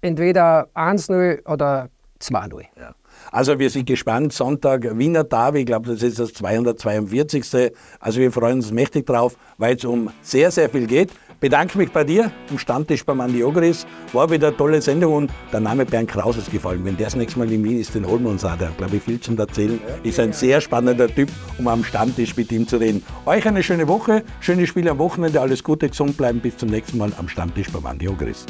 entweder 0.00 0.68
1-0 0.74 1.46
oder 1.46 1.90
2-0. 2.22 2.62
Ja. 2.80 2.94
Also 3.34 3.58
wir 3.58 3.68
sind 3.68 3.86
gespannt. 3.86 4.32
Sonntag 4.32 4.96
Wiener 4.96 5.24
Derby, 5.24 5.60
ich 5.60 5.66
glaube, 5.66 5.90
das 5.90 6.04
ist 6.04 6.20
das 6.20 6.32
242. 6.34 7.72
Also 7.98 8.20
wir 8.20 8.30
freuen 8.30 8.58
uns 8.58 8.70
mächtig 8.70 9.06
drauf, 9.06 9.36
weil 9.58 9.74
es 9.74 9.84
um 9.84 10.08
sehr, 10.22 10.52
sehr 10.52 10.70
viel 10.70 10.86
geht 10.86 11.10
bedanke 11.44 11.76
mich 11.76 11.92
bei 11.92 12.04
dir 12.04 12.32
am 12.48 12.58
Stammtisch 12.58 13.04
beim 13.04 13.20
Andi 13.20 13.44
Ogris. 13.44 13.86
War 14.14 14.30
wieder 14.30 14.48
eine 14.48 14.56
tolle 14.56 14.80
Sendung 14.80 15.12
und 15.12 15.30
der 15.52 15.60
Name 15.60 15.84
Bernd 15.84 16.08
Kraus 16.08 16.38
ist 16.38 16.50
gefallen. 16.50 16.82
Wenn 16.86 16.96
der 16.96 17.08
das 17.08 17.16
nächste 17.16 17.38
Mal 17.38 17.52
in 17.52 17.62
Wien 17.62 17.78
ist, 17.78 17.94
den 17.94 18.06
holen 18.06 18.22
wir 18.22 18.30
uns 18.30 18.46
auch. 18.46 18.56
Der 18.56 18.70
glaube 18.78 18.96
ich, 18.96 19.02
viel 19.02 19.20
zu 19.20 19.36
erzählen. 19.36 19.78
Ist 20.04 20.18
ein 20.18 20.32
sehr 20.32 20.62
spannender 20.62 21.06
Typ, 21.06 21.28
um 21.58 21.68
am 21.68 21.84
Stammtisch 21.84 22.34
mit 22.34 22.50
ihm 22.50 22.66
zu 22.66 22.78
reden. 22.78 23.04
Euch 23.26 23.46
eine 23.46 23.62
schöne 23.62 23.86
Woche, 23.88 24.22
schöne 24.40 24.66
Spiele 24.66 24.92
am 24.92 24.98
Wochenende, 24.98 25.38
alles 25.38 25.62
Gute, 25.62 25.90
gesund 25.90 26.16
bleiben. 26.16 26.40
Bis 26.40 26.56
zum 26.56 26.70
nächsten 26.70 26.96
Mal 26.96 27.12
am 27.18 27.28
Stammtisch 27.28 27.70
beim 27.70 27.84
Andi 27.84 28.08
Ogris. 28.08 28.46